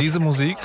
Diese 0.00 0.20
Musik 0.20 0.56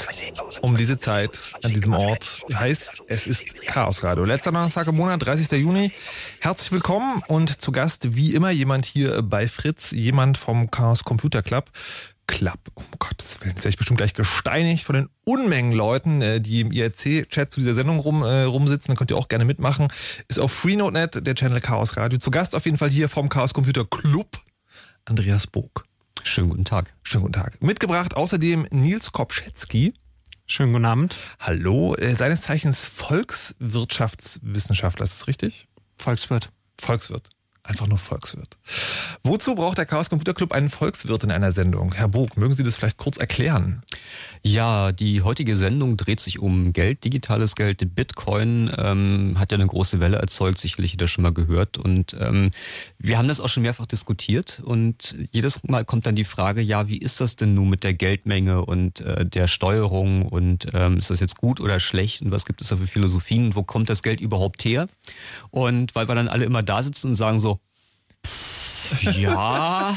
um 0.62 0.75
diese 0.75 0.97
Zeit 1.00 1.53
an 1.62 1.74
diesem 1.74 1.94
Ort 1.94 2.41
heißt, 2.53 3.03
es 3.07 3.28
ist 3.28 3.56
Chaos 3.68 4.04
Radio. 4.04 4.24
Letzter 4.24 4.51
Donnerstag 4.51 4.88
im 4.88 4.95
Monat, 4.95 5.25
30. 5.25 5.51
Juni. 5.60 5.92
Herzlich 6.39 6.71
willkommen 6.71 7.24
und 7.27 7.62
zu 7.62 7.71
Gast 7.71 8.15
wie 8.15 8.33
immer 8.33 8.50
jemand 8.51 8.86
hier 8.86 9.21
bei 9.21 9.48
Fritz, 9.48 9.92
jemand 9.92 10.38
vom 10.38 10.71
Chaos 10.71 11.04
Computer 11.04 11.42
Club. 11.42 11.69
Club. 12.31 12.60
Um 12.75 12.86
Gottes 12.98 13.42
Willen, 13.42 13.51
jetzt 13.51 13.66
werde 13.66 13.74
ich 13.74 13.78
bestimmt 13.78 13.98
gleich 13.98 14.13
gesteinigt 14.13 14.86
von 14.86 14.95
den 14.95 15.10
Unmengen 15.25 15.74
Leuten, 15.74 16.22
äh, 16.22 16.39
die 16.39 16.62
im 16.62 16.72
IRC-Chat 16.72 17.51
zu 17.51 17.60
dieser 17.60 17.74
Sendung 17.74 18.00
rum, 18.00 18.24
äh, 18.24 18.44
rumsitzen. 18.44 18.94
Da 18.94 18.98
könnt 18.98 19.12
ihr 19.12 19.18
auch 19.18 19.28
gerne 19.28 19.44
mitmachen. 19.44 19.89
Ist 20.30 20.39
auf 20.39 20.54
FreeNoteNet, 20.54 21.28
der 21.28 21.36
Channel 21.36 21.60
Chaos 21.60 21.98
Radio. 21.98 22.19
Zu 22.19 22.31
Gast 22.31 22.56
auf 22.56 22.63
jeden 22.66 22.78
Fall 22.78 22.89
hier 22.89 23.10
vom 23.10 23.28
Chaos 23.28 23.54
Computer 23.54 23.83
Club, 23.86 24.38
Andreas 25.04 25.45
Bog. 25.45 25.83
Schönen 26.24 26.48
guten 26.50 26.63
Tag. 26.63 26.94
Schönen 27.04 27.24
guten 27.24 27.33
Tag. 27.33 27.62
Mitgebracht 27.62 28.16
außerdem 28.16 28.66
Nils 28.72 29.12
Kopschetzky. 29.12 29.94
Schönen 30.48 30.72
guten 30.72 30.86
Abend. 30.86 31.18
Hallo, 31.39 31.95
äh, 31.95 32.13
seines 32.13 32.39
Zeichens 32.42 32.86
Volkswirtschaftswissenschaftler, 32.86 35.04
ist 35.04 35.19
das 35.19 35.27
richtig? 35.27 35.68
Volkswirt. 35.98 36.48
Volkswirt 36.80 37.30
einfach 37.63 37.88
nur 37.88 37.98
Volkswirt. 37.98 38.58
Wozu 39.24 39.56
braucht 39.56 39.78
der 39.78 39.86
Chaos 39.86 40.10
Computer 40.10 40.34
Club 40.34 40.52
einen 40.52 40.69
Volkswirt 40.69 41.24
in 41.24 41.31
einer 41.31 41.52
Sendung? 41.52 41.94
Herr 41.94 42.08
Bog, 42.08 42.38
mögen 42.38 42.54
Sie 42.54 42.63
das 42.63 42.75
vielleicht 42.75 42.98
kurz 42.98 43.18
erklären? 43.18 43.81
Ja, 44.43 44.91
die 44.91 45.21
heutige 45.21 45.55
Sendung 45.55 45.97
dreht 45.97 46.19
sich 46.19 46.39
um 46.39 46.73
Geld, 46.73 47.03
digitales 47.03 47.55
Geld. 47.55 47.93
Bitcoin 47.93 48.71
ähm, 48.75 49.35
hat 49.38 49.51
ja 49.51 49.57
eine 49.57 49.67
große 49.67 49.99
Welle 49.99 50.17
erzeugt, 50.17 50.57
sicherlich 50.57 50.93
jeder 50.93 51.07
schon 51.07 51.21
mal 51.21 51.33
gehört. 51.33 51.77
Und 51.77 52.15
ähm, 52.19 52.49
wir 52.97 53.19
haben 53.19 53.27
das 53.27 53.39
auch 53.39 53.49
schon 53.49 53.61
mehrfach 53.61 53.85
diskutiert. 53.85 54.59
Und 54.65 55.15
jedes 55.31 55.61
Mal 55.63 55.85
kommt 55.85 56.07
dann 56.07 56.15
die 56.15 56.23
Frage, 56.23 56.61
ja, 56.61 56.88
wie 56.88 56.97
ist 56.97 57.21
das 57.21 57.35
denn 57.35 57.53
nun 57.53 57.69
mit 57.69 57.83
der 57.83 57.93
Geldmenge 57.93 58.65
und 58.65 59.01
äh, 59.01 59.27
der 59.27 59.47
Steuerung? 59.47 60.27
Und 60.27 60.67
ähm, 60.73 60.97
ist 60.97 61.11
das 61.11 61.19
jetzt 61.19 61.38
gut 61.38 61.59
oder 61.59 61.79
schlecht? 61.79 62.23
Und 62.23 62.31
was 62.31 62.45
gibt 62.45 62.61
es 62.61 62.69
da 62.69 62.77
für 62.77 62.88
Philosophien? 62.88 63.53
Wo 63.53 63.61
kommt 63.61 63.91
das 63.91 64.01
Geld 64.01 64.21
überhaupt 64.21 64.65
her? 64.65 64.88
Und 65.51 65.93
weil 65.93 66.07
wir 66.07 66.15
dann 66.15 66.27
alle 66.27 66.45
immer 66.45 66.63
da 66.63 66.81
sitzen 66.81 67.09
und 67.09 67.15
sagen 67.15 67.39
so, 67.39 67.59
pff, 68.25 69.03
ja... 69.19 69.95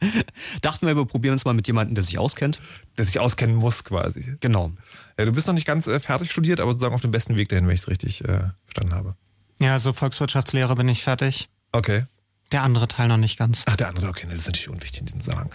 Dachten 0.62 0.86
wir, 0.86 0.96
wir 0.96 1.06
probieren 1.06 1.32
uns 1.32 1.44
mal 1.44 1.54
mit 1.54 1.66
jemandem, 1.66 1.94
der 1.94 2.04
sich 2.04 2.18
auskennt. 2.18 2.58
Der 2.98 3.04
sich 3.04 3.18
auskennen 3.18 3.56
muss 3.56 3.84
quasi. 3.84 4.36
Genau. 4.40 4.72
Ja, 5.18 5.24
du 5.24 5.32
bist 5.32 5.46
noch 5.46 5.54
nicht 5.54 5.66
ganz 5.66 5.86
äh, 5.86 6.00
fertig 6.00 6.30
studiert, 6.30 6.60
aber 6.60 6.72
sozusagen 6.72 6.94
auf 6.94 7.00
dem 7.00 7.10
besten 7.10 7.36
Weg 7.36 7.48
dahin, 7.48 7.66
wenn 7.66 7.74
ich 7.74 7.80
es 7.80 7.88
richtig 7.88 8.24
äh, 8.24 8.40
verstanden 8.64 8.94
habe. 8.94 9.16
Ja, 9.60 9.72
also 9.72 9.92
Volkswirtschaftslehre 9.92 10.74
bin 10.74 10.88
ich 10.88 11.02
fertig. 11.02 11.48
Okay. 11.72 12.04
Der 12.52 12.62
andere 12.62 12.86
Teil 12.86 13.08
noch 13.08 13.16
nicht 13.16 13.38
ganz. 13.40 13.64
Ach, 13.66 13.74
der 13.74 13.88
andere, 13.88 14.06
okay, 14.08 14.26
das 14.30 14.40
ist 14.40 14.46
natürlich 14.46 14.68
unwichtig 14.68 15.00
in 15.00 15.06
diesem 15.06 15.20
Zusammenhang. 15.20 15.50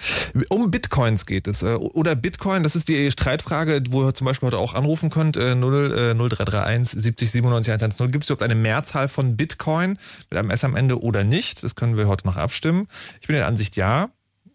Um 0.49 0.71
Bitcoins 0.71 1.25
geht 1.25 1.47
es. 1.47 1.63
äh, 1.63 1.75
Oder 1.75 2.15
Bitcoin, 2.15 2.63
das 2.63 2.75
ist 2.75 2.89
die 2.89 3.09
Streitfrage, 3.11 3.81
wo 3.89 4.03
ihr 4.07 4.13
zum 4.13 4.25
Beispiel 4.25 4.47
heute 4.47 4.57
auch 4.57 4.73
anrufen 4.73 5.09
könnt. 5.09 5.38
äh, 5.38 5.55
0, 5.55 5.93
äh, 5.93 6.13
0331 6.13 7.01
70 7.01 7.31
97 7.31 7.71
110. 7.71 8.11
Gibt 8.11 8.25
es 8.25 8.29
überhaupt 8.29 8.43
eine 8.43 8.55
Mehrzahl 8.55 9.07
von 9.07 9.38
Bitcoin 9.38 9.97
mit 10.29 10.38
einem 10.38 10.49
S 10.49 10.65
am 10.65 10.75
Ende 10.75 11.01
oder 11.01 11.23
nicht? 11.23 11.63
Das 11.63 11.75
können 11.75 11.95
wir 11.95 12.07
heute 12.09 12.27
noch 12.27 12.35
abstimmen. 12.35 12.88
Ich 13.21 13.27
bin 13.27 13.38
der 13.38 13.47
Ansicht 13.47 13.77
ja. 13.77 14.09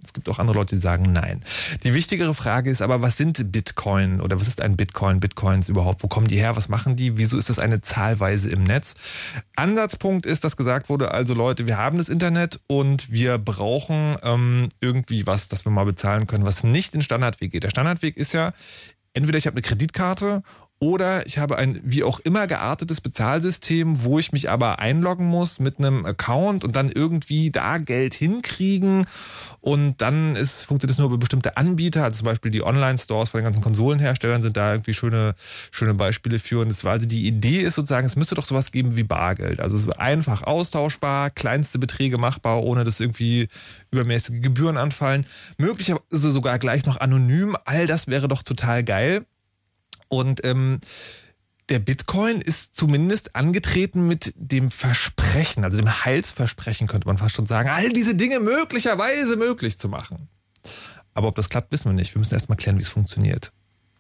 Es 0.07 0.13
gibt 0.13 0.29
auch 0.29 0.39
andere 0.39 0.57
Leute, 0.57 0.77
die 0.77 0.81
sagen 0.81 1.13
nein. 1.13 1.43
Die 1.85 1.95
wichtigere 1.95 2.35
Frage 2.35 2.71
ist 2.71 2.81
aber, 2.81 3.03
was 3.03 3.17
sind 3.17 3.53
Bitcoin 3.53 4.21
oder 4.21 4.41
was 4.41 4.49
ist 4.49 4.61
ein 4.61 4.77
Bitcoin? 4.77 5.21
Bitcoins 5.21 5.69
überhaupt? 5.69 6.03
Wo 6.03 6.09
kommen 6.09 6.29
die 6.29 6.37
her? 6.37 6.57
Was 6.57 6.69
machen 6.69 6.97
die? 6.97 7.17
Wieso 7.17 7.37
ist 7.37 7.51
das 7.51 7.59
eine 7.59 7.81
Zahlweise 7.81 8.49
im 8.51 8.63
Netz? 8.63 8.95
Ansatzpunkt 9.57 10.27
ist, 10.27 10.45
dass 10.45 10.57
gesagt 10.57 10.89
wurde, 10.89 11.11
also 11.11 11.35
Leute, 11.35 11.67
wir 11.67 11.77
haben 11.77 11.99
das 11.99 12.09
Internet 12.09 12.61
und 12.67 13.11
wir 13.11 13.39
brauchen 13.39 14.17
ähm, 14.23 14.69
irgendwie 14.81 15.27
was, 15.27 15.49
das 15.49 15.65
wir 15.65 15.73
mal 15.73 15.85
bezahlen 15.85 16.27
können, 16.27 16.45
was 16.45 16.63
nicht 16.63 16.95
den 16.95 17.03
Standardweg 17.03 17.53
geht. 17.53 17.65
Der 17.65 17.71
Standardweg 17.71 18.17
ist 18.17 18.33
ja, 18.33 18.53
entweder 19.15 19.39
ich 19.39 19.47
habe 19.47 19.55
eine 19.55 19.63
Kreditkarte 19.63 20.43
oder 20.79 21.27
ich 21.27 21.39
habe 21.39 21.57
ein 21.57 21.81
wie 21.83 22.05
auch 22.05 22.21
immer 22.21 22.47
geartetes 22.47 23.01
Bezahlsystem, 23.01 24.05
wo 24.05 24.19
ich 24.19 24.33
mich 24.33 24.51
aber 24.51 24.79
einloggen 24.79 25.27
muss 25.27 25.59
mit 25.59 25.79
einem 25.79 26.05
Account 26.05 26.65
und 26.65 26.77
dann 26.77 26.91
irgendwie 26.91 27.51
da 27.51 27.79
Geld 27.79 28.13
hinkriegen. 28.13 29.07
Und 29.61 30.03
dann 30.03 30.37
ist, 30.37 30.65
funktioniert 30.65 30.91
das 30.91 30.99
nur 30.99 31.07
über 31.09 31.17
bestimmte 31.17 31.57
Anbieter, 31.57 32.05
also 32.05 32.19
zum 32.19 32.27
Beispiel 32.27 32.51
die 32.51 32.63
Online-Stores 32.63 33.31
von 33.31 33.41
den 33.41 33.45
ganzen 33.45 33.63
Konsolenherstellern 33.63 34.43
sind 34.43 34.57
da 34.57 34.73
irgendwie 34.73 34.93
schöne, 34.93 35.35
schöne 35.71 35.95
Beispiele 35.95 36.39
für. 36.39 36.61
Und 36.61 36.69
das 36.69 36.85
war 36.85 36.93
also 36.93 37.07
die 37.07 37.27
Idee 37.27 37.63
ist 37.63 37.77
sozusagen, 37.77 38.07
es 38.07 38.17
müsste 38.17 38.35
doch 38.35 38.45
sowas 38.45 38.71
geben 38.71 38.97
wie 38.97 39.03
Bargeld. 39.03 39.61
Also 39.61 39.77
es 39.77 39.89
einfach 39.99 40.43
austauschbar, 40.43 41.31
kleinste 41.31 41.79
Beträge 41.79 42.19
machbar, 42.19 42.63
ohne 42.63 42.85
dass 42.85 43.01
irgendwie 43.01 43.49
übermäßige 43.91 44.43
Gebühren 44.43 44.77
anfallen. 44.77 45.27
Möglicherweise 45.57 46.31
sogar 46.31 46.59
gleich 46.59 46.85
noch 46.85 47.01
anonym. 47.01 47.57
All 47.65 47.87
das 47.87 48.09
wäre 48.09 48.29
doch 48.29 48.43
total 48.43 48.85
geil. 48.85 49.25
Und 50.09 50.45
ähm, 50.45 50.81
der 51.69 51.81
Bitcoin 51.81 52.41
ist 52.41 52.77
zumindest 52.77 53.35
angetreten 53.35 54.07
mit 54.07 54.33
dem 54.37 54.71
Versprechen, 54.71 55.65
also 55.65 55.77
dem 55.77 56.05
Heilsversprechen, 56.05 56.87
könnte 56.87 57.09
man 57.09 57.19
fast 57.19 57.35
schon 57.35 57.47
sagen, 57.47 57.69
all 57.69 57.89
diese 57.91 58.15
Dinge 58.15 58.39
möglicherweise 58.39 59.37
möglich 59.37 59.79
zu 59.79 59.89
machen. 59.89 60.29
Aber 61.15 61.29
ob 61.29 61.35
das 61.35 61.49
klappt, 61.49 61.73
wissen 61.73 61.91
wir 61.91 61.95
nicht. 61.95 62.15
Wir 62.15 62.19
müssen 62.19 62.35
erst 62.35 62.49
mal 62.49 62.57
klären, 62.57 62.79
wie 62.79 62.83
es 62.83 62.89
funktioniert. 62.89 63.53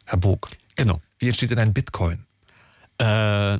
Herr 0.04 0.18
Bog. 0.18 0.48
Genau. 0.76 1.00
Wie 1.18 1.26
entsteht 1.26 1.50
denn 1.50 1.58
ein 1.58 1.72
Bitcoin? 1.72 2.26
Äh, 2.98 3.58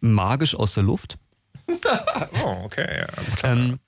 magisch 0.00 0.54
aus 0.54 0.74
der 0.74 0.84
Luft. 0.84 1.18
oh, 2.44 2.60
okay, 2.64 3.04
alles 3.16 3.36
klar. 3.36 3.54
Ähm, 3.54 3.78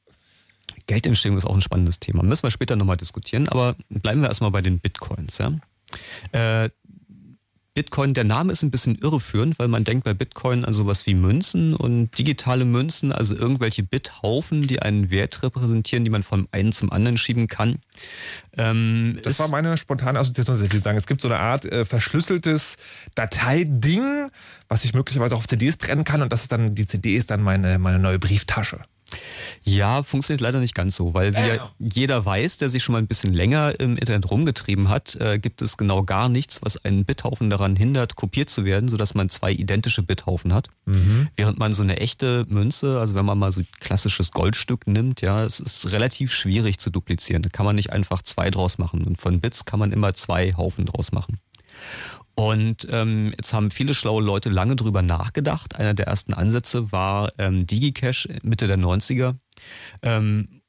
Geldentstehung 0.87 1.37
ist 1.37 1.45
auch 1.45 1.55
ein 1.55 1.61
spannendes 1.61 2.01
Thema. 2.01 2.23
Müssen 2.23 2.43
wir 2.43 2.51
später 2.51 2.77
nochmal 2.77 2.97
diskutieren, 2.97 3.49
aber 3.49 3.77
bleiben 3.89 4.21
wir 4.21 4.29
erstmal 4.29 4.51
bei 4.51 4.63
den 4.63 4.81
Bitcoins. 4.81 5.39
Ja? 5.39 5.53
Äh, 6.33 6.71
Bitcoin, 7.75 8.15
der 8.15 8.23
Name 8.23 8.53
ist 8.53 8.63
ein 8.63 8.71
bisschen 8.71 8.95
irreführend, 8.95 9.59
weil 9.59 9.67
man 9.67 9.83
denkt 9.83 10.05
bei 10.05 10.15
Bitcoin 10.15 10.65
an 10.65 10.75
sowas 10.75 11.07
wie 11.07 11.15
Münzen 11.15 11.75
und 11.75 12.17
digitale 12.17 12.65
Münzen, 12.65 13.11
also 13.11 13.35
irgendwelche 13.35 13.83
Bithaufen, 13.83 14.63
die 14.63 14.81
einen 14.81 15.11
Wert 15.11 15.43
repräsentieren, 15.43 16.05
die 16.05 16.11
man 16.11 16.23
vom 16.23 16.47
einen 16.53 16.73
zum 16.73 16.93
anderen 16.93 17.19
schieben 17.19 17.49
kann. 17.49 17.81
Ähm, 18.57 19.19
das 19.25 19.41
war 19.41 19.49
meine 19.49 19.77
spontane 19.77 20.21
Assoziation, 20.21 20.57
dass 20.57 20.73
ich 20.73 20.83
sagen. 20.85 20.97
Es 20.97 21.09
gibt 21.09 21.21
so 21.21 21.27
eine 21.27 21.41
Art 21.41 21.65
äh, 21.65 21.85
verschlüsseltes 21.85 22.77
Dateiding, 23.17 24.31
was 24.69 24.85
ich 24.85 24.95
möglicherweise 24.95 25.35
auch 25.35 25.41
auf 25.41 25.49
CDs 25.49 25.77
brennen 25.77 26.05
kann 26.05 26.23
und 26.23 26.33
das 26.33 26.43
ist 26.43 26.53
dann, 26.53 26.77
die 26.77 26.87
CD 26.87 27.17
ist 27.17 27.33
dann 27.33 27.43
meine, 27.43 27.81
meine 27.81 27.99
neue 27.99 28.21
Brieftasche. 28.21 28.85
Ja, 29.63 30.03
funktioniert 30.03 30.41
leider 30.41 30.61
nicht 30.61 30.75
ganz 30.75 30.97
so, 30.97 31.15
weil 31.15 31.35
wie 31.35 31.39
Ja, 31.39 31.47
ja 31.47 31.55
genau. 31.55 31.71
jeder 31.79 32.25
weiß, 32.25 32.59
der 32.59 32.69
sich 32.69 32.83
schon 32.83 32.95
mal 32.95 32.99
ein 32.99 33.07
bisschen 33.07 33.33
länger 33.33 33.79
im 33.79 33.97
Internet 33.97 34.31
rumgetrieben 34.31 34.89
hat, 34.89 35.17
äh, 35.17 35.39
gibt 35.39 35.63
es 35.63 35.77
genau 35.77 36.03
gar 36.03 36.29
nichts, 36.29 36.61
was 36.63 36.85
einen 36.85 37.05
Bithaufen 37.05 37.51
daran 37.51 37.77
hindert, 37.77 38.17
kopiert 38.17 38.51
zu 38.51 38.65
werden, 38.65 38.89
sodass 38.89 39.15
man 39.15 39.29
zwei 39.29 39.53
identische 39.53 40.03
Bithaufen 40.03 40.53
hat. 40.53 40.69
Während 41.37 41.59
man 41.59 41.73
so 41.73 41.83
eine 41.83 41.99
echte 41.99 42.45
Münze, 42.49 42.99
also 43.01 43.15
wenn 43.15 43.25
man 43.25 43.39
mal 43.39 43.53
so 43.53 43.61
ein 43.61 43.67
klassisches 43.81 44.33
Goldstück 44.33 44.87
nimmt, 44.87 45.21
ja, 45.21 45.45
es 45.45 45.61
ist 45.61 45.93
relativ 45.93 46.33
schwierig 46.33 46.79
zu 46.79 46.91
duplizieren. 46.91 47.43
Da 47.43 47.49
kann 47.49 47.65
man 47.65 47.77
nicht 47.77 47.93
einfach 47.93 48.23
zwei 48.23 48.51
draus 48.51 48.79
machen. 48.79 49.05
Und 49.05 49.19
von 49.19 49.41
Bits 49.41 49.65
kann 49.65 49.79
man 49.79 49.93
immer 49.93 50.15
zwei 50.15 50.53
Haufen 50.55 50.87
draus 50.87 51.13
machen. 51.13 51.39
Und 52.35 52.89
ähm, 52.91 53.33
jetzt 53.37 53.53
haben 53.53 53.71
viele 53.71 53.95
schlaue 53.95 54.23
Leute 54.23 54.51
lange 54.51 54.77
drüber 54.77 55.03
nachgedacht. 55.03 55.77
Einer 55.77 55.95
der 55.95 56.07
ersten 56.07 56.35
Ansätze 56.35 56.91
war 56.91 57.31
ähm, 57.39 57.67
DigiCash 57.67 58.29
Mitte 58.43 58.67
der 58.67 58.79
90er. 58.79 59.37
Ähm, 60.03 60.63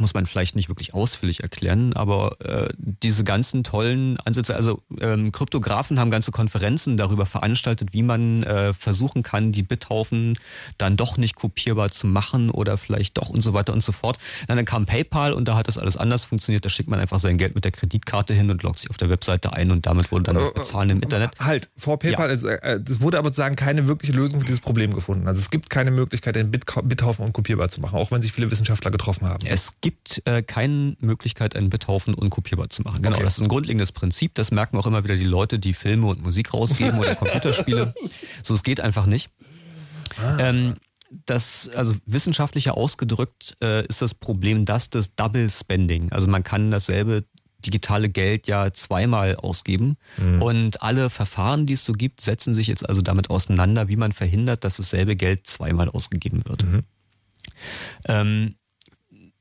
muss 0.00 0.14
man 0.14 0.26
vielleicht 0.26 0.56
nicht 0.56 0.68
wirklich 0.68 0.94
ausführlich 0.94 1.42
erklären, 1.42 1.92
aber 1.94 2.36
äh, 2.40 2.72
diese 2.78 3.24
ganzen 3.24 3.64
tollen 3.64 4.18
Ansätze, 4.20 4.54
also 4.54 4.82
ähm, 5.00 5.32
Kryptografen 5.32 5.98
haben 5.98 6.10
ganze 6.10 6.32
Konferenzen 6.32 6.96
darüber 6.96 7.26
veranstaltet, 7.26 7.92
wie 7.92 8.02
man 8.02 8.42
äh, 8.42 8.72
versuchen 8.74 9.22
kann, 9.22 9.52
die 9.52 9.62
Bithaufen 9.62 10.38
dann 10.78 10.96
doch 10.96 11.16
nicht 11.16 11.36
kopierbar 11.36 11.90
zu 11.90 12.06
machen 12.06 12.50
oder 12.50 12.76
vielleicht 12.78 13.16
doch 13.18 13.28
und 13.28 13.40
so 13.40 13.52
weiter 13.52 13.72
und 13.72 13.82
so 13.82 13.92
fort. 13.92 14.18
Dann, 14.48 14.56
dann 14.56 14.66
kam 14.66 14.86
PayPal 14.86 15.32
und 15.32 15.46
da 15.48 15.56
hat 15.56 15.68
das 15.68 15.78
alles 15.78 15.96
anders 15.96 16.24
funktioniert. 16.24 16.64
Da 16.64 16.68
schickt 16.68 16.88
man 16.88 17.00
einfach 17.00 17.18
sein 17.18 17.38
Geld 17.38 17.54
mit 17.54 17.64
der 17.64 17.72
Kreditkarte 17.72 18.34
hin 18.34 18.50
und 18.50 18.62
loggt 18.62 18.78
sich 18.80 18.90
auf 18.90 18.96
der 18.96 19.10
Webseite 19.10 19.52
ein 19.52 19.70
und 19.70 19.86
damit 19.86 20.12
wurde 20.12 20.24
dann 20.24 20.36
das 20.36 20.52
Bezahlen 20.54 20.90
im 20.90 21.00
Internet. 21.00 21.30
Halt, 21.38 21.68
vor 21.76 21.98
PayPal, 21.98 22.28
Ja. 22.28 22.34
ist, 22.34 22.44
äh, 22.44 22.80
es 22.88 23.00
wurde 23.00 23.18
aber 23.18 23.28
sozusagen 23.28 23.56
keine 23.56 23.88
wirkliche 23.88 24.12
Lösung 24.12 24.40
für 24.40 24.46
dieses 24.46 24.60
Problem 24.60 24.94
gefunden. 24.94 25.26
Also 25.28 25.40
es 25.40 25.50
gibt 25.50 25.70
keine 25.70 25.90
Möglichkeit, 25.90 26.36
den 26.36 26.50
Bit 26.50 26.66
Bithaufen 26.84 27.24
unkopierbar 27.24 27.68
zu 27.68 27.80
machen, 27.80 27.96
auch 27.98 28.10
wenn 28.10 28.22
sich 28.22 28.32
viele 28.32 28.50
Wissenschaftler 28.50 28.90
getroffen 28.90 29.28
haben. 29.28 29.46
Es 29.46 29.80
gibt 29.86 30.22
äh, 30.26 30.42
keine 30.42 30.96
Möglichkeit, 30.98 31.54
einen 31.54 31.70
Bithaufen 31.70 32.12
unkopierbar 32.14 32.70
zu 32.70 32.82
machen. 32.82 33.02
Genau, 33.02 33.14
Okay. 33.16 33.24
das 33.24 33.36
ist 33.36 33.42
ein 33.42 33.48
grundlegendes 33.48 33.92
Prinzip. 33.92 34.34
Das 34.34 34.50
merken 34.50 34.76
auch 34.78 34.86
immer 34.88 35.04
wieder 35.04 35.14
die 35.14 35.24
Leute, 35.24 35.60
die 35.60 35.74
Filme 35.74 36.08
und 36.08 36.22
Musik 36.24 36.52
rausgeben 36.52 36.98
oder 36.98 37.14
Computerspiele. 37.22 37.94
So, 38.42 38.54
es 38.54 38.64
geht 38.64 38.80
einfach 38.80 39.06
nicht. 39.06 39.30
Ähm, 40.38 40.74
das, 41.24 41.68
also 41.68 41.94
wissenschaftlicher 42.04 42.76
ausgedrückt, 42.76 43.56
äh, 43.62 43.86
ist 43.86 44.02
das 44.02 44.12
Problem 44.14 44.64
das 44.64 44.90
des 44.90 45.14
Double 45.14 45.48
Spending. 45.50 46.10
Also 46.10 46.26
man 46.28 46.42
kann 46.42 46.72
dasselbe 46.72 47.24
digitale 47.64 48.08
Geld 48.08 48.48
ja 48.48 48.72
zweimal 48.72 49.36
ausgeben. 49.36 49.96
Und 50.40 50.82
alle 50.82 51.10
Verfahren, 51.10 51.66
die 51.66 51.74
es 51.74 51.84
so 51.84 51.92
gibt, 51.92 52.20
setzen 52.20 52.54
sich 52.54 52.66
jetzt 52.66 52.88
also 52.88 53.02
damit 53.02 53.30
auseinander, 53.30 53.88
wie 53.88 53.96
man 53.96 54.10
verhindert, 54.12 54.64
dass 54.64 54.76
dasselbe 54.78 55.14
Geld 55.16 55.46
zweimal 55.46 55.88
ausgegeben 55.88 56.42
wird. 56.46 56.64
Ähm, 58.06 58.54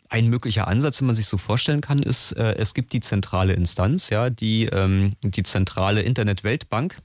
ein 0.09 0.27
möglicher 0.27 0.67
Ansatz, 0.67 0.97
den 0.97 1.07
man 1.07 1.15
sich 1.15 1.27
so 1.27 1.37
vorstellen 1.37 1.81
kann, 1.81 1.99
ist, 1.99 2.33
äh, 2.33 2.55
es 2.55 2.73
gibt 2.73 2.93
die 2.93 2.99
zentrale 2.99 3.53
Instanz, 3.53 4.09
ja, 4.09 4.29
die, 4.29 4.65
ähm, 4.65 5.13
die 5.23 5.43
zentrale 5.43 6.01
Internet-Weltbank. 6.01 6.97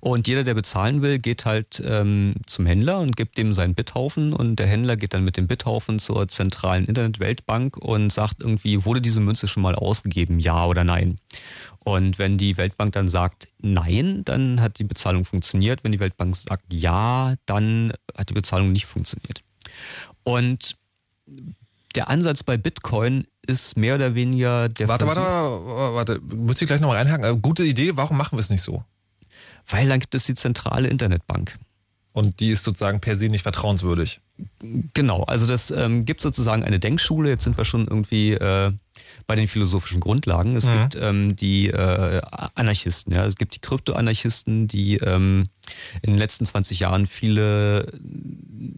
Und 0.00 0.28
jeder, 0.28 0.44
der 0.44 0.54
bezahlen 0.54 1.02
will, 1.02 1.18
geht 1.18 1.44
halt 1.44 1.82
ähm, 1.84 2.34
zum 2.46 2.66
Händler 2.66 3.00
und 3.00 3.16
gibt 3.16 3.36
dem 3.36 3.52
seinen 3.52 3.74
Bithaufen 3.74 4.32
und 4.32 4.56
der 4.56 4.66
Händler 4.66 4.96
geht 4.96 5.12
dann 5.12 5.24
mit 5.24 5.36
dem 5.36 5.48
Bithaufen 5.48 5.98
zur 5.98 6.28
zentralen 6.28 6.86
Internet-Weltbank 6.86 7.76
und 7.76 8.12
sagt 8.12 8.42
irgendwie, 8.42 8.84
wurde 8.84 9.00
diese 9.00 9.20
Münze 9.20 9.48
schon 9.48 9.64
mal 9.64 9.74
ausgegeben, 9.74 10.38
ja 10.38 10.66
oder 10.66 10.84
nein? 10.84 11.16
Und 11.80 12.18
wenn 12.18 12.38
die 12.38 12.56
Weltbank 12.56 12.92
dann 12.92 13.08
sagt 13.08 13.48
nein, 13.60 14.22
dann 14.24 14.60
hat 14.60 14.78
die 14.78 14.84
Bezahlung 14.84 15.24
funktioniert. 15.24 15.84
Wenn 15.84 15.92
die 15.92 16.00
Weltbank 16.00 16.36
sagt 16.36 16.72
ja, 16.72 17.34
dann 17.46 17.92
hat 18.16 18.30
die 18.30 18.34
Bezahlung 18.34 18.72
nicht 18.72 18.86
funktioniert. 18.86 19.42
Und 20.24 20.76
der 21.96 22.08
Ansatz 22.08 22.42
bei 22.42 22.56
Bitcoin 22.56 23.26
ist 23.46 23.76
mehr 23.76 23.94
oder 23.94 24.14
weniger 24.14 24.68
der 24.68 24.88
Warte, 24.88 25.06
Versuch, 25.06 25.22
warte, 25.22 26.20
warte, 26.20 26.36
muss 26.36 26.60
ich 26.60 26.68
gleich 26.68 26.80
noch 26.80 26.88
mal 26.88 26.96
reinhaken? 26.96 27.24
Äh, 27.24 27.38
Gute 27.38 27.64
Idee, 27.64 27.96
warum 27.96 28.16
machen 28.16 28.36
wir 28.36 28.40
es 28.40 28.50
nicht 28.50 28.62
so? 28.62 28.84
weil 29.68 29.88
dann 29.88 30.00
gibt 30.00 30.14
es 30.14 30.24
die 30.24 30.34
zentrale 30.34 30.88
Internetbank. 30.88 31.58
Und 32.12 32.40
die 32.40 32.50
ist 32.50 32.64
sozusagen 32.64 33.00
per 33.00 33.16
se 33.16 33.28
nicht 33.28 33.42
vertrauenswürdig. 33.42 34.20
Genau, 34.94 35.24
also 35.24 35.46
das 35.46 35.70
ähm, 35.70 36.06
gibt 36.06 36.22
sozusagen 36.22 36.64
eine 36.64 36.80
Denkschule. 36.80 37.28
Jetzt 37.28 37.44
sind 37.44 37.58
wir 37.58 37.66
schon 37.66 37.86
irgendwie 37.86 38.32
äh, 38.32 38.72
bei 39.26 39.34
den 39.34 39.48
philosophischen 39.48 40.00
Grundlagen. 40.00 40.54
Es 40.56 40.66
Mhm. 40.66 40.72
gibt 40.82 40.96
ähm, 41.00 41.36
die 41.36 41.68
äh, 41.68 42.20
Anarchisten, 42.54 43.12
ja. 43.12 43.24
Es 43.26 43.36
gibt 43.36 43.54
die 43.56 43.60
Kryptoanarchisten, 43.60 44.68
die 44.68 44.96
ähm, 44.98 45.46
in 46.02 46.12
den 46.12 46.18
letzten 46.18 46.46
20 46.46 46.80
Jahren 46.80 47.06
viele 47.06 47.92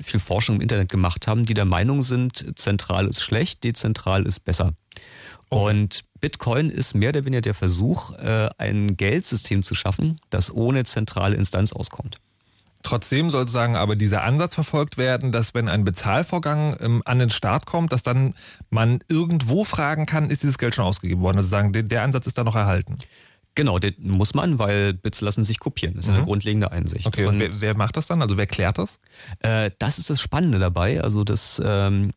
viel 0.02 0.20
Forschung 0.20 0.56
im 0.56 0.62
Internet 0.62 0.88
gemacht 0.88 1.26
haben, 1.26 1.44
die 1.44 1.54
der 1.54 1.64
Meinung 1.64 2.02
sind, 2.02 2.58
zentral 2.58 3.06
ist 3.08 3.22
schlecht, 3.22 3.64
dezentral 3.64 4.26
ist 4.26 4.40
besser. 4.40 4.72
Und 5.50 6.04
Bitcoin 6.20 6.68
ist 6.70 6.94
mehr 6.94 7.10
oder 7.10 7.24
weniger 7.24 7.40
der 7.40 7.54
Versuch, 7.54 8.12
äh, 8.18 8.50
ein 8.58 8.96
Geldsystem 8.96 9.62
zu 9.62 9.74
schaffen, 9.74 10.16
das 10.30 10.52
ohne 10.52 10.84
zentrale 10.84 11.36
Instanz 11.36 11.72
auskommt. 11.72 12.18
Trotzdem 12.82 13.30
soll 13.30 13.40
sozusagen 13.40 13.76
aber 13.76 13.96
dieser 13.96 14.22
Ansatz 14.22 14.54
verfolgt 14.54 14.98
werden, 14.98 15.32
dass 15.32 15.54
wenn 15.54 15.68
ein 15.68 15.84
Bezahlvorgang 15.84 16.76
ähm, 16.80 17.02
an 17.04 17.18
den 17.18 17.30
Start 17.30 17.66
kommt, 17.66 17.92
dass 17.92 18.02
dann 18.02 18.34
man 18.70 19.00
irgendwo 19.08 19.64
fragen 19.64 20.06
kann, 20.06 20.30
ist 20.30 20.42
dieses 20.42 20.58
Geld 20.58 20.74
schon 20.74 20.84
ausgegeben 20.84 21.20
worden? 21.20 21.38
Also 21.38 21.48
sagen, 21.48 21.72
der, 21.72 21.82
der 21.82 22.02
Ansatz 22.02 22.26
ist 22.26 22.38
da 22.38 22.44
noch 22.44 22.54
erhalten. 22.54 22.96
Genau, 23.54 23.80
den 23.80 23.94
muss 23.98 24.34
man, 24.34 24.60
weil 24.60 24.94
Bits 24.94 25.20
lassen 25.20 25.42
sich 25.42 25.58
kopieren. 25.58 25.96
Das 25.96 26.06
ist 26.06 26.14
eine 26.14 26.22
grundlegende 26.22 26.70
Einsicht. 26.70 27.08
Okay, 27.08 27.26
und, 27.26 27.40
wer, 27.40 27.60
wer 27.60 27.76
macht 27.76 27.96
das 27.96 28.06
dann? 28.06 28.22
Also 28.22 28.36
wer 28.36 28.46
klärt 28.46 28.78
das? 28.78 29.00
Äh, 29.40 29.72
das 29.80 29.98
ist 29.98 30.10
das 30.10 30.20
Spannende 30.20 30.60
dabei. 30.60 31.02
Also 31.02 31.24
das 31.24 31.60
ähm, 31.64 32.12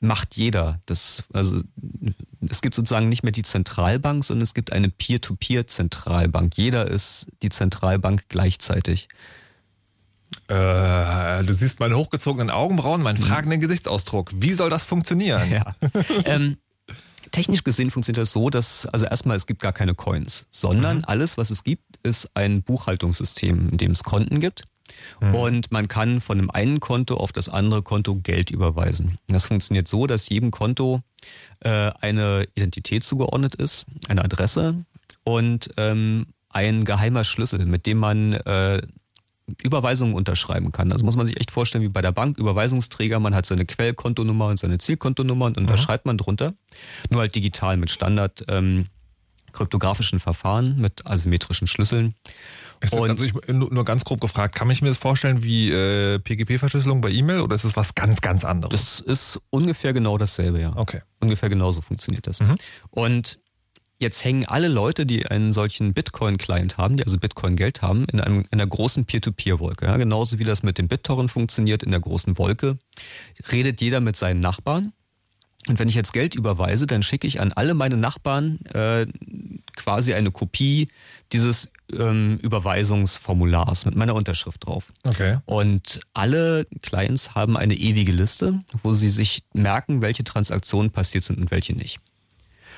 macht 0.00 0.36
jeder. 0.36 0.80
Das, 0.84 1.24
also 1.32 1.62
es 2.46 2.60
gibt 2.60 2.74
sozusagen 2.74 3.08
nicht 3.08 3.22
mehr 3.22 3.32
die 3.32 3.44
Zentralbank, 3.44 4.24
sondern 4.24 4.42
es 4.42 4.52
gibt 4.52 4.72
eine 4.72 4.90
Peer-to-Peer-Zentralbank. 4.90 6.54
Jeder 6.56 6.86
ist 6.86 7.32
die 7.42 7.48
Zentralbank 7.48 8.26
gleichzeitig. 8.28 9.08
Äh, 10.48 11.44
du 11.44 11.52
siehst 11.52 11.80
meine 11.80 11.96
hochgezogenen 11.96 12.50
Augenbrauen, 12.50 13.02
meinen 13.02 13.18
fragenden 13.18 13.60
Gesichtsausdruck. 13.60 14.30
Wie 14.34 14.52
soll 14.52 14.70
das 14.70 14.84
funktionieren? 14.84 15.50
Ja. 15.50 15.74
ähm, 16.24 16.56
technisch 17.30 17.64
gesehen 17.64 17.90
funktioniert 17.90 18.22
das 18.22 18.32
so, 18.32 18.50
dass, 18.50 18.86
also 18.86 19.06
erstmal, 19.06 19.36
es 19.36 19.46
gibt 19.46 19.60
gar 19.60 19.72
keine 19.72 19.94
Coins, 19.94 20.46
sondern 20.50 21.04
alles, 21.04 21.38
was 21.38 21.50
es 21.50 21.64
gibt, 21.64 21.84
ist 22.02 22.30
ein 22.34 22.62
Buchhaltungssystem, 22.62 23.70
in 23.70 23.78
dem 23.78 23.92
es 23.92 24.04
Konten 24.04 24.40
gibt. 24.40 24.64
Und 25.20 25.70
man 25.72 25.88
kann 25.88 26.20
von 26.20 26.38
dem 26.38 26.50
einen 26.50 26.80
Konto 26.80 27.16
auf 27.16 27.32
das 27.32 27.48
andere 27.48 27.82
Konto 27.82 28.16
Geld 28.16 28.50
überweisen. 28.50 29.18
Das 29.28 29.46
funktioniert 29.46 29.88
so, 29.88 30.06
dass 30.06 30.28
jedem 30.28 30.50
Konto 30.50 31.00
äh, 31.60 31.92
eine 32.00 32.46
Identität 32.54 33.04
zugeordnet 33.04 33.54
ist, 33.54 33.86
eine 34.08 34.24
Adresse 34.24 34.84
und 35.24 35.70
ähm, 35.76 36.26
ein 36.50 36.84
geheimer 36.84 37.24
Schlüssel, 37.24 37.64
mit 37.66 37.86
dem 37.86 37.98
man 37.98 38.32
äh, 38.32 38.82
Überweisungen 39.62 40.14
unterschreiben 40.14 40.72
kann. 40.72 40.92
Also 40.92 41.04
muss 41.04 41.16
man 41.16 41.26
sich 41.26 41.38
echt 41.38 41.50
vorstellen, 41.50 41.82
wie 41.84 41.88
bei 41.88 42.00
der 42.02 42.12
Bank, 42.12 42.38
Überweisungsträger, 42.38 43.18
man 43.20 43.34
hat 43.34 43.46
seine 43.46 43.64
Quellkontonummer 43.66 44.46
und 44.46 44.58
seine 44.58 44.78
Zielkontonummer 44.78 45.46
und 45.46 45.58
unterschreibt 45.58 46.06
man 46.06 46.16
drunter. 46.16 46.54
Nur 47.10 47.20
halt 47.20 47.34
digital 47.34 47.76
mit 47.76 47.90
Standard 47.90 48.44
ähm, 48.48 48.86
kryptografischen 49.52 50.18
Verfahren, 50.20 50.80
mit 50.80 51.06
asymmetrischen 51.06 51.66
Schlüsseln. 51.66 52.14
Ist 52.80 52.94
das 52.94 53.00
Und- 53.00 53.10
also 53.10 53.24
ich, 53.24 53.34
nur 53.48 53.72
nur 53.72 53.84
ganz 53.84 54.04
grob 54.04 54.20
gefragt, 54.20 54.54
kann 54.54 54.70
ich 54.70 54.80
mir 54.80 54.88
das 54.88 54.98
vorstellen 54.98 55.42
wie 55.42 55.70
äh, 55.70 56.18
PGP-Verschlüsselung 56.18 57.00
bei 57.00 57.10
E-Mail 57.10 57.40
oder 57.40 57.54
ist 57.54 57.64
es 57.64 57.76
was 57.76 57.94
ganz, 57.94 58.20
ganz 58.22 58.44
anderes? 58.44 58.72
Das 58.72 59.00
ist 59.00 59.40
ungefähr 59.50 59.92
genau 59.92 60.18
dasselbe, 60.18 60.60
ja. 60.60 60.72
okay. 60.76 61.02
Ungefähr 61.20 61.48
genauso 61.48 61.80
funktioniert 61.82 62.26
das. 62.26 62.40
Mhm. 62.40 62.56
Und 62.90 63.38
jetzt 64.02 64.24
hängen 64.24 64.44
alle 64.44 64.68
Leute, 64.68 65.06
die 65.06 65.26
einen 65.26 65.52
solchen 65.52 65.94
Bitcoin-Client 65.94 66.76
haben, 66.76 66.96
die 66.96 67.04
also 67.04 67.18
Bitcoin-Geld 67.18 67.80
haben, 67.80 68.04
in, 68.12 68.20
einem, 68.20 68.40
in 68.40 68.46
einer 68.60 68.66
großen 68.66 69.06
Peer-to-Peer-Wolke. 69.06 69.86
Ja, 69.86 69.96
genauso 69.96 70.38
wie 70.38 70.44
das 70.44 70.62
mit 70.62 70.76
dem 70.76 70.88
BitTorrent 70.88 71.30
funktioniert, 71.30 71.82
in 71.82 71.90
der 71.90 72.00
großen 72.00 72.36
Wolke, 72.36 72.78
redet 73.50 73.80
jeder 73.80 74.00
mit 74.00 74.16
seinen 74.16 74.40
Nachbarn. 74.40 74.92
Und 75.68 75.78
wenn 75.78 75.88
ich 75.88 75.94
jetzt 75.94 76.12
Geld 76.12 76.34
überweise, 76.34 76.86
dann 76.86 77.04
schicke 77.04 77.26
ich 77.26 77.40
an 77.40 77.52
alle 77.52 77.74
meine 77.74 77.96
Nachbarn 77.96 78.58
äh, 78.74 79.06
quasi 79.76 80.12
eine 80.12 80.32
Kopie 80.32 80.88
dieses 81.32 81.72
ähm, 81.92 82.38
Überweisungsformulars 82.42 83.84
mit 83.84 83.94
meiner 83.94 84.16
Unterschrift 84.16 84.66
drauf. 84.66 84.92
Okay. 85.04 85.38
Und 85.46 86.00
alle 86.14 86.66
Clients 86.82 87.36
haben 87.36 87.56
eine 87.56 87.74
ewige 87.74 88.12
Liste, 88.12 88.60
wo 88.82 88.92
sie 88.92 89.08
sich 89.08 89.44
merken, 89.54 90.02
welche 90.02 90.24
Transaktionen 90.24 90.90
passiert 90.90 91.22
sind 91.24 91.38
und 91.38 91.50
welche 91.52 91.74
nicht. 91.74 92.00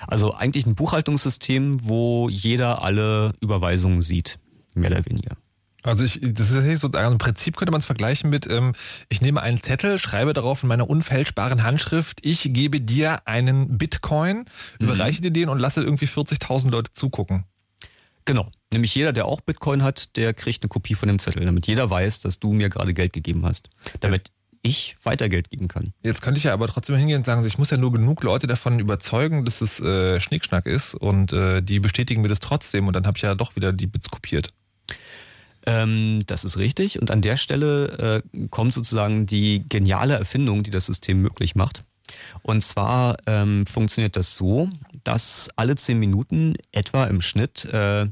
Also 0.06 0.34
eigentlich 0.34 0.66
ein 0.66 0.74
Buchhaltungssystem, 0.74 1.88
wo 1.88 2.28
jeder 2.28 2.82
alle 2.82 3.32
Überweisungen 3.40 4.02
sieht, 4.02 4.38
mehr 4.74 4.90
oder 4.90 5.04
weniger. 5.06 5.36
Also 5.84 6.02
ich, 6.02 6.18
das 6.22 6.50
ist 6.50 6.80
so, 6.80 6.88
im 6.88 7.18
Prinzip 7.18 7.56
könnte 7.56 7.70
man 7.70 7.80
es 7.80 7.86
vergleichen 7.86 8.30
mit, 8.30 8.48
ähm, 8.50 8.72
ich 9.10 9.20
nehme 9.20 9.42
einen 9.42 9.62
Zettel, 9.62 9.98
schreibe 9.98 10.32
darauf 10.32 10.62
in 10.62 10.68
meiner 10.68 10.88
unfälschbaren 10.88 11.62
Handschrift, 11.62 12.20
ich 12.22 12.54
gebe 12.54 12.80
dir 12.80 13.28
einen 13.28 13.76
Bitcoin, 13.76 14.46
überreiche 14.78 15.20
dir 15.20 15.30
den 15.30 15.50
und 15.50 15.58
lasse 15.58 15.82
irgendwie 15.82 16.06
40.000 16.06 16.70
Leute 16.70 16.94
zugucken. 16.94 17.44
Genau. 18.24 18.50
Nämlich 18.72 18.94
jeder, 18.94 19.12
der 19.12 19.26
auch 19.26 19.42
Bitcoin 19.42 19.82
hat, 19.82 20.16
der 20.16 20.32
kriegt 20.32 20.62
eine 20.62 20.68
Kopie 20.68 20.94
von 20.94 21.08
dem 21.08 21.18
Zettel, 21.18 21.44
damit 21.44 21.66
jeder 21.66 21.90
weiß, 21.90 22.20
dass 22.20 22.40
du 22.40 22.54
mir 22.54 22.70
gerade 22.70 22.94
Geld 22.94 23.12
gegeben 23.12 23.44
hast. 23.44 23.68
Damit 24.00 24.30
ich 24.64 24.96
weiter 25.02 25.28
Geld 25.28 25.50
geben 25.50 25.68
kann. 25.68 25.92
Jetzt 26.02 26.22
könnte 26.22 26.38
ich 26.38 26.44
ja 26.44 26.52
aber 26.52 26.66
trotzdem 26.66 26.96
hingehen 26.96 27.18
und 27.18 27.26
sagen, 27.26 27.44
ich 27.46 27.58
muss 27.58 27.70
ja 27.70 27.76
nur 27.76 27.92
genug 27.92 28.24
Leute 28.24 28.46
davon 28.46 28.78
überzeugen, 28.78 29.44
dass 29.44 29.60
es 29.60 29.78
äh, 29.80 30.18
Schnickschnack 30.20 30.66
ist 30.66 30.94
und 30.94 31.32
äh, 31.32 31.62
die 31.62 31.80
bestätigen 31.80 32.22
mir 32.22 32.28
das 32.28 32.40
trotzdem 32.40 32.86
und 32.86 32.96
dann 32.96 33.06
habe 33.06 33.16
ich 33.16 33.22
ja 33.22 33.34
doch 33.34 33.54
wieder 33.56 33.72
die 33.72 33.86
Bits 33.86 34.08
kopiert. 34.08 34.50
Ähm, 35.66 36.22
das 36.26 36.44
ist 36.44 36.58
richtig. 36.58 37.00
Und 37.00 37.10
an 37.10 37.20
der 37.20 37.36
Stelle 37.36 38.22
äh, 38.34 38.46
kommt 38.48 38.72
sozusagen 38.72 39.26
die 39.26 39.64
geniale 39.68 40.14
Erfindung, 40.14 40.62
die 40.62 40.70
das 40.70 40.86
System 40.86 41.20
möglich 41.20 41.54
macht. 41.54 41.84
Und 42.42 42.62
zwar 42.62 43.16
ähm, 43.26 43.66
funktioniert 43.66 44.16
das 44.16 44.36
so, 44.36 44.68
dass 45.04 45.50
alle 45.56 45.76
zehn 45.76 45.98
Minuten 45.98 46.54
etwa 46.72 47.04
im 47.04 47.20
Schnitt 47.20 47.64
äh, 47.66 48.06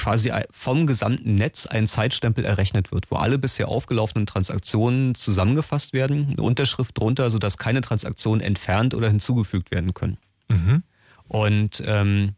quasi 0.00 0.32
vom 0.50 0.86
gesamten 0.86 1.34
Netz 1.34 1.66
ein 1.66 1.86
Zeitstempel 1.86 2.42
errechnet 2.42 2.90
wird, 2.90 3.10
wo 3.10 3.16
alle 3.16 3.38
bisher 3.38 3.68
aufgelaufenen 3.68 4.24
Transaktionen 4.24 5.14
zusammengefasst 5.14 5.92
werden, 5.92 6.28
eine 6.30 6.42
Unterschrift 6.42 6.96
drunter, 6.96 7.30
sodass 7.30 7.58
keine 7.58 7.82
Transaktionen 7.82 8.40
entfernt 8.40 8.94
oder 8.94 9.08
hinzugefügt 9.08 9.70
werden 9.70 9.92
können. 9.92 10.16
Und 11.28 11.82
ähm, 11.86 12.34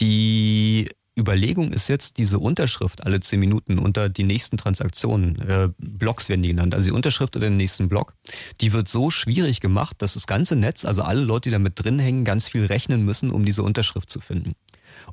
die 0.00 0.88
Überlegung 1.16 1.72
ist 1.72 1.86
jetzt, 1.86 2.18
diese 2.18 2.40
Unterschrift 2.40 3.06
alle 3.06 3.20
zehn 3.20 3.38
Minuten 3.38 3.78
unter 3.78 4.08
die 4.08 4.24
nächsten 4.24 4.56
Transaktionen, 4.56 5.40
äh, 5.42 5.68
Blocks 5.78 6.28
werden 6.28 6.42
die 6.42 6.48
genannt, 6.48 6.74
also 6.74 6.86
die 6.86 6.92
Unterschrift 6.92 7.36
unter 7.36 7.46
den 7.46 7.56
nächsten 7.56 7.88
Block, 7.88 8.14
die 8.60 8.72
wird 8.72 8.88
so 8.88 9.10
schwierig 9.10 9.60
gemacht, 9.60 10.02
dass 10.02 10.14
das 10.14 10.26
ganze 10.26 10.56
Netz, 10.56 10.84
also 10.84 11.02
alle 11.02 11.20
Leute, 11.20 11.50
die 11.50 11.52
da 11.52 11.60
mit 11.60 11.82
drin 11.82 12.00
hängen, 12.00 12.24
ganz 12.24 12.48
viel 12.48 12.66
rechnen 12.66 13.04
müssen, 13.04 13.30
um 13.30 13.44
diese 13.44 13.62
Unterschrift 13.62 14.10
zu 14.10 14.18
finden. 14.18 14.54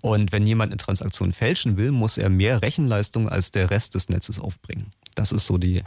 Und 0.01 0.32
wenn 0.32 0.46
jemand 0.46 0.72
eine 0.72 0.77
Transaktion 0.77 1.34
fälschen 1.34 1.77
will, 1.77 1.92
muss 1.92 2.18
er 2.18 2.30
mehr 2.30 2.62
Rechenleistung 2.62 3.30
als 3.30 3.51
der 3.51 3.70
Rest 3.70 3.96
des 3.96 4.10
Netzes 4.10 4.39
aufbringen. 4.39 4.92
Das 5.16 5.32
ist 5.32 5.48
so 5.48 5.58
die 5.58 5.84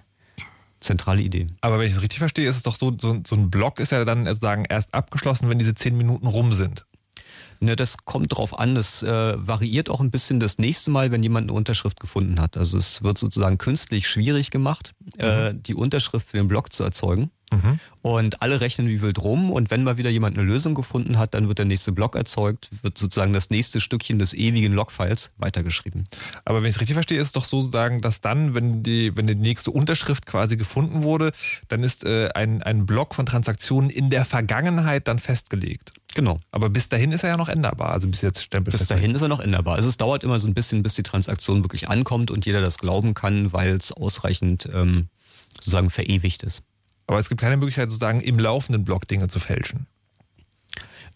zentrale 0.81 1.23
Idee. 1.23 1.49
Aber 1.61 1.79
wenn 1.79 1.87
ich 1.87 1.93
es 1.95 2.02
richtig 2.02 2.19
verstehe, 2.19 2.49
ist 2.49 2.57
es 2.57 2.62
doch 2.62 2.75
so, 2.75 2.97
so, 2.99 3.21
so 3.26 3.37
ein 3.37 3.50
Block 3.50 3.81
ist 3.81 3.93
ja 3.93 4.05
dann 4.05 4.26
sozusagen 4.26 4.64
erst 4.64 4.95
abgeschlossen, 4.95 5.49
wenn 5.49 5.59
diese 5.59 5.75
zehn 5.75 5.97
Minuten 5.97 6.26
rum 6.26 6.52
sind. 6.52 6.87
Ne, 7.62 7.76
das 7.76 7.99
kommt 8.07 8.35
drauf 8.35 8.59
an. 8.59 8.75
Das 8.75 9.02
äh, 9.02 9.35
variiert 9.37 9.90
auch 9.90 10.00
ein 10.00 10.11
bisschen 10.11 10.40
das 10.40 10.57
nächste 10.57 10.90
Mal, 10.90 11.12
wenn 11.12 11.23
jemand 11.23 11.50
eine 11.50 11.52
Unterschrift 11.52 12.00
gefunden 12.00 12.40
hat. 12.40 12.57
Also 12.57 12.79
es 12.79 13.02
wird 13.02 13.19
sozusagen 13.19 13.59
künstlich 13.59 14.09
schwierig 14.09 14.50
gemacht, 14.50 14.95
äh, 15.19 15.52
die 15.55 15.75
Unterschrift 15.75 16.31
für 16.31 16.38
den 16.38 16.49
Block 16.49 16.73
zu 16.73 16.83
erzeugen. 16.83 17.31
Und 18.02 18.42
alle 18.42 18.61
rechnen 18.61 18.88
wie 18.88 19.02
wild 19.02 19.19
rum. 19.23 19.50
Und 19.50 19.71
wenn 19.71 19.85
mal 19.85 19.99
wieder 19.99 20.11
jemand 20.11 20.38
eine 20.38 20.47
Lösung 20.47 20.75
gefunden 20.75 21.19
hat, 21.19 21.35
dann 21.35 21.49
wird 21.49 21.59
der 21.59 21.66
nächste 21.66 21.92
Block 21.92 22.16
erzeugt, 22.16 22.71
wird 22.83 22.97
sozusagen 22.97 23.33
das 23.33 23.50
nächste 23.50 23.80
Stückchen 23.80 24.19
des 24.19 24.33
ewigen 24.33 24.73
Logfiles 24.73 25.33
weitergeschrieben. 25.37 26.04
Aber 26.45 26.62
wenn 26.62 26.69
ich 26.69 26.76
es 26.76 26.80
richtig 26.80 26.95
verstehe, 26.95 27.21
ist 27.21 27.28
es 27.28 27.33
doch 27.33 27.45
so 27.45 27.61
sagen, 27.61 28.00
dass 28.00 28.21
dann, 28.21 28.54
wenn 28.54 28.83
die, 28.83 29.16
wenn 29.16 29.26
die 29.26 29.35
nächste 29.35 29.71
Unterschrift 29.71 30.26
quasi 30.26 30.57
gefunden 30.57 31.02
wurde, 31.02 31.33
dann 31.69 31.83
ist 31.83 32.04
äh, 32.04 32.30
ein, 32.35 32.62
ein 32.62 32.87
Block 32.87 33.14
von 33.14 33.26
Transaktionen 33.26 33.90
in 33.90 34.11
der 34.11 34.25
Vergangenheit 34.25 35.09
dann 35.09 35.19
festgelegt. 35.19 35.92
Genau. 36.14 36.40
Aber 36.50 36.71
bis 36.71 36.88
dahin 36.88 37.12
ist 37.12 37.23
er 37.23 37.30
ja 37.30 37.37
noch 37.37 37.49
änderbar. 37.49 37.90
Also 37.90 38.09
bis 38.09 38.23
jetzt 38.23 38.42
Stempel 38.42 38.73
Bis 38.73 38.87
dahin 38.87 39.14
ist 39.14 39.21
er 39.21 39.28
noch 39.28 39.40
änderbar. 39.40 39.76
Also 39.76 39.88
es 39.88 39.97
dauert 39.97 40.25
immer 40.25 40.40
so 40.40 40.49
ein 40.49 40.54
bisschen, 40.54 40.83
bis 40.83 40.95
die 40.95 41.02
Transaktion 41.02 41.62
wirklich 41.62 41.88
ankommt 41.88 42.30
und 42.30 42.47
jeder 42.47 42.61
das 42.61 42.78
glauben 42.78 43.14
kann, 43.14 43.52
weil 43.52 43.76
es 43.76 43.92
ausreichend 43.92 44.69
ähm, 44.73 45.09
sozusagen 45.54 45.90
verewigt 45.90 46.42
ist. 46.42 46.64
Aber 47.11 47.19
es 47.19 47.29
gibt 47.29 47.40
keine 47.40 47.57
Möglichkeit, 47.57 47.90
sozusagen 47.90 48.21
im 48.21 48.38
laufenden 48.38 48.85
Block 48.85 49.09
Dinge 49.09 49.26
zu 49.26 49.40
fälschen. 49.40 49.88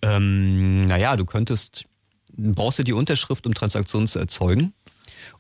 Ähm, 0.02 0.80
naja, 0.80 1.16
du 1.16 1.24
könntest, 1.24 1.84
du 2.32 2.52
brauchst 2.52 2.78
ja 2.78 2.84
die 2.84 2.92
Unterschrift, 2.92 3.46
um 3.46 3.54
Transaktionen 3.54 4.08
zu 4.08 4.18
erzeugen. 4.18 4.74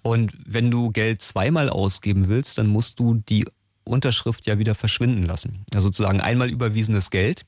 Und 0.02 0.32
wenn 0.46 0.70
du 0.70 0.92
Geld 0.92 1.22
zweimal 1.22 1.68
ausgeben 1.70 2.28
willst, 2.28 2.56
dann 2.56 2.68
musst 2.68 3.00
du 3.00 3.14
die 3.14 3.44
Unterschrift 3.82 4.46
ja 4.46 4.56
wieder 4.60 4.76
verschwinden 4.76 5.24
lassen. 5.24 5.64
Ja, 5.74 5.80
sozusagen 5.80 6.20
einmal 6.20 6.48
überwiesenes 6.50 7.10
Geld, 7.10 7.46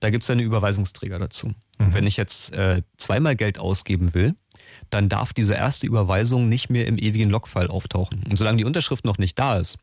da 0.00 0.10
gibt's 0.10 0.26
ja 0.26 0.32
eine 0.32 0.42
Überweisungsträger 0.42 1.20
dazu. 1.20 1.54
Und 1.78 1.94
wenn 1.94 2.08
ich 2.08 2.16
jetzt 2.16 2.52
äh, 2.54 2.82
zweimal 2.96 3.36
Geld 3.36 3.60
ausgeben 3.60 4.14
will, 4.14 4.34
dann 4.90 5.08
darf 5.08 5.32
diese 5.32 5.54
erste 5.54 5.86
Überweisung 5.86 6.48
nicht 6.48 6.70
mehr 6.70 6.88
im 6.88 6.98
ewigen 6.98 7.30
Logfile 7.30 7.70
auftauchen. 7.70 8.24
Und 8.28 8.36
solange 8.36 8.58
die 8.58 8.64
Unterschrift 8.64 9.04
noch 9.04 9.18
nicht 9.18 9.38
da 9.38 9.58
ist, 9.58 9.78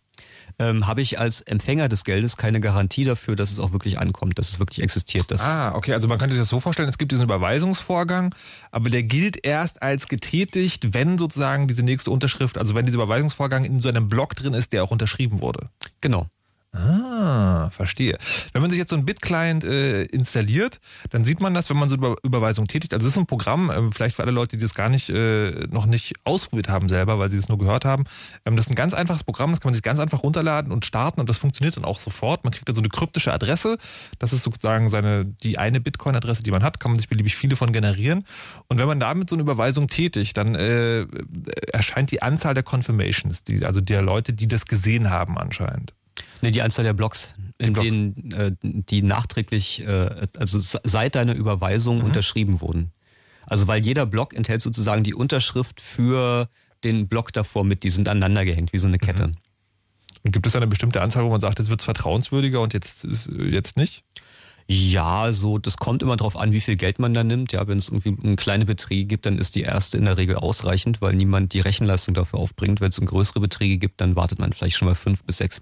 ähm, 0.59 0.85
habe 0.85 1.01
ich 1.01 1.19
als 1.19 1.41
Empfänger 1.41 1.89
des 1.89 2.03
Geldes 2.03 2.37
keine 2.37 2.59
Garantie 2.59 3.05
dafür, 3.05 3.35
dass 3.35 3.51
es 3.51 3.59
auch 3.59 3.71
wirklich 3.71 3.97
ankommt, 3.97 4.37
dass 4.37 4.49
es 4.49 4.59
wirklich 4.59 4.81
existiert. 4.81 5.31
Dass 5.31 5.41
ah, 5.41 5.73
okay, 5.73 5.93
also 5.93 6.07
man 6.07 6.17
könnte 6.17 6.35
sich 6.35 6.41
das 6.41 6.49
so 6.49 6.59
vorstellen, 6.59 6.89
es 6.89 6.97
gibt 6.97 7.11
diesen 7.11 7.23
Überweisungsvorgang, 7.23 8.35
aber 8.71 8.89
der 8.89 9.03
gilt 9.03 9.45
erst 9.45 9.81
als 9.81 10.07
getätigt, 10.07 10.93
wenn 10.93 11.17
sozusagen 11.17 11.67
diese 11.67 11.83
nächste 11.83 12.11
Unterschrift, 12.11 12.57
also 12.57 12.75
wenn 12.75 12.85
dieser 12.85 12.97
Überweisungsvorgang 12.97 13.63
in 13.63 13.79
so 13.79 13.89
einem 13.89 14.09
Block 14.09 14.35
drin 14.35 14.53
ist, 14.53 14.73
der 14.73 14.83
auch 14.83 14.91
unterschrieben 14.91 15.41
wurde. 15.41 15.69
Genau. 16.01 16.27
Ah, 16.71 17.71
verstehe. 17.71 18.15
Wenn 18.53 18.61
man 18.61 18.69
sich 18.69 18.77
jetzt 18.77 18.91
so 18.91 18.95
ein 18.95 19.03
Bit-Client 19.03 19.63
äh, 19.63 20.03
installiert, 20.03 20.79
dann 21.09 21.25
sieht 21.25 21.39
man 21.39 21.55
das, 21.55 21.67
wenn 21.71 21.77
man 21.77 21.89
so 21.89 21.95
Über 21.95 22.15
Überweisung 22.21 22.67
tätigt. 22.67 22.93
Also 22.93 23.05
das 23.05 23.13
ist 23.13 23.17
ein 23.17 23.25
Programm, 23.25 23.71
äh, 23.71 23.91
vielleicht 23.91 24.15
für 24.15 24.21
alle 24.21 24.31
Leute, 24.31 24.55
die 24.55 24.61
das 24.61 24.75
gar 24.75 24.87
nicht 24.89 25.09
äh, 25.09 25.67
noch 25.71 25.87
nicht 25.87 26.13
ausprobiert 26.25 26.69
haben 26.69 26.87
selber, 26.87 27.17
weil 27.17 27.31
sie 27.31 27.37
es 27.37 27.49
nur 27.49 27.57
gehört 27.57 27.85
haben. 27.85 28.03
Ähm, 28.45 28.55
das 28.55 28.67
ist 28.67 28.71
ein 28.71 28.75
ganz 28.75 28.93
einfaches 28.93 29.23
Programm, 29.23 29.49
das 29.49 29.61
kann 29.61 29.69
man 29.69 29.73
sich 29.73 29.81
ganz 29.81 29.99
einfach 29.99 30.21
runterladen 30.21 30.71
und 30.71 30.85
starten 30.85 31.19
und 31.19 31.27
das 31.27 31.39
funktioniert 31.39 31.75
dann 31.75 31.85
auch 31.85 31.97
sofort. 31.97 32.43
Man 32.43 32.53
kriegt 32.53 32.69
dann 32.69 32.75
so 32.75 32.81
eine 32.81 32.89
kryptische 32.89 33.33
Adresse. 33.33 33.79
Das 34.19 34.31
ist 34.31 34.43
sozusagen 34.43 34.89
seine 34.89 35.25
die 35.25 35.57
eine 35.57 35.79
Bitcoin-Adresse, 35.79 36.43
die 36.43 36.51
man 36.51 36.61
hat, 36.61 36.79
kann 36.79 36.91
man 36.91 36.99
sich 36.99 37.09
beliebig 37.09 37.35
viele 37.35 37.55
von 37.55 37.73
generieren. 37.73 38.23
Und 38.67 38.77
wenn 38.77 38.87
man 38.87 38.99
damit 38.99 39.27
so 39.31 39.35
eine 39.35 39.41
Überweisung 39.41 39.87
tätigt, 39.87 40.37
dann 40.37 40.53
äh, 40.53 41.07
erscheint 41.73 42.11
die 42.11 42.21
Anzahl 42.21 42.53
der 42.53 42.63
Confirmations, 42.63 43.43
die, 43.43 43.65
also 43.65 43.81
der 43.81 44.03
Leute, 44.03 44.33
die 44.33 44.45
das 44.45 44.67
gesehen 44.67 45.09
haben 45.09 45.39
anscheinend. 45.39 45.93
Nee, 46.41 46.51
die 46.51 46.61
Anzahl 46.61 46.85
der 46.85 46.93
Blocks, 46.93 47.33
in 47.57 47.73
Blocks. 47.73 47.87
denen 47.87 48.31
äh, 48.31 48.51
die 48.61 49.01
nachträglich, 49.01 49.85
äh, 49.85 50.27
also 50.37 50.59
seit 50.59 51.15
deiner 51.15 51.35
Überweisung 51.35 51.99
mhm. 51.99 52.05
unterschrieben 52.05 52.61
wurden. 52.61 52.91
Also 53.45 53.67
weil 53.67 53.83
jeder 53.83 54.05
Block 54.05 54.33
enthält 54.33 54.61
sozusagen 54.61 55.03
die 55.03 55.13
Unterschrift 55.13 55.81
für 55.81 56.49
den 56.83 57.07
Block 57.07 57.33
davor 57.33 57.63
mit, 57.65 57.83
die 57.83 57.89
sind 57.89 58.07
aneinander 58.07 58.45
gehängt, 58.45 58.73
wie 58.73 58.77
so 58.77 58.87
eine 58.87 58.97
mhm. 58.97 59.05
Kette. 59.05 59.27
Mhm. 59.27 59.35
Und 60.23 60.31
gibt 60.31 60.47
es 60.47 60.55
eine 60.55 60.67
bestimmte 60.67 61.01
Anzahl, 61.01 61.23
wo 61.23 61.29
man 61.29 61.41
sagt, 61.41 61.59
jetzt 61.59 61.69
wird 61.69 61.79
es 61.79 61.85
vertrauenswürdiger 61.85 62.61
und 62.61 62.73
jetzt, 62.73 63.07
jetzt 63.29 63.77
nicht? 63.77 64.03
Ja, 64.71 65.33
so, 65.33 65.57
das 65.57 65.77
kommt 65.77 66.03
immer 66.03 66.15
darauf 66.15 66.37
an, 66.37 66.51
wie 66.51 66.59
viel 66.59 66.75
Geld 66.75 66.99
man 66.99 67.15
da 67.15 67.23
nimmt. 67.23 67.53
Ja, 67.53 67.67
wenn 67.67 67.79
es 67.79 67.89
irgendwie 67.89 68.35
kleine 68.35 68.65
Beträge 68.65 69.05
gibt, 69.05 69.25
dann 69.25 69.39
ist 69.39 69.55
die 69.55 69.63
erste 69.63 69.97
in 69.97 70.05
der 70.05 70.17
Regel 70.17 70.35
ausreichend, 70.35 71.01
weil 71.01 71.15
niemand 71.15 71.53
die 71.53 71.59
Rechenleistung 71.59 72.13
dafür 72.13 72.37
aufbringt. 72.37 72.79
Wenn 72.79 72.89
es 72.89 72.99
um 72.99 73.07
größere 73.07 73.39
Beträge 73.39 73.79
gibt, 73.79 73.99
dann 73.99 74.15
wartet 74.15 74.37
man 74.37 74.53
vielleicht 74.53 74.77
schon 74.77 74.87
mal 74.87 74.93
fünf 74.93 75.23
bis 75.23 75.37
sechs 75.37 75.59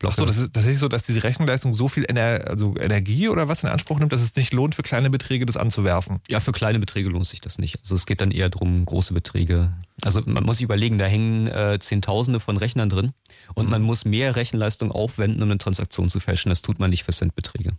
Blocks. 0.00 0.14
Ach 0.14 0.20
so, 0.20 0.26
das 0.26 0.38
ist 0.38 0.54
tatsächlich 0.54 0.80
so, 0.80 0.88
dass 0.88 1.04
diese 1.04 1.22
Rechenleistung 1.22 1.74
so 1.74 1.88
viel 1.88 2.04
Ener 2.04 2.46
also 2.46 2.74
Energie 2.76 3.28
oder 3.28 3.48
was 3.48 3.62
in 3.62 3.68
Anspruch 3.68 3.98
nimmt, 3.98 4.12
dass 4.12 4.22
es 4.22 4.34
nicht 4.34 4.52
lohnt, 4.52 4.74
für 4.74 4.82
kleine 4.82 5.10
Beträge 5.10 5.46
das 5.46 5.56
anzuwerfen. 5.56 6.20
Ja, 6.28 6.40
für 6.40 6.52
kleine 6.52 6.80
Beträge 6.80 7.10
lohnt 7.10 7.26
sich 7.26 7.40
das 7.40 7.58
nicht. 7.58 7.78
Also 7.80 7.94
es 7.94 8.06
geht 8.06 8.20
dann 8.20 8.30
eher 8.30 8.48
darum, 8.48 8.84
große 8.84 9.14
Beträge. 9.14 9.72
Also 10.02 10.22
man 10.24 10.42
muss 10.42 10.56
sich 10.56 10.64
überlegen, 10.64 10.98
da 10.98 11.04
hängen 11.04 11.46
äh, 11.46 11.78
Zehntausende 11.78 12.40
von 12.40 12.56
Rechnern 12.56 12.88
drin 12.88 13.12
und 13.54 13.66
mhm. 13.66 13.70
man 13.70 13.82
muss 13.82 14.06
mehr 14.06 14.36
Rechenleistung 14.36 14.90
aufwenden, 14.90 15.42
um 15.42 15.50
eine 15.50 15.58
Transaktion 15.58 16.08
zu 16.08 16.18
fälschen. 16.18 16.48
Das 16.48 16.62
tut 16.62 16.78
man 16.78 16.90
nicht 16.90 17.04
für 17.04 17.12
Centbeträge. 17.12 17.72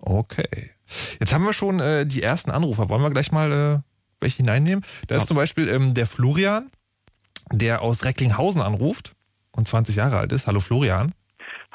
Okay. 0.00 0.70
Jetzt 1.20 1.32
haben 1.32 1.44
wir 1.44 1.52
schon 1.52 1.78
äh, 1.78 2.06
die 2.06 2.22
ersten 2.22 2.50
Anrufer. 2.50 2.88
Wollen 2.88 3.02
wir 3.02 3.10
gleich 3.10 3.30
mal 3.30 3.52
äh, 3.52 3.78
welche 4.20 4.38
hineinnehmen? 4.38 4.84
Da 5.06 5.14
ist 5.14 5.22
ja. 5.22 5.26
zum 5.28 5.36
Beispiel 5.36 5.68
ähm, 5.68 5.94
der 5.94 6.08
Florian, 6.08 6.70
der 7.52 7.82
aus 7.82 8.04
Recklinghausen 8.04 8.60
anruft 8.60 9.14
und 9.52 9.68
20 9.68 9.94
Jahre 9.94 10.18
alt 10.18 10.32
ist. 10.32 10.48
Hallo 10.48 10.58
Florian. 10.60 11.12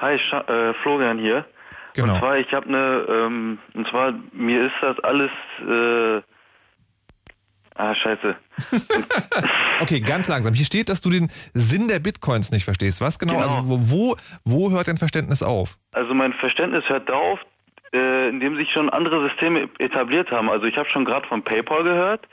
Hi, 0.03 0.19
Sch 0.19 0.33
äh, 0.33 0.73
Florian 0.81 1.17
hier. 1.17 1.45
Genau. 1.93 2.15
Und 2.15 2.19
zwar, 2.19 2.37
ich 2.37 2.53
habe 2.53 2.67
eine, 2.67 3.05
ähm, 3.07 3.57
und 3.73 3.87
zwar, 3.87 4.13
mir 4.33 4.65
ist 4.65 4.73
das 4.81 4.99
alles, 4.99 5.31
äh, 5.65 6.21
ah, 7.75 7.95
scheiße. 7.95 8.35
okay, 9.79 10.01
ganz 10.01 10.27
langsam. 10.27 10.53
Hier 10.55 10.65
steht, 10.65 10.89
dass 10.89 10.99
du 10.99 11.09
den 11.09 11.31
Sinn 11.53 11.87
der 11.87 11.99
Bitcoins 11.99 12.51
nicht 12.51 12.65
verstehst. 12.65 12.99
Was 12.99 13.17
genau? 13.17 13.35
genau. 13.35 13.43
Also, 13.43 13.61
wo, 13.65 14.17
wo 14.43 14.71
hört 14.71 14.89
dein 14.89 14.97
Verständnis 14.97 15.41
auf? 15.41 15.77
Also, 15.93 16.13
mein 16.13 16.33
Verständnis 16.33 16.83
hört 16.89 17.07
da 17.07 17.13
auf, 17.13 17.39
äh, 17.93 18.27
in 18.27 18.41
dem 18.41 18.57
sich 18.57 18.73
schon 18.73 18.89
andere 18.89 19.29
Systeme 19.29 19.69
etabliert 19.79 20.31
haben. 20.31 20.49
Also, 20.49 20.65
ich 20.65 20.75
habe 20.75 20.89
schon 20.89 21.05
gerade 21.05 21.25
von 21.29 21.43
PayPal 21.43 21.85
gehört. 21.85 22.27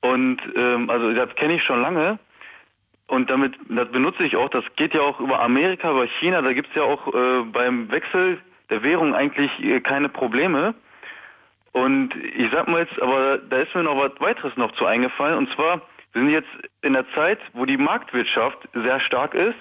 Und, 0.00 0.40
ähm, 0.56 0.88
also, 0.88 1.12
das 1.12 1.34
kenne 1.34 1.56
ich 1.56 1.62
schon 1.62 1.82
lange. 1.82 2.18
Und 3.08 3.30
damit, 3.30 3.54
das 3.68 3.88
benutze 3.88 4.24
ich 4.24 4.36
auch, 4.36 4.50
das 4.50 4.64
geht 4.76 4.94
ja 4.94 5.00
auch 5.00 5.18
über 5.18 5.40
Amerika, 5.40 5.90
über 5.90 6.06
China, 6.06 6.42
da 6.42 6.52
gibt's 6.52 6.74
ja 6.74 6.82
auch 6.82 7.08
äh, 7.08 7.42
beim 7.44 7.90
Wechsel 7.90 8.38
der 8.68 8.84
Währung 8.84 9.14
eigentlich 9.14 9.50
äh, 9.64 9.80
keine 9.80 10.10
Probleme. 10.10 10.74
Und 11.72 12.14
ich 12.16 12.50
sag 12.52 12.68
mal 12.68 12.80
jetzt, 12.80 13.00
aber 13.00 13.38
da 13.38 13.58
ist 13.58 13.74
mir 13.74 13.82
noch 13.82 13.96
was 13.96 14.12
weiteres 14.20 14.56
noch 14.56 14.72
zu 14.72 14.84
eingefallen. 14.84 15.38
Und 15.38 15.50
zwar, 15.52 15.80
wir 16.12 16.22
sind 16.22 16.30
jetzt 16.30 16.48
in 16.82 16.92
der 16.92 17.08
Zeit, 17.14 17.38
wo 17.54 17.64
die 17.64 17.78
Marktwirtschaft 17.78 18.68
sehr 18.74 19.00
stark 19.00 19.34
ist, 19.34 19.56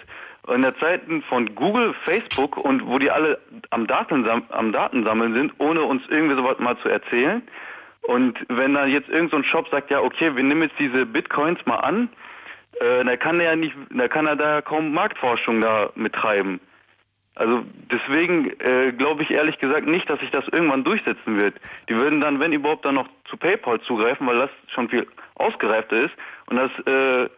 in 0.53 0.61
der 0.61 0.77
Zeit 0.79 1.01
von 1.29 1.55
Google, 1.55 1.93
Facebook 2.03 2.57
und 2.57 2.85
wo 2.85 2.99
die 2.99 3.11
alle 3.11 3.39
am, 3.69 3.87
Daten, 3.87 4.27
am 4.49 4.71
Datensammeln 4.73 5.35
sind, 5.35 5.53
ohne 5.57 5.83
uns 5.83 6.03
irgendwie 6.09 6.35
sowas 6.35 6.59
mal 6.59 6.77
zu 6.79 6.89
erzählen. 6.89 7.41
Und 8.01 8.39
wenn 8.49 8.73
da 8.73 8.85
jetzt 8.85 9.09
irgendein 9.09 9.43
so 9.43 9.49
Shop 9.49 9.69
sagt, 9.69 9.89
ja, 9.91 10.01
okay, 10.01 10.35
wir 10.35 10.43
nehmen 10.43 10.63
jetzt 10.63 10.79
diese 10.79 11.05
Bitcoins 11.05 11.65
mal 11.65 11.77
an, 11.77 12.09
äh, 12.79 13.03
da 13.03 13.17
kann 13.17 13.39
er 13.39 13.51
ja 13.51 13.55
nicht, 13.55 13.73
da 13.89 14.07
kann 14.07 14.27
er 14.27 14.35
da 14.35 14.61
kaum 14.61 14.93
Marktforschung 14.93 15.61
da 15.61 15.89
mittreiben. 15.95 16.59
Also 17.35 17.63
deswegen 17.91 18.49
äh, 18.59 18.91
glaube 18.93 19.21
ich 19.21 19.29
ehrlich 19.29 19.59
gesagt 19.59 19.85
nicht, 19.85 20.09
dass 20.09 20.19
sich 20.19 20.31
das 20.31 20.47
irgendwann 20.51 20.83
durchsetzen 20.83 21.39
wird. 21.39 21.55
Die 21.87 21.95
würden 21.95 22.19
dann, 22.19 22.39
wenn 22.39 22.51
überhaupt, 22.51 22.83
dann 22.83 22.95
noch 22.95 23.07
zu 23.29 23.37
PayPal 23.37 23.79
zugreifen, 23.81 24.25
weil 24.25 24.39
das 24.39 24.49
schon 24.73 24.89
viel 24.89 25.07
ausgereifter 25.35 26.05
ist 26.05 26.13
und 26.47 26.57
das 26.57 26.71
äh, 26.87 27.29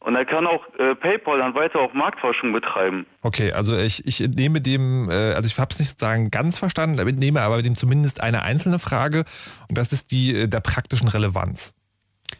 und 0.00 0.14
er 0.14 0.24
kann 0.24 0.46
auch 0.46 0.64
äh, 0.78 0.94
PayPal 0.94 1.38
dann 1.38 1.54
weiter 1.54 1.80
auch 1.80 1.92
Marktforschung 1.92 2.52
betreiben. 2.52 3.04
Okay, 3.22 3.52
also 3.52 3.76
ich, 3.76 4.06
ich 4.06 4.20
nehme 4.20 4.60
dem, 4.60 5.10
äh, 5.10 5.32
also 5.32 5.48
ich 5.48 5.58
habe 5.58 5.70
es 5.72 5.78
nicht 5.78 5.88
sozusagen 5.88 6.30
ganz 6.30 6.56
verstanden, 6.58 7.04
nehme 7.18 7.40
aber 7.40 7.62
dem 7.62 7.74
zumindest 7.74 8.20
eine 8.20 8.42
einzelne 8.42 8.78
Frage 8.78 9.24
und 9.68 9.76
das 9.76 9.92
ist 9.92 10.12
die 10.12 10.42
äh, 10.42 10.48
der 10.48 10.60
praktischen 10.60 11.08
Relevanz. 11.08 11.74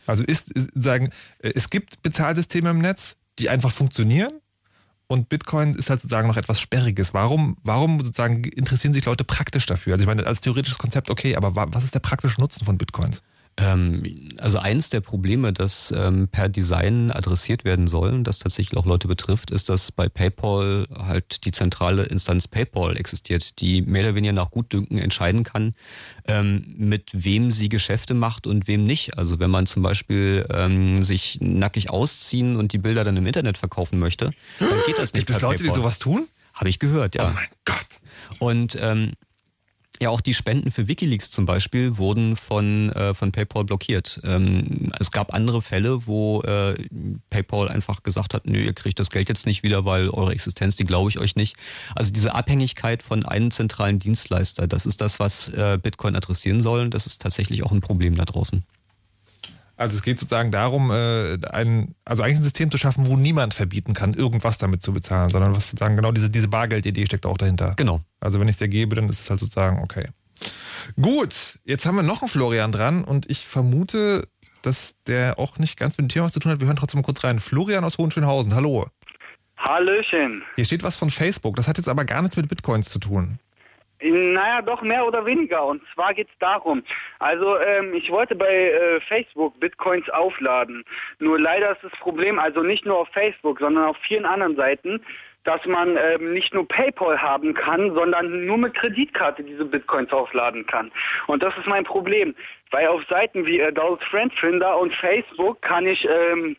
Also 0.07 0.25
ist, 0.25 0.51
ist 0.53 0.71
sagen, 0.75 1.11
äh, 1.41 1.53
es 1.55 1.71
gibt 1.71 2.03
Bezahlsysteme 2.03 2.71
im 2.71 2.79
Netz, 2.79 3.17
die 3.39 3.49
einfach 3.49 3.71
funktionieren 3.71 4.33
und 5.09 5.31
Bitcoin 5.31 5.75
ist 5.75 5.89
halt 5.89 6.01
sozusagen 6.01 6.29
noch 6.29 6.37
etwas 6.37 6.61
Sperriges. 6.61 7.15
Warum, 7.15 7.57
warum 7.65 7.99
sozusagen 7.99 8.45
interessieren 8.45 8.93
sich 8.93 9.07
Leute 9.07 9.25
praktisch 9.25 9.65
dafür? 9.65 9.95
Also 9.95 10.03
ich 10.03 10.07
meine, 10.07 10.27
als 10.27 10.43
theoretisches 10.43 10.79
Konzept 10.79 11.11
okay, 11.11 11.35
aber 11.35 11.57
was 11.73 11.85
ist 11.85 11.95
der 11.95 12.01
praktische 12.01 12.41
Nutzen 12.41 12.67
von 12.67 12.77
Bitcoins? 12.77 13.23
Ähm, 13.59 14.31
also 14.39 14.59
eins 14.59 14.89
der 14.91 15.01
Probleme, 15.01 15.53
das 15.53 15.93
ähm, 15.97 16.29
per 16.29 16.49
Design 16.49 17.11
adressiert 17.11 17.65
werden 17.65 17.89
soll, 17.89 18.13
und 18.13 18.25
das 18.25 18.39
tatsächlich 18.39 18.79
auch 18.79 18.87
Leute 18.87 19.09
betrifft, 19.09 19.51
ist, 19.51 19.69
dass 19.69 19.91
bei 19.91 20.09
PayPal 20.09 20.87
halt 20.97 21.45
die 21.45 21.51
zentrale 21.51 22.05
Instanz 22.05 22.47
PayPal 22.47 22.97
existiert, 22.97 23.61
die 23.61 23.83
mehr 23.83 24.05
oder 24.05 24.15
weniger 24.15 24.33
nach 24.33 24.51
Gutdünken 24.51 24.99
entscheiden 24.99 25.43
kann, 25.43 25.75
ähm, 26.27 26.75
mit 26.77 27.11
wem 27.13 27.51
sie 27.51 27.69
Geschäfte 27.69 28.15
macht 28.15 28.47
und 28.47 28.69
wem 28.69 28.85
nicht. 28.85 29.19
Also 29.19 29.41
wenn 29.41 29.51
man 29.51 29.67
zum 29.67 29.83
Beispiel 29.83 30.47
sich 31.01 31.39
nackig 31.41 31.91
ausziehen 31.91 32.57
und 32.57 32.73
die 32.73 32.79
Bilder 32.79 33.05
dann 33.05 33.17
im 33.17 33.27
Internet 33.27 33.59
verkaufen 33.59 33.99
möchte, 33.99 34.31
dann 34.59 34.69
geht 34.87 34.99
das 34.99 35.13
nicht. 35.13 35.27
Gibt 35.27 35.37
es 35.37 35.43
Leute, 35.43 35.63
PayPal. 35.63 35.75
die 35.75 35.81
sowas 35.81 35.99
tun? 35.99 36.29
Habe 36.55 36.69
ich 36.69 36.79
gehört, 36.79 37.15
ja. 37.15 37.29
Oh 37.29 37.35
mein 37.35 37.49
Gott. 37.65 37.87
Und 38.39 38.77
ähm, 38.81 39.13
ja, 40.01 40.11
auch 40.11 40.21
die 40.21 40.35
Spenden 40.35 40.71
für 40.71 40.87
Wikileaks 40.87 41.31
zum 41.31 41.45
Beispiel 41.45 41.97
wurden 41.99 42.37
von, 42.37 42.91
äh, 42.93 43.15
von 43.15 43.33
PayPal 43.33 43.65
blockiert. 43.65 44.21
Ähm, 44.25 44.93
es 44.99 45.11
gab 45.11 45.35
andere 45.35 45.61
Fälle, 45.61 46.07
wo 46.07 46.41
äh, 46.43 46.75
PayPal 47.31 47.69
einfach 47.69 48.03
gesagt 48.03 48.35
hat, 48.35 48.47
nö, 48.47 48.61
ihr 48.61 48.75
kriegt 48.75 49.01
das 49.01 49.11
Geld 49.11 49.29
jetzt 49.29 49.47
nicht 49.47 49.63
wieder, 49.63 49.85
weil 49.85 50.09
eure 50.11 50.33
Existenz, 50.33 50.77
die 50.77 50.85
glaube 50.85 51.11
ich 51.11 51.19
euch 51.19 51.35
nicht. 51.35 51.57
Also 51.97 52.13
diese 52.13 52.35
Abhängigkeit 52.35 53.03
von 53.03 53.25
einem 53.27 53.51
zentralen 53.51 53.99
Dienstleister, 53.99 54.69
das 54.69 54.87
ist 54.87 55.01
das, 55.01 55.19
was 55.19 55.49
äh, 55.49 55.79
Bitcoin 55.83 56.15
adressieren 56.15 56.61
soll. 56.61 56.91
Das 56.91 57.07
ist 57.07 57.21
tatsächlich 57.21 57.65
auch 57.65 57.73
ein 57.73 57.81
Problem 57.81 58.15
da 58.15 58.25
draußen. 58.25 58.63
Also 59.79 59.95
es 59.95 60.03
geht 60.03 60.19
sozusagen 60.19 60.51
darum, 60.51 60.91
äh, 60.91 61.39
ein, 61.53 61.95
also 62.05 62.25
eigentlich 62.25 62.41
ein 62.41 62.43
System 62.43 62.69
zu 62.71 62.79
schaffen, 62.79 63.07
wo 63.07 63.17
niemand 63.17 63.55
verbieten 63.55 63.95
kann, 63.95 64.13
irgendwas 64.13 64.59
damit 64.59 64.83
zu 64.83 64.93
bezahlen, 64.93 65.31
sondern 65.31 65.55
was 65.55 65.71
sozusagen 65.71 65.95
genau 65.95 66.11
diese, 66.11 66.31
diese 66.31 66.49
Bargeldidee 66.49 67.07
steckt 67.07 67.25
auch 67.25 67.39
dahinter. 67.39 67.75
Genau. 67.77 68.01
Also 68.19 68.41
wenn 68.41 68.49
ich 68.49 68.55
es 68.55 68.59
dir 68.59 68.67
gebe, 68.67 68.97
dann 68.97 69.09
ist 69.09 69.21
es 69.21 69.31
halt 69.31 69.39
sozusagen 69.39 69.81
okay. 69.81 70.09
Gut, 71.01 71.61
jetzt 71.65 71.87
haben 71.87 71.95
wir 71.95 72.03
noch 72.03 72.23
einen 72.23 72.29
Florian 72.29 72.73
dran 72.73 73.05
und 73.05 73.31
ich 73.31 73.47
vermute, 73.47 74.27
dass 74.63 74.97
der 75.07 75.39
auch 75.39 75.59
nicht 75.59 75.79
ganz 75.79 75.97
mit 75.97 76.07
dem 76.07 76.09
Thema 76.09 76.25
was 76.25 76.33
zu 76.33 76.41
tun 76.41 76.51
hat. 76.51 76.61
Wir 76.61 76.67
hören 76.67 76.77
trotzdem 76.77 76.99
mal 76.99 77.05
kurz 77.05 77.23
rein. 77.23 77.39
Florian 77.39 77.85
aus 77.85 77.99
Hohenschönhausen, 77.99 78.57
hallo. 78.57 78.89
Hallöchen. 79.59 80.43
Hier 80.57 80.65
steht 80.65 80.83
was 80.83 80.97
von 80.97 81.11
Facebook. 81.11 81.55
Das 81.55 81.69
hat 81.69 81.79
jetzt 81.79 81.89
aber 81.89 82.05
gar 82.05 82.23
nichts 82.23 82.37
mit 82.37 82.49
Bitcoins 82.49 82.91
zu 82.91 82.99
tun. 82.99 83.39
Naja, 84.01 84.63
doch 84.63 84.83
mehr 84.83 85.07
oder 85.07 85.27
weniger. 85.27 85.65
Und 85.65 85.83
zwar 85.95 86.15
geht 86.15 86.29
es 86.29 86.39
darum. 86.39 86.83
Also 87.19 87.59
ähm, 87.59 87.95
ich 87.95 88.11
wollte 88.11 88.37
bei 88.37 88.71
äh, 88.71 89.01
Facebook 89.01 89.59
Bitcoins 89.59 90.09
aufladen. 90.11 90.85
Nur 91.19 91.39
leider 91.39 91.73
ist 91.73 91.83
das 91.83 91.99
Problem, 91.99 92.39
also 92.39 92.63
nicht 92.63 92.87
nur 92.87 92.99
auf 92.99 93.09
Facebook, 93.09 93.59
sondern 93.59 93.85
auf 93.85 93.97
vielen 93.99 94.25
anderen 94.25 94.55
Seiten, 94.55 95.01
dass 95.45 95.65
man 95.65 95.97
ähm, 95.97 96.35
nicht 96.35 96.53
nur 96.53 96.69
PayPal 96.69 97.21
haben 97.21 97.55
kann, 97.55 97.95
sondern 97.95 98.45
nur 98.45 98.59
mit 98.59 98.75
Kreditkarte 98.75 99.43
diese 99.43 99.65
Bitcoins 99.65 100.13
aufladen 100.13 100.67
kann. 100.67 100.93
Und 101.27 101.43
das 101.43 101.57
ist 101.57 101.67
mein 101.67 101.85
Problem, 101.85 102.35
weil 102.71 102.87
auf 102.89 103.03
Seiten 103.09 103.47
wie 103.47 103.63
Adult 103.63 104.05
Friend 104.05 104.33
Finder 104.35 104.79
und 104.79 104.95
Facebook 104.95 105.63
kann 105.63 105.87
ich 105.87 106.07
ähm, 106.07 106.57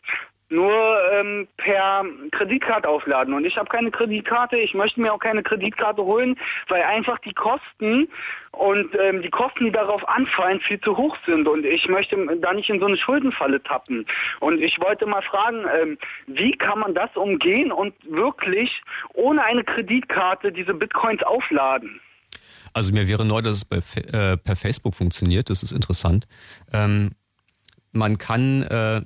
nur 0.50 0.98
ähm, 1.12 1.48
per 1.56 2.04
Kreditkarte 2.32 2.88
aufladen. 2.88 3.34
Und 3.34 3.44
ich 3.44 3.56
habe 3.56 3.68
keine 3.68 3.90
Kreditkarte, 3.90 4.56
ich 4.56 4.74
möchte 4.74 5.00
mir 5.00 5.12
auch 5.12 5.18
keine 5.18 5.42
Kreditkarte 5.42 6.02
holen, 6.02 6.36
weil 6.68 6.82
einfach 6.82 7.18
die 7.20 7.32
Kosten 7.32 8.08
und 8.50 8.88
ähm, 9.00 9.22
die 9.22 9.30
Kosten, 9.30 9.66
die 9.66 9.70
darauf 9.70 10.06
anfallen, 10.08 10.60
viel 10.60 10.80
zu 10.80 10.96
hoch 10.96 11.16
sind. 11.24 11.46
Und 11.46 11.64
ich 11.64 11.88
möchte 11.88 12.16
da 12.40 12.52
nicht 12.52 12.68
in 12.68 12.80
so 12.80 12.86
eine 12.86 12.96
Schuldenfalle 12.96 13.62
tappen. 13.62 14.04
Und 14.40 14.60
ich 14.60 14.80
wollte 14.80 15.06
mal 15.06 15.22
fragen, 15.22 15.64
ähm, 15.80 15.98
wie 16.26 16.52
kann 16.52 16.80
man 16.80 16.94
das 16.94 17.10
umgehen 17.14 17.70
und 17.70 17.94
wirklich 18.08 18.82
ohne 19.14 19.44
eine 19.44 19.62
Kreditkarte 19.62 20.50
diese 20.50 20.74
Bitcoins 20.74 21.22
aufladen? 21.22 22.00
Also 22.72 22.92
mir 22.92 23.06
wäre 23.08 23.24
neu, 23.24 23.40
dass 23.40 23.58
es 23.58 23.64
bei, 23.64 23.76
äh, 23.76 24.36
per 24.36 24.56
Facebook 24.56 24.94
funktioniert. 24.94 25.48
Das 25.48 25.62
ist 25.62 25.72
interessant. 25.72 26.26
Ähm, 26.72 27.12
man 27.92 28.18
kann 28.18 28.62
äh, 28.62 29.02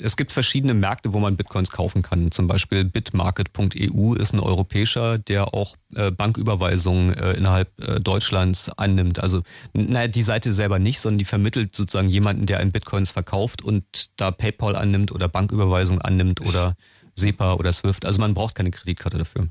es 0.00 0.16
gibt 0.16 0.32
verschiedene 0.32 0.74
Märkte, 0.74 1.12
wo 1.12 1.18
man 1.18 1.36
Bitcoins 1.36 1.70
kaufen 1.70 2.02
kann. 2.02 2.30
Zum 2.30 2.46
Beispiel 2.46 2.84
bitmarket.eu 2.84 4.14
ist 4.14 4.32
ein 4.32 4.40
europäischer, 4.40 5.18
der 5.18 5.54
auch 5.54 5.76
äh, 5.94 6.10
Banküberweisungen 6.10 7.14
äh, 7.14 7.32
innerhalb 7.32 7.68
äh, 7.80 8.00
Deutschlands 8.00 8.70
annimmt. 8.70 9.20
Also 9.20 9.42
naja, 9.72 10.08
die 10.08 10.22
Seite 10.22 10.52
selber 10.52 10.78
nicht, 10.78 11.00
sondern 11.00 11.18
die 11.18 11.24
vermittelt 11.24 11.74
sozusagen 11.74 12.08
jemanden, 12.08 12.46
der 12.46 12.58
einen 12.58 12.72
Bitcoins 12.72 13.10
verkauft 13.10 13.62
und 13.62 14.10
da 14.20 14.30
PayPal 14.30 14.76
annimmt 14.76 15.12
oder 15.12 15.28
Banküberweisung 15.28 16.00
annimmt 16.00 16.40
oder 16.40 16.74
SEPA 17.14 17.54
oder 17.54 17.72
SWIFT. 17.72 18.06
Also 18.06 18.20
man 18.20 18.34
braucht 18.34 18.54
keine 18.54 18.70
Kreditkarte 18.70 19.18
dafür. 19.18 19.48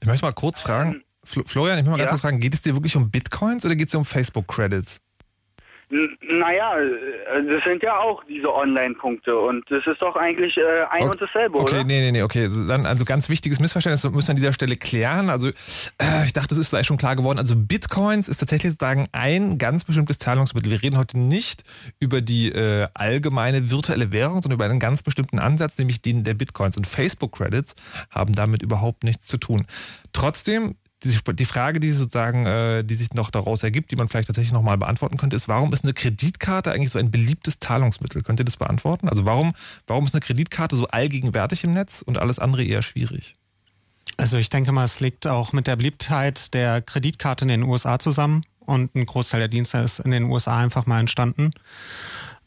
Ich 0.00 0.06
möchte 0.06 0.24
mal 0.24 0.32
kurz 0.32 0.60
fragen, 0.60 1.02
Florian, 1.24 1.78
ich 1.78 1.84
möchte 1.84 1.90
mal 1.90 1.98
ganz 1.98 2.10
kurz 2.10 2.20
fragen, 2.20 2.38
geht 2.38 2.54
es 2.54 2.62
dir 2.62 2.74
wirklich 2.74 2.96
um 2.96 3.10
Bitcoins 3.10 3.64
oder 3.64 3.76
geht 3.76 3.88
es 3.88 3.92
dir 3.92 3.98
um 3.98 4.04
Facebook-Credits? 4.04 5.00
Naja, 5.90 6.78
äh, 6.78 7.44
das 7.46 7.64
sind 7.64 7.82
ja 7.82 7.98
auch 7.98 8.22
diese 8.24 8.52
Online-Punkte 8.52 9.38
und 9.38 9.64
das 9.70 9.86
ist 9.86 10.02
doch 10.02 10.16
eigentlich 10.16 10.58
äh, 10.58 10.62
ein 10.90 11.04
okay. 11.04 11.10
und 11.10 11.22
dasselbe, 11.22 11.58
okay, 11.58 11.76
oder? 11.76 11.84
nee, 11.84 12.00
nee, 12.00 12.12
nee, 12.12 12.22
okay. 12.22 12.50
Dann 12.68 12.84
also 12.84 13.06
ganz 13.06 13.30
wichtiges 13.30 13.58
Missverständnis 13.58 14.04
müssen 14.04 14.28
wir 14.28 14.30
an 14.32 14.36
dieser 14.36 14.52
Stelle 14.52 14.76
klären. 14.76 15.30
Also 15.30 15.48
äh, 15.48 16.26
ich 16.26 16.34
dachte, 16.34 16.48
das 16.50 16.58
ist 16.58 16.70
gleich 16.70 16.86
schon 16.86 16.98
klar 16.98 17.16
geworden. 17.16 17.38
Also 17.38 17.56
Bitcoins 17.56 18.28
ist 18.28 18.38
tatsächlich 18.38 18.72
sozusagen 18.72 19.06
ein 19.12 19.56
ganz 19.56 19.84
bestimmtes 19.84 20.18
Zahlungsmittel. 20.18 20.70
Wir 20.70 20.82
reden 20.82 20.98
heute 20.98 21.18
nicht 21.18 21.64
über 22.00 22.20
die 22.20 22.52
äh, 22.52 22.88
allgemeine 22.92 23.70
virtuelle 23.70 24.12
Währung, 24.12 24.42
sondern 24.42 24.58
über 24.58 24.66
einen 24.66 24.80
ganz 24.80 25.02
bestimmten 25.02 25.38
Ansatz, 25.38 25.78
nämlich 25.78 26.02
den 26.02 26.22
der 26.22 26.34
Bitcoins. 26.34 26.76
Und 26.76 26.86
Facebook-Credits 26.86 27.74
haben 28.10 28.34
damit 28.34 28.62
überhaupt 28.62 29.04
nichts 29.04 29.26
zu 29.26 29.38
tun. 29.38 29.66
Trotzdem 30.12 30.74
die, 31.04 31.16
die 31.34 31.44
Frage, 31.44 31.80
die 31.80 31.92
sozusagen, 31.92 32.44
äh, 32.46 32.84
die 32.84 32.94
sich 32.94 33.12
noch 33.14 33.30
daraus 33.30 33.62
ergibt, 33.62 33.90
die 33.90 33.96
man 33.96 34.08
vielleicht 34.08 34.28
tatsächlich 34.28 34.52
nochmal 34.52 34.78
beantworten 34.78 35.16
könnte, 35.16 35.36
ist, 35.36 35.48
warum 35.48 35.72
ist 35.72 35.84
eine 35.84 35.94
Kreditkarte 35.94 36.72
eigentlich 36.72 36.90
so 36.90 36.98
ein 36.98 37.10
beliebtes 37.10 37.58
Zahlungsmittel? 37.60 38.22
Könnt 38.22 38.40
ihr 38.40 38.44
das 38.44 38.56
beantworten? 38.56 39.08
Also 39.08 39.24
warum, 39.24 39.52
warum 39.86 40.04
ist 40.04 40.14
eine 40.14 40.20
Kreditkarte 40.20 40.76
so 40.76 40.88
allgegenwärtig 40.88 41.64
im 41.64 41.72
Netz 41.72 42.02
und 42.02 42.18
alles 42.18 42.38
andere 42.38 42.64
eher 42.64 42.82
schwierig? 42.82 43.36
Also 44.16 44.36
ich 44.36 44.50
denke 44.50 44.72
mal, 44.72 44.84
es 44.84 45.00
liegt 45.00 45.26
auch 45.26 45.52
mit 45.52 45.66
der 45.66 45.76
Beliebtheit 45.76 46.52
der 46.54 46.82
Kreditkarte 46.82 47.44
in 47.44 47.48
den 47.48 47.62
USA 47.62 47.98
zusammen 47.98 48.44
und 48.58 48.94
ein 48.96 49.06
Großteil 49.06 49.40
der 49.40 49.48
Dienste 49.48 49.78
ist 49.78 50.00
in 50.00 50.10
den 50.10 50.24
USA 50.24 50.58
einfach 50.58 50.86
mal 50.86 50.98
entstanden. 50.98 51.52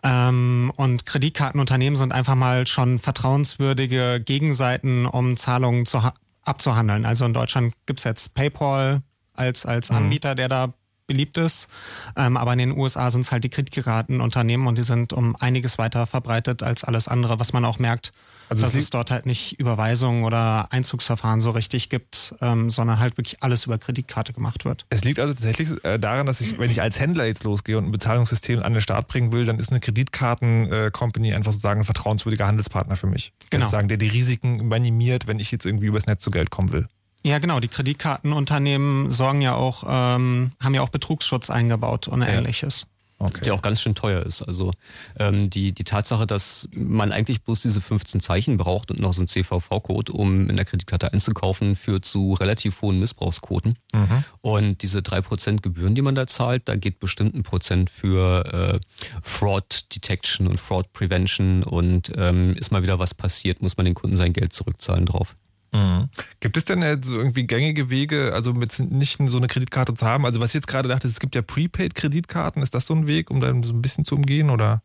Ähm, 0.04 0.74
und 0.76 1.06
Kreditkartenunternehmen 1.06 1.96
sind 1.96 2.12
einfach 2.12 2.36
mal 2.36 2.68
schon 2.68 3.00
vertrauenswürdige 3.00 4.20
Gegenseiten, 4.20 5.06
um 5.06 5.38
Zahlungen 5.38 5.86
zu, 5.86 6.02
abzuhandeln. 6.44 7.06
Also 7.06 7.26
in 7.26 7.34
Deutschland 7.34 7.74
gibt's 7.86 8.04
jetzt 8.04 8.34
PayPal 8.34 9.02
als, 9.34 9.66
als 9.66 9.90
mhm. 9.90 9.98
Anbieter, 9.98 10.36
der 10.36 10.50
da 10.50 10.74
beliebt 11.08 11.38
ist. 11.38 11.68
Ähm, 12.16 12.38
aber 12.38 12.54
in 12.54 12.60
den 12.60 12.78
USA 12.78 13.12
sind 13.12 13.22
es 13.22 13.32
halt 13.32 13.44
die 13.44 13.50
Kreditkartenunternehmen 13.50 14.68
und 14.68 14.78
die 14.78 14.84
sind 14.84 15.14
um 15.14 15.36
einiges 15.36 15.78
weiter 15.78 16.08
verbreitet 16.08 16.64
als 16.64 16.84
alles 16.84 17.08
andere, 17.08 17.40
was 17.40 17.54
man 17.54 17.66
auch 17.66 17.80
merkt, 17.80 18.14
also 18.52 18.64
dass 18.64 18.76
es 18.76 18.90
dort 18.90 19.12
halt 19.12 19.26
nicht 19.26 19.60
Überweisungen 19.60 20.26
oder 20.26 20.72
Einzugsverfahren 20.72 21.40
so 21.40 21.52
richtig 21.52 21.90
gibt, 21.90 22.36
ähm, 22.42 22.70
sondern 22.70 23.00
halt 23.00 23.18
wirklich 23.18 23.42
alles 23.42 23.66
über 23.66 23.78
Kreditkarte 23.78 24.34
gemacht 24.34 24.66
wird. 24.66 24.86
Es 24.90 25.04
liegt 25.06 25.20
also 25.20 25.34
tatsächlich 25.34 25.70
äh, 25.86 25.98
daran, 25.98 26.26
dass 26.26 26.42
ich, 26.42 26.60
wenn 26.60 26.70
ich 26.70 26.82
als 26.82 27.00
Händler 27.00 27.26
jetzt 27.26 27.46
losgehe 27.46 27.78
und 27.78 27.86
ein 27.86 27.92
Bezahlungssystem 27.92 28.62
an 28.62 28.74
den 28.74 28.82
Start 28.82 29.08
bringen 29.08 29.32
will, 29.32 29.46
dann 29.46 29.58
ist 29.58 29.72
eine 29.72 29.80
Kreditkarten-Company 29.80 31.34
einfach 31.34 31.54
sozusagen 31.54 31.82
ein 31.82 31.86
vertrauenswürdiger 31.86 32.46
Handelspartner 32.46 32.98
für 32.98 33.08
mich. 33.08 33.32
Genau. 33.50 33.66
Sozusagen, 33.66 33.88
der 33.88 33.98
die 33.98 34.10
Risiken 34.10 34.68
minimiert, 34.68 35.28
wenn 35.28 35.40
ich 35.40 35.52
jetzt 35.52 35.66
irgendwie 35.66 35.86
übers 35.86 36.06
Netz 36.06 36.22
zu 36.22 36.30
Geld 36.30 36.50
kommen 36.50 36.74
will. 36.74 36.88
Ja, 37.24 37.40
genau. 37.40 37.60
Die 37.60 37.68
Kreditkartenunternehmen 37.68 39.12
sorgen 39.12 39.42
ja 39.42 39.54
auch, 39.54 39.84
ähm, 39.88 40.52
haben 40.60 40.74
ja 40.74 40.82
auch 40.82 40.90
Betrugsschutz 40.90 41.50
eingebaut 41.50 42.08
und 42.08 42.22
ja. 42.22 42.28
ähnliches. 42.28 42.88
Okay. 43.22 43.42
Der 43.46 43.54
auch 43.54 43.62
ganz 43.62 43.80
schön 43.80 43.94
teuer 43.94 44.26
ist. 44.26 44.42
Also 44.42 44.72
ähm, 45.20 45.52
die, 45.52 45.74
die 45.74 45.84
Tatsache, 45.84 46.26
dass 46.26 46.68
man 46.74 47.12
eigentlich 47.12 47.44
bloß 47.44 47.62
diese 47.62 47.80
15 47.80 48.20
Zeichen 48.20 48.58
braucht 48.58 48.90
und 48.90 49.00
noch 49.00 49.14
so 49.14 49.22
ein 49.22 49.28
CVV-Code, 49.28 50.12
um 50.12 50.50
in 50.50 50.56
der 50.56 50.66
Kreditkarte 50.66 51.14
einzukaufen, 51.14 51.76
führt 51.76 52.04
zu 52.06 52.34
relativ 52.34 52.82
hohen 52.82 53.00
Missbrauchsquoten. 53.00 53.76
Mhm. 53.94 54.24
Und 54.42 54.82
diese 54.82 55.04
drei 55.04 55.22
Prozent 55.22 55.62
Gebühren, 55.62 55.94
die 55.94 56.02
man 56.02 56.16
da 56.16 56.26
zahlt, 56.26 56.68
da 56.68 56.76
geht 56.76 57.00
bestimmt 57.00 57.36
ein 57.36 57.44
Prozent 57.44 57.92
für 57.92 58.80
äh, 58.82 59.20
Fraud 59.22 59.94
Detection 59.94 60.48
und 60.48 60.60
Fraud 60.60 60.92
Prevention 60.94 61.62
und 61.64 62.12
ähm, 62.16 62.56
ist 62.56 62.72
mal 62.72 62.82
wieder 62.82 62.98
was 62.98 63.14
passiert, 63.14 63.62
muss 63.62 63.78
man 63.78 63.86
den 63.86 63.94
Kunden 63.94 64.18
sein 64.18 64.34
Geld 64.34 64.54
zurückzahlen 64.54 65.06
drauf. 65.06 65.36
Mhm. 65.72 66.10
Gibt 66.40 66.58
es 66.58 66.66
denn 66.66 66.82
so 67.02 67.18
irgendwie 67.18 67.44
gängige 67.48 67.90
Wege, 67.90 68.32
also 68.34 68.54
mit 68.54 68.78
nicht 68.80 69.20
so 69.26 69.38
eine 69.38 69.48
Kreditkarte 69.48 69.94
zu 69.94 70.06
haben? 70.06 70.26
Also 70.26 70.40
was 70.40 70.50
ich 70.50 70.56
jetzt 70.56 70.68
gerade 70.68 70.90
dachte, 70.90 71.08
es 71.08 71.20
gibt 71.20 71.36
ja 71.36 71.42
Prepaid-Kreditkarten. 71.42 72.62
Ist 72.62 72.76
das 72.76 72.86
so 72.86 72.94
ein 72.94 73.08
Weg, 73.08 73.32
um 73.32 73.40
da 73.40 73.48
so 73.64 73.74
ein 73.74 73.82
bisschen 73.82 74.04
zu 74.04 74.16
umgehen 74.16 74.50
oder? 74.50 74.82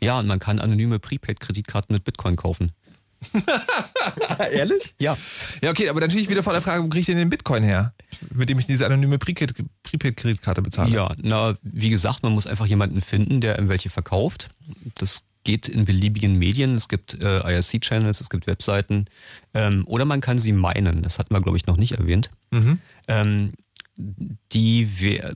Ja, 0.00 0.18
und 0.18 0.26
man 0.26 0.38
kann 0.38 0.58
anonyme 0.58 0.98
Prepaid-Kreditkarten 0.98 1.94
mit 1.94 2.04
Bitcoin 2.04 2.36
kaufen. 2.36 2.72
Ehrlich? 4.52 4.94
Ja. 5.00 5.16
Ja, 5.62 5.70
okay, 5.70 5.88
aber 5.88 6.00
natürlich 6.00 6.28
wieder 6.28 6.42
vor 6.42 6.52
der 6.52 6.62
Frage, 6.62 6.84
wo 6.84 6.88
kriege 6.88 7.00
ich 7.00 7.06
denn 7.06 7.16
den 7.16 7.30
Bitcoin 7.30 7.64
her? 7.64 7.94
Mit 8.32 8.48
dem 8.48 8.58
ich 8.58 8.66
diese 8.66 8.86
anonyme 8.86 9.18
Prepaid-Kreditkarte 9.18 10.62
bezahle. 10.62 10.90
Ja, 10.90 11.14
na, 11.20 11.56
wie 11.62 11.90
gesagt, 11.90 12.22
man 12.22 12.32
muss 12.32 12.46
einfach 12.46 12.66
jemanden 12.66 13.00
finden, 13.00 13.40
der 13.40 13.58
ihm 13.58 13.68
welche 13.68 13.90
verkauft. 13.90 14.50
Das 14.94 15.24
geht 15.48 15.66
in 15.66 15.86
beliebigen 15.86 16.38
Medien. 16.38 16.74
Es 16.74 16.88
gibt 16.88 17.14
äh, 17.22 17.38
IRC-Channels, 17.38 18.20
es 18.20 18.28
gibt 18.28 18.46
Webseiten. 18.46 19.06
Ähm, 19.54 19.84
oder 19.86 20.04
man 20.04 20.20
kann 20.20 20.38
sie 20.38 20.52
meinen. 20.52 21.00
Das 21.00 21.18
hatten 21.18 21.32
wir, 21.34 21.40
glaube 21.40 21.56
ich, 21.56 21.66
noch 21.66 21.78
nicht 21.78 21.92
erwähnt. 21.92 22.30
Mhm. 22.50 22.80
Ähm, 23.08 23.52
die 24.52 25.00
wir, 25.00 25.34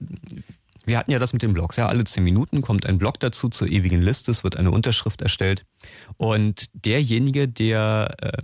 wir 0.84 0.98
hatten 0.98 1.12
ja 1.12 1.18
das 1.18 1.32
mit 1.32 1.40
den 1.40 1.54
Blogs. 1.54 1.76
Ja, 1.76 1.86
alle 1.86 2.04
zehn 2.04 2.24
Minuten 2.24 2.60
kommt 2.60 2.84
ein 2.84 2.98
Blog 2.98 3.20
dazu 3.20 3.48
zur 3.48 3.68
ewigen 3.68 4.02
Liste. 4.02 4.30
Es 4.30 4.44
wird 4.44 4.58
eine 4.58 4.70
Unterschrift 4.70 5.22
erstellt. 5.22 5.64
Und 6.18 6.68
derjenige, 6.74 7.48
der 7.48 8.14
äh, 8.20 8.42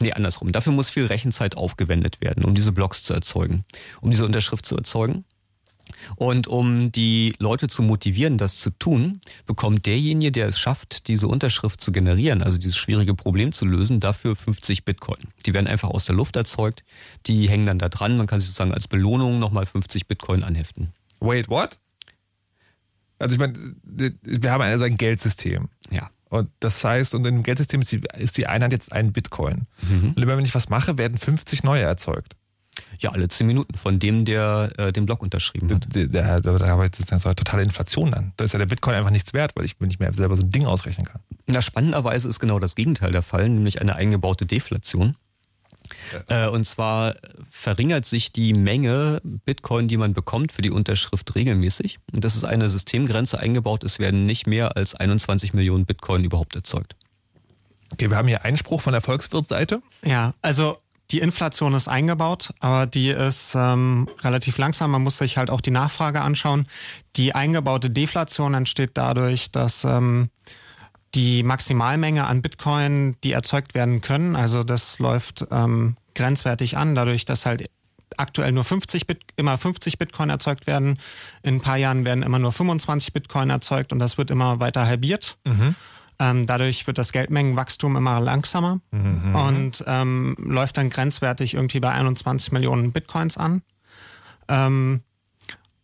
Nee, 0.00 0.12
andersrum. 0.12 0.52
Dafür 0.52 0.72
muss 0.72 0.90
viel 0.90 1.06
Rechenzeit 1.06 1.56
aufgewendet 1.56 2.20
werden, 2.20 2.44
um 2.44 2.54
diese 2.54 2.72
Blogs 2.72 3.02
zu 3.02 3.14
erzeugen, 3.14 3.64
um 4.00 4.10
diese 4.10 4.24
Unterschrift 4.24 4.64
zu 4.64 4.76
erzeugen. 4.76 5.24
Und 6.16 6.46
um 6.46 6.92
die 6.92 7.34
Leute 7.38 7.68
zu 7.68 7.82
motivieren, 7.82 8.38
das 8.38 8.58
zu 8.58 8.70
tun, 8.78 9.20
bekommt 9.46 9.86
derjenige, 9.86 10.32
der 10.32 10.48
es 10.48 10.58
schafft, 10.58 11.08
diese 11.08 11.28
Unterschrift 11.28 11.80
zu 11.80 11.92
generieren, 11.92 12.42
also 12.42 12.58
dieses 12.58 12.76
schwierige 12.76 13.14
Problem 13.14 13.52
zu 13.52 13.64
lösen, 13.64 14.00
dafür 14.00 14.36
50 14.36 14.84
Bitcoin. 14.84 15.28
Die 15.46 15.54
werden 15.54 15.66
einfach 15.66 15.90
aus 15.90 16.04
der 16.04 16.14
Luft 16.14 16.36
erzeugt, 16.36 16.84
die 17.26 17.48
hängen 17.48 17.66
dann 17.66 17.78
da 17.78 17.88
dran, 17.88 18.16
man 18.16 18.26
kann 18.26 18.40
sich 18.40 18.48
sozusagen 18.48 18.72
als 18.72 18.88
Belohnung 18.88 19.38
nochmal 19.38 19.66
50 19.66 20.06
Bitcoin 20.06 20.44
anheften. 20.44 20.92
Wait, 21.20 21.48
what? 21.48 21.78
Also 23.18 23.34
ich 23.34 23.38
meine, 23.38 23.54
wir 23.82 24.52
haben 24.52 24.62
also 24.62 24.84
ein 24.84 24.96
Geldsystem. 24.96 25.68
Ja. 25.90 26.10
Und 26.30 26.50
das 26.60 26.84
heißt, 26.84 27.14
und 27.14 27.26
im 27.26 27.42
Geldsystem 27.42 27.80
ist 27.80 27.92
die, 27.92 28.02
ist 28.18 28.36
die 28.36 28.46
Einheit 28.46 28.72
jetzt 28.72 28.92
ein 28.92 29.12
Bitcoin. 29.12 29.66
Mhm. 29.82 30.12
Und 30.14 30.22
immer 30.22 30.36
wenn 30.36 30.44
ich 30.44 30.54
was 30.54 30.68
mache, 30.68 30.98
werden 30.98 31.16
50 31.16 31.64
neue 31.64 31.82
erzeugt. 31.82 32.36
Ja, 33.00 33.10
alle 33.10 33.28
zehn 33.28 33.46
Minuten 33.46 33.74
von 33.74 33.98
dem, 33.98 34.24
der 34.24 34.72
äh, 34.76 34.92
den 34.92 35.06
Blog 35.06 35.22
unterschrieben 35.22 35.72
hat. 35.72 35.86
Da, 35.90 36.06
da, 36.06 36.40
da, 36.40 36.58
da 36.58 36.66
habe 36.66 36.84
ich 36.84 36.90
das 36.90 37.22
so 37.22 37.28
eine 37.28 37.36
totale 37.36 37.62
Inflation 37.62 38.10
dann. 38.10 38.32
Da 38.36 38.44
ist 38.44 38.52
ja 38.52 38.58
der 38.58 38.66
Bitcoin 38.66 38.94
einfach 38.94 39.10
nichts 39.10 39.32
wert, 39.34 39.52
weil 39.54 39.64
ich 39.64 39.78
nicht 39.78 40.00
mehr 40.00 40.12
selber 40.12 40.36
so 40.36 40.42
ein 40.42 40.50
Ding 40.50 40.66
ausrechnen 40.66 41.06
kann. 41.06 41.20
Na, 41.46 41.62
spannenderweise 41.62 42.28
ist 42.28 42.40
genau 42.40 42.58
das 42.58 42.74
Gegenteil 42.74 43.12
der 43.12 43.22
Fall, 43.22 43.48
nämlich 43.48 43.80
eine 43.80 43.94
eingebaute 43.96 44.46
Deflation. 44.46 45.14
Ja. 46.28 46.46
Äh, 46.46 46.50
und 46.50 46.64
zwar 46.64 47.14
verringert 47.50 48.04
sich 48.04 48.32
die 48.32 48.52
Menge 48.52 49.20
Bitcoin, 49.22 49.88
die 49.88 49.96
man 49.96 50.12
bekommt 50.12 50.52
für 50.52 50.62
die 50.62 50.70
Unterschrift 50.70 51.34
regelmäßig. 51.34 51.98
Und 52.12 52.24
das 52.24 52.34
ist 52.34 52.44
eine 52.44 52.68
Systemgrenze 52.68 53.38
eingebaut. 53.38 53.84
Es 53.84 53.98
werden 53.98 54.26
nicht 54.26 54.46
mehr 54.46 54.76
als 54.76 54.94
21 54.94 55.54
Millionen 55.54 55.86
Bitcoin 55.86 56.24
überhaupt 56.24 56.56
erzeugt. 56.56 56.96
Okay, 57.90 58.10
wir 58.10 58.16
haben 58.16 58.28
hier 58.28 58.44
Einspruch 58.44 58.80
von 58.80 58.92
der 58.92 59.00
Volkswirtseite. 59.00 59.80
Ja, 60.04 60.34
also 60.42 60.78
die 61.10 61.20
Inflation 61.20 61.72
ist 61.72 61.88
eingebaut, 61.88 62.50
aber 62.60 62.86
die 62.86 63.08
ist 63.08 63.54
ähm, 63.54 64.08
relativ 64.20 64.58
langsam. 64.58 64.90
Man 64.90 65.02
muss 65.02 65.18
sich 65.18 65.38
halt 65.38 65.50
auch 65.50 65.62
die 65.62 65.70
Nachfrage 65.70 66.20
anschauen. 66.20 66.66
Die 67.16 67.34
eingebaute 67.34 67.88
Deflation 67.88 68.54
entsteht 68.54 68.90
dadurch, 68.94 69.50
dass 69.50 69.84
ähm, 69.84 70.28
die 71.14 71.42
Maximalmenge 71.42 72.26
an 72.26 72.42
Bitcoin, 72.42 73.16
die 73.24 73.32
erzeugt 73.32 73.74
werden 73.74 74.02
können, 74.02 74.36
also 74.36 74.64
das 74.64 74.98
läuft 74.98 75.46
ähm, 75.50 75.96
grenzwertig 76.14 76.76
an, 76.76 76.94
dadurch, 76.94 77.24
dass 77.24 77.46
halt 77.46 77.70
aktuell 78.18 78.52
nur 78.52 78.64
50 78.64 79.06
Bit, 79.06 79.20
immer 79.36 79.56
50 79.56 79.98
Bitcoin 79.98 80.28
erzeugt 80.28 80.66
werden. 80.66 80.98
In 81.42 81.56
ein 81.56 81.60
paar 81.60 81.76
Jahren 81.76 82.04
werden 82.04 82.22
immer 82.22 82.38
nur 82.38 82.52
25 82.52 83.12
Bitcoin 83.12 83.50
erzeugt 83.50 83.92
und 83.92 83.98
das 83.98 84.18
wird 84.18 84.30
immer 84.30 84.60
weiter 84.60 84.86
halbiert. 84.86 85.38
Mhm. 85.44 85.74
Ähm, 86.20 86.46
dadurch 86.46 86.86
wird 86.86 86.98
das 86.98 87.12
Geldmengenwachstum 87.12 87.96
immer 87.96 88.18
langsamer 88.20 88.80
Mhm. 88.90 89.34
und 89.34 89.84
ähm, 89.86 90.36
läuft 90.38 90.76
dann 90.76 90.90
grenzwertig 90.90 91.54
irgendwie 91.54 91.78
bei 91.80 91.92
21 91.92 92.50
Millionen 92.52 92.90
Bitcoins 92.92 93.36
an. 93.36 93.62
Ähm, 94.48 95.02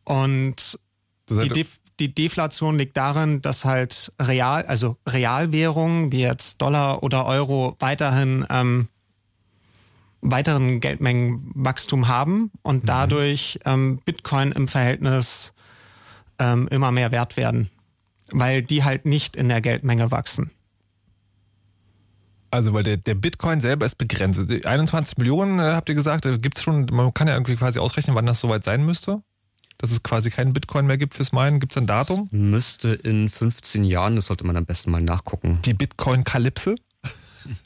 und 0.04 0.78
Das 1.26 1.38
die, 1.38 1.48
Def 1.50 1.78
die 2.00 2.12
Deflation 2.12 2.76
liegt 2.76 2.96
darin, 2.96 3.40
dass 3.42 3.64
halt 3.64 4.12
real, 4.20 4.64
also 4.66 4.96
Realwährungen 5.08 6.10
wie 6.10 6.22
jetzt 6.22 6.60
Dollar 6.60 7.04
oder 7.04 7.24
Euro 7.26 7.76
weiterhin 7.78 8.44
ähm, 8.50 8.88
weiteren 10.20 10.80
Geldmengenwachstum 10.80 12.08
haben 12.08 12.50
und 12.62 12.88
dadurch 12.88 13.60
ähm, 13.66 14.00
Bitcoin 14.04 14.52
im 14.52 14.66
Verhältnis 14.68 15.52
ähm, 16.40 16.66
immer 16.68 16.90
mehr 16.90 17.12
wert 17.12 17.36
werden, 17.36 17.70
weil 18.32 18.62
die 18.62 18.84
halt 18.84 19.06
nicht 19.06 19.36
in 19.36 19.48
der 19.48 19.60
Geldmenge 19.60 20.10
wachsen. 20.10 20.50
Also, 22.50 22.72
weil 22.72 22.84
der, 22.84 22.96
der 22.98 23.16
Bitcoin 23.16 23.60
selber 23.60 23.84
ist 23.84 23.96
begrenzt. 23.96 24.38
Also, 24.38 24.54
Die 24.54 24.64
21 24.64 25.18
Millionen, 25.18 25.58
äh, 25.58 25.72
habt 25.74 25.88
ihr 25.88 25.96
gesagt, 25.96 26.24
äh, 26.24 26.38
gibt's 26.38 26.62
schon, 26.62 26.86
man 26.92 27.12
kann 27.12 27.26
ja 27.26 27.34
irgendwie 27.34 27.56
quasi 27.56 27.80
ausrechnen, 27.80 28.14
wann 28.14 28.26
das 28.26 28.38
soweit 28.40 28.64
sein 28.64 28.84
müsste. 28.84 29.22
Dass 29.78 29.90
es 29.90 30.04
quasi 30.04 30.30
keinen 30.30 30.52
Bitcoin 30.52 30.86
mehr 30.86 30.96
gibt 30.96 31.14
fürs 31.14 31.32
Meinen. 31.32 31.58
Gibt's 31.58 31.76
ein 31.76 31.86
Datum? 31.86 32.28
Müsste 32.30 32.90
in 32.94 33.28
15 33.28 33.82
Jahren, 33.82 34.14
das 34.14 34.26
sollte 34.26 34.46
man 34.46 34.56
am 34.56 34.66
besten 34.66 34.92
mal 34.92 35.02
nachgucken. 35.02 35.58
Die 35.64 35.74
Bitcoin-Kalypse? 35.74 36.76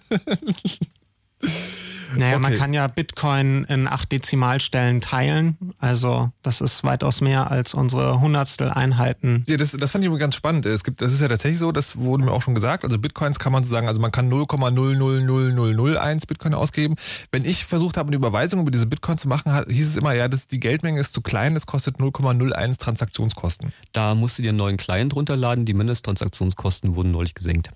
Naja, 2.16 2.38
man 2.38 2.53
Okay. 2.53 2.59
kann 2.61 2.73
ja 2.73 2.87
Bitcoin 2.87 3.64
in 3.64 3.87
acht 3.88 4.11
Dezimalstellen 4.12 5.01
teilen. 5.01 5.57
Also 5.79 6.31
das 6.42 6.61
ist 6.61 6.85
weitaus 6.85 7.21
mehr 7.21 7.51
als 7.51 7.75
unsere 7.75 8.21
Hundertstel 8.21 8.71
Einheiten. 8.71 9.44
Ja, 9.49 9.57
das, 9.57 9.73
das 9.73 9.90
fand 9.92 10.05
ich 10.05 10.09
immer 10.09 10.18
ganz 10.18 10.35
spannend. 10.35 10.64
Es 10.66 10.85
gibt, 10.85 11.01
das 11.03 11.12
ist 11.12 11.21
ja 11.21 11.29
tatsächlich 11.29 11.59
so, 11.59 11.73
das 11.73 11.97
wurde 11.99 12.25
mir 12.25 12.33
auch 12.33 12.42
schon 12.42 12.55
gesagt. 12.55 12.85
Also 12.85 12.99
Bitcoins 12.99 13.38
kann 13.38 13.53
man 13.53 13.64
so 13.64 13.71
sagen, 13.71 13.88
also 13.88 14.01
man 14.01 14.12
kann 14.12 14.31
0,000001 14.31 16.27
Bitcoin 16.27 16.55
ausgeben. 16.55 16.97
Wenn 17.31 17.44
ich 17.44 17.64
versucht 17.64 17.97
habe, 17.97 18.09
eine 18.09 18.16
Überweisung 18.16 18.61
über 18.61 18.71
diese 18.71 18.87
Bitcoin 18.87 19.18
zu 19.18 19.29
machen, 19.29 19.53
hieß 19.68 19.88
es 19.88 19.97
immer, 19.97 20.12
ja, 20.14 20.29
das, 20.29 20.47
die 20.47 20.61
Geldmenge 20.61 21.01
ist 21.01 21.12
zu 21.12 21.21
klein, 21.21 21.55
das 21.55 21.66
kostet 21.66 21.97
0,01 21.99 22.79
Transaktionskosten. 22.79 23.73
Da 23.92 24.14
musst 24.14 24.38
du 24.38 24.42
dir 24.42 24.51
einen 24.51 24.59
neuen 24.59 24.77
Client 24.77 25.14
runterladen. 25.14 25.64
Die 25.64 25.75
Mindesttransaktionskosten 25.75 26.94
wurden 26.94 27.11
neulich 27.11 27.35
gesenkt. 27.35 27.71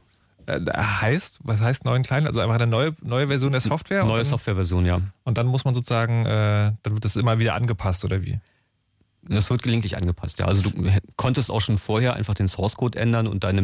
Äh, 0.47 0.61
heißt, 0.77 1.41
was 1.43 1.61
heißt 1.61 1.85
neuen 1.85 2.03
klein? 2.03 2.27
Also 2.27 2.41
einfach 2.41 2.57
eine 2.57 2.67
neue, 2.67 2.95
neue 3.03 3.29
Version 3.29 3.53
der 3.53 3.61
Software? 3.61 4.05
Neue 4.05 4.25
Softwareversion, 4.25 4.87
ja. 4.87 5.01
und 5.25 5.39
dann 5.39 5.47
muss 5.47 5.65
man 5.65 5.75
sozusagen, 5.75 6.25
äh, 6.27 6.73
dann 6.83 6.95
wird 6.95 7.05
das 7.05 7.17
immer 7.17 7.39
wieder 7.39 7.55
angepasst, 7.55 8.05
oder 8.05 8.23
wie? 8.23 8.41
Das 9.23 9.51
wird 9.51 9.63
gelegentlich 9.63 9.97
angepasst, 9.97 10.41
ja. 10.41 10.47
Also 10.47 10.69
du 10.69 10.91
konntest 11.17 11.51
auch 11.51 11.61
schon 11.61 11.79
vorher 11.79 12.15
einfach 12.15 12.35
den 12.35 12.49
Source 12.49 12.75
Code 12.75 12.99
ändern 12.99 13.29
und 13.29 13.45
deine 13.45 13.63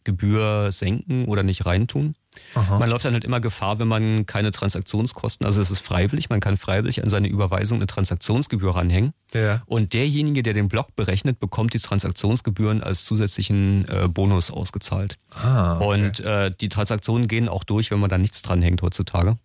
Mindestgebühr 0.00 0.72
senken 0.72 1.26
oder 1.26 1.42
nicht 1.42 1.66
reintun. 1.66 2.14
Man 2.54 2.88
läuft 2.88 3.04
dann 3.04 3.14
halt 3.14 3.24
immer 3.24 3.40
Gefahr, 3.40 3.80
wenn 3.80 3.88
man 3.88 4.24
keine 4.24 4.52
Transaktionskosten, 4.52 5.46
also 5.46 5.60
es 5.60 5.70
ist 5.70 5.80
freiwillig, 5.80 6.30
man 6.30 6.38
kann 6.38 6.56
freiwillig 6.56 7.02
an 7.02 7.08
seine 7.08 7.28
Überweisung 7.28 7.78
eine 7.78 7.88
Transaktionsgebühr 7.88 8.76
ranhängen. 8.76 9.12
Ja. 9.34 9.62
Und 9.66 9.92
derjenige, 9.92 10.42
der 10.42 10.54
den 10.54 10.68
Block 10.68 10.94
berechnet, 10.94 11.40
bekommt 11.40 11.74
die 11.74 11.80
Transaktionsgebühren 11.80 12.82
als 12.82 13.04
zusätzlichen 13.04 13.84
äh, 13.88 14.08
Bonus 14.08 14.50
ausgezahlt. 14.50 15.18
Ah, 15.42 15.76
okay. 15.76 15.84
Und 15.84 16.20
äh, 16.20 16.52
die 16.52 16.68
Transaktionen 16.68 17.26
gehen 17.26 17.48
auch 17.48 17.64
durch, 17.64 17.90
wenn 17.90 17.98
man 17.98 18.10
da 18.10 18.16
nichts 18.16 18.42
dranhängt 18.42 18.80
heutzutage. 18.82 19.36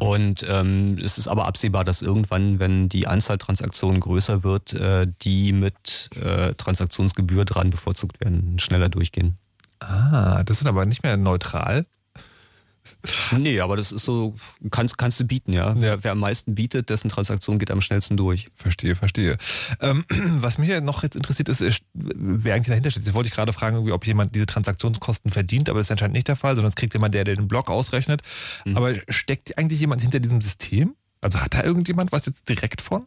Und 0.00 0.44
ähm, 0.48 0.98
es 1.02 1.18
ist 1.18 1.28
aber 1.28 1.46
absehbar, 1.46 1.84
dass 1.84 2.02
irgendwann, 2.02 2.58
wenn 2.58 2.88
die 2.88 3.06
Anzahl 3.06 3.38
Transaktionen 3.38 4.00
größer 4.00 4.42
wird, 4.42 4.72
äh, 4.72 5.06
die 5.22 5.52
mit 5.52 6.10
äh, 6.16 6.54
Transaktionsgebühr 6.54 7.44
dran 7.44 7.70
bevorzugt 7.70 8.20
werden, 8.20 8.58
schneller 8.58 8.88
durchgehen. 8.88 9.36
Ah, 9.80 10.42
das 10.44 10.60
ist 10.60 10.66
aber 10.66 10.86
nicht 10.86 11.02
mehr 11.02 11.16
neutral. 11.16 11.86
Nee, 13.36 13.60
aber 13.60 13.76
das 13.76 13.92
ist 13.92 14.04
so, 14.04 14.34
kannst, 14.70 14.98
kannst 14.98 15.20
du 15.20 15.24
bieten, 15.24 15.52
ja. 15.52 15.74
Wer, 15.76 16.04
wer 16.04 16.12
am 16.12 16.18
meisten 16.18 16.54
bietet, 16.54 16.90
dessen 16.90 17.08
Transaktion 17.08 17.58
geht 17.58 17.70
am 17.70 17.80
schnellsten 17.80 18.16
durch. 18.16 18.48
Verstehe, 18.54 18.96
verstehe. 18.96 19.36
Ähm, 19.80 20.04
was 20.10 20.58
mich 20.58 20.68
ja 20.68 20.80
noch 20.80 21.02
jetzt 21.02 21.16
interessiert 21.16 21.48
ist, 21.48 21.60
ist, 21.60 21.80
wer 21.94 22.54
eigentlich 22.54 22.68
dahinter 22.68 22.90
steht. 22.90 23.04
Jetzt 23.04 23.14
wollte 23.14 23.28
ich 23.28 23.34
gerade 23.34 23.52
fragen, 23.52 23.90
ob 23.90 24.06
jemand 24.06 24.34
diese 24.34 24.46
Transaktionskosten 24.46 25.30
verdient, 25.30 25.68
aber 25.68 25.78
das 25.78 25.86
ist 25.86 25.92
anscheinend 25.92 26.14
nicht 26.14 26.28
der 26.28 26.36
Fall, 26.36 26.56
sondern 26.56 26.68
es 26.70 26.76
kriegt 26.76 26.92
jemand, 26.94 27.14
der, 27.14 27.24
der 27.24 27.36
den 27.36 27.48
Block 27.48 27.70
ausrechnet. 27.70 28.22
Aber 28.74 28.94
steckt 29.08 29.56
eigentlich 29.58 29.80
jemand 29.80 30.02
hinter 30.02 30.20
diesem 30.20 30.40
System? 30.40 30.94
Also 31.20 31.40
hat 31.40 31.54
da 31.54 31.62
irgendjemand 31.62 32.12
was 32.12 32.26
jetzt 32.26 32.48
direkt 32.48 32.80
von? 32.80 33.06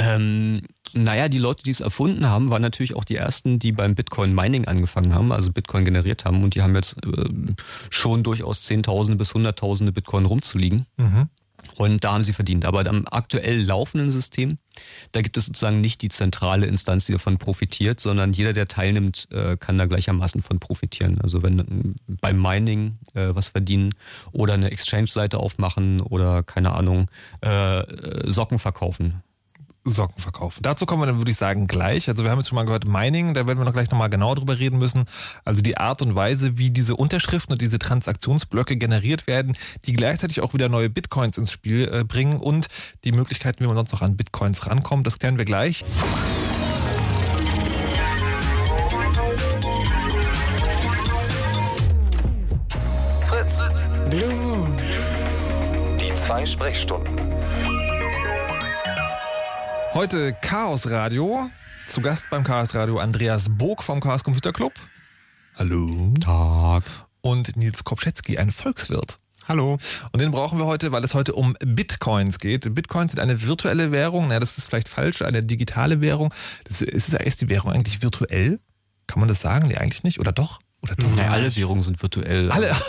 Ähm, 0.00 0.62
naja, 0.92 1.28
die 1.28 1.38
Leute, 1.38 1.62
die 1.62 1.70
es 1.70 1.80
erfunden 1.80 2.26
haben, 2.26 2.50
waren 2.50 2.62
natürlich 2.62 2.96
auch 2.96 3.04
die 3.04 3.16
ersten, 3.16 3.58
die 3.58 3.70
beim 3.70 3.94
Bitcoin 3.94 4.34
Mining 4.34 4.66
angefangen 4.66 5.14
haben, 5.14 5.30
also 5.30 5.52
Bitcoin 5.52 5.84
generiert 5.84 6.24
haben. 6.24 6.42
Und 6.42 6.54
die 6.54 6.62
haben 6.62 6.74
jetzt 6.74 6.96
äh, 7.04 7.28
schon 7.90 8.22
durchaus 8.22 8.64
Zehntausende 8.64 9.16
bis 9.16 9.34
Hunderttausende 9.34 9.92
Bitcoin 9.92 10.24
rumzuliegen. 10.24 10.86
Und 11.76 12.04
da 12.04 12.14
haben 12.14 12.22
sie 12.22 12.32
verdient. 12.32 12.64
Aber 12.64 12.86
am 12.86 13.06
aktuell 13.10 13.62
laufenden 13.62 14.10
System, 14.10 14.56
da 15.12 15.22
gibt 15.22 15.36
es 15.36 15.46
sozusagen 15.46 15.80
nicht 15.80 16.02
die 16.02 16.08
zentrale 16.08 16.66
Instanz, 16.66 17.04
die 17.04 17.12
davon 17.12 17.38
profitiert, 17.38 18.00
sondern 18.00 18.32
jeder, 18.32 18.52
der 18.52 18.66
teilnimmt, 18.66 19.28
äh, 19.30 19.56
kann 19.56 19.78
da 19.78 19.86
gleichermaßen 19.86 20.42
von 20.42 20.58
profitieren. 20.58 21.20
Also 21.20 21.42
wenn 21.42 21.58
äh, 21.58 21.64
beim 22.20 22.40
Mining 22.40 22.98
äh, 23.14 23.34
was 23.34 23.50
verdienen 23.50 23.94
oder 24.32 24.54
eine 24.54 24.70
Exchange-Seite 24.70 25.38
aufmachen 25.38 26.00
oder 26.00 26.42
keine 26.42 26.72
Ahnung, 26.72 27.06
Socken 28.26 28.58
verkaufen. 28.58 29.22
Socken 29.84 30.20
verkaufen. 30.20 30.62
Dazu 30.62 30.84
kommen 30.84 31.02
wir 31.02 31.06
dann, 31.06 31.18
würde 31.18 31.30
ich 31.30 31.36
sagen, 31.38 31.66
gleich. 31.66 32.08
Also 32.08 32.22
wir 32.22 32.30
haben 32.30 32.38
jetzt 32.38 32.48
schon 32.48 32.56
mal 32.56 32.64
gehört, 32.64 32.84
Mining, 32.84 33.32
da 33.32 33.46
werden 33.46 33.58
wir 33.58 33.64
noch 33.64 33.72
gleich 33.72 33.90
nochmal 33.90 34.10
genau 34.10 34.34
drüber 34.34 34.58
reden 34.58 34.78
müssen. 34.78 35.04
Also 35.44 35.62
die 35.62 35.78
Art 35.78 36.02
und 36.02 36.14
Weise, 36.14 36.58
wie 36.58 36.70
diese 36.70 36.96
Unterschriften 36.96 37.52
und 37.54 37.62
diese 37.62 37.78
Transaktionsblöcke 37.78 38.76
generiert 38.76 39.26
werden, 39.26 39.56
die 39.86 39.94
gleichzeitig 39.94 40.42
auch 40.42 40.52
wieder 40.52 40.68
neue 40.68 40.90
Bitcoins 40.90 41.38
ins 41.38 41.50
Spiel 41.50 41.88
äh, 41.90 42.04
bringen 42.04 42.38
und 42.38 42.66
die 43.04 43.12
Möglichkeiten, 43.12 43.64
wie 43.64 43.66
man 43.66 43.76
sonst 43.76 43.92
noch 43.92 44.02
an 44.02 44.16
Bitcoins 44.16 44.66
rankommt, 44.66 45.06
das 45.06 45.18
klären 45.18 45.38
wir 45.38 45.46
gleich. 45.46 45.84
Fritz. 53.26 53.58
Blue 54.10 54.34
Moon. 54.34 54.78
Die 55.98 56.14
zwei 56.14 56.44
Sprechstunden. 56.44 57.39
Heute 59.92 60.34
Chaos 60.40 60.88
Radio. 60.88 61.50
Zu 61.88 62.00
Gast 62.00 62.30
beim 62.30 62.44
Chaos 62.44 62.76
Radio 62.76 63.00
Andreas 63.00 63.48
Bog 63.48 63.82
vom 63.82 63.98
Chaos 64.00 64.22
Computer 64.22 64.52
Club. 64.52 64.72
Hallo. 65.56 66.14
Tag. 66.20 66.84
Und 67.22 67.56
Nils 67.56 67.82
Kopschetzky, 67.82 68.38
ein 68.38 68.52
Volkswirt. 68.52 69.18
Hallo. 69.48 69.78
Und 70.12 70.20
den 70.20 70.30
brauchen 70.30 70.60
wir 70.60 70.66
heute, 70.66 70.92
weil 70.92 71.02
es 71.02 71.14
heute 71.14 71.32
um 71.32 71.56
Bitcoins 71.58 72.38
geht. 72.38 72.72
Bitcoins 72.72 73.12
sind 73.12 73.20
eine 73.20 73.42
virtuelle 73.42 73.90
Währung. 73.90 74.28
Na, 74.28 74.38
das 74.38 74.58
ist 74.58 74.68
vielleicht 74.68 74.88
falsch, 74.88 75.22
eine 75.22 75.42
digitale 75.42 76.00
Währung. 76.00 76.32
Das 76.64 76.82
ist, 76.82 77.12
ist 77.12 77.40
die 77.40 77.48
Währung 77.48 77.72
eigentlich 77.72 78.00
virtuell? 78.00 78.60
Kann 79.08 79.18
man 79.18 79.28
das 79.28 79.40
sagen? 79.40 79.66
Nee, 79.66 79.76
eigentlich 79.76 80.04
nicht. 80.04 80.20
Oder 80.20 80.30
doch? 80.30 80.60
Oder 80.82 80.96
doch? 80.96 81.16
Ja, 81.16 81.30
alle 81.30 81.54
Währungen 81.54 81.82
sind 81.82 82.00
virtuell. 82.02 82.50
Alle. 82.50 82.70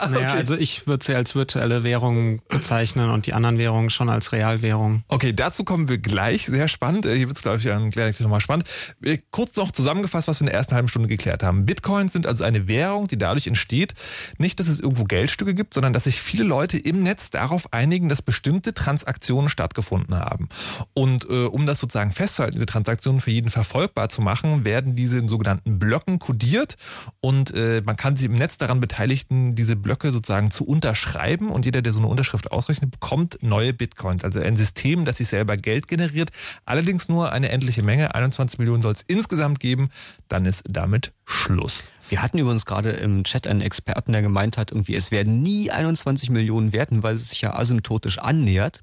Naja, 0.10 0.32
also 0.32 0.56
ich 0.56 0.86
würde 0.86 1.04
sie 1.04 1.14
als 1.14 1.34
virtuelle 1.34 1.84
Währung 1.84 2.40
bezeichnen 2.48 3.10
und 3.10 3.26
die 3.26 3.34
anderen 3.34 3.58
Währungen 3.58 3.90
schon 3.90 4.08
als 4.08 4.32
Realwährung. 4.32 5.04
Okay, 5.08 5.32
dazu 5.34 5.64
kommen 5.64 5.88
wir 5.88 5.98
gleich. 5.98 6.46
Sehr 6.46 6.68
spannend. 6.68 7.06
Äh, 7.06 7.16
Hier 7.16 7.28
wird 7.28 7.36
es, 7.36 7.42
glaube 7.42 7.58
ich, 7.58 7.92
gleich 7.92 8.18
nochmal 8.20 8.40
spannend. 8.40 8.64
Äh, 9.02 9.18
Kurz 9.30 9.56
noch 9.56 9.72
zusammengefasst, 9.72 10.26
was 10.28 10.40
wir 10.40 10.46
in 10.46 10.46
der 10.46 10.54
ersten 10.54 10.74
halben 10.74 10.88
Stunde 10.88 11.08
geklärt 11.08 11.42
haben. 11.42 11.66
Bitcoins 11.66 12.12
sind 12.12 12.26
also 12.26 12.44
eine 12.44 12.66
Währung, 12.66 13.08
die 13.08 13.18
dadurch 13.18 13.46
entsteht, 13.46 13.94
nicht, 14.38 14.58
dass 14.58 14.68
es 14.68 14.80
irgendwo 14.80 15.04
Geldstücke 15.04 15.54
gibt, 15.54 15.74
sondern 15.74 15.92
dass 15.92 16.04
sich 16.04 16.20
viele 16.20 16.44
Leute 16.44 16.78
im 16.78 17.02
Netz 17.02 17.30
darauf 17.30 17.72
einigen, 17.72 18.08
dass 18.08 18.22
bestimmte 18.22 18.74
Transaktionen 18.74 19.50
stattgefunden 19.50 20.16
haben. 20.18 20.48
Und 20.94 21.24
äh, 21.28 21.44
um 21.44 21.66
das 21.66 21.80
sozusagen 21.80 22.12
festzuhalten, 22.12 22.54
diese 22.54 22.66
Transaktionen 22.66 23.20
für 23.20 23.30
jeden 23.30 23.50
verfolgbar 23.50 24.08
zu 24.08 24.22
machen, 24.22 24.64
werden 24.64 24.96
diese 24.96 25.18
in 25.18 25.28
sogenannten 25.28 25.78
Blöcken 25.78 26.18
kodiert 26.18 26.76
und 27.22 27.52
äh, 27.54 27.82
man 27.84 27.96
kann 27.96 28.16
sich 28.16 28.26
im 28.26 28.32
Netz 28.32 28.56
daran 28.56 28.80
beteiligen, 28.80 29.54
diese 29.54 29.76
Blöcke 29.76 30.10
sozusagen 30.10 30.50
zu 30.50 30.64
unterschreiben 30.64 31.50
und 31.50 31.66
jeder, 31.66 31.82
der 31.82 31.92
so 31.92 31.98
eine 31.98 32.08
Unterschrift 32.08 32.50
ausrechnet, 32.50 32.92
bekommt 32.92 33.38
neue 33.42 33.74
Bitcoins. 33.74 34.24
Also 34.24 34.40
ein 34.40 34.56
System, 34.56 35.04
das 35.04 35.18
sich 35.18 35.28
selber 35.28 35.58
Geld 35.58 35.86
generiert, 35.86 36.30
allerdings 36.64 37.10
nur 37.10 37.32
eine 37.32 37.50
endliche 37.50 37.82
Menge, 37.82 38.14
21 38.14 38.58
Millionen 38.58 38.80
soll 38.80 38.94
es 38.94 39.02
insgesamt 39.02 39.60
geben, 39.60 39.90
dann 40.28 40.46
ist 40.46 40.64
damit 40.68 41.12
Schluss. 41.26 41.90
Wir 42.08 42.22
hatten 42.22 42.38
übrigens 42.38 42.64
gerade 42.64 42.90
im 42.90 43.22
Chat 43.24 43.46
einen 43.46 43.60
Experten, 43.60 44.12
der 44.12 44.22
gemeint 44.22 44.56
hat, 44.56 44.72
irgendwie, 44.72 44.96
es 44.96 45.10
werden 45.10 45.42
nie 45.42 45.70
21 45.70 46.30
Millionen 46.30 46.72
werden, 46.72 47.02
weil 47.02 47.14
es 47.14 47.30
sich 47.30 47.42
ja 47.42 47.54
asymptotisch 47.54 48.18
annähert. 48.18 48.80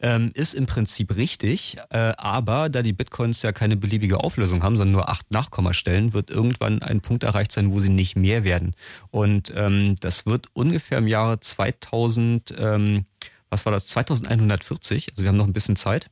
Ähm, 0.00 0.32
ist 0.34 0.54
im 0.54 0.66
Prinzip 0.66 1.16
richtig, 1.16 1.76
äh, 1.90 2.12
aber 2.16 2.68
da 2.68 2.82
die 2.82 2.92
Bitcoins 2.92 3.42
ja 3.42 3.52
keine 3.52 3.76
beliebige 3.76 4.20
Auflösung 4.20 4.62
haben, 4.62 4.76
sondern 4.76 4.92
nur 4.92 5.08
acht 5.08 5.30
Nachkommastellen, 5.30 6.12
wird 6.12 6.30
irgendwann 6.30 6.82
ein 6.82 7.00
Punkt 7.00 7.22
erreicht 7.22 7.52
sein, 7.52 7.72
wo 7.72 7.80
sie 7.80 7.90
nicht 7.90 8.16
mehr 8.16 8.44
werden. 8.44 8.74
Und 9.10 9.52
ähm, 9.56 9.96
das 10.00 10.26
wird 10.26 10.48
ungefähr 10.52 10.98
im 10.98 11.06
Jahre 11.06 11.40
2000, 11.40 12.54
ähm, 12.58 13.06
was 13.48 13.64
war 13.64 13.72
das, 13.72 13.86
2140, 13.86 15.12
also 15.12 15.22
wir 15.22 15.28
haben 15.28 15.36
noch 15.36 15.46
ein 15.46 15.54
bisschen 15.54 15.76
Zeit, 15.76 16.10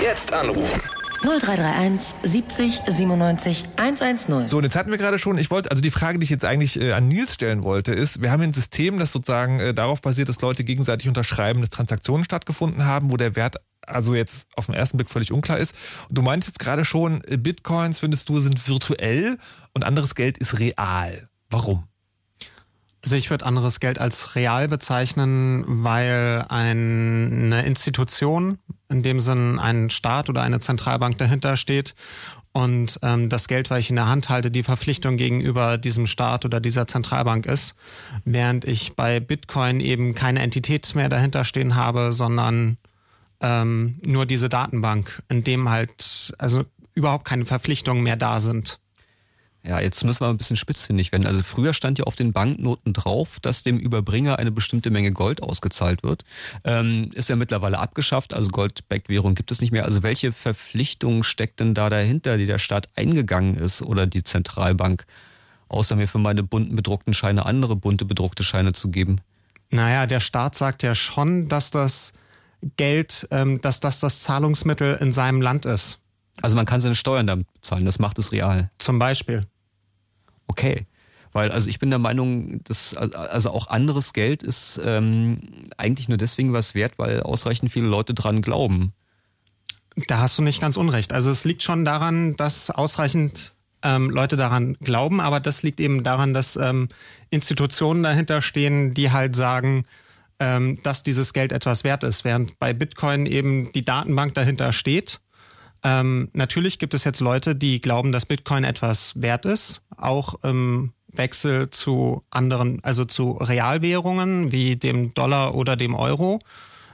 Jetzt 0.00 0.32
anrufen. 0.32 0.80
0331 1.22 2.14
70 2.22 2.80
97 2.86 3.64
110. 3.76 4.48
So, 4.48 4.56
und 4.56 4.64
jetzt 4.64 4.74
hatten 4.74 4.90
wir 4.90 4.96
gerade 4.96 5.18
schon, 5.18 5.36
ich 5.36 5.50
wollte, 5.50 5.70
also 5.70 5.82
die 5.82 5.90
Frage, 5.90 6.18
die 6.18 6.24
ich 6.24 6.30
jetzt 6.30 6.46
eigentlich 6.46 6.80
äh, 6.80 6.92
an 6.92 7.08
Nils 7.08 7.34
stellen 7.34 7.62
wollte, 7.62 7.92
ist, 7.92 8.22
wir 8.22 8.32
haben 8.32 8.42
ein 8.42 8.54
System, 8.54 8.98
das 8.98 9.12
sozusagen 9.12 9.60
äh, 9.60 9.74
darauf 9.74 10.00
basiert, 10.00 10.30
dass 10.30 10.40
Leute 10.40 10.64
gegenseitig 10.64 11.08
unterschreiben, 11.08 11.60
dass 11.60 11.68
Transaktionen 11.68 12.24
stattgefunden 12.24 12.86
haben, 12.86 13.10
wo 13.10 13.18
der 13.18 13.36
Wert 13.36 13.56
also 13.86 14.14
jetzt 14.14 14.48
auf 14.56 14.66
den 14.66 14.74
ersten 14.74 14.96
Blick 14.96 15.10
völlig 15.10 15.32
unklar 15.32 15.58
ist. 15.58 15.74
Und 16.08 16.16
du 16.16 16.22
meinst 16.22 16.48
jetzt 16.48 16.58
gerade 16.58 16.86
schon, 16.86 17.22
äh, 17.26 17.36
Bitcoins, 17.36 18.00
findest 18.00 18.28
du, 18.30 18.38
sind 18.38 18.66
virtuell 18.66 19.36
und 19.74 19.84
anderes 19.84 20.14
Geld 20.14 20.38
ist 20.38 20.58
real. 20.58 21.28
Warum? 21.50 21.89
Also 23.02 23.16
ich 23.16 23.30
würde 23.30 23.46
anderes 23.46 23.80
Geld 23.80 23.98
als 23.98 24.34
real 24.36 24.68
bezeichnen, 24.68 25.64
weil 25.66 26.44
eine 26.48 27.64
Institution, 27.64 28.58
in 28.90 29.02
dem 29.02 29.20
Sinn 29.20 29.58
ein 29.58 29.88
Staat 29.88 30.28
oder 30.28 30.42
eine 30.42 30.60
Zentralbank 30.60 31.16
dahinter 31.16 31.56
steht 31.56 31.94
und 32.52 32.98
ähm, 33.02 33.28
das 33.28 33.46
Geld, 33.46 33.70
was 33.70 33.80
ich 33.80 33.90
in 33.90 33.96
der 33.96 34.08
Hand 34.08 34.28
halte, 34.28 34.50
die 34.50 34.64
Verpflichtung 34.64 35.16
gegenüber 35.16 35.78
diesem 35.78 36.06
Staat 36.06 36.44
oder 36.44 36.60
dieser 36.60 36.86
Zentralbank 36.86 37.46
ist, 37.46 37.76
während 38.24 38.64
ich 38.64 38.94
bei 38.96 39.20
Bitcoin 39.20 39.80
eben 39.80 40.14
keine 40.14 40.40
Entität 40.40 40.94
mehr 40.94 41.08
dahinter 41.08 41.44
stehen 41.44 41.76
habe, 41.76 42.12
sondern 42.12 42.76
ähm, 43.40 44.00
nur 44.04 44.26
diese 44.26 44.48
Datenbank, 44.48 45.22
in 45.28 45.44
dem 45.44 45.68
halt 45.68 46.34
also 46.38 46.64
überhaupt 46.94 47.24
keine 47.24 47.44
Verpflichtungen 47.44 48.02
mehr 48.02 48.16
da 48.16 48.40
sind. 48.40 48.79
Ja, 49.62 49.78
jetzt 49.78 50.02
müssen 50.04 50.20
wir 50.20 50.28
ein 50.28 50.38
bisschen 50.38 50.56
spitzfindig 50.56 51.12
werden. 51.12 51.26
Also 51.26 51.42
früher 51.42 51.74
stand 51.74 51.98
ja 51.98 52.04
auf 52.04 52.16
den 52.16 52.32
Banknoten 52.32 52.94
drauf, 52.94 53.40
dass 53.40 53.62
dem 53.62 53.78
Überbringer 53.78 54.38
eine 54.38 54.50
bestimmte 54.50 54.90
Menge 54.90 55.12
Gold 55.12 55.42
ausgezahlt 55.42 56.02
wird. 56.02 56.24
Ähm, 56.64 57.10
ist 57.12 57.28
ja 57.28 57.36
mittlerweile 57.36 57.78
abgeschafft, 57.78 58.32
also 58.32 58.48
Gold-Backed-Währung 58.50 59.34
gibt 59.34 59.50
es 59.50 59.60
nicht 59.60 59.70
mehr. 59.70 59.84
Also 59.84 60.02
welche 60.02 60.32
Verpflichtung 60.32 61.24
steckt 61.24 61.60
denn 61.60 61.74
da 61.74 61.90
dahinter, 61.90 62.38
die 62.38 62.46
der 62.46 62.58
Staat 62.58 62.88
eingegangen 62.96 63.54
ist 63.54 63.82
oder 63.82 64.06
die 64.06 64.24
Zentralbank, 64.24 65.04
außer 65.68 65.94
mir 65.94 66.08
für 66.08 66.18
meine 66.18 66.42
bunten 66.42 66.74
bedruckten 66.74 67.12
Scheine 67.12 67.44
andere 67.44 67.76
bunte 67.76 68.06
bedruckte 68.06 68.44
Scheine 68.44 68.72
zu 68.72 68.90
geben? 68.90 69.20
Naja, 69.68 70.06
der 70.06 70.20
Staat 70.20 70.54
sagt 70.54 70.82
ja 70.82 70.94
schon, 70.94 71.48
dass 71.48 71.70
das 71.70 72.14
Geld, 72.76 73.28
ähm, 73.30 73.60
dass 73.60 73.80
das 73.80 74.00
das 74.00 74.22
Zahlungsmittel 74.22 74.96
in 75.00 75.12
seinem 75.12 75.42
Land 75.42 75.66
ist. 75.66 75.99
Also 76.42 76.56
man 76.56 76.66
kann 76.66 76.80
seine 76.80 76.94
Steuern 76.94 77.26
damit 77.26 77.52
bezahlen, 77.52 77.84
das 77.84 77.98
macht 77.98 78.18
es 78.18 78.32
real. 78.32 78.70
Zum 78.78 78.98
Beispiel. 78.98 79.46
Okay. 80.46 80.86
Weil, 81.32 81.52
also 81.52 81.68
ich 81.68 81.78
bin 81.78 81.90
der 81.90 82.00
Meinung, 82.00 82.62
dass 82.64 82.96
also 82.96 83.50
auch 83.50 83.68
anderes 83.68 84.12
Geld 84.12 84.42
ist 84.42 84.80
ähm, 84.84 85.68
eigentlich 85.76 86.08
nur 86.08 86.18
deswegen 86.18 86.52
was 86.52 86.74
wert, 86.74 86.94
weil 86.96 87.22
ausreichend 87.22 87.70
viele 87.70 87.86
Leute 87.86 88.14
dran 88.14 88.42
glauben. 88.42 88.92
Da 90.08 90.18
hast 90.18 90.38
du 90.38 90.42
nicht 90.42 90.60
ganz 90.60 90.76
unrecht. 90.76 91.12
Also 91.12 91.30
es 91.30 91.44
liegt 91.44 91.62
schon 91.62 91.84
daran, 91.84 92.36
dass 92.36 92.70
ausreichend 92.70 93.54
ähm, 93.82 94.10
Leute 94.10 94.36
daran 94.36 94.76
glauben, 94.80 95.20
aber 95.20 95.38
das 95.38 95.62
liegt 95.62 95.78
eben 95.78 96.02
daran, 96.02 96.34
dass 96.34 96.56
ähm, 96.56 96.88
Institutionen 97.30 98.02
dahinter 98.02 98.42
stehen, 98.42 98.92
die 98.92 99.12
halt 99.12 99.36
sagen, 99.36 99.84
ähm, 100.40 100.80
dass 100.82 101.04
dieses 101.04 101.32
Geld 101.32 101.52
etwas 101.52 101.84
wert 101.84 102.02
ist, 102.02 102.24
während 102.24 102.58
bei 102.58 102.72
Bitcoin 102.72 103.26
eben 103.26 103.72
die 103.72 103.84
Datenbank 103.84 104.34
dahinter 104.34 104.72
steht 104.72 105.20
ähm, 105.82 106.28
natürlich 106.32 106.78
gibt 106.78 106.94
es 106.94 107.04
jetzt 107.04 107.20
Leute, 107.20 107.54
die 107.54 107.80
glauben, 107.80 108.12
dass 108.12 108.26
Bitcoin 108.26 108.64
etwas 108.64 109.20
wert 109.20 109.46
ist, 109.46 109.82
auch 109.96 110.42
im 110.42 110.92
Wechsel 111.08 111.70
zu 111.70 112.22
anderen, 112.30 112.82
also 112.82 113.04
zu 113.04 113.32
Realwährungen 113.32 114.52
wie 114.52 114.76
dem 114.76 115.14
Dollar 115.14 115.54
oder 115.54 115.76
dem 115.76 115.94
Euro. 115.94 116.40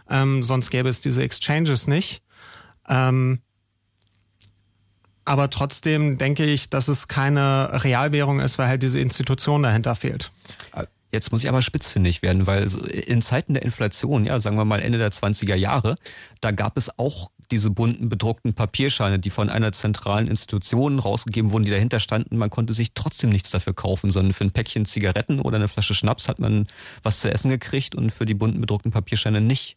Ähm, 0.09 0.42
sonst 0.42 0.70
gäbe 0.70 0.88
es 0.88 1.01
diese 1.01 1.22
Exchanges 1.22 1.87
nicht. 1.87 2.22
Ähm, 2.88 3.40
aber 5.25 5.51
trotzdem 5.51 6.16
denke 6.18 6.44
ich, 6.44 6.70
dass 6.70 6.87
es 6.87 7.09
keine 7.09 7.83
Realwährung 7.85 8.38
ist, 8.38 8.59
weil 8.59 8.68
halt 8.68 8.83
diese 8.85 9.01
Institution 9.01 9.64
dahinter 9.64 9.96
fehlt. 9.96 10.31
Jetzt 11.11 11.33
muss 11.33 11.42
ich 11.42 11.49
aber 11.49 11.62
spitzfindig 11.62 12.22
werden, 12.22 12.46
weil 12.46 12.68
in 12.88 13.22
Zeiten 13.22 13.55
der 13.55 13.64
Inflation, 13.64 14.25
ja, 14.25 14.38
sagen 14.38 14.57
wir 14.57 14.64
mal 14.64 14.81
Ende 14.81 14.99
der 14.99 15.11
20er 15.11 15.57
Jahre, 15.57 15.96
da 16.40 16.53
gab 16.53 16.77
es 16.77 16.96
auch 16.99 17.31
diese 17.50 17.70
bunten 17.70 18.09
bedruckten 18.09 18.54
Papierscheine, 18.54 19.18
die 19.18 19.30
von 19.30 19.50
einer 19.50 19.72
zentralen 19.72 20.26
Institution 20.28 20.98
rausgegeben 20.98 21.52
wurden, 21.52 21.64
die 21.64 21.70
dahinter 21.70 22.00
standen. 22.00 22.37
Man 22.37 22.50
konnte 22.50 22.72
sich 22.72 22.92
trotzdem 22.94 23.30
nichts 23.30 23.50
dafür 23.50 23.74
kaufen, 23.74 24.11
sondern 24.11 24.32
für 24.32 24.44
ein 24.44 24.50
Päckchen 24.50 24.87
Zigaretten 24.87 25.40
oder 25.40 25.56
eine 25.56 25.68
Flasche 25.68 25.94
Schnaps 25.94 26.28
hat 26.28 26.38
man 26.38 26.66
was 27.02 27.20
zu 27.20 27.30
essen 27.30 27.50
gekriegt 27.50 27.94
und 27.94 28.11
für 28.11 28.24
die 28.24 28.35
bunten 28.35 28.61
bedruckten 28.61 28.92
Papierscheine 28.92 29.40
nicht. 29.40 29.76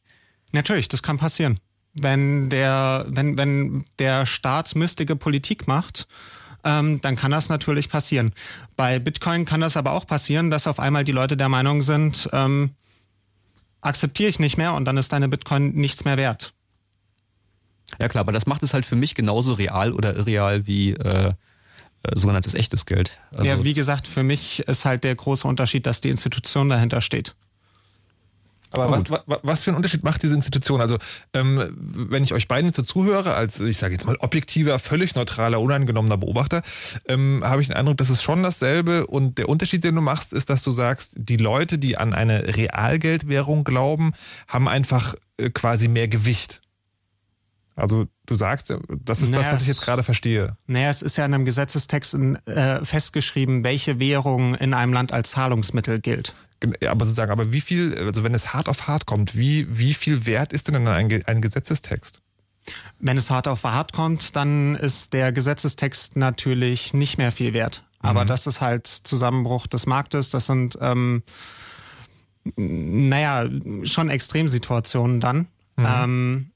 Natürlich, 0.51 0.87
das 0.87 1.03
kann 1.03 1.17
passieren. 1.17 1.59
Wenn 1.93 2.49
der, 2.49 3.05
wenn, 3.07 3.37
wenn 3.37 3.83
der 3.99 4.25
Staat 4.25 4.75
mystige 4.75 5.15
Politik 5.15 5.67
macht, 5.67 6.07
ähm, 6.63 7.01
dann 7.01 7.15
kann 7.15 7.31
das 7.31 7.49
natürlich 7.49 7.89
passieren. 7.89 8.33
Bei 8.75 8.99
Bitcoin 8.99 9.45
kann 9.45 9.61
das 9.61 9.77
aber 9.77 9.91
auch 9.91 10.05
passieren, 10.05 10.49
dass 10.49 10.67
auf 10.67 10.79
einmal 10.79 11.03
die 11.03 11.11
Leute 11.11 11.37
der 11.37 11.49
Meinung 11.49 11.81
sind, 11.81 12.29
ähm, 12.33 12.71
akzeptiere 13.81 14.29
ich 14.29 14.39
nicht 14.39 14.57
mehr 14.57 14.73
und 14.73 14.85
dann 14.85 14.97
ist 14.97 15.13
deine 15.13 15.29
Bitcoin 15.29 15.73
nichts 15.73 16.05
mehr 16.05 16.17
wert. 16.17 16.53
Ja 17.97 18.07
klar, 18.07 18.21
aber 18.21 18.31
das 18.31 18.45
macht 18.45 18.63
es 18.63 18.73
halt 18.73 18.85
für 18.85 18.95
mich 18.95 19.15
genauso 19.15 19.53
real 19.53 19.93
oder 19.93 20.15
irreal 20.15 20.67
wie 20.67 20.93
äh, 20.93 21.33
äh, 22.03 22.17
sogenanntes 22.17 22.53
echtes 22.53 22.85
Geld. 22.85 23.19
Also 23.31 23.45
ja, 23.45 23.63
wie 23.63 23.73
gesagt, 23.73 24.07
für 24.07 24.23
mich 24.23 24.61
ist 24.61 24.85
halt 24.85 25.03
der 25.03 25.15
große 25.15 25.47
Unterschied, 25.47 25.85
dass 25.85 25.99
die 25.99 26.09
Institution 26.09 26.69
dahinter 26.69 27.01
steht. 27.01 27.35
Aber 28.71 28.91
was, 28.91 29.09
was, 29.09 29.39
was, 29.41 29.63
für 29.63 29.71
einen 29.71 29.77
Unterschied 29.77 30.03
macht 30.03 30.21
diese 30.21 30.35
Institution? 30.35 30.79
Also, 30.79 30.97
ähm, 31.33 31.75
wenn 31.75 32.23
ich 32.23 32.33
euch 32.33 32.47
beiden 32.47 32.71
so 32.71 32.83
zuhöre, 32.83 33.33
als 33.33 33.59
ich 33.59 33.79
sage 33.79 33.93
jetzt 33.93 34.05
mal 34.05 34.15
objektiver, 34.19 34.77
völlig 34.77 35.15
neutraler, 35.15 35.59
unangenommener 35.59 36.17
Beobachter, 36.17 36.61
ähm, 37.07 37.41
habe 37.43 37.61
ich 37.61 37.67
den 37.67 37.75
Eindruck, 37.75 37.97
das 37.97 38.11
ist 38.11 38.21
schon 38.21 38.43
dasselbe. 38.43 39.07
Und 39.07 39.39
der 39.39 39.49
Unterschied, 39.49 39.83
den 39.83 39.95
du 39.95 40.01
machst, 40.01 40.33
ist, 40.33 40.51
dass 40.51 40.61
du 40.61 40.69
sagst, 40.69 41.15
die 41.17 41.37
Leute, 41.37 41.79
die 41.79 41.97
an 41.97 42.13
eine 42.13 42.55
Realgeldwährung 42.55 43.63
glauben, 43.63 44.13
haben 44.47 44.67
einfach 44.67 45.15
äh, 45.37 45.49
quasi 45.49 45.87
mehr 45.87 46.07
Gewicht. 46.07 46.61
Also 47.75 48.07
du 48.25 48.35
sagst, 48.35 48.73
das 48.89 49.21
ist 49.21 49.29
naja, 49.29 49.43
das, 49.43 49.53
was 49.53 49.61
ich 49.61 49.67
jetzt 49.69 49.81
gerade 49.81 50.03
verstehe. 50.03 50.55
Naja, 50.67 50.89
es 50.89 51.01
ist 51.01 51.15
ja 51.17 51.25
in 51.25 51.33
einem 51.33 51.45
Gesetzestext 51.45 52.13
äh, 52.13 52.83
festgeschrieben, 52.83 53.63
welche 53.63 53.99
Währung 53.99 54.55
in 54.55 54.73
einem 54.73 54.93
Land 54.93 55.13
als 55.13 55.31
Zahlungsmittel 55.31 55.99
gilt. 55.99 56.33
Ja, 56.81 56.91
aber 56.91 57.05
sozusagen, 57.05 57.31
aber 57.31 57.53
wie 57.53 57.61
viel, 57.61 57.97
also 57.97 58.23
wenn 58.23 58.33
es 58.33 58.53
hart 58.53 58.67
auf 58.67 58.87
hart 58.87 59.05
kommt, 59.05 59.37
wie, 59.37 59.65
wie 59.69 59.93
viel 59.93 60.25
wert 60.25 60.51
ist 60.51 60.67
denn 60.67 60.87
ein, 60.87 61.23
ein 61.25 61.41
Gesetzestext? 61.41 62.21
Wenn 62.99 63.17
es 63.17 63.29
hart 63.29 63.47
auf 63.47 63.63
hart 63.63 63.93
kommt, 63.93 64.35
dann 64.35 64.75
ist 64.75 65.13
der 65.13 65.31
Gesetzestext 65.31 66.17
natürlich 66.17 66.93
nicht 66.93 67.17
mehr 67.17 67.31
viel 67.31 67.53
wert. 67.53 67.83
Aber 67.99 68.23
mhm. 68.23 68.27
das 68.27 68.47
ist 68.47 68.61
halt 68.61 68.87
Zusammenbruch 68.87 69.67
des 69.67 69.85
Marktes. 69.85 70.29
Das 70.29 70.45
sind, 70.45 70.77
ähm, 70.81 71.23
naja, 72.55 73.47
schon 73.83 74.09
Extremsituationen 74.09 75.19
dann. 75.19 75.47
Mhm. 75.77 75.85
Ähm, 75.85 76.51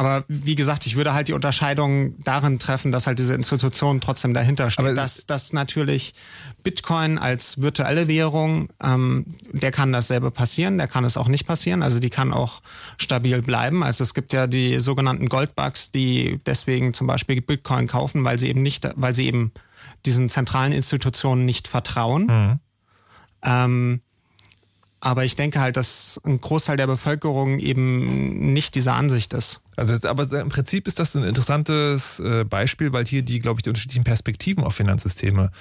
aber 0.00 0.24
wie 0.28 0.54
gesagt, 0.54 0.86
ich 0.86 0.96
würde 0.96 1.12
halt 1.12 1.28
die 1.28 1.34
Unterscheidung 1.34 2.14
darin 2.24 2.58
treffen, 2.58 2.90
dass 2.90 3.06
halt 3.06 3.18
diese 3.18 3.34
Institution 3.34 4.00
trotzdem 4.00 4.32
dahinter 4.32 4.70
steht. 4.70 4.86
Aber 4.86 4.94
dass, 4.94 5.26
dass 5.26 5.52
natürlich 5.52 6.14
Bitcoin 6.62 7.18
als 7.18 7.60
virtuelle 7.60 8.08
Währung, 8.08 8.70
ähm, 8.82 9.26
der 9.52 9.70
kann 9.72 9.92
dasselbe 9.92 10.30
passieren, 10.30 10.78
der 10.78 10.88
kann 10.88 11.04
es 11.04 11.18
auch 11.18 11.28
nicht 11.28 11.46
passieren. 11.46 11.82
Also 11.82 12.00
die 12.00 12.08
kann 12.08 12.32
auch 12.32 12.62
stabil 12.96 13.42
bleiben. 13.42 13.82
Also 13.82 14.02
es 14.02 14.14
gibt 14.14 14.32
ja 14.32 14.46
die 14.46 14.80
sogenannten 14.80 15.28
Goldbugs, 15.28 15.92
die 15.92 16.38
deswegen 16.46 16.94
zum 16.94 17.06
Beispiel 17.06 17.42
Bitcoin 17.42 17.86
kaufen, 17.86 18.24
weil 18.24 18.38
sie 18.38 18.48
eben 18.48 18.62
nicht, 18.62 18.88
weil 18.96 19.14
sie 19.14 19.26
eben 19.26 19.52
diesen 20.06 20.30
zentralen 20.30 20.72
Institutionen 20.72 21.44
nicht 21.44 21.68
vertrauen. 21.68 22.24
Mhm. 22.24 22.60
Ähm, 23.44 24.00
Aber 25.00 25.24
ich 25.24 25.34
denke 25.34 25.60
halt, 25.60 25.78
dass 25.78 26.20
ein 26.24 26.40
Großteil 26.40 26.76
der 26.76 26.86
Bevölkerung 26.86 27.58
eben 27.58 28.52
nicht 28.52 28.74
dieser 28.74 28.94
Ansicht 28.94 29.32
ist. 29.32 29.62
Also 29.76 29.94
das, 29.94 30.04
aber 30.04 30.30
im 30.38 30.50
Prinzip 30.50 30.86
ist 30.86 30.98
das 30.98 31.16
ein 31.16 31.24
interessantes 31.24 32.20
äh, 32.20 32.44
Beispiel, 32.44 32.92
weil 32.92 33.06
hier 33.06 33.22
die, 33.22 33.38
glaube 33.38 33.58
ich, 33.58 33.62
die 33.62 33.70
unterschiedlichen 33.70 34.04
Perspektiven 34.04 34.62
auf 34.62 34.74
Finanzsysteme 34.74 35.52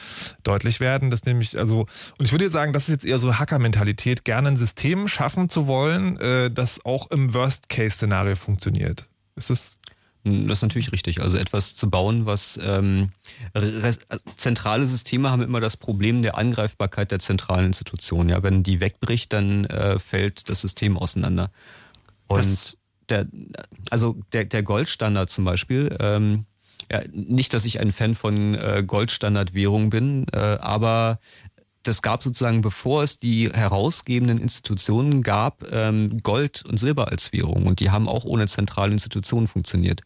deutlich 0.43 0.81
werden. 0.81 1.09
Das 1.09 1.23
nämlich, 1.23 1.57
also, 1.57 1.87
und 2.17 2.25
ich 2.25 2.33
würde 2.33 2.49
sagen, 2.49 2.73
das 2.73 2.89
ist 2.89 2.89
jetzt 2.89 3.05
eher 3.05 3.17
so 3.17 3.39
Hacker-Mentalität, 3.39 4.25
gerne 4.25 4.49
ein 4.49 4.57
System 4.57 5.07
schaffen 5.07 5.47
zu 5.47 5.67
wollen, 5.67 6.17
äh, 6.19 6.51
das 6.51 6.83
auch 6.83 7.09
im 7.09 7.33
Worst-Case-Szenario 7.33 8.35
funktioniert. 8.35 9.07
Ist 9.37 9.49
das 9.49 9.77
das 10.23 10.59
ist 10.59 10.61
natürlich 10.63 10.91
richtig. 10.91 11.21
Also 11.21 11.37
etwas 11.37 11.75
zu 11.75 11.89
bauen, 11.89 12.25
was 12.25 12.59
ähm, 12.61 13.11
zentrale 14.35 14.85
Systeme 14.85 15.31
haben 15.31 15.41
immer 15.41 15.61
das 15.61 15.77
Problem 15.77 16.21
der 16.21 16.37
Angreifbarkeit 16.37 17.11
der 17.11 17.19
zentralen 17.19 17.67
Institutionen. 17.67 18.29
Ja, 18.29 18.43
wenn 18.43 18.63
die 18.63 18.79
wegbricht, 18.79 19.31
dann 19.33 19.65
äh, 19.65 19.97
fällt 19.97 20.49
das 20.49 20.61
System 20.61 20.97
auseinander. 20.97 21.51
Und 22.27 22.39
das 22.39 22.77
der, 23.09 23.27
also 23.89 24.17
der, 24.33 24.45
der 24.45 24.63
Goldstandard 24.63 25.29
zum 25.29 25.45
Beispiel, 25.45 25.95
ähm, 25.99 26.45
ja, 26.91 27.01
nicht, 27.11 27.53
dass 27.53 27.65
ich 27.65 27.79
ein 27.79 27.91
Fan 27.91 28.15
von 28.15 28.55
äh, 28.55 28.83
Goldstandardwährung 28.85 29.89
bin, 29.89 30.25
äh, 30.31 30.37
aber 30.37 31.19
das 31.83 32.01
gab 32.01 32.23
sozusagen, 32.23 32.61
bevor 32.61 33.03
es 33.03 33.19
die 33.19 33.49
herausgebenden 33.51 34.39
Institutionen 34.39 35.21
gab, 35.21 35.65
ähm, 35.71 36.17
Gold 36.23 36.63
und 36.65 36.77
Silber 36.77 37.09
als 37.09 37.31
Währung. 37.31 37.67
Und 37.67 37.79
die 37.79 37.89
haben 37.89 38.07
auch 38.07 38.25
ohne 38.25 38.47
zentrale 38.47 38.91
Institutionen 38.91 39.47
funktioniert. 39.47 40.01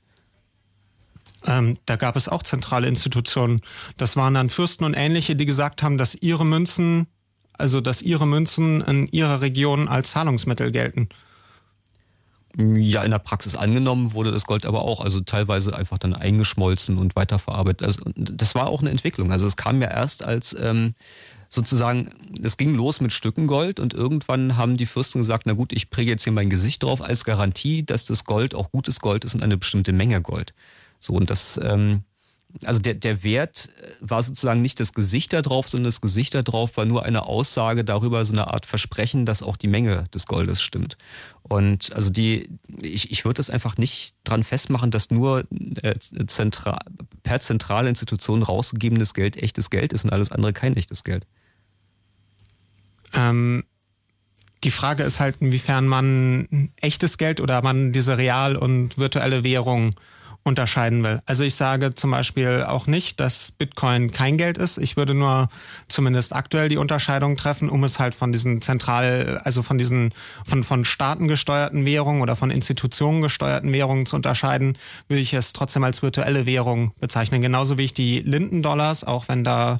Ähm, 1.46 1.78
da 1.86 1.96
gab 1.96 2.16
es 2.16 2.30
auch 2.30 2.44
zentrale 2.44 2.88
Institutionen. 2.88 3.62
Das 3.98 4.16
waren 4.16 4.34
dann 4.34 4.50
Fürsten 4.50 4.86
und 4.86 4.94
ähnliche, 4.94 5.36
die 5.36 5.46
gesagt 5.46 5.84
haben, 5.84 5.98
dass 5.98 6.16
ihre 6.16 6.46
Münzen, 6.46 7.08
also 7.54 7.82
dass 7.82 8.02
ihre 8.02 8.28
Münzen 8.28 8.82
in 8.82 9.08
ihrer 9.08 9.42
Region 9.42 9.88
als 9.88 10.12
Zahlungsmittel 10.12 10.72
gelten. 10.72 11.10
Ja, 12.56 13.02
in 13.02 13.10
der 13.10 13.20
Praxis 13.20 13.56
angenommen 13.56 14.14
wurde 14.14 14.32
das 14.32 14.46
Gold 14.46 14.68
aber 14.68 14.84
auch, 14.84 15.02
also 15.02 15.22
teilweise 15.22 15.76
einfach 15.76 15.98
dann 15.98 16.14
eingeschmolzen 16.14 17.00
und 17.00 17.16
weiterverarbeitet. 17.16 17.82
Also 17.82 18.04
das 18.16 18.54
war 18.54 18.68
auch 18.68 18.82
eine 18.82 18.92
Entwicklung. 18.92 19.32
Also 19.32 19.48
es 19.48 19.58
kam 19.58 19.82
ja 19.82 19.90
erst 19.90 20.24
als 20.24 20.56
ähm, 20.60 20.94
sozusagen, 21.50 22.10
es 22.44 22.58
ging 22.58 22.76
los 22.76 23.02
mit 23.02 23.12
Stücken 23.12 23.48
Gold 23.48 23.80
und 23.80 23.96
irgendwann 23.96 24.56
haben 24.56 24.78
die 24.78 24.86
Fürsten 24.86 25.20
gesagt, 25.20 25.48
na 25.48 25.54
gut, 25.54 25.74
ich 25.74 25.90
präge 25.90 26.12
jetzt 26.12 26.24
hier 26.24 26.34
mein 26.34 26.52
Gesicht 26.52 26.84
drauf 26.84 27.02
als 27.02 27.26
Garantie, 27.26 27.84
dass 27.84 28.06
das 28.06 28.24
Gold 28.24 28.54
auch 28.54 28.72
gutes 28.72 29.00
Gold 29.00 29.26
ist 29.26 29.34
und 29.34 29.42
eine 29.42 29.58
bestimmte 29.58 29.92
Menge 29.92 30.22
Gold. 30.22 30.54
So 31.04 31.14
und 31.14 31.30
das 31.30 31.60
ähm, 31.62 32.04
also 32.64 32.80
der, 32.80 32.94
der 32.94 33.24
Wert 33.24 33.70
äh, 33.82 33.94
war 34.00 34.22
sozusagen 34.22 34.62
nicht 34.62 34.80
das 34.80 34.94
Gesicht 34.94 35.34
da 35.34 35.42
drauf, 35.42 35.68
sondern 35.68 35.86
das 35.86 36.02
Gesicht 36.02 36.36
da 36.36 36.42
drauf 36.42 36.78
war 36.78 36.86
nur 36.86 37.04
eine 37.04 37.26
Aussage 37.26 37.84
darüber, 37.84 38.24
so 38.26 38.34
eine 38.34 38.48
Art 38.48 38.66
Versprechen, 38.66 39.26
dass 39.26 39.44
auch 39.44 39.58
die 39.58 39.68
Menge 39.68 40.06
des 40.14 40.28
Goldes 40.28 40.62
stimmt. 40.62 40.98
Und 41.42 41.94
also 41.94 42.12
die, 42.12 42.50
ich, 42.82 43.12
ich 43.12 43.26
würde 43.26 43.38
das 43.38 43.50
einfach 43.50 43.78
nicht 43.78 44.16
dran 44.24 44.44
festmachen, 44.44 44.92
dass 44.92 45.12
nur 45.12 45.46
äh, 45.82 45.96
zentral, 46.28 46.80
per 47.24 47.40
zentrale 47.40 47.90
Institution 47.90 48.44
rausgegebenes 48.44 49.14
Geld 49.14 49.38
echtes 49.38 49.70
Geld 49.70 49.94
ist 49.94 50.06
und 50.06 50.14
alles 50.14 50.32
andere 50.32 50.54
kein 50.54 50.76
echtes 50.78 51.04
Geld. 51.04 51.26
Ähm, 53.14 53.64
die 54.64 54.72
Frage 54.72 55.04
ist 55.04 55.20
halt, 55.20 55.38
inwiefern 55.40 55.88
man 55.88 56.72
echtes 56.78 57.18
Geld 57.18 57.42
oder 57.42 57.62
man 57.62 57.92
diese 57.92 58.18
real 58.18 58.56
und 58.56 58.98
virtuelle 58.98 59.44
Währung 59.44 59.96
unterscheiden 60.44 61.04
will. 61.04 61.22
Also 61.26 61.44
ich 61.44 61.56
sage 61.56 61.96
zum 61.96 62.12
Beispiel 62.12 62.66
auch 62.68 62.86
nicht, 62.86 63.20
dass 63.20 63.52
Bitcoin 63.52 64.12
kein 64.12 64.38
Geld 64.38 64.58
ist. 64.58 64.78
Ich 64.78 64.98
würde 64.98 65.14
nur 65.14 65.50
zumindest 65.88 66.36
aktuell 66.36 66.68
die 66.68 66.78
Unterscheidung 66.78 67.38
treffen, 67.38 67.70
um 67.70 67.84
es 67.84 68.00
halt 68.00 68.14
von 68.14 68.32
diesen 68.32 68.62
zentral, 68.62 69.40
also 69.44 69.64
von 69.64 69.78
diesen 69.78 70.14
von 70.46 70.64
von 70.64 70.84
Staaten 70.84 71.28
gesteuerten 71.28 71.86
Währungen 71.86 72.22
oder 72.22 72.36
von 72.36 72.52
Institutionen 72.52 73.22
gesteuerten 73.22 73.72
Währungen 73.72 74.06
zu 74.06 74.18
unterscheiden, 74.18 74.78
würde 75.08 75.22
ich 75.22 75.34
es 75.34 75.54
trotzdem 75.54 75.84
als 75.84 76.02
virtuelle 76.02 76.46
Währung 76.46 76.94
bezeichnen. 77.00 77.42
Genauso 77.42 77.78
wie 77.78 77.86
ich 77.86 77.94
die 77.94 78.20
Linden-Dollars, 78.20 79.06
auch 79.06 79.30
wenn 79.30 79.46
da 79.46 79.80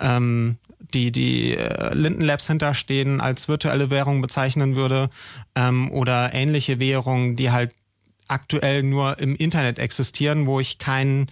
ähm, 0.00 0.58
die 0.92 1.12
die 1.12 1.56
äh, 1.56 1.94
Linden 1.94 2.20
Labs 2.20 2.46
hinterstehen, 2.46 3.20
als 3.20 3.48
virtuelle 3.48 3.90
Währung 3.90 4.20
bezeichnen 4.20 4.76
würde 4.76 5.08
ähm, 5.54 5.90
oder 5.90 6.34
ähnliche 6.34 6.78
Währungen, 6.78 7.36
die 7.36 7.50
halt 7.50 7.74
aktuell 8.28 8.82
nur 8.82 9.18
im 9.18 9.36
Internet 9.36 9.78
existieren, 9.78 10.46
wo 10.46 10.60
ich 10.60 10.78
kein 10.78 11.30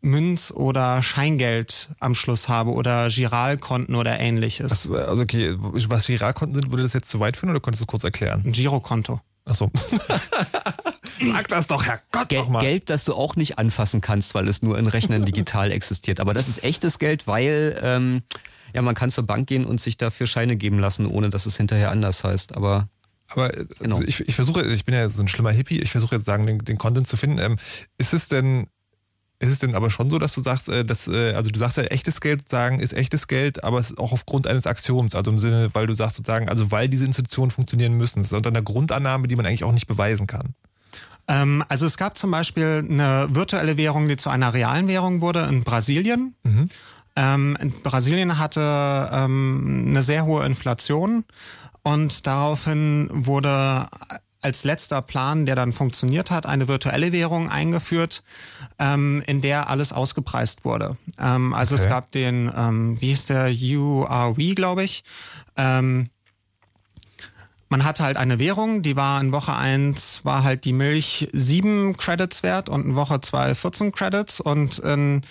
Münz- 0.00 0.52
oder 0.52 1.02
Scheingeld 1.02 1.90
am 1.98 2.14
Schluss 2.14 2.48
habe 2.48 2.70
oder 2.72 3.08
Giralkonten 3.08 3.94
oder 3.94 4.18
ähnliches. 4.18 4.90
Also 4.90 5.22
okay, 5.22 5.54
was 5.58 6.06
Giralkonten 6.06 6.54
sind, 6.54 6.70
würde 6.70 6.82
das 6.82 6.92
jetzt 6.92 7.10
zu 7.10 7.20
weit 7.20 7.36
führen 7.36 7.50
oder 7.50 7.60
könntest 7.60 7.82
du 7.82 7.86
kurz 7.86 8.04
erklären? 8.04 8.42
Ein 8.44 8.52
Girokonto. 8.52 9.20
Ach 9.46 9.54
so. 9.54 9.70
Sag 11.20 11.48
das 11.48 11.66
doch, 11.68 11.84
Herr 11.84 12.00
Gott, 12.10 12.28
Gel 12.28 12.44
mal. 12.46 12.58
Geld, 12.58 12.90
das 12.90 13.04
du 13.04 13.14
auch 13.14 13.36
nicht 13.36 13.58
anfassen 13.58 14.00
kannst, 14.00 14.34
weil 14.34 14.48
es 14.48 14.62
nur 14.62 14.76
in 14.78 14.86
Rechnern 14.86 15.24
digital 15.24 15.70
existiert. 15.70 16.20
Aber 16.20 16.34
das 16.34 16.48
ist 16.48 16.64
echtes 16.64 16.98
Geld, 16.98 17.26
weil 17.26 17.78
ähm, 17.82 18.22
ja 18.74 18.82
man 18.82 18.94
kann 18.94 19.10
zur 19.10 19.24
Bank 19.24 19.46
gehen 19.46 19.64
und 19.64 19.80
sich 19.80 19.96
dafür 19.96 20.26
Scheine 20.26 20.56
geben 20.56 20.78
lassen, 20.78 21.06
ohne 21.06 21.30
dass 21.30 21.46
es 21.46 21.56
hinterher 21.56 21.90
anders 21.90 22.24
heißt. 22.24 22.56
Aber 22.56 22.88
aber 23.28 23.56
äh, 23.56 23.66
genau. 23.78 23.96
also 23.96 24.08
ich, 24.08 24.26
ich 24.28 24.34
versuche, 24.34 24.64
ich 24.64 24.84
bin 24.84 24.94
ja 24.94 25.08
so 25.08 25.22
ein 25.22 25.28
schlimmer 25.28 25.50
Hippie, 25.50 25.80
ich 25.80 25.90
versuche 25.90 26.16
jetzt 26.16 26.26
sagen, 26.26 26.46
den, 26.46 26.58
den 26.58 26.78
Content 26.78 27.06
zu 27.06 27.16
finden. 27.16 27.38
Ähm, 27.38 27.56
ist 27.98 28.14
es 28.14 28.28
denn, 28.28 28.68
ist 29.38 29.52
es 29.52 29.58
denn 29.58 29.74
aber 29.74 29.90
schon 29.90 30.10
so, 30.10 30.18
dass 30.18 30.34
du 30.34 30.42
sagst, 30.42 30.68
äh, 30.68 30.84
dass, 30.84 31.08
äh, 31.08 31.32
also 31.34 31.50
du 31.50 31.58
sagst 31.58 31.76
ja, 31.76 31.84
echtes 31.84 32.20
Geld 32.20 32.48
sagen 32.48 32.78
ist 32.78 32.92
echtes 32.92 33.26
Geld, 33.26 33.64
aber 33.64 33.78
es 33.78 33.90
ist 33.90 33.98
auch 33.98 34.12
aufgrund 34.12 34.46
eines 34.46 34.66
Axioms, 34.66 35.14
also 35.14 35.30
im 35.30 35.38
Sinne, 35.38 35.70
weil 35.72 35.86
du 35.86 35.94
sagst 35.94 36.16
sozusagen, 36.16 36.48
also 36.48 36.70
weil 36.70 36.88
diese 36.88 37.04
Institutionen 37.04 37.50
funktionieren 37.50 37.94
müssen. 37.94 38.20
Das 38.20 38.28
ist 38.28 38.32
unter 38.32 38.50
einer 38.50 38.62
Grundannahme, 38.62 39.28
die 39.28 39.36
man 39.36 39.46
eigentlich 39.46 39.64
auch 39.64 39.72
nicht 39.72 39.86
beweisen 39.86 40.26
kann. 40.26 40.54
Ähm, 41.28 41.64
also 41.68 41.86
es 41.86 41.96
gab 41.96 42.16
zum 42.16 42.30
Beispiel 42.30 42.86
eine 42.88 43.28
virtuelle 43.30 43.76
Währung, 43.76 44.08
die 44.08 44.16
zu 44.16 44.30
einer 44.30 44.54
realen 44.54 44.88
Währung 44.88 45.20
wurde 45.20 45.40
in 45.50 45.64
Brasilien. 45.64 46.34
Mhm. 46.44 46.68
Ähm, 47.16 47.56
Brasilien 47.82 48.38
hatte 48.38 49.08
ähm, 49.10 49.86
eine 49.88 50.02
sehr 50.02 50.26
hohe 50.26 50.44
Inflation 50.44 51.24
und 51.86 52.26
daraufhin 52.26 53.08
wurde 53.12 53.86
als 54.42 54.64
letzter 54.64 55.02
Plan, 55.02 55.46
der 55.46 55.54
dann 55.54 55.70
funktioniert 55.70 56.32
hat, 56.32 56.44
eine 56.44 56.66
virtuelle 56.66 57.12
Währung 57.12 57.48
eingeführt, 57.48 58.24
ähm, 58.80 59.22
in 59.28 59.40
der 59.40 59.70
alles 59.70 59.92
ausgepreist 59.92 60.64
wurde. 60.64 60.96
Ähm, 61.16 61.54
also 61.54 61.76
okay. 61.76 61.84
es 61.84 61.88
gab 61.88 62.10
den, 62.10 62.50
ähm, 62.56 63.00
wie 63.00 63.10
hieß 63.10 63.26
der, 63.26 63.52
URW, 63.52 64.54
glaube 64.56 64.82
ich. 64.82 65.04
Ähm, 65.56 66.10
man 67.68 67.84
hatte 67.84 68.02
halt 68.02 68.16
eine 68.16 68.40
Währung, 68.40 68.82
die 68.82 68.96
war 68.96 69.20
in 69.20 69.30
Woche 69.30 69.54
eins 69.54 70.24
war 70.24 70.42
halt 70.42 70.64
die 70.64 70.72
Milch 70.72 71.28
sieben 71.32 71.96
Credits 71.96 72.42
wert 72.42 72.68
und 72.68 72.84
in 72.84 72.96
Woche 72.96 73.20
zwei 73.20 73.54
14 73.54 73.92
Credits 73.92 74.40
und 74.40 74.80
in 74.80 75.22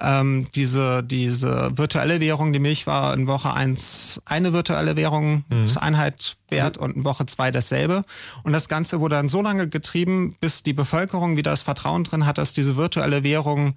ähm, 0.00 0.46
diese, 0.54 1.02
diese 1.02 1.76
virtuelle 1.76 2.20
Währung, 2.20 2.52
die 2.52 2.58
Milch 2.58 2.86
war 2.86 3.14
in 3.14 3.26
Woche 3.26 3.52
eins 3.52 4.20
eine 4.24 4.52
virtuelle 4.52 4.96
Währung, 4.96 5.44
mhm. 5.48 5.62
das 5.62 5.76
Einheit 5.76 6.36
wert 6.48 6.78
und 6.78 6.96
in 6.96 7.04
Woche 7.04 7.26
zwei 7.26 7.50
dasselbe. 7.50 8.04
Und 8.42 8.52
das 8.52 8.68
Ganze 8.68 9.00
wurde 9.00 9.16
dann 9.16 9.28
so 9.28 9.42
lange 9.42 9.68
getrieben, 9.68 10.34
bis 10.40 10.62
die 10.62 10.72
Bevölkerung 10.72 11.36
wieder 11.36 11.50
das 11.50 11.62
Vertrauen 11.62 12.04
drin 12.04 12.26
hat, 12.26 12.38
dass 12.38 12.52
diese 12.52 12.76
virtuelle 12.76 13.22
Währung 13.22 13.74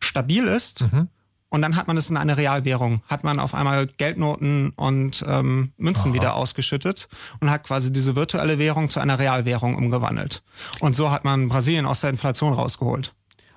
stabil 0.00 0.44
ist. 0.44 0.82
Mhm. 0.92 1.08
Und 1.48 1.62
dann 1.62 1.76
hat 1.76 1.86
man 1.86 1.96
es 1.96 2.10
in 2.10 2.16
eine 2.16 2.36
Realwährung, 2.36 3.02
hat 3.08 3.22
man 3.22 3.38
auf 3.38 3.54
einmal 3.54 3.86
Geldnoten 3.86 4.70
und 4.70 5.24
ähm, 5.28 5.72
Münzen 5.76 6.10
Aha. 6.10 6.14
wieder 6.14 6.34
ausgeschüttet 6.34 7.08
und 7.40 7.50
hat 7.50 7.64
quasi 7.64 7.92
diese 7.92 8.16
virtuelle 8.16 8.58
Währung 8.58 8.88
zu 8.88 9.00
einer 9.00 9.18
Realwährung 9.18 9.76
umgewandelt. 9.76 10.42
Und 10.80 10.96
so 10.96 11.10
hat 11.10 11.24
man 11.24 11.48
Brasilien 11.48 11.86
aus 11.86 12.00
der 12.00 12.10
Inflation 12.10 12.52
rausgeholt. 12.52 13.14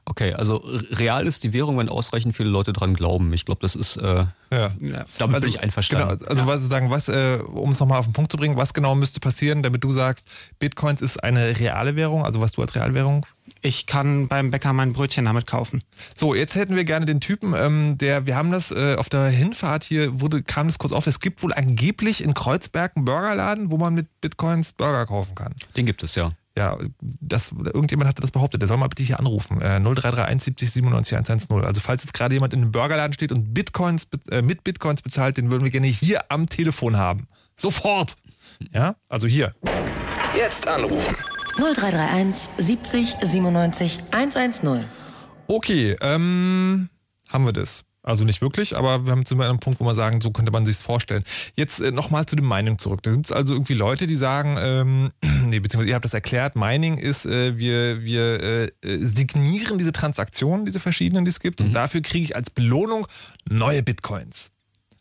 Okay, 0.10 0.34
also 0.34 0.58
real 0.92 1.28
ist 1.28 1.44
die 1.44 1.54
Währung, 1.54 1.78
wenn 1.78 1.88
ausreichend 1.88 2.36
viele 2.36 2.50
Leute 2.50 2.74
dran 2.74 2.96
glauben. 2.96 3.32
Ich 3.32 3.46
glaube, 3.46 3.62
das 3.62 3.76
ist, 3.76 3.96
äh, 3.98 4.26
ja. 4.52 4.72
damit 4.80 5.06
also, 5.20 5.40
bin 5.42 5.50
ich 5.50 5.62
einverstanden. 5.62 6.18
Genau, 6.18 6.30
also 6.30 6.44
ja. 6.44 6.48
was 6.48 6.68
sagen, 6.68 6.90
was, 6.90 7.10
äh, 7.10 7.40
um 7.46 7.70
es 7.70 7.80
nochmal 7.80 8.00
auf 8.00 8.06
den 8.06 8.14
Punkt 8.14 8.32
zu 8.32 8.38
bringen, 8.38 8.58
was 8.58 8.74
genau 8.74 8.96
müsste 8.96 9.20
passieren, 9.20 9.62
damit 9.62 9.84
du 9.84 9.92
sagst, 9.92 10.28
Bitcoins 10.58 11.04
ist 11.04 11.24
eine 11.24 11.60
reale 11.60 11.96
Währung, 11.96 12.26
also 12.26 12.42
was 12.42 12.54
du 12.54 12.62
als 12.62 12.74
Realwährung 12.74 13.24
ich 13.62 13.86
kann 13.86 14.28
beim 14.28 14.52
Bäcker 14.52 14.74
mein 14.74 14.94
Brötchen 14.94 15.26
damit 15.26 15.48
kaufen. 15.48 15.84
So, 16.16 16.34
jetzt 16.34 16.56
hätten 16.56 16.76
wir 16.76 16.84
gerne 16.84 17.06
den 17.06 17.20
Typen, 17.20 17.54
ähm, 17.54 17.98
der, 17.98 18.26
wir 18.26 18.36
haben 18.36 18.52
das 18.52 18.72
äh, 18.72 18.96
auf 18.96 19.10
der 19.10 19.26
Hinfahrt 19.26 19.84
hier, 19.84 20.22
wurde, 20.22 20.44
kam 20.44 20.68
das 20.68 20.80
kurz 20.80 20.94
auf, 20.94 21.08
es 21.08 21.20
gibt 21.20 21.44
wohl 21.44 21.54
angeblich 21.54 22.24
in 22.24 22.34
Kreuzberg 22.34 22.96
einen 22.96 23.06
Burgerladen, 23.06 23.72
wo 23.72 23.78
man 23.78 23.94
mit 23.94 24.08
Bitcoins 24.22 24.74
Burger 24.74 25.06
kaufen 25.06 25.36
kann. 25.36 25.54
Den 25.76 25.86
gibt 25.86 26.04
es 26.04 26.16
ja. 26.16 26.32
Ja, 26.60 26.78
das, 27.02 27.54
irgendjemand 27.54 28.10
hatte 28.10 28.20
das 28.20 28.32
behauptet. 28.32 28.62
Der 28.62 28.68
soll 28.68 28.76
mal 28.76 28.90
bitte 28.90 29.02
hier 29.02 29.18
anrufen. 29.18 29.62
Äh, 29.62 29.80
0331 29.80 30.44
70 30.44 30.72
97 30.72 31.14
110. 31.16 31.64
Also 31.64 31.80
falls 31.80 32.04
jetzt 32.04 32.12
gerade 32.14 32.34
jemand 32.34 32.54
in 32.54 32.64
einem 32.64 32.74
Burgerladen 32.74 33.14
steht 33.14 33.32
und 33.32 33.54
Bitcoins 33.54 34.10
äh, 34.30 34.42
mit 34.42 34.66
Bitcoins 34.66 35.02
bezahlt, 35.02 35.38
den 35.38 35.52
würden 35.52 35.64
wir 35.64 35.72
gerne 35.72 35.88
hier 35.88 36.30
am 36.30 36.48
Telefon 36.48 36.98
haben. 36.98 37.30
Sofort. 37.56 38.18
Ja, 38.74 38.98
also 39.08 39.26
hier. 39.26 39.56
Jetzt 40.36 40.68
anrufen. 40.68 41.16
0331 41.56 42.50
70 42.58 43.16
97 43.22 44.00
110. 44.12 44.84
Okay, 45.48 45.96
ähm, 46.02 46.90
haben 47.30 47.46
wir 47.46 47.54
das. 47.54 47.86
Also 48.10 48.24
nicht 48.24 48.42
wirklich, 48.42 48.76
aber 48.76 49.06
wir 49.06 49.12
haben 49.12 49.24
zu 49.24 49.40
einem 49.40 49.60
Punkt, 49.60 49.80
wo 49.80 49.86
wir 49.86 49.94
sagen, 49.94 50.20
so 50.20 50.32
könnte 50.32 50.52
man 50.52 50.66
sich 50.66 50.78
vorstellen. 50.78 51.24
Jetzt 51.56 51.80
äh, 51.80 51.92
nochmal 51.92 52.26
zu 52.26 52.36
den 52.36 52.48
Mining 52.48 52.80
zurück. 52.80 53.04
Da 53.04 53.12
gibt 53.12 53.28
es 53.28 53.32
also 53.32 53.54
irgendwie 53.54 53.76
Leute, 53.76 54.08
die 54.08 54.16
sagen, 54.16 54.58
ähm, 54.60 55.12
nee, 55.46 55.60
beziehungsweise 55.60 55.90
ihr 55.90 55.94
habt 55.94 56.06
das 56.06 56.16
erklärt, 56.16 56.56
Mining 56.56 56.98
ist, 56.98 57.28
äh, 57.28 57.60
wir, 57.60 58.04
wir 58.04 58.42
äh, 58.42 58.72
signieren 58.82 59.78
diese 59.78 59.92
Transaktionen, 59.92 60.66
diese 60.66 60.80
verschiedenen, 60.80 61.24
die 61.24 61.30
es 61.30 61.40
gibt, 61.40 61.60
mhm. 61.60 61.68
und 61.68 61.74
dafür 61.74 62.02
kriege 62.02 62.24
ich 62.24 62.36
als 62.36 62.50
Belohnung 62.50 63.06
neue 63.48 63.84
Bitcoins. 63.84 64.54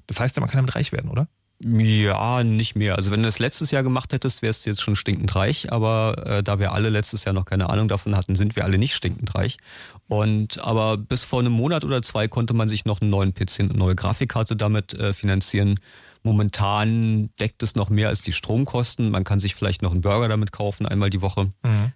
Das 0.07 0.21
heißt 0.21 0.37
ja, 0.37 0.41
man 0.41 0.51
kann 0.51 0.59
damit 0.59 0.75
reich 0.75 0.93
werden, 0.93 1.09
oder? 1.09 1.29
Ja, 1.61 2.45
nicht 2.45 2.77
mehr. 2.77 2.95
Also 2.95 3.11
wenn 3.11 3.23
du 3.23 3.29
es 3.29 3.41
letztes 3.41 3.73
Jahr 3.73 3.83
gemacht 3.83 4.13
hättest, 4.13 4.43
wärst 4.43 4.65
du 4.65 4.71
jetzt 4.71 4.81
schon 4.81 4.95
stinkend 4.95 5.35
reich, 5.35 5.73
aber 5.73 6.23
äh, 6.25 6.43
da 6.43 6.61
wir 6.61 6.73
alle 6.73 6.89
letztes 6.89 7.25
Jahr 7.25 7.33
noch 7.33 7.47
keine 7.47 7.69
Ahnung 7.69 7.89
davon 7.89 8.15
hatten, 8.15 8.37
sind 8.37 8.55
wir 8.55 8.65
alle 8.65 8.79
nicht 8.79 8.95
stinkend 8.95 9.35
reich. 9.35 9.59
Und 10.07 10.61
aber 10.61 10.97
bis 10.97 11.25
vor 11.25 11.41
einem 11.41 11.53
Monat 11.53 11.83
oder 11.83 12.01
zwei 12.03 12.29
konnte 12.29 12.55
man 12.55 12.69
sich 12.69 12.85
noch 12.85 13.01
einen 13.01 13.11
neuen 13.11 13.35
PC, 13.35 13.61
eine 13.61 13.75
neue 13.75 13.97
Grafikkarte 13.97 14.55
damit 14.55 14.95
äh, 14.95 15.13
finanzieren. 15.13 15.81
Momentan 16.23 17.31
deckt 17.41 17.63
es 17.65 17.75
noch 17.75 17.91
mehr 17.91 18.09
als 18.09 18.23
die 18.23 18.33
Stromkosten. 18.33 19.11
Man 19.11 19.25
kann 19.25 19.41
sich 19.41 19.57
vielleicht 19.57 19.83
noch 19.83 19.91
einen 19.91 20.01
Burger 20.01 20.29
damit 20.29 20.53
kaufen, 20.53 20.87
einmal 20.87 21.11
die 21.11 21.23
Woche. 21.23 21.53
Mhm. 21.65 21.93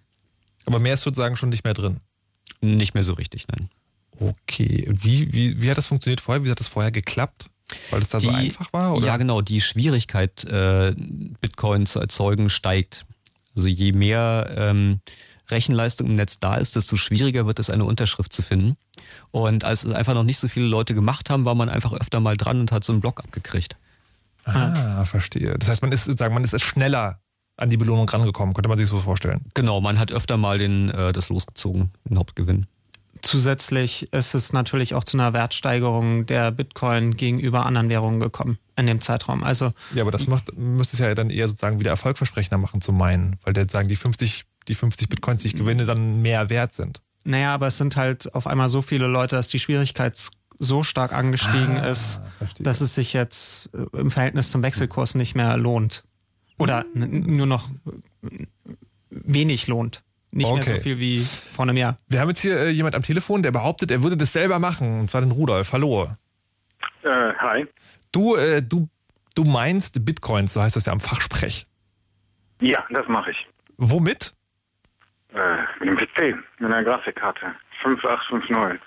Aber 0.65 0.81
mehr 0.81 0.95
ist 0.95 1.03
sozusagen 1.03 1.37
schon 1.37 1.51
nicht 1.51 1.65
mehr 1.65 1.75
drin. 1.75 2.01
Nicht 2.61 2.95
mehr 2.95 3.05
so 3.05 3.13
richtig, 3.13 3.47
nein. 3.49 3.69
Okay. 4.19 4.89
Wie, 4.89 5.33
wie, 5.33 5.63
wie 5.63 5.71
hat 5.71 5.79
das 5.79 5.87
funktioniert 5.87 6.21
vorher? 6.21 6.45
Wie 6.45 6.51
hat 6.51 6.61
das 6.61 6.69
vorher 6.69 6.93
geklappt? 6.93 7.47
Weil 7.91 8.03
es 8.03 8.09
da 8.11 8.18
die, 8.18 8.27
so 8.27 8.33
einfach 8.33 8.73
war? 8.73 8.97
Oder? 8.97 9.07
Ja, 9.07 9.16
genau. 9.16 9.41
Die 9.41 9.61
Schwierigkeit, 9.61 10.45
äh, 10.45 10.95
Bitcoin 11.41 11.87
zu 11.87 12.01
erzeugen, 12.01 12.51
steigt. 12.51 13.05
Also 13.57 13.68
je 13.68 13.93
mehr 13.93 14.53
ähm, 14.57 15.01
Rechenleistung 15.51 16.09
im 16.09 16.16
Netz 16.16 16.41
da 16.41 16.57
ist, 16.57 16.77
desto 16.77 16.97
schwieriger 16.97 17.47
wird 17.47 17.59
es, 17.59 17.70
eine 17.70 17.85
Unterschrift 17.85 18.33
zu 18.33 18.43
finden. 18.43 18.77
Und 19.31 19.64
als 19.64 19.85
es 19.85 19.93
einfach 19.93 20.14
noch 20.14 20.25
nicht 20.25 20.39
so 20.39 20.49
viele 20.49 20.66
Leute 20.66 20.95
gemacht 20.95 21.31
haben, 21.31 21.45
war 21.45 21.55
man 21.55 21.68
einfach 21.68 21.93
öfter 21.93 22.20
mal 22.20 22.37
dran 22.37 22.61
und 22.61 22.73
hat 22.73 22.85
so 22.85 22.93
einen 22.93 23.01
Block 23.01 23.20
abgekriegt. 23.20 23.77
Ah, 24.45 25.05
verstehe. 25.05 25.55
Das 25.59 25.68
heißt, 25.68 25.83
man 25.83 25.93
ist 25.93 26.05
sozusagen, 26.05 26.35
man 26.35 26.45
ist 26.45 26.61
schneller 26.61 27.20
an 27.57 27.70
die 27.70 27.77
Belohnung 27.77 28.09
rangekommen, 28.09 28.55
könnte 28.55 28.68
man 28.68 28.79
sich 28.79 28.89
so 28.89 28.99
vorstellen. 28.99 29.43
Genau, 29.55 29.81
man 29.81 29.99
hat 29.99 30.11
öfter 30.11 30.37
mal 30.37 30.59
den, 30.59 30.91
äh, 30.91 31.12
das 31.12 31.29
losgezogen, 31.29 31.91
den 32.09 32.18
Hauptgewinn. 32.18 32.66
Zusätzlich 33.23 34.12
ist 34.12 34.35
es 34.35 34.53
natürlich 34.53 34.95
auch 34.95 35.05
zu 35.05 35.16
einer 35.16 35.33
Wertsteigerung 35.33 36.27
der 36.27 36.51
Bitcoin 36.51 37.16
gegenüber 37.16 37.64
anderen 37.66 37.89
Währungen 37.89 38.18
gekommen 38.20 38.59
in 38.77 38.87
dem 38.87 39.01
Zeitraum. 39.01 39.45
Also 39.45 39.73
ja, 39.95 40.03
aber 40.03 40.11
das 40.11 40.27
macht, 40.27 40.57
müsste 40.57 40.97
es 40.97 41.01
ja 41.01 41.14
dann 41.14 41.31
eher 41.31 41.47
sozusagen 41.47 41.79
wieder 41.79 41.91
erfolgversprechender 41.91 42.59
machen 42.59 42.81
zu 42.81 42.93
meinen, 42.93 43.39
weil 43.45 43.53
der 43.53 43.68
sagen 43.68 43.89
die 43.89 43.97
50, 43.97 44.45
die 44.66 44.75
50 44.75 45.09
Bitcoins, 45.09 45.43
die 45.43 45.49
ich 45.49 45.57
gewinne, 45.57 45.85
dann 45.85 46.20
mehr 46.20 46.51
wert 46.51 46.75
sind. 46.75 47.01
Naja, 47.25 47.55
aber 47.55 47.68
es 47.68 47.79
sind 47.79 47.97
halt 47.97 48.35
auf 48.35 48.49
einmal 48.49 48.68
so 48.68 48.83
viele 48.83 49.07
Leute, 49.07 49.37
dass 49.37 49.49
die 49.49 49.61
Schwierigkeit 49.61 50.18
so 50.59 50.83
stark 50.83 51.12
angestiegen 51.12 51.79
ah, 51.79 51.89
ist, 51.89 52.20
verstehe. 52.39 52.64
dass 52.64 52.81
es 52.81 52.95
sich 52.95 53.12
jetzt 53.12 53.70
äh, 53.75 53.99
im 53.99 54.11
Verhältnis 54.11 54.51
zum 54.51 54.62
Wechselkurs 54.62 55.14
nicht 55.14 55.35
mehr 55.35 55.57
lohnt. 55.57 56.05
Oder 56.59 56.85
nur 56.95 57.47
noch 57.47 57.70
wenig 59.11 59.66
lohnt. 59.66 60.03
Nicht 60.33 60.47
okay. 60.47 60.55
mehr 60.55 60.64
so 60.64 60.83
viel 60.83 60.99
wie 60.99 61.18
vor 61.18 61.64
einem 61.64 61.76
Jahr. 61.76 61.99
Wir 62.09 62.20
haben 62.20 62.28
jetzt 62.30 62.41
hier 62.41 62.57
äh, 62.57 62.70
jemand 62.70 62.95
am 62.95 63.03
Telefon, 63.03 63.43
der 63.43 63.51
behauptet, 63.51 63.91
er 63.91 64.03
würde 64.03 64.16
das 64.16 64.33
selber 64.33 64.59
machen. 64.59 65.01
Und 65.01 65.11
zwar 65.11 65.20
den 65.20 65.30
Rudolf. 65.30 65.72
Hallo. 65.72 66.09
Äh, 67.03 67.35
hi. 67.39 67.66
Du, 68.12 68.37
äh, 68.37 68.62
du, 68.62 68.89
du 69.35 69.45
meinst 69.45 70.05
Bitcoins, 70.07 70.55
so 70.55 70.62
heißt 70.62 70.74
das 70.74 70.87
ja 70.87 70.93
am 70.93 71.01
Fachsprech. 71.01 71.66
Ja, 72.61 72.83
das 72.91 73.07
mache 73.09 73.33
ich. 73.33 73.47
Womit? 73.76 74.35
Äh, 75.35 75.39
mit 75.80 75.89
dem 75.91 75.97
PC, 75.97 76.37
mit 76.61 76.72
einer 76.72 76.83
Grafikkarte. 76.83 77.55
5850. 77.83 78.80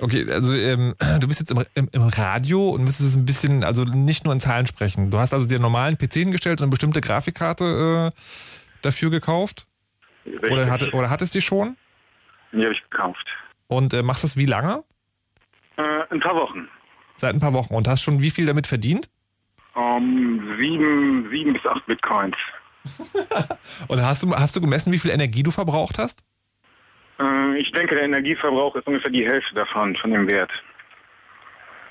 Okay, 0.00 0.30
also 0.30 0.52
ähm, 0.54 0.94
du 1.20 1.28
bist 1.28 1.40
jetzt 1.40 1.52
im, 1.52 1.64
im, 1.74 1.88
im, 1.92 2.02
Radio 2.02 2.70
und 2.70 2.84
müsstest 2.84 3.10
es 3.10 3.16
ein 3.16 3.24
bisschen, 3.24 3.64
also 3.64 3.84
nicht 3.84 4.24
nur 4.24 4.34
in 4.34 4.40
Zahlen 4.40 4.66
sprechen. 4.66 5.10
Du 5.10 5.18
hast 5.18 5.32
also 5.32 5.46
dir 5.46 5.54
einen 5.54 5.62
normalen 5.62 5.96
PC 5.96 6.14
hingestellt 6.14 6.60
und 6.60 6.64
eine 6.64 6.70
bestimmte 6.70 7.00
Grafikkarte 7.00 8.12
äh, 8.12 8.20
dafür 8.82 9.10
gekauft? 9.10 9.66
Oder, 10.24 10.70
hatte, 10.70 10.90
oder 10.92 11.10
hattest 11.10 11.34
du 11.34 11.38
die 11.38 11.44
schon? 11.44 11.76
Die 12.52 12.62
habe 12.62 12.72
ich 12.72 12.82
gekauft. 12.90 13.26
Und 13.68 13.94
äh, 13.94 14.02
machst 14.02 14.22
du 14.22 14.26
das 14.26 14.36
wie 14.36 14.46
lange? 14.46 14.84
Äh, 15.76 16.02
ein 16.10 16.20
paar 16.20 16.34
Wochen. 16.34 16.68
Seit 17.16 17.34
ein 17.34 17.40
paar 17.40 17.52
Wochen. 17.52 17.74
Und 17.74 17.88
hast 17.88 18.02
schon 18.02 18.20
wie 18.20 18.30
viel 18.30 18.46
damit 18.46 18.66
verdient? 18.66 19.08
Um, 19.74 20.56
sieben, 20.58 21.28
sieben 21.30 21.54
bis 21.54 21.64
acht 21.64 21.84
Bitcoins. 21.86 22.36
und 23.88 24.04
hast 24.04 24.22
du, 24.22 24.34
hast 24.34 24.54
du 24.54 24.60
gemessen, 24.60 24.92
wie 24.92 24.98
viel 24.98 25.10
Energie 25.10 25.42
du 25.42 25.50
verbraucht 25.50 25.98
hast? 25.98 26.22
Äh, 27.18 27.58
ich 27.58 27.72
denke, 27.72 27.94
der 27.94 28.04
Energieverbrauch 28.04 28.76
ist 28.76 28.86
ungefähr 28.86 29.10
die 29.10 29.24
Hälfte 29.24 29.54
davon, 29.54 29.96
von 29.96 30.10
dem 30.10 30.26
Wert. 30.26 30.50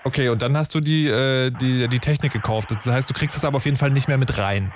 Okay, 0.03 0.29
und 0.29 0.41
dann 0.41 0.57
hast 0.57 0.73
du 0.73 0.79
die, 0.79 1.07
äh, 1.07 1.51
die, 1.51 1.87
die 1.87 1.99
Technik 1.99 2.33
gekauft. 2.33 2.71
Das 2.71 2.87
heißt, 2.87 3.09
du 3.09 3.13
kriegst 3.13 3.37
es 3.37 3.45
aber 3.45 3.57
auf 3.57 3.65
jeden 3.65 3.77
Fall 3.77 3.91
nicht 3.91 4.07
mehr 4.07 4.17
mit 4.17 4.37
rein. 4.37 4.73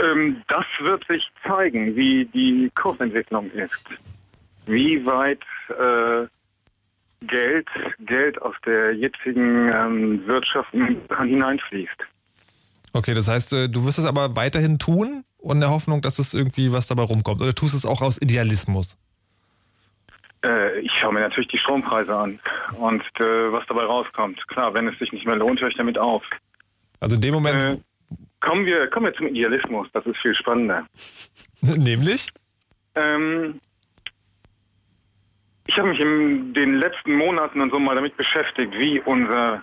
Ähm, 0.00 0.42
das 0.48 0.64
wird 0.80 1.06
sich 1.06 1.30
zeigen, 1.46 1.96
wie 1.96 2.26
die 2.26 2.70
Kursentwicklung 2.74 3.50
ist. 3.52 3.84
Wie 4.66 5.04
weit 5.06 5.42
äh, 5.70 6.26
Geld, 7.26 7.68
Geld 8.00 8.40
aus 8.42 8.54
der 8.64 8.94
jetzigen 8.94 9.70
ähm, 9.72 10.26
Wirtschaft 10.26 10.70
hineinfließt. 10.70 12.04
Okay, 12.92 13.14
das 13.14 13.28
heißt, 13.28 13.52
äh, 13.52 13.68
du 13.68 13.84
wirst 13.84 13.98
es 13.98 14.06
aber 14.06 14.36
weiterhin 14.36 14.78
tun 14.78 15.24
und 15.38 15.60
der 15.60 15.70
Hoffnung, 15.70 16.02
dass 16.02 16.18
es 16.18 16.34
irgendwie 16.34 16.72
was 16.72 16.86
dabei 16.86 17.02
rumkommt. 17.04 17.40
Oder 17.40 17.54
tust 17.54 17.74
du 17.74 17.78
es 17.78 17.86
auch 17.86 18.02
aus 18.02 18.20
Idealismus? 18.20 18.96
Äh, 20.44 20.80
ich 20.80 20.92
schaue 20.92 21.12
mir 21.12 21.20
natürlich 21.20 21.48
die 21.48 21.58
Strompreise 21.58 22.14
an 22.14 22.40
und 22.78 23.02
äh, 23.20 23.52
was 23.52 23.64
dabei 23.66 23.84
rauskommt. 23.84 24.46
Klar, 24.48 24.74
wenn 24.74 24.88
es 24.88 24.98
sich 24.98 25.12
nicht 25.12 25.26
mehr 25.26 25.36
lohnt, 25.36 25.60
höre 25.60 25.68
ich 25.68 25.76
damit 25.76 25.98
auf. 25.98 26.22
Also 27.00 27.16
in 27.16 27.22
dem 27.22 27.34
Moment, 27.34 27.62
äh, 27.62 27.78
Kommen 28.40 28.66
wir, 28.66 28.88
kommen 28.88 29.06
wir 29.06 29.14
zum 29.14 29.28
Idealismus, 29.28 29.88
das 29.92 30.06
ist 30.06 30.18
viel 30.18 30.34
spannender. 30.34 30.86
Nämlich? 31.60 32.30
Ähm, 32.94 33.60
ich 35.66 35.78
habe 35.78 35.88
mich 35.88 36.00
in 36.00 36.54
den 36.54 36.74
letzten 36.74 37.14
Monaten 37.14 37.60
und 37.60 37.70
so 37.70 37.78
mal 37.78 37.96
damit 37.96 38.16
beschäftigt, 38.16 38.72
wie 38.78 39.00
unser 39.00 39.62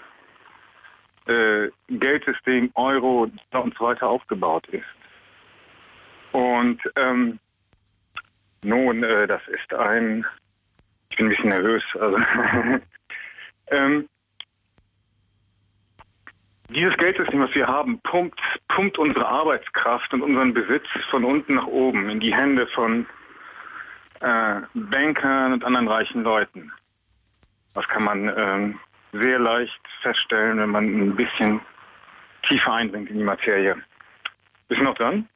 äh, 1.28 1.70
Geldsystem 1.88 2.72
Euro 2.76 3.30
und 3.52 3.76
so 3.78 3.86
weiter 3.86 4.08
aufgebaut 4.08 4.68
ist. 4.68 4.84
Und 6.34 6.82
ähm, 6.96 7.40
nun, 8.64 9.04
äh, 9.04 9.28
das 9.28 9.42
ist 9.48 9.74
ein, 9.74 10.26
ich 11.10 11.18
bin 11.18 11.28
ein 11.28 11.30
bisschen 11.30 11.50
nervös, 11.50 11.84
also 12.00 12.18
ähm, 13.68 14.10
dieses 16.74 16.98
Geldsystem, 16.98 17.42
was 17.42 17.54
wir 17.56 17.68
haben, 17.68 18.00
pumpt, 18.02 18.40
pumpt 18.68 18.98
unsere 18.98 19.28
Arbeitskraft 19.28 20.14
und 20.14 20.22
unseren 20.22 20.54
Besitz 20.54 20.86
von 21.10 21.24
unten 21.24 21.56
nach 21.56 21.68
oben 21.68 22.10
in 22.10 22.20
die 22.20 22.34
Hände 22.34 22.68
von 22.68 23.06
äh, 24.22 24.62
Bankern 24.74 25.54
und 25.54 25.64
anderen 25.64 25.88
reichen 25.88 26.24
Leuten. 26.24 26.72
Das 27.74 27.88
kann 27.88 28.04
man 28.04 28.32
ähm, 28.36 28.80
sehr 29.14 29.40
leicht 29.40 29.80
feststellen, 30.02 30.60
wenn 30.60 30.70
man 30.70 30.86
ein 30.86 31.16
bisschen 31.16 31.62
tiefer 32.48 32.74
eindringt 32.74 33.10
in 33.10 33.18
die 33.18 33.24
Materie. 33.24 33.76
Bist 34.68 34.82
du 34.82 34.86
noch 34.86 34.96
dran? 34.96 35.28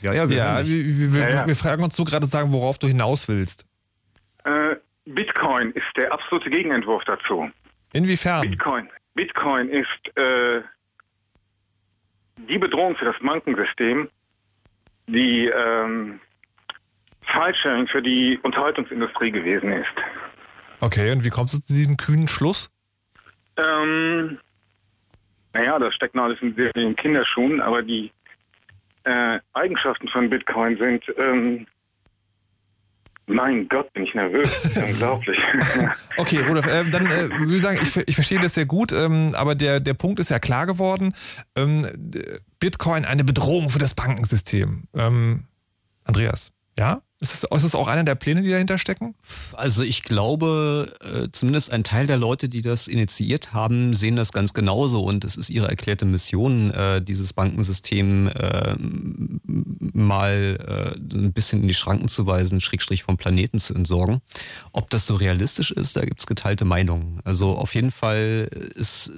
Ja, 0.00 0.12
ja, 0.12 0.28
wir, 0.28 0.36
ja, 0.36 0.66
wir, 0.66 1.12
wir, 1.12 1.20
ja, 1.20 1.28
ja. 1.28 1.46
wir 1.46 1.56
fragen 1.56 1.82
uns 1.82 1.96
so 1.96 2.04
gerade 2.04 2.26
sagen, 2.26 2.52
worauf 2.52 2.78
du 2.78 2.86
hinaus 2.86 3.28
willst. 3.28 3.66
Äh, 4.44 4.76
Bitcoin 5.06 5.72
ist 5.72 5.86
der 5.96 6.12
absolute 6.12 6.50
Gegenentwurf 6.50 7.04
dazu. 7.04 7.50
Inwiefern? 7.92 8.42
Bitcoin. 8.42 8.88
Bitcoin 9.14 9.68
ist 9.70 10.16
äh, 10.16 10.62
die 12.48 12.58
Bedrohung 12.58 12.96
für 12.96 13.06
das 13.06 13.16
Bankensystem, 13.20 14.08
die 15.06 15.46
ähm, 15.46 16.20
File-Sharing 17.22 17.88
für 17.88 18.02
die 18.02 18.38
Unterhaltungsindustrie 18.42 19.30
gewesen 19.30 19.72
ist. 19.72 19.94
Okay, 20.80 21.10
und 21.12 21.24
wie 21.24 21.30
kommst 21.30 21.54
du 21.54 21.58
zu 21.58 21.74
diesem 21.74 21.96
kühnen 21.96 22.28
Schluss? 22.28 22.70
Ähm, 23.56 24.38
naja, 25.52 25.78
das 25.78 25.94
steckt 25.94 26.14
noch 26.14 26.24
alles 26.24 26.40
in 26.40 26.54
den 26.54 26.94
Kinderschuhen, 26.94 27.60
aber 27.60 27.82
die 27.82 28.12
äh, 29.04 29.40
Eigenschaften 29.54 30.08
von 30.08 30.30
Bitcoin 30.30 30.76
sind 30.76 31.04
ähm, 31.16 31.66
mein 33.28 33.68
Gott, 33.68 33.92
bin 33.92 34.04
ich 34.04 34.14
nervös. 34.14 34.76
Unglaublich. 34.76 35.38
okay, 36.16 36.40
Rudolf, 36.40 36.66
äh, 36.66 36.84
dann 36.90 37.06
äh, 37.06 37.30
würde 37.30 37.54
ich 37.54 37.62
sagen, 37.62 37.78
ich, 37.82 37.96
ich 37.96 38.14
verstehe 38.14 38.40
das 38.40 38.54
sehr 38.54 38.66
gut, 38.66 38.92
ähm, 38.92 39.34
aber 39.34 39.54
der, 39.54 39.80
der 39.80 39.94
Punkt 39.94 40.20
ist 40.20 40.30
ja 40.30 40.38
klar 40.38 40.66
geworden. 40.66 41.14
Ähm, 41.56 41.86
Bitcoin 42.60 43.04
eine 43.04 43.24
Bedrohung 43.24 43.70
für 43.70 43.78
das 43.78 43.94
Bankensystem. 43.94 44.84
Ähm, 44.94 45.44
Andreas, 46.04 46.52
ja? 46.78 47.02
Ist 47.20 47.34
es, 47.34 47.44
ist 47.44 47.64
es 47.64 47.74
auch 47.74 47.88
einer 47.88 48.04
der 48.04 48.14
Pläne, 48.14 48.42
die 48.42 48.50
dahinter 48.50 48.78
stecken? 48.78 49.16
Also 49.54 49.82
ich 49.82 50.04
glaube, 50.04 50.92
äh, 51.00 51.28
zumindest 51.32 51.72
ein 51.72 51.82
Teil 51.82 52.06
der 52.06 52.16
Leute, 52.16 52.48
die 52.48 52.62
das 52.62 52.86
initiiert 52.86 53.52
haben, 53.52 53.92
sehen 53.92 54.14
das 54.14 54.32
ganz 54.32 54.54
genauso 54.54 55.02
und 55.02 55.24
es 55.24 55.36
ist 55.36 55.50
ihre 55.50 55.68
erklärte 55.68 56.04
Mission, 56.04 56.70
äh, 56.70 57.02
dieses 57.02 57.32
Bankensystem 57.32 58.28
äh, 58.28 58.76
mal 59.92 60.58
ein 61.12 61.32
bisschen 61.32 61.62
in 61.62 61.68
die 61.68 61.74
Schranken 61.74 62.08
zu 62.08 62.26
weisen, 62.26 62.60
Schrägstrich 62.60 63.02
vom 63.02 63.16
Planeten 63.16 63.58
zu 63.58 63.74
entsorgen. 63.74 64.20
Ob 64.72 64.88
das 64.90 65.06
so 65.06 65.16
realistisch 65.16 65.72
ist, 65.72 65.96
da 65.96 66.04
gibt's 66.04 66.26
geteilte 66.26 66.64
Meinungen. 66.64 67.20
Also 67.24 67.56
auf 67.56 67.74
jeden 67.74 67.90
Fall 67.90 68.48
ist, 68.74 69.08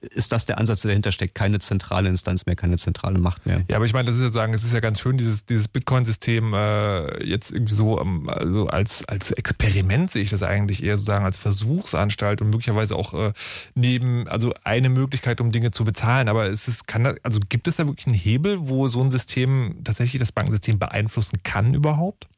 ist 0.00 0.32
das 0.32 0.46
der 0.46 0.58
Ansatz, 0.58 0.80
der 0.82 0.90
dahinter 0.90 1.12
steckt. 1.12 1.34
Keine 1.34 1.58
zentrale 1.58 2.08
Instanz 2.08 2.46
mehr, 2.46 2.56
keine 2.56 2.78
zentrale 2.78 3.18
Macht 3.18 3.44
mehr. 3.44 3.64
Ja, 3.68 3.76
aber 3.76 3.84
ich 3.84 3.92
meine, 3.92 4.06
das 4.06 4.16
ist 4.16 4.22
ja 4.22 4.32
sagen, 4.32 4.54
es 4.54 4.64
ist 4.64 4.72
ja 4.72 4.80
ganz 4.80 5.00
schön, 5.00 5.18
dieses, 5.18 5.44
dieses 5.44 5.68
Bitcoin-System 5.68 6.54
äh, 6.54 7.24
jetzt 7.24 7.49
irgendwie 7.52 7.74
so 7.74 8.00
ähm, 8.00 8.28
also 8.28 8.66
als, 8.66 9.04
als 9.06 9.32
Experiment 9.32 10.10
sehe 10.10 10.22
ich 10.22 10.30
das 10.30 10.42
eigentlich 10.42 10.82
eher 10.82 10.96
sozusagen 10.96 11.24
als 11.24 11.38
Versuchsanstalt 11.38 12.40
und 12.40 12.50
möglicherweise 12.50 12.96
auch 12.96 13.14
äh, 13.14 13.32
neben, 13.74 14.28
also 14.28 14.54
eine 14.64 14.88
Möglichkeit, 14.88 15.40
um 15.40 15.52
Dinge 15.52 15.70
zu 15.70 15.84
bezahlen. 15.84 16.28
Aber 16.28 16.46
es 16.46 16.68
ist, 16.68 16.86
kann 16.86 17.04
das, 17.04 17.16
also 17.22 17.40
gibt 17.48 17.68
es 17.68 17.76
da 17.76 17.86
wirklich 17.86 18.06
einen 18.06 18.16
Hebel, 18.16 18.68
wo 18.68 18.88
so 18.88 19.00
ein 19.02 19.10
System 19.10 19.76
tatsächlich 19.84 20.20
das 20.20 20.32
Bankensystem 20.32 20.78
beeinflussen 20.78 21.40
kann 21.42 21.74
überhaupt? 21.74 22.28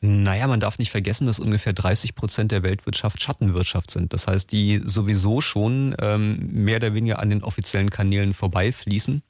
Naja, 0.00 0.46
man 0.46 0.60
darf 0.60 0.78
nicht 0.78 0.92
vergessen, 0.92 1.26
dass 1.26 1.40
ungefähr 1.40 1.72
30 1.72 2.14
Prozent 2.14 2.52
der 2.52 2.62
Weltwirtschaft 2.62 3.20
Schattenwirtschaft 3.20 3.90
sind. 3.90 4.12
Das 4.12 4.28
heißt, 4.28 4.52
die 4.52 4.80
sowieso 4.84 5.40
schon 5.40 5.96
ähm, 6.00 6.50
mehr 6.52 6.76
oder 6.76 6.94
weniger 6.94 7.18
an 7.18 7.30
den 7.30 7.42
offiziellen 7.42 7.90
Kanälen 7.90 8.32
vorbeifließen. 8.32 9.22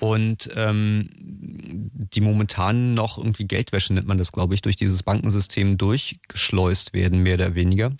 Und 0.00 0.50
ähm, 0.54 1.08
die 1.12 2.20
momentan 2.20 2.94
noch 2.94 3.18
irgendwie 3.18 3.46
Geldwäsche 3.46 3.94
nennt 3.94 4.06
man 4.06 4.18
das, 4.18 4.32
glaube 4.32 4.54
ich, 4.54 4.62
durch 4.62 4.76
dieses 4.76 5.02
Bankensystem 5.02 5.78
durchgeschleust 5.78 6.92
werden, 6.92 7.22
mehr 7.22 7.34
oder 7.34 7.54
weniger. 7.54 7.92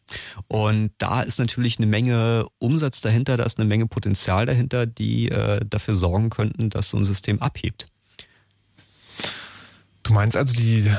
Und 0.49 0.91
da 0.99 1.23
ist 1.23 1.39
natürlich 1.39 1.79
eine 1.79 1.87
Menge 1.87 2.47
Umsatz 2.59 3.01
dahinter, 3.01 3.37
da 3.37 3.45
ist 3.45 3.59
eine 3.59 3.69
Menge 3.69 3.87
Potenzial 3.87 4.47
dahinter, 4.47 4.87
die 4.87 5.31
äh, 5.31 5.61
dafür 5.69 5.97
sorgen 5.97 6.31
könnten, 6.31 6.71
dass 6.71 6.91
so 6.91 6.99
ein 6.99 7.05
System 7.05 7.41
abhebt. 7.41 7.87
Du 10.03 10.13
meinst 10.13 10.37
also, 10.37 10.55
die 10.55 10.91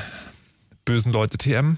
bösen 0.84 1.12
Leute 1.12 1.38
TM 1.38 1.78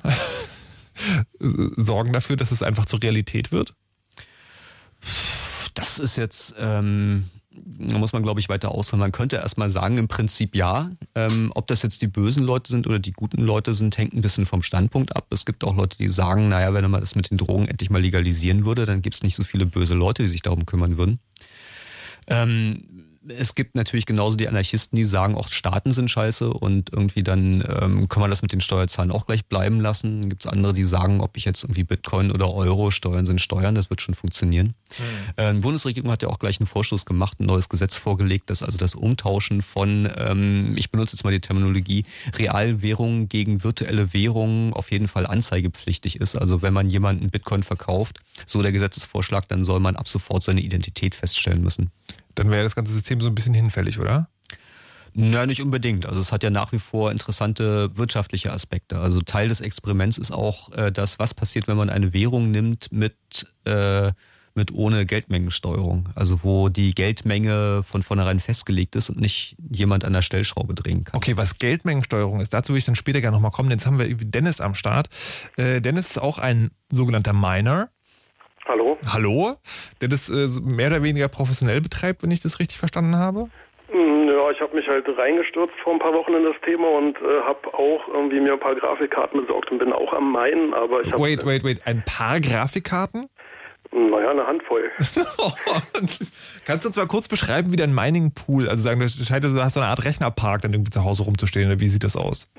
sorgen 1.40 2.14
dafür, 2.14 2.38
dass 2.38 2.52
es 2.52 2.64
einfach 2.64 2.86
zur 2.86 3.02
Realität 3.02 3.52
wird? 3.52 3.74
Das 5.74 6.00
ist 6.00 6.18
jetzt, 6.18 6.56
ähm, 6.58 7.30
da 7.64 7.98
muss 7.98 8.14
man, 8.14 8.24
glaube 8.24 8.40
ich, 8.40 8.50
weiter 8.50 8.72
ausholen. 8.72 9.00
Man 9.00 9.12
könnte 9.12 9.38
erstmal 9.38 9.70
sagen, 9.70 9.98
im 9.98 10.08
Prinzip 10.08 10.56
ja. 10.56 10.90
Ähm, 11.16 11.52
ob 11.56 11.68
das 11.68 11.82
jetzt 11.82 12.02
die 12.02 12.08
bösen 12.08 12.44
Leute 12.44 12.72
sind 12.72 12.88
oder 12.88 13.00
die 13.00 13.12
guten 13.12 13.42
Leute 13.42 13.74
sind, 13.74 13.98
hängt 13.98 14.14
ein 14.14 14.22
bisschen 14.22 14.46
vom 14.46 14.62
Standpunkt 14.62 15.16
ab. 15.16 15.28
Es 15.30 15.46
gibt 15.46 15.64
auch 15.64 15.76
Leute, 15.76 15.98
die 15.98 16.10
sagen, 16.10 16.50
naja, 16.50 16.74
wenn 16.74 16.90
man 16.90 17.02
das 17.02 17.16
mit 17.16 17.30
den 17.32 17.38
Drogen 17.38 17.68
endlich 17.68 17.90
mal 17.90 18.02
legalisieren 18.02 18.66
würde, 18.66 18.86
dann 18.86 19.02
gibt 19.02 19.16
es 19.16 19.24
nicht 19.24 19.36
so 19.36 19.44
viele 19.44 19.66
böse 19.66 19.94
Leute, 19.94 20.24
die 20.24 20.30
sich 20.30 20.42
darum 20.42 20.66
kümmern 20.66 20.98
würden. 20.98 21.20
Ähm, 22.28 22.97
es 23.30 23.56
gibt 23.56 23.76
natürlich 23.76 24.06
genauso 24.06 24.38
die 24.38 24.48
Anarchisten, 24.48 24.96
die 24.96 25.06
sagen, 25.06 25.36
auch 25.36 25.48
Staaten 25.48 25.92
sind 25.92 26.10
scheiße 26.10 26.52
und 26.52 26.92
irgendwie 26.92 27.24
dann 27.24 27.64
ähm, 27.68 28.08
kann 28.10 28.22
man 28.22 28.30
das 28.30 28.42
mit 28.42 28.52
den 28.52 28.62
Steuerzahlen 28.62 29.12
auch 29.12 29.26
gleich 29.26 29.46
bleiben 29.46 29.80
lassen. 29.80 30.22
Dann 30.22 30.30
gibt 30.30 30.46
es 30.46 30.52
andere, 30.52 30.74
die 30.74 30.84
sagen, 30.84 31.22
ob 31.22 31.38
ich 31.38 31.46
jetzt 31.46 31.64
irgendwie 31.64 31.84
Bitcoin 31.84 32.32
oder 32.32 32.54
Euro, 32.54 32.92
Steuern 32.92 33.26
sind 33.26 33.42
Steuern, 33.42 33.76
das 33.76 33.90
wird 33.90 34.02
schon 34.02 34.16
funktionieren. 34.16 34.76
Mhm. 34.98 35.44
Äh, 35.44 35.54
die 35.54 35.60
Bundesregierung 35.60 36.12
hat 36.12 36.24
ja 36.24 36.30
auch 36.30 36.40
gleich 36.40 36.60
einen 36.60 36.68
Vorstoß 36.68 37.06
gemacht, 37.06 37.40
ein 37.40 37.46
neues 37.46 37.70
Gesetz 37.70 37.98
vorgelegt, 37.98 38.50
dass 38.50 38.64
also 38.64 38.78
das 38.78 38.96
Umtauschen 38.96 39.62
von, 39.62 40.10
ähm, 40.18 40.74
ich 40.76 40.92
benutze 40.92 41.16
jetzt 41.16 41.24
mal 41.24 41.32
die 41.32 41.42
Terminologie, 41.42 42.06
Realwährungen 42.38 43.30
gegen 43.30 43.64
virtuelle 43.64 44.14
Währungen 44.14 44.74
auf 44.74 44.92
jeden 44.92 45.08
Fall 45.08 45.26
anzeigepflichtig 45.26 46.20
ist. 46.20 46.36
Also 46.36 46.62
wenn 46.62 46.74
man 46.74 46.90
jemanden 46.90 47.30
Bitcoin 47.30 47.64
verkauft, 47.64 48.20
so 48.46 48.62
der 48.62 48.72
Gesetzesvorschlag, 48.72 49.48
dann 49.48 49.64
soll 49.64 49.80
man 49.80 49.96
ab 49.96 50.08
sofort 50.08 50.44
seine 50.44 50.62
Identität 50.62 51.16
feststellen 51.16 51.62
müssen 51.62 51.92
dann 52.38 52.52
wäre 52.52 52.64
das 52.64 52.76
ganze 52.76 52.94
System 52.94 53.20
so 53.20 53.28
ein 53.28 53.36
bisschen 53.36 53.54
hinfällig, 53.54 54.00
oder? 54.00 54.30
Ja, 55.14 55.48
nicht 55.48 55.64
unbedingt. 55.64 56.06
Also 56.06 56.20
es 56.20 56.32
hat 56.32 56.44
ja 56.44 56.52
nach 56.52 56.72
wie 56.72 56.80
vor 56.80 57.12
interessante 57.12 57.90
wirtschaftliche 57.98 58.54
Aspekte. 58.54 59.00
Also 59.00 59.22
Teil 59.22 59.50
des 59.50 59.62
Experiments 59.62 60.20
ist 60.20 60.32
auch 60.32 60.72
äh, 60.74 60.92
das, 60.92 61.18
was 61.18 61.34
passiert, 61.34 61.68
wenn 61.68 61.76
man 61.76 61.90
eine 61.90 62.14
Währung 62.14 62.52
nimmt 62.52 62.92
mit, 62.92 63.16
äh, 63.66 64.12
mit 64.54 64.72
ohne 64.72 65.08
Geldmengensteuerung. 65.08 66.10
Also 66.14 66.44
wo 66.44 66.70
die 66.70 66.94
Geldmenge 66.94 67.82
von 67.84 68.04
vornherein 68.04 68.40
festgelegt 68.40 68.96
ist 68.96 69.10
und 69.10 69.20
nicht 69.20 69.58
jemand 69.72 70.06
an 70.06 70.14
der 70.14 70.22
Stellschraube 70.22 70.76
drehen 70.76 71.04
kann. 71.04 71.18
Okay, 71.18 71.36
was 71.36 71.58
Geldmengensteuerung 71.58 72.40
ist, 72.40 72.54
dazu 72.54 72.74
will 72.74 72.78
ich 72.78 72.86
dann 72.86 72.96
später 72.96 73.20
gerne 73.20 73.36
nochmal 73.36 73.52
kommen. 73.52 73.72
Jetzt 73.72 73.88
haben 73.88 73.98
wir 73.98 74.14
Dennis 74.14 74.62
am 74.62 74.76
Start. 74.76 75.10
Äh, 75.56 75.82
Dennis 75.82 76.12
ist 76.12 76.22
auch 76.22 76.38
ein 76.38 76.70
sogenannter 76.92 77.34
Miner. 77.34 77.90
Hallo. 78.68 78.98
Hallo, 79.12 79.56
der 80.02 80.10
das 80.10 80.30
äh, 80.30 80.48
mehr 80.62 80.88
oder 80.88 81.04
weniger 81.04 81.30
professionell 81.30 81.82
betreibt, 81.82 82.24
wenn 82.24 82.32
ich 82.32 82.42
das 82.42 82.60
richtig 82.60 82.78
verstanden 82.78 83.16
habe? 83.16 83.50
Hm, 83.90 84.28
ja, 84.28 84.52
ich 84.52 84.60
habe 84.60 84.76
mich 84.76 84.88
halt 84.88 85.06
reingestürzt 85.18 85.74
vor 85.84 85.94
ein 85.94 86.00
paar 86.00 86.14
Wochen 86.14 86.34
in 86.34 86.44
das 86.44 86.56
Thema 86.66 86.90
und 86.90 87.18
äh, 87.18 87.42
habe 87.46 87.74
auch 87.74 88.08
irgendwie 88.14 88.42
mir 88.42 88.54
ein 88.54 88.60
paar 88.60 88.76
Grafikkarten 88.76 89.42
besorgt 89.42 89.72
und 89.72 89.80
bin 89.80 89.94
auch 89.94 90.12
am 90.12 90.32
Meinen, 90.32 90.74
aber 90.74 91.02
ich 91.02 91.12
habe... 91.12 91.24
Wait, 91.24 91.46
wait, 91.46 91.64
wait, 91.64 91.88
ein 91.88 92.04
paar 92.06 92.42
Grafikkarten? 92.42 93.28
Naja, 93.94 94.32
eine 94.32 94.46
Handvoll. 94.46 94.92
Kannst 96.66 96.86
du 96.86 96.90
zwar 96.90 97.08
kurz 97.08 97.30
beschreiben, 97.30 97.72
wie 97.72 97.78
dein 97.78 97.96
Mining 97.96 98.34
Pool, 98.34 98.68
also 98.68 98.84
sagen, 98.84 99.00
du 99.00 99.64
hast 99.64 99.74
so 99.74 99.80
eine 99.80 99.90
Art 99.90 100.04
Rechnerpark 100.04 100.62
dann 100.62 100.74
irgendwie 100.74 100.92
zu 100.92 101.06
Hause 101.06 101.24
rumzustehen, 101.24 101.68
oder 101.68 101.80
wie 101.80 101.88
sieht 101.88 102.04
das 102.04 102.18
aus? 102.18 102.50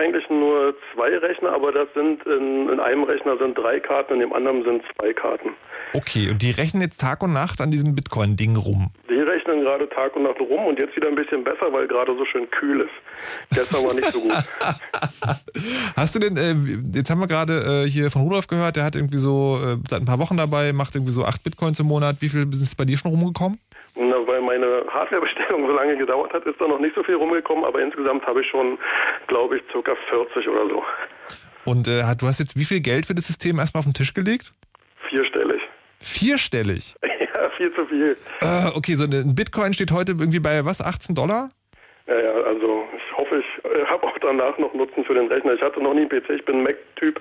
Eigentlich 0.00 0.30
nur 0.30 0.74
zwei 0.94 1.14
Rechner, 1.18 1.52
aber 1.52 1.72
das 1.72 1.88
sind 1.92 2.24
in, 2.24 2.70
in 2.70 2.80
einem 2.80 3.02
Rechner 3.02 3.36
sind 3.36 3.58
drei 3.58 3.78
Karten, 3.78 4.14
in 4.14 4.20
dem 4.20 4.32
anderen 4.32 4.64
sind 4.64 4.82
zwei 4.98 5.12
Karten. 5.12 5.50
Okay, 5.92 6.30
und 6.30 6.40
die 6.40 6.52
rechnen 6.52 6.80
jetzt 6.80 7.02
Tag 7.02 7.22
und 7.22 7.34
Nacht 7.34 7.60
an 7.60 7.70
diesem 7.70 7.94
Bitcoin-Ding 7.94 8.56
rum? 8.56 8.92
Die 9.10 9.20
rechnen 9.20 9.39
gerade 9.62 9.88
Tag 9.88 10.14
und 10.16 10.24
Nacht 10.24 10.40
rum 10.40 10.66
und 10.66 10.78
jetzt 10.78 10.94
wieder 10.96 11.08
ein 11.08 11.14
bisschen 11.14 11.44
besser, 11.44 11.72
weil 11.72 11.86
gerade 11.86 12.14
so 12.16 12.24
schön 12.24 12.50
kühl 12.50 12.80
ist. 12.80 13.54
Gestern 13.54 13.84
war 13.84 13.94
nicht 13.94 14.12
so 14.12 14.20
gut. 14.20 14.32
Hast 15.96 16.14
du 16.14 16.18
denn, 16.18 16.36
äh, 16.36 16.54
jetzt 16.96 17.10
haben 17.10 17.20
wir 17.20 17.26
gerade 17.26 17.84
äh, 17.84 17.88
hier 17.88 18.10
von 18.10 18.22
Rudolf 18.22 18.46
gehört, 18.46 18.76
der 18.76 18.84
hat 18.84 18.96
irgendwie 18.96 19.18
so 19.18 19.58
äh, 19.62 19.76
seit 19.88 20.02
ein 20.02 20.06
paar 20.06 20.18
Wochen 20.18 20.36
dabei, 20.36 20.72
macht 20.72 20.94
irgendwie 20.94 21.12
so 21.12 21.24
acht 21.24 21.42
Bitcoins 21.42 21.80
im 21.80 21.86
Monat. 21.86 22.16
Wie 22.20 22.28
viel 22.28 22.48
ist 22.52 22.76
bei 22.76 22.84
dir 22.84 22.96
schon 22.96 23.10
rumgekommen? 23.10 23.58
Na, 23.96 24.16
weil 24.26 24.40
meine 24.40 24.84
Hardwarebestellung 24.88 25.66
so 25.66 25.72
lange 25.72 25.96
gedauert 25.96 26.32
hat, 26.32 26.44
ist 26.46 26.60
da 26.60 26.68
noch 26.68 26.78
nicht 26.78 26.94
so 26.94 27.02
viel 27.02 27.16
rumgekommen, 27.16 27.64
aber 27.64 27.80
insgesamt 27.80 28.26
habe 28.26 28.40
ich 28.40 28.46
schon, 28.48 28.78
glaube 29.26 29.58
ich, 29.58 29.62
ca. 29.68 29.94
40 30.08 30.48
oder 30.48 30.68
so. 30.68 30.82
Und 31.64 31.88
äh, 31.88 32.02
du 32.18 32.26
hast 32.26 32.40
jetzt 32.40 32.58
wie 32.58 32.64
viel 32.64 32.80
Geld 32.80 33.06
für 33.06 33.14
das 33.14 33.26
System 33.26 33.58
erstmal 33.58 33.80
auf 33.80 33.86
den 33.86 33.94
Tisch 33.94 34.14
gelegt? 34.14 34.52
Vierstellig. 35.08 35.60
Vierstellig? 36.00 36.94
Viel 37.56 37.72
zu 37.74 37.86
viel. 37.86 38.16
Äh, 38.40 38.68
okay, 38.74 38.94
so 38.94 39.04
ein 39.04 39.34
Bitcoin 39.34 39.72
steht 39.72 39.92
heute 39.92 40.12
irgendwie 40.12 40.40
bei 40.40 40.64
was, 40.64 40.80
18 40.80 41.14
Dollar? 41.14 41.48
Ja, 42.06 42.18
ja, 42.18 42.32
also 42.32 42.84
ich 43.40 43.64
äh, 43.64 43.84
habe 43.86 44.06
auch 44.06 44.16
danach 44.20 44.56
noch 44.58 44.72
Nutzen 44.74 45.04
für 45.04 45.14
den 45.14 45.28
Rechner. 45.28 45.54
Ich 45.54 45.60
hatte 45.60 45.82
noch 45.82 45.94
nie 45.94 46.00
einen 46.00 46.08
PC, 46.08 46.30
ich 46.30 46.44
bin 46.44 46.62
Mac-Typ 46.62 47.20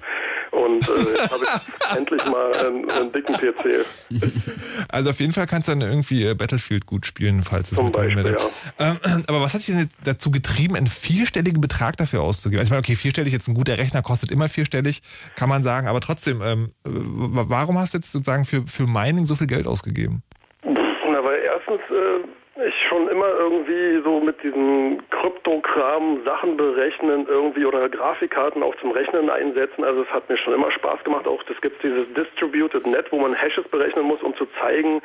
und 0.52 0.88
äh, 0.88 1.28
habe 1.30 1.44
ich 1.44 1.98
endlich 1.98 2.26
mal 2.26 2.54
einen, 2.56 2.90
einen, 2.90 3.12
dicken 3.12 3.36
PC. 3.36 3.86
Also 4.92 5.12
auf 5.12 5.20
jeden 5.20 5.34
Fall 5.34 5.46
kannst 5.46 5.68
du 5.68 5.74
dann 5.74 5.82
irgendwie 5.82 6.26
äh, 6.26 6.34
Battlefield 6.34 6.86
gut 6.86 7.06
spielen, 7.06 7.42
falls 7.44 7.72
es 7.72 7.76
Zum 7.76 7.92
Beispiel, 7.92 8.36
ja. 8.80 8.96
Ähm, 9.04 9.24
aber 9.28 9.42
was 9.42 9.54
hat 9.54 9.62
dich 9.62 9.76
denn 9.76 9.90
dazu 10.04 10.32
getrieben, 10.32 10.76
einen 10.76 10.88
vierstelligen 10.88 11.62
Betrag 11.62 11.98
dafür 11.98 12.22
auszugeben? 12.22 12.60
Also 12.60 12.70
ich 12.70 12.72
meine, 12.72 12.80
okay, 12.80 12.96
vierstellig, 12.96 13.34
jetzt 13.34 13.48
ein 13.48 13.54
guter 13.54 13.78
Rechner 13.78 14.02
kostet 14.02 14.32
immer 14.32 14.50
vierstellig, 14.50 15.02
kann 15.36 15.50
man 15.50 15.64
sagen, 15.64 15.88
aber 15.88 16.00
trotzdem, 16.00 16.42
ähm, 16.42 16.72
warum 16.84 17.78
hast 17.78 17.94
du 17.94 18.00
jetzt 18.00 18.12
sozusagen 18.12 18.46
für, 18.46 18.66
für 18.68 18.88
Mining 18.88 19.26
so 19.26 19.36
viel 19.36 19.48
Geld 19.48 19.68
ausgegeben? 19.68 20.24
Na, 20.64 21.24
weil 21.24 21.40
erstens... 21.44 21.82
Äh, 21.92 22.28
ich 22.68 22.79
schon 22.90 23.08
immer 23.08 23.28
irgendwie 23.28 24.02
so 24.04 24.20
mit 24.20 24.42
diesem 24.44 25.00
Kryptokram 25.12 26.24
Sachen 26.26 26.58
berechnen 26.58 27.28
irgendwie 27.30 27.66
oder 27.66 27.88
Grafikkarten 27.88 28.64
auch 28.64 28.76
zum 28.78 28.92
Rechnen 28.92 29.30
einsetzen. 29.30 29.84
Also 29.84 30.02
es 30.02 30.10
hat 30.10 30.28
mir 30.30 30.38
schon 30.38 30.54
immer 30.54 30.72
Spaß 30.72 31.04
gemacht. 31.04 31.28
Auch 31.28 31.44
das 31.44 31.60
gibt 31.62 31.82
dieses 31.84 32.12
Distributed 32.14 32.86
Net, 32.88 33.12
wo 33.12 33.20
man 33.20 33.34
Hashes 33.34 33.68
berechnen 33.68 34.06
muss, 34.06 34.22
um 34.24 34.36
zu 34.36 34.48
zeigen, 34.60 35.02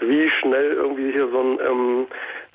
wie 0.00 0.28
schnell 0.30 0.72
irgendwie 0.72 1.12
hier 1.12 1.28
so 1.28 1.40
ein 1.40 1.60
ähm, 1.60 2.06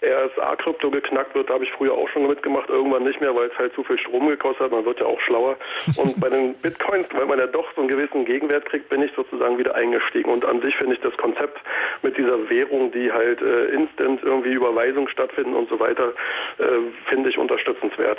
RSA-Krypto 0.04 0.90
geknackt 0.90 1.36
wird, 1.36 1.50
da 1.50 1.54
habe 1.54 1.64
ich 1.64 1.72
früher 1.72 1.94
auch 1.94 2.10
schon 2.10 2.28
mitgemacht, 2.28 2.70
irgendwann 2.70 3.04
nicht 3.04 3.22
mehr, 3.22 3.36
weil 3.36 3.50
es 3.50 3.58
halt 3.58 3.74
zu 3.76 3.84
viel 3.84 4.00
Strom 4.00 4.28
gekostet 4.28 4.66
hat, 4.66 4.72
man 4.72 4.86
wird 4.86 5.00
ja 5.00 5.06
auch 5.06 5.20
schlauer. 5.22 5.58
Und 5.98 6.20
bei 6.20 6.30
den 6.30 6.56
Bitcoins, 6.56 7.08
weil 7.14 7.28
man 7.28 7.38
ja 7.38 7.48
doch 7.48 7.68
so 7.76 7.82
einen 7.82 7.90
gewissen 7.90 8.26
Gegenwert 8.26 8.66
kriegt, 8.66 8.90
bin 8.90 9.04
ich 9.04 9.12
sozusagen 9.16 9.58
wieder 9.60 9.76
eingestiegen. 9.76 10.32
Und 10.32 10.44
an 10.44 10.62
sich 10.62 10.76
finde 10.76 10.96
ich 10.96 11.02
das 11.02 11.16
Konzept 11.18 11.60
mit 12.02 12.18
dieser 12.18 12.50
Währung, 12.50 12.92
die 12.92 13.12
halt 13.12 13.42
äh, 13.42 13.66
instant 13.68 14.22
irgendwie 14.24 14.54
Überweisung 14.72 15.08
stattfinden 15.08 15.56
und 15.56 15.70
so 15.70 15.80
weiter, 15.80 16.14
äh, 16.58 16.64
finde 17.10 17.30
ich 17.30 17.38
unterstützenswert. 17.38 18.18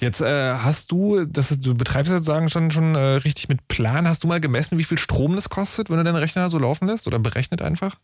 Jetzt 0.00 0.20
äh, 0.20 0.54
hast 0.54 0.90
du, 0.90 1.24
das 1.26 1.50
ist, 1.50 1.66
du 1.66 1.76
betreibst 1.76 2.12
sozusagen 2.12 2.48
schon, 2.48 2.70
schon 2.70 2.94
äh, 2.94 3.16
richtig 3.24 3.48
mit 3.48 3.68
Plan, 3.68 4.08
hast 4.08 4.24
du 4.24 4.28
mal 4.28 4.40
gemessen, 4.40 4.78
wie 4.78 4.84
viel 4.84 4.98
Strom 4.98 5.34
das 5.34 5.48
kostet, 5.48 5.90
wenn 5.90 5.98
du 5.98 6.04
deinen 6.04 6.16
Rechner 6.16 6.48
so 6.48 6.58
laufen 6.58 6.86
lässt 6.88 7.06
oder 7.06 7.18
berechnet 7.18 7.62
einfach? 7.62 7.96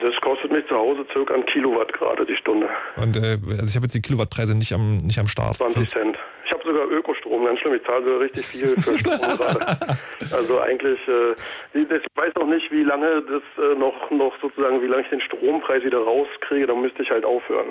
Das 0.00 0.20
kostet 0.20 0.50
mich 0.50 0.66
zu 0.66 0.74
Hause 0.74 1.06
circa 1.12 1.34
ein 1.34 1.46
Kilowatt 1.46 1.92
gerade 1.92 2.26
die 2.26 2.34
Stunde. 2.34 2.68
Und 2.96 3.16
äh, 3.16 3.38
also 3.50 3.66
ich 3.66 3.76
habe 3.76 3.84
jetzt 3.84 3.94
die 3.94 4.02
Kilowattpreise 4.02 4.56
nicht 4.56 4.72
am 4.72 4.96
nicht 4.98 5.18
am 5.18 5.28
Start. 5.28 5.56
20 5.56 5.88
Cent. 5.88 6.18
Sogar 6.66 6.88
Ökostrom, 6.90 7.44
ganz 7.44 7.60
schlimm. 7.60 7.74
Ich 7.74 7.84
zahle 7.86 8.04
sogar 8.04 8.20
richtig 8.20 8.44
viel 8.46 8.68
für 8.80 8.98
Strom 8.98 9.18
gerade. 9.20 9.96
Also 10.32 10.60
eigentlich, 10.60 10.98
äh, 11.06 11.32
ich 11.78 11.88
weiß 12.16 12.32
noch 12.38 12.46
nicht, 12.48 12.70
wie 12.72 12.82
lange 12.82 13.22
das 13.22 13.42
äh, 13.64 13.78
noch 13.78 14.10
noch 14.10 14.32
sozusagen, 14.42 14.82
wie 14.82 14.86
lange 14.86 15.02
ich 15.02 15.08
den 15.10 15.20
Strompreis 15.20 15.84
wieder 15.84 15.98
rauskriege. 15.98 16.66
Dann 16.66 16.80
müsste 16.82 17.02
ich 17.02 17.10
halt 17.10 17.24
aufhören. 17.24 17.68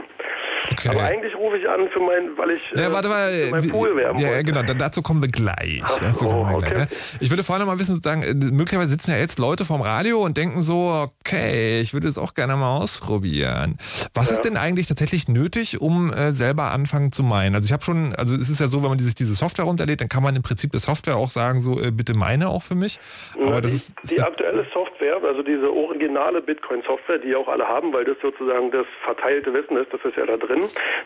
Okay. 0.72 0.90
Aber 0.90 1.04
eigentlich 1.04 1.36
rufe 1.36 1.58
ich 1.58 1.68
an 1.68 1.90
für 1.90 2.00
mein, 2.00 2.38
weil 2.38 2.52
ich 2.52 2.62
Ja, 2.76 2.88
äh, 2.88 2.94
warte 2.94 3.10
mal. 3.10 3.48
mein 3.52 3.70
Pool 3.70 3.96
werben 3.98 4.20
ja, 4.20 4.28
ja, 4.28 4.34
wollte. 4.36 4.44
genau, 4.46 4.64
da- 4.64 4.74
dazu 4.74 5.02
kommen 5.02 5.22
wir 5.22 5.30
gleich. 5.30 5.82
Ach 5.84 6.16
so, 6.16 6.28
kommen 6.28 6.50
wir 6.52 6.58
okay. 6.58 6.70
gleich 6.70 6.90
ne? 6.90 7.18
Ich 7.20 7.30
würde 7.30 7.44
vorher 7.44 7.66
noch 7.66 7.72
mal 7.72 7.80
wissen, 7.80 7.96
sozusagen, 7.96 8.24
äh, 8.24 8.34
möglicherweise 8.34 8.92
sitzen 8.92 9.12
ja 9.12 9.18
jetzt 9.18 9.40
Leute 9.40 9.66
vom 9.66 9.82
Radio 9.82 10.24
und 10.24 10.38
denken 10.38 10.62
so, 10.62 11.10
okay, 11.20 11.80
ich 11.82 11.94
würde 11.94 12.08
es 12.08 12.18
auch 12.18 12.34
gerne 12.34 12.56
mal 12.56 12.78
ausprobieren. 12.78 13.78
Was 14.14 14.32
ist 14.32 14.42
denn 14.42 14.58
eigentlich 14.58 14.88
tatsächlich 14.88 15.28
nötig, 15.28 15.82
um 15.82 16.12
äh, 16.14 16.32
selber 16.34 16.72
anfangen 16.72 17.12
zu 17.12 17.24
meinen? 17.24 17.56
Also 17.56 17.66
ich 17.66 17.74
habe 17.74 17.84
schon, 17.84 18.16
also 18.16 18.36
es 18.36 18.50
ist 18.50 18.60
ja 18.60 18.68
so, 18.68 18.82
wenn 18.86 18.92
man 18.92 19.00
sich 19.00 19.16
diese 19.16 19.36
Software 19.36 19.66
runterlädt, 19.66 20.02
dann 20.02 20.10
kann 20.10 20.24
man 20.24 20.36
im 20.36 20.44
Prinzip 20.44 20.72
der 20.72 20.80
Software 20.80 21.18
auch 21.18 21.30
sagen, 21.30 21.62
so 21.62 21.80
äh, 21.80 21.92
bitte 21.92 22.14
meine 22.14 22.50
auch 22.50 22.64
für 22.64 22.76
mich. 22.76 23.00
Na, 23.38 23.48
Aber 23.48 23.62
das 23.62 23.72
die, 23.72 23.78
ist, 23.78 24.04
ist 24.04 24.18
die 24.18 24.22
aktuelle 24.22 24.66
Software, 24.74 25.22
also 25.24 25.44
diese 25.44 25.72
originale 25.72 26.42
Bitcoin-Software, 26.42 27.20
die 27.20 27.36
auch 27.36 27.48
alle 27.48 27.68
haben, 27.68 27.94
weil 27.94 28.06
das 28.06 28.18
sozusagen 28.22 28.72
das 28.72 28.86
verteilte 29.04 29.54
Wissen 29.54 29.78
ist, 29.78 29.92
das 29.92 30.04
ist 30.06 30.18
ja 30.18 30.26
da 30.26 30.38
drin, 30.38 30.62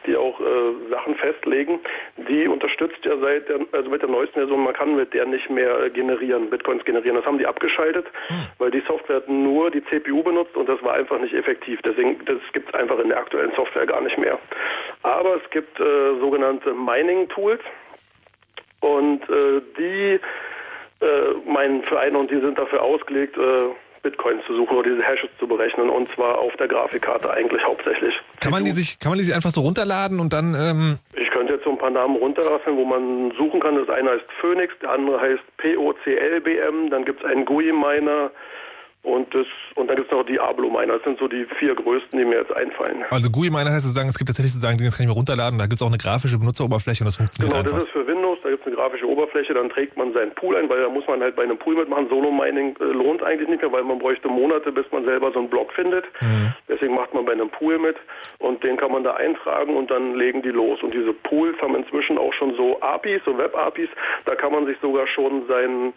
die 0.05 0.15
auch 0.15 0.39
äh, 0.39 0.89
Sachen 0.89 1.15
festlegen, 1.15 1.79
die 2.29 2.47
unterstützt 2.47 3.03
ja 3.03 3.17
seit 3.17 3.49
der, 3.49 3.59
also 3.71 3.89
mit 3.89 4.01
der 4.01 4.09
neuesten 4.09 4.39
Version, 4.39 4.63
man 4.63 4.73
kann 4.73 4.95
mit 4.95 5.13
der 5.13 5.25
nicht 5.25 5.49
mehr 5.49 5.83
äh, 5.83 5.89
generieren, 5.89 6.49
Bitcoins 6.49 6.83
generieren. 6.85 7.15
Das 7.15 7.25
haben 7.25 7.37
die 7.37 7.47
abgeschaltet, 7.47 8.05
weil 8.57 8.71
die 8.71 8.83
Software 8.87 9.23
nur 9.27 9.71
die 9.71 9.83
CPU 9.85 10.23
benutzt 10.23 10.55
und 10.55 10.67
das 10.67 10.81
war 10.83 10.93
einfach 10.93 11.19
nicht 11.19 11.33
effektiv. 11.33 11.79
Deswegen, 11.83 12.23
das 12.25 12.37
gibt 12.53 12.69
es 12.69 12.75
einfach 12.75 12.99
in 12.99 13.09
der 13.09 13.17
aktuellen 13.17 13.53
Software 13.55 13.85
gar 13.85 14.01
nicht 14.01 14.17
mehr. 14.17 14.37
Aber 15.03 15.35
es 15.35 15.49
gibt 15.51 15.79
äh, 15.79 16.19
sogenannte 16.19 16.73
Mining-Tools 16.73 17.61
und 18.81 19.21
äh, 19.29 19.61
die 19.77 20.19
äh, 21.01 21.49
meinen 21.49 21.83
Vereine 21.83 22.17
und 22.17 22.31
die 22.31 22.39
sind 22.39 22.57
dafür 22.57 22.81
ausgelegt, 22.83 23.37
äh, 23.37 23.41
Bitcoins 24.01 24.45
zu 24.45 24.55
suchen 24.55 24.77
oder 24.77 24.89
diese 24.89 25.03
Hashes 25.03 25.29
zu 25.39 25.47
berechnen 25.47 25.89
und 25.89 26.09
zwar 26.15 26.37
auf 26.37 26.55
der 26.57 26.67
Grafikkarte 26.67 27.31
eigentlich 27.31 27.63
hauptsächlich. 27.65 28.13
kann 28.39 28.51
man 28.51 28.63
die 28.63 28.71
sich, 28.71 28.99
kann 28.99 29.11
man 29.11 29.17
die 29.17 29.25
sich 29.25 29.35
einfach 29.35 29.49
so 29.49 29.61
runterladen 29.61 30.19
und 30.19 30.31
dann, 30.31 30.55
ähm, 30.55 30.99
Ich 31.15 31.29
könnte 31.31 31.53
jetzt 31.53 31.65
so 31.65 31.71
ein 31.71 31.77
paar 31.77 31.89
Namen 31.89 32.15
runterrasseln, 32.15 32.77
wo 32.77 32.85
man 32.85 33.31
suchen 33.37 33.59
kann. 33.59 33.75
Das 33.75 33.89
eine 33.89 34.11
heißt 34.11 34.25
Phoenix, 34.39 34.73
der 34.81 34.91
andere 34.91 35.19
heißt 35.19 35.43
POCLBM, 35.57 36.89
dann 36.89 37.05
gibt 37.05 37.23
es 37.23 37.25
einen 37.29 37.45
GUI-Miner 37.45 38.31
und, 39.09 39.33
das, 39.33 39.47
und 39.75 39.87
dann 39.87 39.95
gibt 39.97 40.11
es 40.11 40.17
noch 40.17 40.25
Diablo-Miner. 40.25 40.93
Das 40.93 41.03
sind 41.03 41.19
so 41.19 41.27
die 41.27 41.45
vier 41.59 41.75
größten, 41.75 42.17
die 42.17 42.25
mir 42.25 42.37
jetzt 42.39 42.53
einfallen. 42.55 43.03
also 43.09 43.29
GUI 43.29 43.49
meiner 43.49 43.71
heißt 43.71 43.83
sozusagen, 43.83 44.09
es 44.09 44.17
gibt 44.17 44.29
tatsächlich 44.29 44.53
sozusagen, 44.53 44.77
das 44.83 44.97
kann 44.97 45.05
ich 45.05 45.09
mir 45.09 45.15
runterladen, 45.17 45.57
da 45.59 45.65
gibt 45.65 45.75
es 45.75 45.81
auch 45.81 45.87
eine 45.87 45.97
grafische 45.97 46.37
Benutzeroberfläche 46.37 47.03
und 47.03 47.07
das 47.07 47.17
funktioniert 47.17 47.51
Genau, 47.53 47.63
das 47.63 47.73
einfach. 47.73 47.85
ist 47.87 47.91
für 47.91 48.07
Windows, 48.07 48.37
da 48.43 48.49
gibt 48.49 48.61
es 48.61 48.67
eine 48.67 48.75
grafische 48.75 49.07
Oberfläche, 49.07 49.53
dann 49.53 49.69
trägt 49.69 49.97
man 49.97 50.13
seinen 50.13 50.31
Pool 50.35 50.55
ein, 50.55 50.69
weil 50.69 50.81
da 50.81 50.89
muss 50.89 51.05
man 51.07 51.21
halt 51.21 51.35
bei 51.35 51.43
einem 51.43 51.57
Pool 51.57 51.75
mitmachen. 51.75 52.07
Solo-Mining 52.09 52.77
äh, 52.79 52.83
lohnt 52.83 53.23
eigentlich 53.23 53.49
nicht 53.49 53.61
mehr, 53.61 53.71
weil 53.71 53.83
man 53.83 53.99
bräuchte 53.99 54.27
Monate, 54.27 54.71
bis 54.71 54.85
man 54.91 55.05
selber 55.05 55.31
so 55.31 55.39
einen 55.39 55.49
Block 55.49 55.71
findet. 55.73 56.05
Mhm. 56.21 56.53
Deswegen 56.67 56.95
macht 56.95 57.13
man 57.13 57.25
bei 57.25 57.31
einem 57.33 57.49
Pool 57.49 57.79
mit 57.79 57.95
und 58.39 58.63
den 58.63 58.77
kann 58.77 58.91
man 58.91 59.03
da 59.03 59.13
eintragen 59.15 59.75
und 59.75 59.89
dann 59.91 60.15
legen 60.15 60.41
die 60.41 60.49
los. 60.49 60.81
Und 60.83 60.93
diese 60.93 61.13
Pools 61.13 61.59
haben 61.61 61.75
inzwischen 61.75 62.17
auch 62.17 62.33
schon 62.33 62.55
so 62.55 62.79
APIs, 62.81 63.21
so 63.25 63.37
Web-APIs, 63.37 63.89
da 64.25 64.35
kann 64.35 64.51
man 64.51 64.65
sich 64.65 64.77
sogar 64.81 65.07
schon 65.07 65.47
sein, 65.47 65.93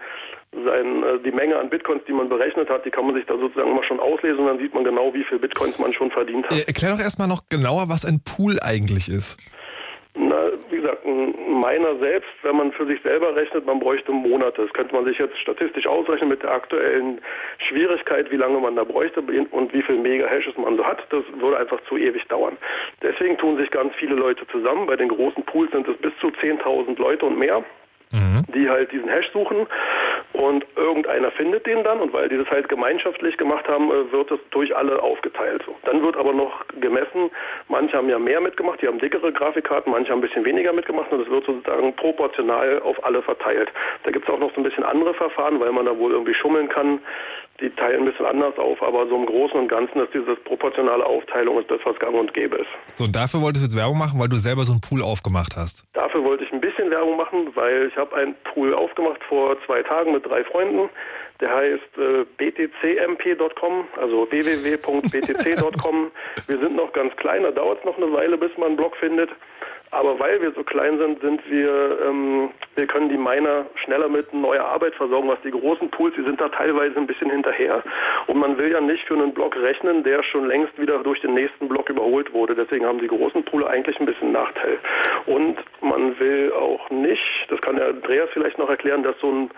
sein, 0.53 1.03
äh, 1.03 1.19
die 1.25 1.33
Menge 1.33 1.59
an 1.59 1.71
Bitcoins, 1.71 2.03
die 2.07 2.13
man 2.13 2.29
berechnet 2.29 2.69
hat, 2.69 2.85
die 2.85 2.91
kann 2.91 3.07
man 3.07 3.15
sich 3.15 3.25
da 3.27 3.37
sozusagen 3.37 3.71
immer 3.71 3.85
schon 3.85 4.01
auslesen 4.01 4.41
und 4.41 4.47
dann 4.47 4.59
sieht 4.59 4.75
man 4.75 4.85
genau, 4.85 5.13
wie 5.15 5.25
viel 5.25 5.39
Bitcoins 5.39 5.79
man 5.79 5.93
schon 5.93 6.11
verdient 6.11 6.47
hat. 6.47 6.53
Äh, 6.53 6.65
erklär 6.67 6.93
doch 6.93 7.01
erstmal 7.01 7.29
noch 7.29 7.49
genauer, 7.49 7.89
was 7.89 8.05
ein 8.05 8.21
Pool 8.23 8.59
eigentlich 8.61 9.09
ist. 9.09 9.39
Na, 10.15 10.51
wie 10.69 10.77
gesagt, 10.77 11.07
ein 11.07 11.59
Miner 11.59 11.97
selbst, 11.97 12.29
wenn 12.43 12.57
man 12.57 12.71
für 12.73 12.87
sich 12.87 13.01
selber 13.01 13.35
rechnet, 13.35 13.65
man 13.65 13.81
bräuchte 13.81 14.13
Monate. 14.13 14.61
Das 14.61 14.73
könnte 14.75 14.95
man 14.95 15.07
sich 15.07 15.17
jetzt 15.17 15.39
statistisch 15.39 15.87
ausrechnen 15.87 16.29
mit 16.29 16.43
der 16.43 16.51
aktuellen 16.51 17.19
Schwierigkeit, 17.57 18.31
wie 18.31 18.37
lange 18.37 18.61
man 18.61 18.77
da 18.77 18.85
bräuchte 18.85 19.23
und 19.23 19.73
wie 19.73 19.81
viel 19.81 19.97
Mega-Hashes 19.97 20.59
man 20.59 20.77
so 20.77 20.85
hat. 20.85 20.99
Das 21.09 21.25
würde 21.41 21.57
einfach 21.57 21.81
zu 21.89 21.97
ewig 21.97 22.27
dauern. 22.29 22.59
Deswegen 23.01 23.39
tun 23.39 23.57
sich 23.57 23.71
ganz 23.71 23.95
viele 23.95 24.15
Leute 24.15 24.47
zusammen. 24.49 24.87
Bei 24.87 24.97
den 24.97 25.09
großen 25.09 25.43
Pools 25.45 25.71
sind 25.73 25.89
es 25.89 25.97
bis 25.97 26.13
zu 26.21 26.27
10.000 26.27 27.01
Leute 27.01 27.25
und 27.25 27.39
mehr 27.39 27.65
die 28.55 28.69
halt 28.69 28.93
diesen 28.93 29.09
Hash 29.09 29.31
suchen 29.33 29.67
und 30.33 30.64
irgendeiner 30.76 31.30
findet 31.30 31.66
den 31.66 31.85
dann 31.85 32.01
und 32.01 32.12
weil 32.12 32.28
die 32.28 32.39
das 32.39 32.49
halt 32.49 32.68
gemeinschaftlich 32.68 33.37
gemacht 33.37 33.68
haben, 33.68 33.91
äh, 33.91 34.12
wird 34.12 34.30
es 34.30 34.41
durch 34.51 34.74
alle 34.74 35.03
aufgeteilt. 35.03 35.62
Dann 35.85 36.03
wird 36.03 36.16
aber 36.16 36.33
noch 36.33 36.64
gemessen, 36.80 37.30
manche 37.68 37.97
haben 37.97 38.09
ja 38.09 38.18
mehr 38.18 38.41
mitgemacht, 38.41 38.80
die 38.80 38.89
haben 38.89 38.99
dickere 38.99 39.33
Grafikkarten, 39.33 39.93
manche 39.93 40.11
haben 40.11 40.18
ein 40.18 40.22
bisschen 40.22 40.45
weniger 40.45 40.72
mitgemacht 40.72 41.12
und 41.12 41.20
es 41.20 41.30
wird 41.30 41.45
sozusagen 41.45 41.95
proportional 41.97 42.80
auf 42.83 43.05
alle 43.05 43.22
verteilt. 43.22 43.70
Da 44.05 44.11
gibt 44.11 44.28
es 44.28 44.35
auch 44.35 44.39
noch 44.39 44.55
so 44.55 44.61
ein 44.61 44.64
bisschen 44.64 44.85
andere 44.85 45.14
Verfahren, 45.14 45.61
weil 45.61 45.72
man 45.72 45.87
da 45.87 45.97
wohl 45.97 46.12
irgendwie 46.12 46.35
schummeln 46.35 46.68
kann. 46.68 47.01
Die 47.61 47.70
teilen 47.70 48.01
ein 48.01 48.05
bisschen 48.07 48.26
anders 48.26 48.59
auf, 48.59 48.83
aber 48.83 49.07
so 49.07 49.14
im 49.14 49.26
Großen 49.26 49.59
und 49.59 49.68
Ganzen 49.68 50.01
ist 50.01 50.12
diese 50.14 50.35
proportionale 50.35 51.05
Aufteilung 51.05 51.61
ist 51.61 51.70
das, 51.70 51.78
was 51.85 51.97
gang 51.99 52.14
und 52.14 52.35
gäbe 52.35 52.57
ist. 52.57 52.68
So, 52.95 53.05
und 53.05 53.14
dafür 53.14 53.41
wolltest 53.41 53.62
du 53.62 53.66
jetzt 53.66 53.76
Werbung 53.76 53.99
machen, 53.99 54.18
weil 54.18 54.28
du 54.28 54.37
selber 54.37 54.64
so 54.64 54.72
einen 54.72 54.80
Pool 54.80 55.03
aufgemacht 55.03 55.55
hast. 55.57 55.87
Dafür 55.93 56.24
wollte 56.24 56.45
ich 56.45 56.53
ein 56.53 56.61
bisschen 56.61 56.91
Werbung 56.91 57.16
machen, 57.16 57.51
weil 57.55 57.87
ich 57.87 57.97
habe 57.97 58.16
einen 58.16 58.35
Pool 58.53 58.74
aufgemacht 58.74 59.22
vor 59.28 59.57
zwei 59.66 59.83
Tagen 59.83 60.12
mit 60.12 60.22
drei 60.23 60.45
Freunden. 60.45 60.89
Der 61.41 61.55
heißt 61.55 61.99
äh, 61.99 62.25
btcmp.com, 62.37 63.89
also 63.97 64.31
www.btc.com. 64.31 66.11
wir 66.47 66.59
sind 66.59 66.77
noch 66.77 66.93
ganz 66.93 67.16
klein, 67.16 67.43
da 67.43 67.51
dauert 67.51 67.81
es 67.81 67.85
noch 67.85 67.97
eine 67.97 68.12
Weile, 68.12 68.39
bis 68.39 68.57
man 68.57 68.68
einen 68.68 68.77
Blog 68.77 68.97
findet. 68.97 69.31
Aber 69.93 70.18
weil 70.18 70.40
wir 70.40 70.53
so 70.53 70.64
klein 70.64 70.97
sind, 70.97 71.20
sind 71.20 71.43
wir, 71.51 71.99
ähm, 72.07 72.51
wir 72.76 72.86
können 72.86 73.11
die 73.11 73.18
Miner 73.18 73.66
schneller 73.74 74.09
mit 74.09 74.32
neuer 74.32 74.64
Arbeit 74.64 74.95
versorgen, 74.95 75.28
was 75.28 75.40
die 75.43 75.51
großen 75.51 75.90
Pools, 75.90 76.14
die 76.16 76.22
sind 76.22 76.40
da 76.40 76.49
teilweise 76.49 76.97
ein 76.97 77.07
bisschen 77.07 77.30
hinterher. 77.30 77.82
Und 78.26 78.38
man 78.38 78.57
will 78.57 78.72
ja 78.72 78.80
nicht 78.80 79.07
für 79.07 79.14
einen 79.14 79.34
Block 79.34 79.55
rechnen, 79.55 80.03
der 80.03 80.22
schon 80.22 80.47
längst 80.47 80.80
wieder 80.80 80.99
durch 81.03 81.20
den 81.20 81.34
nächsten 81.34 81.68
Block 81.68 81.90
überholt 81.90 82.32
wurde. 82.32 82.55
Deswegen 82.55 82.86
haben 82.86 83.01
die 83.01 83.07
großen 83.07 83.45
Pooler 83.45 83.68
eigentlich 83.68 84.01
ein 84.01 84.07
bisschen 84.07 84.32
Nachteil. 84.32 84.78
Und 85.26 85.59
man 85.82 86.18
will 86.18 86.55
auch 86.55 86.88
nicht, 86.88 87.47
das 87.51 87.61
kann 87.61 87.76
der 87.76 87.88
Andreas 87.88 88.30
vielleicht 88.32 88.57
noch 88.57 88.70
erklären, 88.70 89.03
dass 89.03 89.18
so 89.20 89.30
ein 89.30 89.51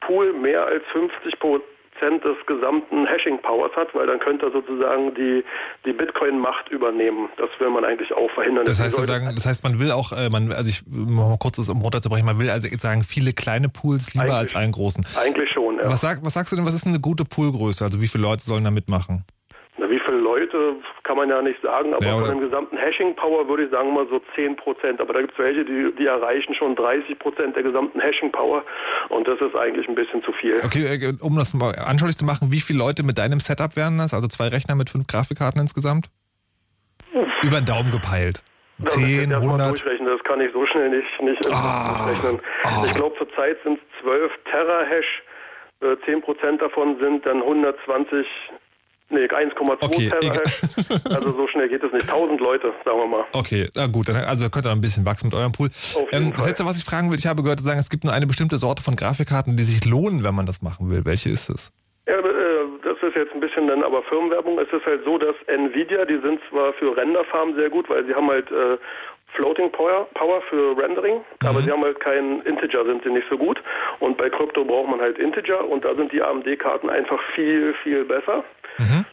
Pool 0.00 0.32
mehr 0.32 0.64
als 0.64 0.84
50 0.86 1.38
Prozent 1.38 1.71
des 2.10 2.36
gesamten 2.46 3.06
Hashing-Powers 3.06 3.72
hat, 3.76 3.94
weil 3.94 4.06
dann 4.06 4.18
könnte 4.18 4.46
er 4.46 4.52
sozusagen 4.52 5.14
die, 5.14 5.44
die 5.86 5.92
Bitcoin-Macht 5.92 6.68
übernehmen. 6.70 7.28
Das 7.36 7.48
will 7.58 7.70
man 7.70 7.84
eigentlich 7.84 8.12
auch 8.12 8.30
verhindern. 8.32 8.64
Das 8.64 8.80
heißt, 8.80 8.96
sozusagen, 8.96 9.34
das 9.34 9.46
heißt, 9.46 9.64
man 9.64 9.78
will 9.78 9.90
auch, 9.92 10.12
äh, 10.12 10.28
man, 10.28 10.52
also 10.52 10.68
ich 10.68 10.82
mal 10.86 11.36
kurz 11.38 11.56
das 11.56 11.68
um 11.68 11.80
runterzubrechen, 11.80 12.26
man 12.26 12.38
will 12.38 12.50
also 12.50 12.68
jetzt 12.68 12.82
sagen, 12.82 13.04
viele 13.04 13.32
kleine 13.32 13.68
Pools 13.68 14.12
lieber 14.14 14.24
Eigentlich- 14.24 14.36
als 14.36 14.56
einen 14.56 14.72
großen. 14.72 15.06
Eigentlich 15.20 15.50
schon, 15.50 15.78
ja. 15.78 15.88
Was, 15.88 16.00
sag, 16.00 16.24
was 16.24 16.34
sagst 16.34 16.52
du 16.52 16.56
denn, 16.56 16.66
was 16.66 16.74
ist 16.74 16.86
eine 16.86 17.00
gute 17.00 17.24
Poolgröße? 17.24 17.84
Also 17.84 18.02
wie 18.02 18.08
viele 18.08 18.22
Leute 18.22 18.42
sollen 18.42 18.64
da 18.64 18.70
mitmachen? 18.70 19.24
Na, 19.78 19.88
wie 19.88 20.00
viele 20.00 20.18
Leute 20.18 20.76
kann 21.04 21.16
man 21.16 21.28
ja 21.28 21.42
nicht 21.42 21.60
sagen, 21.62 21.94
aber 21.94 22.04
Ja, 22.04 22.12
von 22.18 22.28
dem 22.28 22.40
gesamten 22.40 22.76
Hashing-Power 22.76 23.48
würde 23.48 23.64
ich 23.64 23.70
sagen 23.70 23.92
mal 23.92 24.06
so 24.08 24.20
10 24.34 24.56
Prozent. 24.56 25.00
Aber 25.00 25.12
da 25.12 25.20
gibt 25.20 25.32
es 25.32 25.38
welche, 25.38 25.64
die, 25.64 25.92
die 25.98 26.06
erreichen 26.06 26.54
schon 26.54 26.76
30 26.76 27.18
Prozent 27.18 27.56
der 27.56 27.62
gesamten 27.64 28.00
Hashing-Power 28.00 28.62
und 29.08 29.26
das 29.26 29.40
ist 29.40 29.56
eigentlich 29.56 29.88
ein 29.88 29.94
bisschen 29.94 30.22
zu 30.22 30.32
viel. 30.32 30.58
Okay, 30.64 30.84
äh, 30.84 31.12
um 31.20 31.36
das 31.36 31.54
mal 31.54 31.74
anschaulich 31.76 32.16
zu 32.16 32.24
machen, 32.24 32.52
wie 32.52 32.60
viele 32.60 32.78
Leute 32.78 33.02
mit 33.02 33.18
deinem 33.18 33.40
Setup 33.40 33.74
wären 33.76 33.98
das? 33.98 34.14
Also 34.14 34.28
zwei 34.28 34.48
Rechner 34.48 34.74
mit 34.76 34.90
fünf 34.90 35.06
Grafikkarten 35.06 35.60
insgesamt? 35.60 36.06
Über 37.42 37.56
den 37.60 37.66
Daumen 37.66 37.90
gepeilt. 37.90 38.42
Da 38.78 38.84
müsste 38.84 39.00
ich 39.00 39.06
10, 39.18 39.30
erst 39.30 39.44
mal 39.44 39.60
100? 39.60 39.70
durchrechnen, 39.70 40.06
das 40.08 40.24
kann 40.24 40.40
ich 40.40 40.52
so 40.52 40.64
schnell 40.66 40.88
nicht, 40.90 41.22
nicht 41.22 41.46
Ah, 41.52 42.04
durchrechnen. 42.06 42.40
ah. 42.64 42.84
Ich 42.86 42.94
glaube 42.94 43.16
zurzeit 43.18 43.56
sind 43.64 43.78
es 43.78 44.02
12 44.02 44.32
Terahash, 44.50 45.22
äh, 45.80 45.96
10 46.06 46.22
Prozent 46.22 46.62
davon 46.62 46.98
sind 46.98 47.26
dann 47.26 47.42
120, 47.42 48.26
nee 49.12 49.26
1,2 49.26 49.76
Okay, 49.80 50.08
Terahash. 50.08 51.04
also 51.14 51.32
so 51.32 51.46
schnell 51.48 51.68
geht 51.68 51.82
es 51.82 51.92
nicht. 51.92 52.08
1000 52.08 52.40
Leute, 52.40 52.72
sagen 52.84 52.98
wir 52.98 53.06
mal. 53.06 53.24
Okay, 53.32 53.68
na 53.74 53.86
gut, 53.86 54.10
also 54.10 54.50
könnt 54.50 54.66
ihr 54.66 54.72
ein 54.72 54.80
bisschen 54.80 55.04
wachsen 55.04 55.28
mit 55.28 55.34
eurem 55.34 55.52
Pool. 55.52 55.70
Ähm, 56.12 56.32
das 56.36 56.46
letzte, 56.46 56.66
was 56.66 56.78
ich 56.78 56.84
fragen 56.84 57.10
will, 57.10 57.18
ich 57.18 57.26
habe 57.26 57.42
gehört, 57.42 57.60
sagen, 57.60 57.78
es 57.78 57.90
gibt 57.90 58.04
nur 58.04 58.12
eine 58.12 58.26
bestimmte 58.26 58.58
Sorte 58.58 58.82
von 58.82 58.96
Grafikkarten, 58.96 59.56
die 59.56 59.62
sich 59.62 59.84
lohnen, 59.84 60.24
wenn 60.24 60.34
man 60.34 60.46
das 60.46 60.62
machen 60.62 60.90
will. 60.90 61.04
Welche 61.04 61.30
ist 61.30 61.48
es? 61.48 61.72
Ja, 62.08 62.18
äh, 62.18 62.22
das 62.82 62.96
ist 63.00 63.14
jetzt 63.14 63.32
ein 63.32 63.40
bisschen 63.40 63.68
dann 63.68 63.84
aber 63.84 64.02
Firmenwerbung. 64.04 64.58
Es 64.58 64.72
ist 64.72 64.84
halt 64.84 65.04
so, 65.04 65.18
dass 65.18 65.36
Nvidia, 65.46 66.04
die 66.04 66.18
sind 66.20 66.40
zwar 66.50 66.72
für 66.74 66.96
Renderfarmen 66.96 67.54
sehr 67.54 67.70
gut, 67.70 67.88
weil 67.88 68.04
sie 68.06 68.14
haben 68.14 68.28
halt 68.28 68.50
äh, 68.50 68.76
Floating 69.34 69.70
Power, 69.72 70.06
Power 70.14 70.42
für 70.42 70.76
Rendering, 70.76 71.20
aber 71.40 71.62
sie 71.62 71.70
haben 71.70 71.82
halt 71.82 72.00
keinen 72.00 72.42
Integer, 72.42 72.84
sind 72.84 73.02
sie 73.02 73.10
nicht 73.10 73.26
so 73.30 73.38
gut. 73.38 73.62
Und 74.00 74.16
bei 74.18 74.28
Krypto 74.28 74.64
braucht 74.64 74.90
man 74.90 75.00
halt 75.00 75.18
Integer 75.18 75.66
und 75.66 75.84
da 75.84 75.94
sind 75.94 76.12
die 76.12 76.22
AMD-Karten 76.22 76.90
einfach 76.90 77.20
viel, 77.34 77.74
viel 77.82 78.04
besser. 78.04 78.44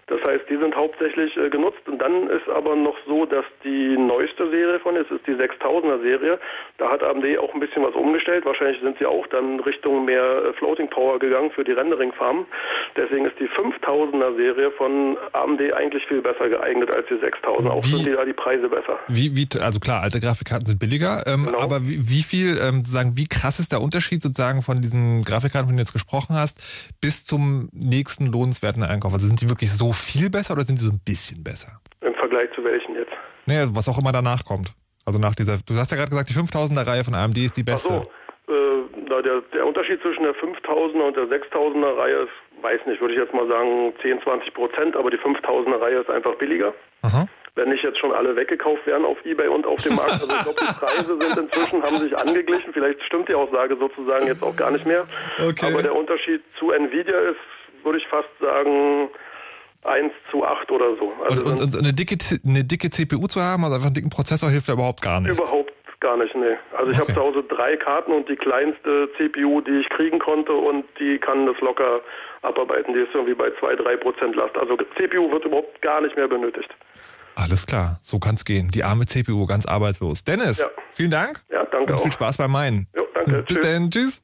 Das 0.10 0.22
heißt, 0.28 0.46
die 0.50 0.58
sind 0.58 0.76
hauptsächlich 0.76 1.36
äh, 1.38 1.50
genutzt. 1.50 1.82
Und 1.88 2.00
dann 2.00 2.28
ist 2.30 2.48
aber 2.50 2.76
noch 2.76 2.96
so, 3.08 3.26
dass 3.26 3.46
die 3.64 3.98
neueste 3.98 4.50
Serie 4.50 4.80
von 4.80 4.96
ist, 4.96 5.12
ist 5.12 5.26
die 5.28 5.34
6000er 5.34 6.02
Serie. 6.02 6.40
Da 6.78 6.90
hat 6.92 7.04
AMD 7.04 7.26
auch 7.40 7.54
ein 7.54 7.60
bisschen 7.60 7.84
was 7.84 7.94
umgestellt. 7.96 8.46
Wahrscheinlich 8.46 8.82
sind 8.82 8.98
sie 9.00 9.06
auch 9.06 9.28
dann 9.28 9.60
Richtung 9.62 10.06
mehr 10.06 10.24
äh, 10.50 10.54
Floating 10.54 10.90
Power 10.90 11.20
gegangen 11.20 11.52
für 11.52 11.64
die 11.64 11.72
Rendering-Farmen. 11.74 12.46
Deswegen 12.98 13.26
ist 13.26 13.40
die 13.40 13.48
5000er 13.50 14.36
Serie 14.36 14.72
von 14.72 15.18
AMD 15.34 15.74
eigentlich 15.74 16.06
viel 16.08 16.22
besser 16.22 16.50
geeignet 16.50 16.94
als 16.94 17.06
die 17.08 17.16
6000er. 17.16 17.70
Auch 17.70 17.84
Wie- 17.86 17.90
sind 17.90 18.08
die 18.08 18.12
da 18.12 18.26
die 18.26 18.34
Preise 18.34 18.68
besser. 18.70 19.00
Wie, 19.08 19.36
wie, 19.36 19.48
also 19.62 19.80
klar, 19.80 20.02
alte 20.02 20.20
Grafikkarten 20.20 20.68
sind 20.68 20.80
billiger, 20.80 21.24
ähm, 21.28 21.46
Genau. 21.46 21.60
aber 21.60 21.84
wie, 21.88 22.10
wie 22.10 22.24
viel, 22.24 22.58
ähm, 22.62 22.78
sozusagen, 22.82 23.16
wie 23.18 23.28
krass 23.28 23.60
ist 23.60 23.72
der 23.72 23.82
Unterschied 23.82 24.22
sozusagen 24.22 24.62
von 24.62 24.82
diesen 24.82 25.24
Grafikkarten, 25.24 25.68
von 25.68 25.76
denen 25.76 25.78
du 25.78 25.82
jetzt 25.84 25.94
gesprochen 25.94 26.36
hast, 26.36 26.60
bis 27.02 27.26
zum 27.26 27.70
nächsten 27.74 28.28
lohnenswerten 28.28 28.84
Einkauf? 28.84 29.14
Also 29.14 29.28
sind 29.28 29.42
die 29.42 29.50
wirklich 29.50 29.72
so 29.72 29.94
viel 30.00 30.30
besser 30.30 30.54
oder 30.54 30.64
sind 30.64 30.80
die 30.80 30.86
so 30.86 30.92
ein 30.92 31.02
bisschen 31.04 31.44
besser? 31.44 31.80
Im 32.02 32.14
Vergleich 32.16 32.50
zu 32.56 32.64
welchen 32.64 32.96
jetzt? 32.96 33.12
Nee, 33.46 33.66
was 33.70 33.88
auch 33.90 33.98
immer 33.98 34.12
danach 34.12 34.46
kommt. 34.46 34.74
Also 35.06 35.20
nach 35.20 35.36
dieser, 35.36 35.58
du 35.66 35.76
hast 35.76 35.92
ja 35.92 35.98
gerade 35.98 36.10
gesagt, 36.10 36.30
die 36.30 36.34
5000er 36.34 36.86
Reihe 36.86 37.04
von 37.04 37.16
AMD 37.16 37.38
ist 37.38 37.58
die 37.58 37.64
beste. 37.64 37.90
Ach 37.90 38.20
so, 38.48 38.54
äh, 38.54 39.22
der, 39.24 39.42
der 39.54 39.66
Unterschied 39.66 40.02
zwischen 40.02 40.24
der 40.24 40.36
5000er 40.36 41.08
und 41.08 41.18
der 41.18 41.26
6000er 41.26 41.98
Reihe 41.98 42.16
ist, 42.24 42.64
weiß 42.64 42.86
nicht, 42.86 43.02
würde 43.02 43.14
ich 43.14 43.20
jetzt 43.20 43.34
mal 43.34 43.48
sagen 43.48 43.94
10, 44.02 44.22
20 44.22 44.54
Prozent, 44.54 44.96
aber 44.96 45.10
die 45.10 45.18
5000er 45.18 45.82
Reihe 45.82 46.00
ist 46.00 46.10
einfach 46.10 46.36
billiger. 46.36 46.74
Aha. 47.02 47.28
Wenn 47.56 47.70
nicht 47.70 47.84
jetzt 47.84 47.98
schon 47.98 48.12
alle 48.12 48.36
weggekauft 48.36 48.86
werden 48.86 49.06
auf 49.06 49.18
Ebay 49.26 49.48
und 49.48 49.66
auf 49.66 49.82
dem 49.82 49.96
Markt. 49.96 50.12
Also 50.12 50.28
ich 50.28 50.44
glaube, 50.44 50.60
die 50.62 50.86
Preise 50.86 51.20
sind 51.20 51.38
inzwischen, 51.38 51.84
haben 51.84 51.98
sich 51.98 52.18
angeglichen. 52.18 52.72
Vielleicht 52.72 53.02
stimmt 53.04 53.30
die 53.30 53.34
Aussage 53.34 53.76
sozusagen 53.78 54.28
jetzt 54.28 54.44
auch 54.44 54.56
gar 54.56 54.72
nicht 54.72 54.86
mehr. 54.86 55.06
Okay. 55.40 55.66
Aber 55.66 55.82
der 55.82 55.96
Unterschied 55.96 56.42
zu 56.58 56.72
Nvidia 56.72 57.18
ist, 57.18 57.40
würde 57.84 57.98
ich 57.98 58.08
fast 58.08 58.30
sagen, 58.40 59.10
1 59.84 60.12
zu 60.32 60.44
8 60.46 60.72
oder 60.72 60.96
so. 60.98 61.12
Also 61.28 61.44
Und, 61.46 61.60
und, 61.62 61.76
und 61.76 61.84
eine, 61.84 61.94
dicke, 61.94 62.18
eine 62.46 62.64
dicke 62.64 62.90
CPU 62.90 63.28
zu 63.28 63.42
haben, 63.42 63.64
also 63.64 63.76
einfach 63.76 63.88
einen 63.88 63.96
dicken 63.96 64.10
Prozessor, 64.10 64.50
hilft 64.50 64.68
da 64.70 64.74
überhaupt 64.74 65.02
gar 65.02 65.22
nicht. 65.22 65.32
überhaupt 65.32 65.74
gar 66.02 66.18
nicht, 66.18 66.34
nee. 66.36 66.56
Also 66.78 66.92
ich 66.92 66.98
Okay. 67.02 67.12
habe 67.12 67.14
zu 67.14 67.20
Hause 67.22 67.44
drei 67.50 67.76
Karten 67.78 68.12
und 68.14 68.28
die 68.30 68.36
kleinste 68.36 69.10
CPU, 69.18 69.62
die 69.62 69.80
ich 69.82 69.90
kriegen 69.90 70.20
konnte 70.20 70.54
und 70.54 70.86
die 71.00 71.18
kann 71.20 71.46
das 71.46 71.60
locker 71.62 72.02
abarbeiten. 72.42 72.94
Die 72.94 73.02
ist 73.02 73.10
irgendwie 73.14 73.34
bei 73.36 73.48
2-3 73.50 73.98
Prozent 73.98 74.36
Last. 74.36 74.56
Also 74.58 74.78
CPU 74.98 75.30
wird 75.32 75.44
überhaupt 75.46 75.82
gar 75.82 76.00
nicht 76.02 76.16
mehr 76.16 76.28
benötigt. 76.28 76.70
Alles 77.36 77.66
klar, 77.66 78.00
so 78.02 78.20
kann's 78.20 78.44
gehen. 78.44 78.70
Die 78.70 78.84
arme 78.84 79.06
CPU, 79.06 79.46
ganz 79.46 79.66
arbeitslos. 79.66 80.24
Dennis, 80.26 80.60
Ja. 80.60 80.68
vielen 80.94 81.12
Dank 81.12 81.42
Ja, 81.52 81.66
danke 81.66 81.94
und 81.94 82.00
viel 82.02 82.10
auch. 82.10 82.14
Spaß 82.14 82.38
beim 82.38 82.52
Meinen. 82.52 82.88
Jo, 82.96 83.04
danke. 83.26 83.44
Bis 83.44 83.58
Tschüss. 83.58 83.66
dann, 83.66 83.92
tschüss. 83.92 84.22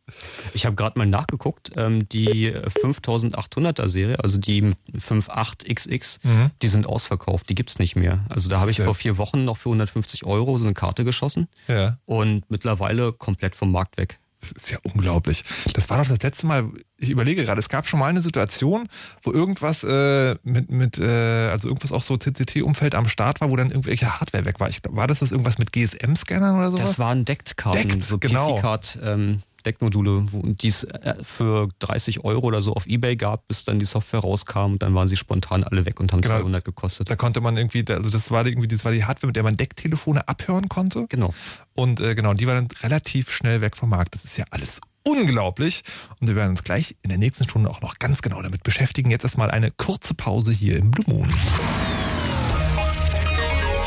Ich 0.53 0.65
habe 0.65 0.75
gerade 0.75 0.97
mal 0.99 1.05
nachgeguckt, 1.05 1.71
ähm, 1.75 2.07
die 2.09 2.51
5800er 2.53 3.87
Serie, 3.87 4.19
also 4.23 4.39
die 4.39 4.73
58XX, 4.93 6.19
die 6.61 6.67
sind 6.67 6.87
ausverkauft, 6.87 7.49
die 7.49 7.55
gibt's 7.55 7.79
nicht 7.79 7.95
mehr. 7.95 8.25
Also 8.29 8.49
da 8.49 8.59
habe 8.59 8.71
ich 8.71 8.81
vor 8.81 8.95
vier 8.95 9.17
Wochen 9.17 9.45
noch 9.45 9.57
für 9.57 9.69
150 9.69 10.25
Euro 10.25 10.57
so 10.57 10.65
eine 10.65 10.73
Karte 10.73 11.03
geschossen 11.03 11.47
Ja. 11.67 11.97
und 12.05 12.49
mittlerweile 12.49 13.13
komplett 13.13 13.55
vom 13.55 13.71
Markt 13.71 13.97
weg. 13.97 14.19
Das 14.53 14.63
ist 14.63 14.71
ja 14.71 14.77
unglaublich. 14.83 15.43
Das 15.73 15.89
war 15.89 15.97
doch 15.97 16.07
das 16.07 16.21
letzte 16.21 16.47
Mal, 16.47 16.69
ich 16.97 17.09
überlege 17.09 17.43
gerade, 17.43 17.59
es 17.59 17.69
gab 17.69 17.87
schon 17.87 17.99
mal 17.99 18.07
eine 18.07 18.21
Situation, 18.21 18.87
wo 19.23 19.31
irgendwas 19.31 19.83
äh, 19.83 20.35
mit, 20.43 20.69
mit 20.69 20.99
äh, 20.99 21.49
also 21.49 21.67
irgendwas 21.67 21.91
auch 21.91 22.03
so 22.03 22.17
CCT-Umfeld 22.17 22.95
am 22.95 23.07
Start 23.07 23.41
war, 23.41 23.49
wo 23.49 23.55
dann 23.55 23.71
irgendwelche 23.71 24.19
Hardware 24.19 24.45
weg 24.45 24.59
war. 24.59 24.69
Ich 24.69 24.81
war 24.87 25.07
das 25.07 25.19
das 25.19 25.31
irgendwas 25.31 25.57
mit 25.57 25.71
GSM-Scannern 25.71 26.55
oder 26.55 26.71
sowas? 26.71 26.89
Das 26.89 26.99
waren 26.99 27.25
Deckkarten, 27.25 27.89
Deckt, 27.89 28.03
so 28.03 28.17
genau. 28.17 28.55
PC-Card 28.55 28.99
ähm, 29.03 29.41
Deckmodule, 29.65 30.25
die 30.31 30.67
es 30.67 30.83
äh, 30.83 31.15
für 31.21 31.67
30 31.79 32.23
Euro 32.23 32.45
oder 32.47 32.61
so 32.61 32.73
auf 32.73 32.85
Ebay 32.87 33.15
gab, 33.15 33.47
bis 33.47 33.63
dann 33.65 33.79
die 33.79 33.85
Software 33.85 34.21
rauskam 34.21 34.73
und 34.73 34.81
dann 34.81 34.93
waren 34.95 35.07
sie 35.07 35.17
spontan 35.17 35.63
alle 35.63 35.85
weg 35.85 35.99
und 35.99 36.11
haben 36.11 36.21
Genau. 36.21 36.39
200 36.39 36.63
gekostet. 36.63 37.09
da 37.09 37.15
konnte 37.15 37.41
man 37.41 37.57
irgendwie, 37.57 37.83
also 37.89 38.09
das 38.09 38.31
war 38.31 38.45
irgendwie, 38.45 38.67
das 38.67 38.85
war 38.85 38.91
die 38.91 39.03
Hardware, 39.05 39.27
mit 39.27 39.35
der 39.35 39.43
man 39.43 39.55
Decktelefone 39.57 40.27
abhören 40.27 40.69
konnte. 40.69 41.05
Genau. 41.09 41.33
Und 41.73 41.99
äh, 41.99 42.15
genau, 42.15 42.33
die 42.33 42.47
war 42.47 42.55
dann 42.55 42.67
relativ 42.83 43.31
schnell 43.31 43.61
weg 43.61 43.75
vom 43.75 43.89
Markt. 43.89 44.15
Das 44.15 44.23
ist 44.25 44.37
ja 44.37 44.45
alles 44.51 44.81
unglaublich. 45.03 45.83
Und 46.19 46.27
wir 46.27 46.35
werden 46.35 46.51
uns 46.51 46.63
gleich 46.63 46.95
in 47.03 47.09
der 47.09 47.17
nächsten 47.19 47.43
Stunde 47.43 47.69
auch 47.69 47.81
noch 47.81 47.99
ganz 47.99 48.21
genau 48.21 48.41
damit 48.41 48.63
beschäftigen. 48.63 49.11
Jetzt 49.11 49.23
erstmal 49.23 49.51
eine 49.51 49.71
kurze 49.71 50.13
Pause 50.15 50.51
hier 50.51 50.77
im 50.77 50.91
Blue 50.91 51.05
Moon. 51.07 51.29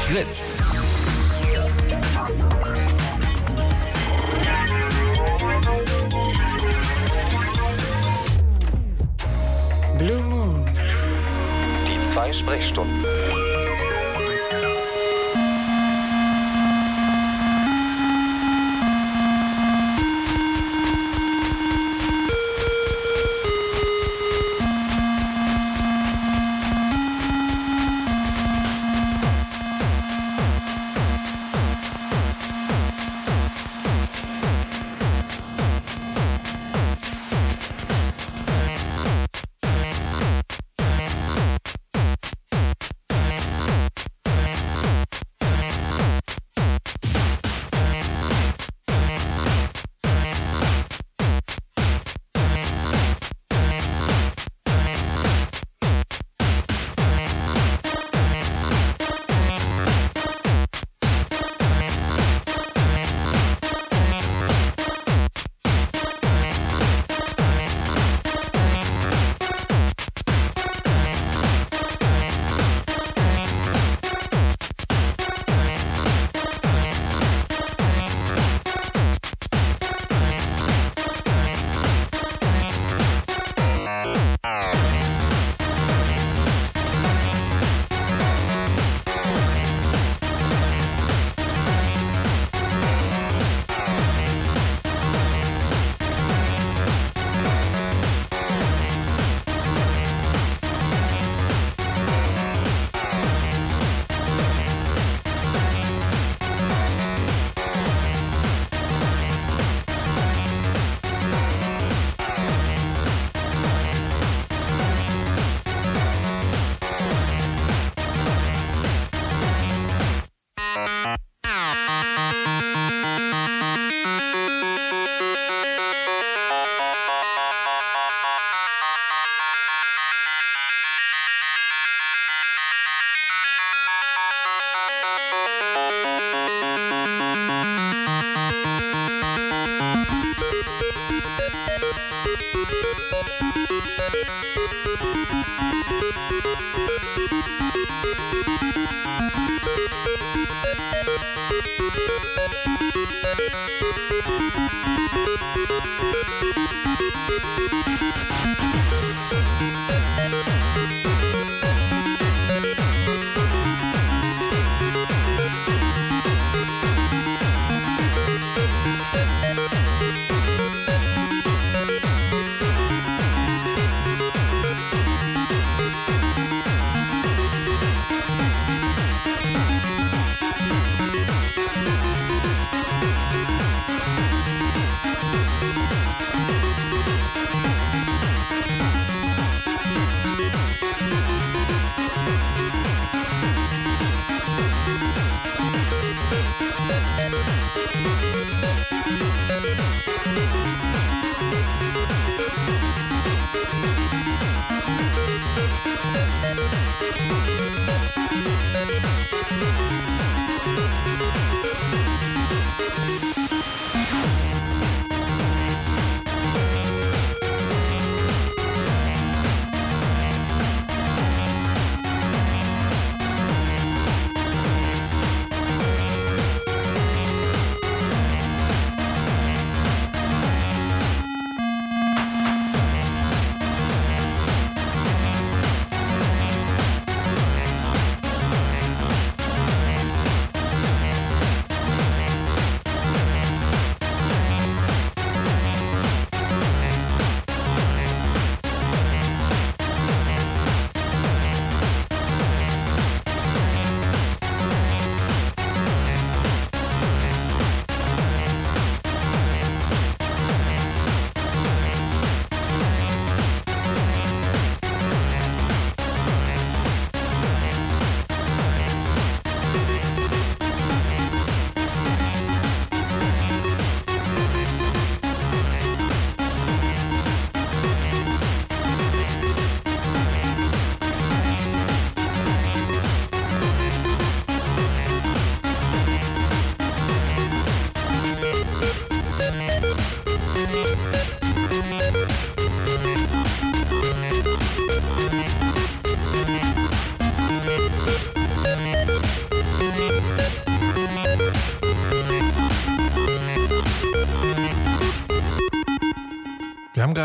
Fritz. 0.06 0.62
Zwei 12.28 12.32
Sprechstunden. 12.32 13.37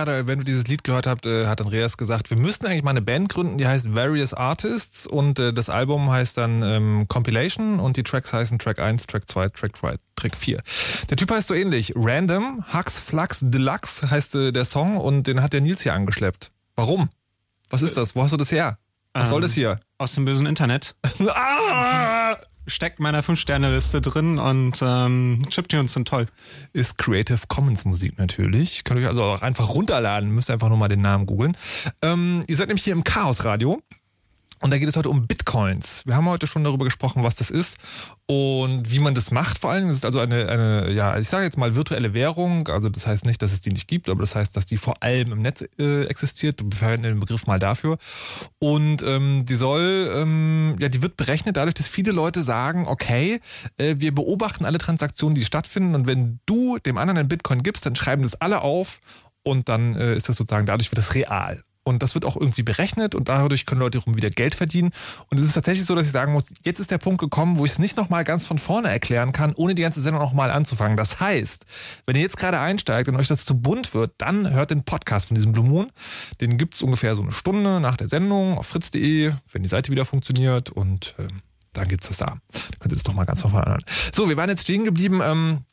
Gerade, 0.05 0.27
wenn 0.27 0.39
du 0.39 0.45
dieses 0.45 0.65
Lied 0.65 0.83
gehört 0.83 1.07
habt, 1.07 1.25
äh, 1.25 1.47
hat 1.47 1.61
Andreas 1.61 1.97
gesagt, 1.97 2.29
wir 2.29 2.37
müssten 2.37 2.65
eigentlich 2.65 2.83
mal 2.83 2.91
eine 2.91 3.01
Band 3.01 3.29
gründen, 3.29 3.57
die 3.57 3.65
heißt 3.67 3.95
Various 3.95 4.33
Artists 4.33 5.07
und 5.07 5.39
äh, 5.39 5.53
das 5.53 5.69
Album 5.69 6.09
heißt 6.11 6.37
dann 6.37 6.61
ähm, 6.61 7.07
Compilation 7.07 7.79
und 7.79 7.95
die 7.97 8.03
Tracks 8.03 8.33
heißen 8.33 8.59
Track 8.59 8.79
1, 8.79 9.07
Track 9.07 9.29
2, 9.29 9.49
Track 9.49 9.73
3, 9.73 9.95
Track 10.15 10.35
4. 10.35 10.61
Der 11.09 11.17
Typ 11.17 11.31
heißt 11.31 11.47
so 11.47 11.53
ähnlich. 11.53 11.93
Random, 11.95 12.65
Hux 12.73 12.99
Flux 12.99 13.39
Deluxe 13.43 14.09
heißt 14.09 14.35
äh, 14.35 14.51
der 14.51 14.65
Song 14.65 14.97
und 14.97 15.23
den 15.27 15.41
hat 15.41 15.53
der 15.53 15.61
Nils 15.61 15.83
hier 15.83 15.93
angeschleppt. 15.93 16.51
Warum? 16.75 17.09
Was 17.69 17.81
ist 17.81 17.95
das? 17.97 18.15
Wo 18.15 18.23
hast 18.23 18.31
du 18.31 18.37
das 18.37 18.51
her? 18.51 18.77
Was 19.13 19.29
soll 19.29 19.39
Ähm, 19.39 19.43
das 19.43 19.53
hier? 19.53 19.79
Aus 19.97 20.13
dem 20.13 20.25
bösen 20.25 20.45
Internet. 20.47 20.95
ah! 21.29 22.35
Steckt 22.65 22.99
meiner 22.99 23.23
5-Sterne-Liste 23.23 24.01
drin 24.01 24.39
und 24.39 24.81
ähm, 24.81 25.41
Chiptunes 25.49 25.93
sind 25.93 26.07
toll. 26.07 26.27
Ist 26.71 26.97
Creative 26.97 27.39
Commons 27.47 27.85
Musik 27.85 28.17
natürlich. 28.17 28.83
Könnt 28.83 28.99
ihr 28.99 29.05
euch 29.05 29.09
also 29.09 29.23
auch 29.23 29.41
einfach 29.41 29.69
runterladen. 29.69 30.29
Müsst 30.31 30.49
einfach 30.49 30.69
nur 30.69 30.77
mal 30.77 30.87
den 30.87 31.01
Namen 31.01 31.25
googeln. 31.25 31.57
Ähm, 32.01 32.43
ihr 32.47 32.55
seid 32.55 32.67
nämlich 32.67 32.83
hier 32.83 32.93
im 32.93 33.03
Chaos 33.03 33.43
Radio. 33.43 33.81
Und 34.63 34.71
da 34.71 34.77
geht 34.77 34.87
es 34.87 34.95
heute 34.95 35.09
um 35.09 35.27
Bitcoins. 35.27 36.03
Wir 36.05 36.15
haben 36.15 36.25
heute 36.29 36.47
schon 36.47 36.63
darüber 36.63 36.85
gesprochen, 36.85 37.21
was 37.21 37.35
das 37.35 37.51
ist 37.51 37.75
und 38.27 38.89
wie 38.89 38.99
man 38.99 39.13
das 39.13 39.29
macht 39.29 39.57
vor 39.57 39.71
allem. 39.71 39.89
Das 39.89 39.97
ist 39.97 40.05
also 40.05 40.21
eine, 40.21 40.47
eine 40.47 40.89
ja, 40.93 41.17
ich 41.17 41.27
sage 41.27 41.43
jetzt 41.43 41.57
mal 41.57 41.75
virtuelle 41.75 42.13
Währung. 42.13 42.69
Also 42.69 42.87
das 42.87 43.05
heißt 43.05 43.25
nicht, 43.25 43.41
dass 43.41 43.51
es 43.51 43.59
die 43.59 43.71
nicht 43.71 43.89
gibt, 43.89 44.09
aber 44.09 44.21
das 44.21 44.35
heißt, 44.35 44.55
dass 44.55 44.65
die 44.65 44.77
vor 44.77 45.03
allem 45.03 45.33
im 45.33 45.41
Netz 45.41 45.65
äh, 45.77 46.05
existiert. 46.05 46.61
Wir 46.63 46.77
verwenden 46.77 47.03
den 47.03 47.19
Begriff 47.19 47.45
mal 47.45 47.59
dafür. 47.59 47.97
Und 48.59 49.03
ähm, 49.03 49.43
die 49.43 49.55
soll, 49.55 50.09
ähm, 50.15 50.77
ja, 50.79 50.87
die 50.87 51.01
wird 51.01 51.17
berechnet 51.17 51.57
dadurch, 51.57 51.75
dass 51.75 51.89
viele 51.89 52.13
Leute 52.13 52.41
sagen, 52.41 52.87
okay, 52.87 53.41
äh, 53.75 53.95
wir 53.97 54.15
beobachten 54.15 54.63
alle 54.63 54.77
Transaktionen, 54.77 55.35
die 55.35 55.43
stattfinden 55.43 55.93
und 55.93 56.07
wenn 56.07 56.39
du 56.45 56.77
dem 56.77 56.97
anderen 56.97 57.17
einen 57.17 57.27
Bitcoin 57.27 57.63
gibst, 57.63 57.85
dann 57.85 57.97
schreiben 57.97 58.23
das 58.23 58.39
alle 58.39 58.61
auf 58.61 59.01
und 59.43 59.67
dann 59.67 59.97
äh, 59.97 60.15
ist 60.15 60.29
das 60.29 60.37
sozusagen, 60.37 60.65
dadurch 60.65 60.89
wird 60.89 60.99
das 60.99 61.15
real. 61.15 61.65
Und 61.83 62.01
das 62.01 62.15
wird 62.15 62.23
auch 62.23 62.37
irgendwie 62.37 62.63
berechnet 62.63 63.13
und 63.13 63.27
dadurch 63.27 63.65
können 63.65 63.81
Leute 63.81 63.97
rum 63.97 64.15
wieder 64.15 64.29
Geld 64.29 64.55
verdienen. 64.55 64.91
Und 65.29 65.39
es 65.39 65.45
ist 65.45 65.53
tatsächlich 65.53 65.85
so, 65.85 65.95
dass 65.95 66.05
ich 66.05 66.13
sagen 66.13 66.31
muss, 66.31 66.45
jetzt 66.63 66.79
ist 66.79 66.91
der 66.91 66.97
Punkt 66.97 67.19
gekommen, 67.19 67.57
wo 67.57 67.65
ich 67.65 67.71
es 67.71 67.79
nicht 67.79 67.97
nochmal 67.97 68.23
ganz 68.23 68.45
von 68.45 68.57
vorne 68.57 68.89
erklären 68.89 69.33
kann, 69.33 69.53
ohne 69.53 69.75
die 69.75 69.81
ganze 69.81 70.01
Sendung 70.01 70.21
nochmal 70.21 70.49
anzufangen. 70.49 70.95
Das 70.95 71.19
heißt, 71.19 71.65
wenn 72.05 72.15
ihr 72.15 72.21
jetzt 72.21 72.37
gerade 72.37 72.59
einsteigt 72.59 73.09
und 73.09 73.17
euch 73.17 73.27
das 73.27 73.43
zu 73.45 73.59
bunt 73.59 73.93
wird, 73.93 74.13
dann 74.17 74.49
hört 74.51 74.71
den 74.71 74.83
Podcast 74.83 75.27
von 75.27 75.35
diesem 75.35 75.51
Blue 75.51 75.65
Moon. 75.65 75.91
Den 76.39 76.57
gibt's 76.57 76.81
ungefähr 76.81 77.15
so 77.15 77.21
eine 77.21 77.31
Stunde 77.31 77.81
nach 77.81 77.97
der 77.97 78.07
Sendung 78.07 78.57
auf 78.57 78.67
fritz.de, 78.67 79.33
wenn 79.51 79.63
die 79.63 79.69
Seite 79.69 79.91
wieder 79.91 80.05
funktioniert 80.05 80.69
und 80.69 81.15
ähm, 81.19 81.41
dann 81.73 81.87
gibt's 81.87 82.07
das 82.07 82.17
da. 82.17 82.25
Dann 82.27 82.79
könnt 82.79 82.93
ihr 82.93 82.95
das 82.95 83.03
doch 83.03 83.13
mal 83.13 83.25
ganz 83.25 83.41
von 83.41 83.51
vorne 83.51 83.65
anhören. 83.65 83.85
So, 84.13 84.29
wir 84.29 84.37
waren 84.37 84.49
jetzt 84.49 84.61
stehen 84.61 84.83
geblieben. 84.85 85.21
Ähm, 85.23 85.65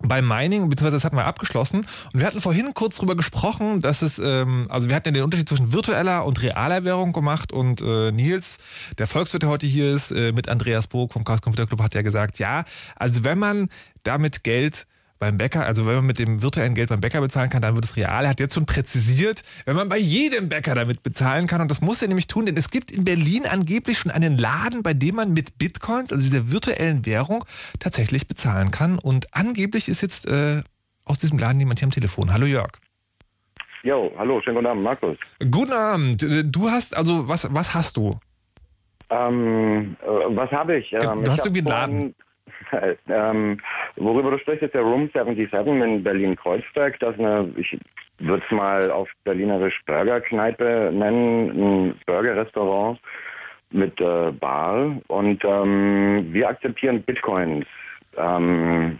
beim 0.00 0.26
Mining, 0.26 0.68
beziehungsweise 0.68 0.96
das 0.96 1.04
hatten 1.04 1.16
wir 1.16 1.24
abgeschlossen. 1.24 1.86
Und 2.12 2.20
wir 2.20 2.26
hatten 2.26 2.40
vorhin 2.40 2.72
kurz 2.74 2.96
drüber 2.96 3.16
gesprochen, 3.16 3.80
dass 3.80 4.02
es, 4.02 4.18
ähm, 4.18 4.66
also 4.70 4.88
wir 4.88 4.96
hatten 4.96 5.08
ja 5.08 5.12
den 5.12 5.24
Unterschied 5.24 5.48
zwischen 5.48 5.72
virtueller 5.72 6.24
und 6.24 6.40
realer 6.40 6.84
Währung 6.84 7.12
gemacht 7.12 7.52
und 7.52 7.80
äh, 7.80 8.12
Nils, 8.12 8.58
der 8.98 9.06
Volkswirt, 9.06 9.42
der 9.42 9.50
heute 9.50 9.66
hier 9.66 9.92
ist, 9.92 10.12
äh, 10.12 10.32
mit 10.32 10.48
Andreas 10.48 10.86
Burg 10.86 11.12
vom 11.12 11.24
Chaos 11.24 11.42
Computer 11.42 11.66
Club, 11.66 11.82
hat 11.82 11.94
ja 11.94 12.02
gesagt, 12.02 12.38
ja, 12.38 12.64
also 12.96 13.24
wenn 13.24 13.38
man 13.38 13.68
damit 14.02 14.44
Geld 14.44 14.86
beim 15.18 15.36
Bäcker, 15.36 15.66
also 15.66 15.86
wenn 15.86 15.96
man 15.96 16.06
mit 16.06 16.18
dem 16.18 16.42
virtuellen 16.42 16.74
Geld 16.74 16.90
beim 16.90 17.00
Bäcker 17.00 17.20
bezahlen 17.20 17.50
kann, 17.50 17.62
dann 17.62 17.74
wird 17.74 17.84
es 17.84 17.96
real. 17.96 18.24
Er 18.24 18.30
hat 18.30 18.40
jetzt 18.40 18.54
schon 18.54 18.66
präzisiert, 18.66 19.42
wenn 19.64 19.74
man 19.74 19.88
bei 19.88 19.98
jedem 19.98 20.48
Bäcker 20.48 20.74
damit 20.74 21.02
bezahlen 21.02 21.46
kann. 21.46 21.60
Und 21.60 21.70
das 21.70 21.80
muss 21.80 22.02
er 22.02 22.08
nämlich 22.08 22.28
tun, 22.28 22.46
denn 22.46 22.56
es 22.56 22.70
gibt 22.70 22.92
in 22.92 23.04
Berlin 23.04 23.46
angeblich 23.46 23.98
schon 23.98 24.12
einen 24.12 24.38
Laden, 24.38 24.82
bei 24.82 24.94
dem 24.94 25.16
man 25.16 25.32
mit 25.32 25.58
Bitcoins, 25.58 26.12
also 26.12 26.22
dieser 26.22 26.50
virtuellen 26.50 27.04
Währung, 27.04 27.44
tatsächlich 27.80 28.28
bezahlen 28.28 28.70
kann. 28.70 28.98
Und 28.98 29.34
angeblich 29.34 29.88
ist 29.88 30.02
jetzt 30.02 30.26
äh, 30.28 30.62
aus 31.04 31.18
diesem 31.18 31.38
Laden 31.38 31.58
jemand 31.58 31.80
hier 31.80 31.86
am 31.86 31.92
Telefon. 31.92 32.32
Hallo 32.32 32.46
Jörg. 32.46 32.72
Jo, 33.82 34.12
hallo, 34.18 34.40
schönen 34.42 34.56
guten 34.56 34.66
Abend, 34.66 34.82
Markus. 34.82 35.16
Guten 35.50 35.72
Abend. 35.72 36.26
Du 36.54 36.70
hast, 36.70 36.96
also 36.96 37.28
was, 37.28 37.52
was 37.54 37.74
hast 37.74 37.96
du? 37.96 38.16
Ähm, 39.10 39.96
äh, 40.02 40.06
was 40.06 40.50
habe 40.50 40.78
ich? 40.78 40.92
Ähm, 40.92 41.24
Du 41.24 41.30
hast 41.30 41.46
irgendwie 41.46 41.60
einen 41.60 41.68
Laden. 41.68 42.14
Vorhin- 42.70 42.96
ähm, 43.08 43.60
worüber 43.96 44.30
du 44.30 44.38
sprichst, 44.38 44.62
ist 44.62 44.74
der 44.74 44.82
Room 44.82 45.10
77 45.12 45.66
in 45.66 46.02
Berlin-Kreuzberg. 46.02 46.98
Das 47.00 47.14
ist 47.14 47.20
eine, 47.20 47.52
ich 47.56 47.78
würde 48.18 48.42
es 48.44 48.52
mal 48.52 48.90
auf 48.90 49.08
berlinerisch 49.24 49.80
Burgerkneipe 49.86 50.90
nennen, 50.92 51.50
ein 51.50 52.00
Burgerrestaurant 52.06 52.98
mit 53.70 54.00
äh, 54.00 54.32
Bar. 54.32 54.96
Und 55.08 55.44
ähm, 55.44 56.28
wir 56.32 56.48
akzeptieren 56.48 57.02
Bitcoins. 57.02 57.66
Ähm, 58.16 58.98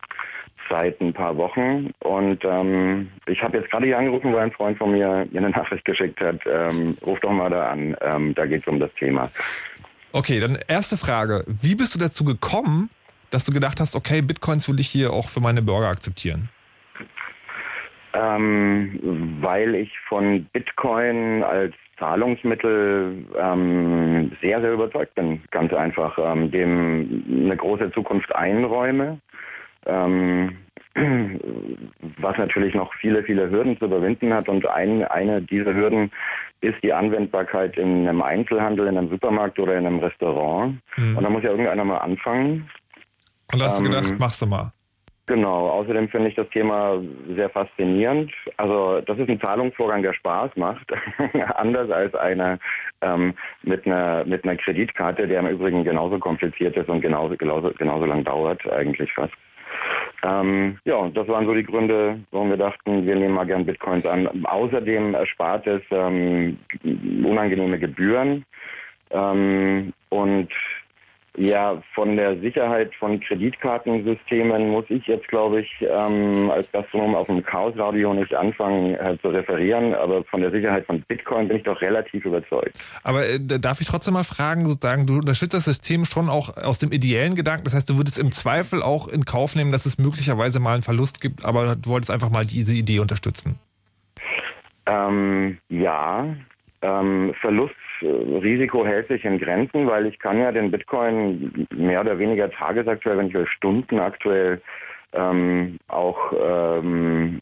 seit 0.68 1.00
ein 1.00 1.12
paar 1.12 1.36
Wochen 1.36 1.90
und 2.00 2.44
ähm, 2.44 3.10
ich 3.26 3.42
habe 3.42 3.58
jetzt 3.58 3.70
gerade 3.70 3.86
hier 3.86 3.98
angerufen, 3.98 4.32
weil 4.32 4.42
ein 4.42 4.52
Freund 4.52 4.78
von 4.78 4.92
mir 4.92 5.26
mir 5.30 5.38
eine 5.38 5.50
Nachricht 5.50 5.84
geschickt 5.84 6.20
hat. 6.20 6.40
Ähm, 6.46 6.96
ruf 7.04 7.18
doch 7.20 7.32
mal 7.32 7.50
da 7.50 7.70
an, 7.70 7.96
ähm, 8.00 8.34
da 8.34 8.46
geht 8.46 8.62
es 8.62 8.68
um 8.68 8.78
das 8.78 8.92
Thema. 8.94 9.30
Okay, 10.12 10.40
dann 10.40 10.58
erste 10.68 10.96
Frage. 10.96 11.44
Wie 11.46 11.74
bist 11.74 11.94
du 11.94 11.98
dazu 11.98 12.24
gekommen, 12.24 12.90
dass 13.30 13.44
du 13.44 13.52
gedacht 13.52 13.80
hast, 13.80 13.96
okay, 13.96 14.20
Bitcoins 14.20 14.68
will 14.68 14.80
ich 14.80 14.88
hier 14.88 15.12
auch 15.12 15.28
für 15.28 15.40
meine 15.40 15.62
Burger 15.62 15.88
akzeptieren? 15.88 16.48
Ähm, 18.14 19.38
weil 19.40 19.74
ich 19.74 19.92
von 20.08 20.44
Bitcoin 20.52 21.42
als 21.42 21.74
Zahlungsmittel 21.98 23.26
ähm, 23.38 24.32
sehr, 24.40 24.60
sehr 24.60 24.72
überzeugt 24.72 25.14
bin. 25.14 25.42
Ganz 25.50 25.72
einfach. 25.72 26.18
Ähm, 26.18 26.50
dem 26.50 27.24
eine 27.28 27.56
große 27.56 27.90
Zukunft 27.92 28.34
einräume. 28.34 29.20
Ähm, 29.86 30.56
was 32.18 32.36
natürlich 32.38 32.74
noch 32.74 32.92
viele, 32.94 33.22
viele 33.22 33.50
Hürden 33.50 33.78
zu 33.78 33.84
überwinden 33.84 34.32
hat. 34.32 34.48
Und 34.48 34.66
ein, 34.68 35.04
eine 35.04 35.42
dieser 35.42 35.74
Hürden 35.74 36.10
ist 36.60 36.82
die 36.82 36.92
Anwendbarkeit 36.92 37.76
in 37.76 38.08
einem 38.08 38.22
Einzelhandel, 38.22 38.88
in 38.88 38.98
einem 38.98 39.10
Supermarkt 39.10 39.58
oder 39.58 39.76
in 39.76 39.86
einem 39.86 40.00
Restaurant. 40.00 40.78
Mhm. 40.96 41.16
Und 41.16 41.22
da 41.22 41.30
muss 41.30 41.42
ja 41.42 41.50
irgendeiner 41.50 41.84
mal 41.84 41.98
anfangen. 41.98 42.68
Und 43.52 43.58
da 43.58 43.66
hast 43.66 43.78
du 43.78 43.84
Ähm, 43.84 43.90
gedacht, 43.90 44.18
machst 44.18 44.42
du 44.42 44.46
mal. 44.46 44.72
Genau, 45.28 45.68
außerdem 45.68 46.08
finde 46.08 46.30
ich 46.30 46.36
das 46.36 46.48
Thema 46.48 47.02
sehr 47.36 47.50
faszinierend. 47.50 48.32
Also 48.56 49.02
das 49.02 49.18
ist 49.18 49.28
ein 49.28 49.40
Zahlungsvorgang, 49.40 50.02
der 50.02 50.14
Spaß 50.14 50.52
macht, 50.56 50.90
anders 51.56 51.90
als 51.90 52.14
eine 52.14 52.58
ähm, 53.02 53.34
mit 53.62 53.86
einer 53.86 54.24
mit 54.24 54.44
einer 54.44 54.56
Kreditkarte, 54.56 55.28
der 55.28 55.40
im 55.40 55.48
Übrigen 55.48 55.84
genauso 55.84 56.18
kompliziert 56.18 56.78
ist 56.78 56.88
und 56.88 57.02
genauso 57.02 57.36
genauso, 57.36 57.70
genauso 57.76 58.06
lang 58.06 58.24
dauert 58.24 58.66
eigentlich 58.72 59.12
fast. 59.12 59.34
Ähm, 60.24 60.78
ja, 60.86 61.08
das 61.10 61.28
waren 61.28 61.44
so 61.44 61.52
die 61.52 61.62
Gründe, 61.62 62.18
warum 62.30 62.48
wir 62.48 62.56
dachten, 62.56 63.06
wir 63.06 63.14
nehmen 63.14 63.34
mal 63.34 63.46
gern 63.46 63.66
Bitcoins 63.66 64.06
an. 64.06 64.46
Außerdem 64.46 65.12
erspart 65.12 65.66
es 65.66 65.82
ähm, 65.90 66.58
unangenehme 66.82 67.78
Gebühren 67.78 68.46
ähm, 69.10 69.92
und 70.08 70.48
ja, 71.38 71.80
von 71.94 72.16
der 72.16 72.36
Sicherheit 72.40 72.92
von 72.96 73.20
Kreditkartensystemen 73.20 74.70
muss 74.70 74.86
ich 74.88 75.06
jetzt, 75.06 75.28
glaube 75.28 75.60
ich, 75.60 75.70
ähm, 75.80 76.50
als 76.50 76.70
Gastronom 76.72 77.14
auf 77.14 77.28
dem 77.28 77.44
Chaos-Radio 77.44 78.12
nicht 78.12 78.34
anfangen 78.34 78.96
äh, 78.96 79.16
zu 79.22 79.28
referieren, 79.28 79.94
aber 79.94 80.24
von 80.24 80.40
der 80.40 80.50
Sicherheit 80.50 80.84
von 80.86 81.00
Bitcoin 81.02 81.46
bin 81.46 81.58
ich 81.58 81.62
doch 81.62 81.80
relativ 81.80 82.24
überzeugt. 82.24 82.76
Aber 83.04 83.24
äh, 83.24 83.38
da 83.40 83.58
darf 83.58 83.80
ich 83.80 83.86
trotzdem 83.86 84.14
mal 84.14 84.24
fragen, 84.24 84.66
sozusagen, 84.66 85.06
du 85.06 85.18
unterstützt 85.18 85.54
das 85.54 85.64
System 85.64 86.04
schon 86.04 86.28
auch 86.28 86.56
aus 86.56 86.78
dem 86.78 86.90
ideellen 86.90 87.36
Gedanken. 87.36 87.64
Das 87.64 87.74
heißt, 87.74 87.88
du 87.88 87.96
würdest 87.96 88.18
im 88.18 88.32
Zweifel 88.32 88.82
auch 88.82 89.06
in 89.06 89.24
Kauf 89.24 89.54
nehmen, 89.54 89.70
dass 89.70 89.86
es 89.86 89.96
möglicherweise 89.96 90.58
mal 90.58 90.74
einen 90.74 90.82
Verlust 90.82 91.20
gibt, 91.20 91.44
aber 91.44 91.76
du 91.76 91.90
wolltest 91.90 92.10
einfach 92.10 92.30
mal 92.30 92.44
diese 92.44 92.74
Idee 92.74 92.98
unterstützen. 92.98 93.60
Ähm, 94.86 95.58
ja, 95.68 96.26
ähm, 96.82 97.34
Verlustrisiko 97.98 98.84
hält 98.84 99.08
sich 99.08 99.24
in 99.24 99.38
Grenzen, 99.38 99.86
weil 99.86 100.06
ich 100.06 100.18
kann 100.18 100.38
ja 100.38 100.52
den 100.52 100.70
Bitcoin 100.70 101.66
mehr 101.74 102.00
oder 102.00 102.18
weniger 102.18 102.50
tagesaktuell, 102.50 103.18
wenn 103.18 103.28
ich 103.28 103.34
will, 103.34 103.46
stundenaktuell 103.46 104.60
ähm, 105.12 105.78
auch 105.88 106.32
ähm, 106.32 107.40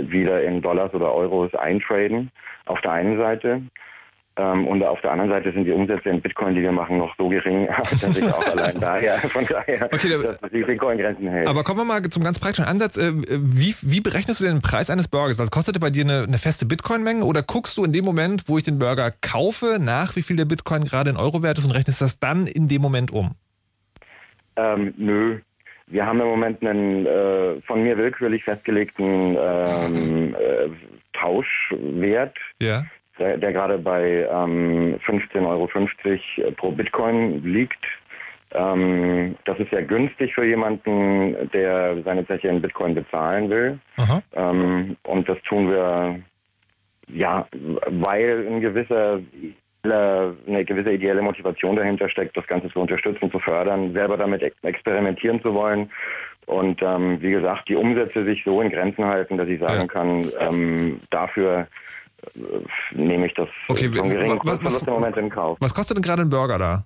wieder 0.00 0.42
in 0.42 0.62
Dollars 0.62 0.92
oder 0.94 1.12
Euros 1.12 1.54
eintraden. 1.54 2.30
Auf 2.66 2.80
der 2.82 2.92
einen 2.92 3.16
Seite. 3.16 3.62
Ähm, 4.38 4.66
und 4.66 4.82
auf 4.82 5.00
der 5.00 5.12
anderen 5.12 5.30
Seite 5.30 5.50
sind 5.52 5.64
die 5.64 5.72
Umsätze 5.72 6.10
in 6.10 6.20
Bitcoin, 6.20 6.54
die 6.54 6.60
wir 6.60 6.70
machen, 6.72 6.98
noch 6.98 7.14
so 7.16 7.28
gering, 7.30 7.68
dass 8.00 8.02
ich 8.18 8.24
auch 8.24 8.46
allein 8.46 8.78
daher, 8.78 9.14
von 9.14 9.46
daher, 9.46 9.88
Okay, 9.90 10.08
da- 10.10 10.22
dass 10.22 10.38
das 10.40 10.52
Risiko 10.52 10.90
in 10.90 10.98
Grenzen 10.98 11.28
hält. 11.28 11.48
Aber 11.48 11.64
kommen 11.64 11.78
wir 11.80 11.84
mal 11.86 12.02
zum 12.02 12.22
ganz 12.22 12.38
praktischen 12.38 12.66
Ansatz. 12.66 12.98
Äh, 12.98 13.12
Wie, 13.14 13.74
wie 13.80 14.00
berechnest 14.02 14.40
du 14.40 14.44
den 14.44 14.60
Preis 14.60 14.90
eines 14.90 15.08
Burgers? 15.08 15.40
Also 15.40 15.48
kostet 15.50 15.76
er 15.76 15.80
bei 15.80 15.88
dir 15.88 16.04
eine, 16.04 16.24
eine 16.24 16.36
feste 16.38 16.66
Bitcoin-Menge 16.66 17.24
oder 17.24 17.42
guckst 17.42 17.78
du 17.78 17.84
in 17.84 17.92
dem 17.92 18.04
Moment, 18.04 18.42
wo 18.46 18.58
ich 18.58 18.64
den 18.64 18.78
Burger 18.78 19.10
kaufe, 19.22 19.78
nach, 19.80 20.16
wie 20.16 20.22
viel 20.22 20.36
der 20.36 20.44
Bitcoin 20.44 20.84
gerade 20.84 21.08
in 21.08 21.16
Euro 21.16 21.42
wert 21.42 21.56
ist 21.56 21.64
und 21.64 21.72
rechnest 21.72 22.02
das 22.02 22.18
dann 22.18 22.46
in 22.46 22.68
dem 22.68 22.82
Moment 22.82 23.10
um? 23.12 23.30
Ähm, 24.56 24.92
nö. 24.98 25.38
Wir 25.86 26.04
haben 26.04 26.20
im 26.20 26.26
Moment 26.26 26.62
einen 26.62 27.06
äh, 27.06 27.60
von 27.62 27.82
mir 27.82 27.96
willkürlich 27.96 28.42
festgelegten 28.44 29.36
ähm, 29.40 30.34
äh, 30.34 30.68
Tauschwert, 31.12 32.36
Ja. 32.60 32.84
Der, 33.18 33.36
der 33.38 33.52
gerade 33.52 33.78
bei 33.78 34.26
ähm, 34.30 34.96
15,50 35.04 35.46
Euro 35.46 35.68
pro 36.56 36.70
Bitcoin 36.70 37.42
liegt. 37.44 37.84
Ähm, 38.52 39.36
das 39.44 39.58
ist 39.58 39.70
sehr 39.70 39.82
günstig 39.82 40.34
für 40.34 40.44
jemanden, 40.44 41.50
der 41.52 42.02
seine 42.02 42.26
Zeche 42.26 42.48
in 42.48 42.62
Bitcoin 42.62 42.94
bezahlen 42.94 43.50
will. 43.50 43.78
Ähm, 44.34 44.96
und 45.02 45.28
das 45.28 45.38
tun 45.42 45.70
wir 45.70 46.20
ja, 47.08 47.46
weil 47.86 48.46
ein 48.48 48.60
gewisser 48.60 49.20
eine 49.92 50.64
gewisse 50.64 50.92
ideelle 50.92 51.22
Motivation 51.22 51.76
dahinter 51.76 52.08
steckt, 52.08 52.36
das 52.36 52.46
Ganze 52.48 52.68
zu 52.70 52.80
unterstützen, 52.80 53.30
zu 53.30 53.38
fördern, 53.38 53.92
selber 53.92 54.16
damit 54.16 54.42
experimentieren 54.62 55.40
zu 55.42 55.54
wollen. 55.54 55.90
Und 56.46 56.80
ähm, 56.82 57.20
wie 57.20 57.30
gesagt, 57.30 57.68
die 57.68 57.76
Umsätze 57.76 58.24
sich 58.24 58.42
so 58.44 58.60
in 58.60 58.70
Grenzen 58.70 59.04
halten, 59.04 59.36
dass 59.36 59.48
ich 59.48 59.60
sagen 59.60 59.82
ja. 59.82 59.86
kann, 59.86 60.28
ähm, 60.40 61.00
dafür 61.10 61.60
äh, 61.60 61.64
nehme 62.92 63.26
ich 63.26 63.34
das 63.34 63.48
okay, 63.68 63.90
so 63.92 64.02
geringen 64.02 64.40
was, 64.44 64.64
was, 64.64 64.82
im 64.82 64.92
Moment 64.92 65.16
in 65.16 65.30
Kauf. 65.30 65.58
Was 65.60 65.74
kostet 65.74 65.96
denn 65.96 66.02
gerade 66.02 66.22
ein 66.22 66.28
Burger 66.28 66.58
da? 66.58 66.84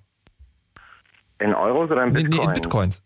In 1.39 1.53
Euros 1.53 1.89
oder 1.89 2.03
in 2.03 2.13
Bitcoin? 2.13 2.37
Nee, 2.37 2.45
in 2.45 2.53
Bitcoins. 2.53 3.03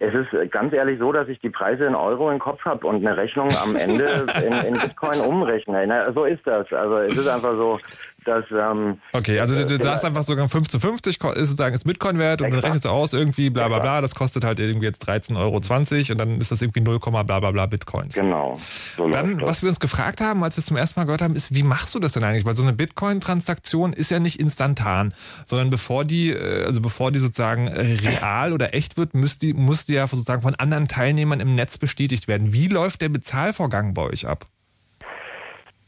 Es 0.00 0.12
ist 0.12 0.50
ganz 0.50 0.72
ehrlich 0.72 0.98
so, 0.98 1.12
dass 1.12 1.28
ich 1.28 1.38
die 1.38 1.50
Preise 1.50 1.84
in 1.84 1.94
Euro 1.94 2.30
im 2.30 2.38
Kopf 2.38 2.62
habe 2.64 2.86
und 2.86 2.96
eine 2.96 3.16
Rechnung 3.16 3.48
am 3.62 3.76
Ende 3.76 4.26
in, 4.44 4.52
in 4.52 4.74
Bitcoin 4.74 5.20
umrechne. 5.20 5.86
Na, 5.86 6.12
so 6.12 6.24
ist 6.24 6.44
das. 6.46 6.70
Also 6.72 6.98
es 6.98 7.16
ist 7.16 7.28
einfach 7.28 7.52
so, 7.52 7.78
dass... 8.24 8.44
Ähm, 8.50 8.98
okay, 9.12 9.40
also 9.40 9.54
du, 9.54 9.78
du 9.78 9.82
sagst 9.82 10.04
einfach 10.04 10.22
sogar 10.22 10.48
50 10.48 10.80
50 10.80 11.14
ist 11.14 11.48
sozusagen 11.48 11.74
ist 11.74 11.84
Bitcoin 11.84 12.18
wert 12.18 12.42
und 12.42 12.50
dann 12.50 12.60
rechnest 12.60 12.84
du 12.84 12.88
aus 12.88 13.12
irgendwie 13.12 13.50
bla 13.50 13.68
bla 13.68 13.78
bla, 13.78 14.00
das 14.00 14.14
kostet 14.14 14.44
halt 14.44 14.58
irgendwie 14.58 14.86
jetzt 14.86 15.08
13,20 15.08 15.36
Euro 15.38 16.12
und 16.12 16.18
dann 16.18 16.40
ist 16.40 16.50
das 16.50 16.62
irgendwie 16.62 16.80
0, 16.80 16.98
bla 16.98 17.22
bla 17.22 17.50
bla 17.50 17.66
Bitcoins. 17.66 18.14
Genau. 18.14 18.58
So 18.96 19.08
dann, 19.08 19.40
was 19.40 19.62
wir 19.62 19.68
uns 19.68 19.80
gefragt 19.80 20.20
haben, 20.20 20.42
als 20.42 20.56
wir 20.56 20.60
es 20.60 20.66
zum 20.66 20.76
ersten 20.76 21.00
Mal 21.00 21.04
gehört 21.04 21.22
haben, 21.22 21.36
ist, 21.36 21.54
wie 21.54 21.62
machst 21.62 21.94
du 21.94 22.00
das 22.00 22.12
denn 22.12 22.24
eigentlich? 22.24 22.44
Weil 22.44 22.56
so 22.56 22.62
eine 22.62 22.72
Bitcoin-Transaktion 22.72 23.92
ist 23.92 24.10
ja 24.10 24.18
nicht 24.18 24.40
instantan, 24.40 25.14
sondern 25.44 25.70
bevor 25.70 26.04
die, 26.04 26.30
äh, 26.30 26.64
also 26.64 26.80
bevor 26.80 27.12
die 27.12 27.18
sozusagen 27.18 27.68
real 27.68 28.52
oder 28.52 28.74
echt 28.74 28.96
wird, 28.96 29.14
muss 29.14 29.38
die, 29.38 29.54
muss 29.54 29.86
die 29.86 29.94
ja 29.94 30.06
sozusagen 30.06 30.42
von 30.42 30.54
anderen 30.54 30.86
Teilnehmern 30.86 31.40
im 31.40 31.54
Netz 31.54 31.78
bestätigt 31.78 32.28
werden. 32.28 32.52
Wie 32.52 32.68
läuft 32.68 33.00
der 33.00 33.08
Bezahlvorgang 33.08 33.94
bei 33.94 34.02
euch 34.02 34.26
ab? 34.26 34.46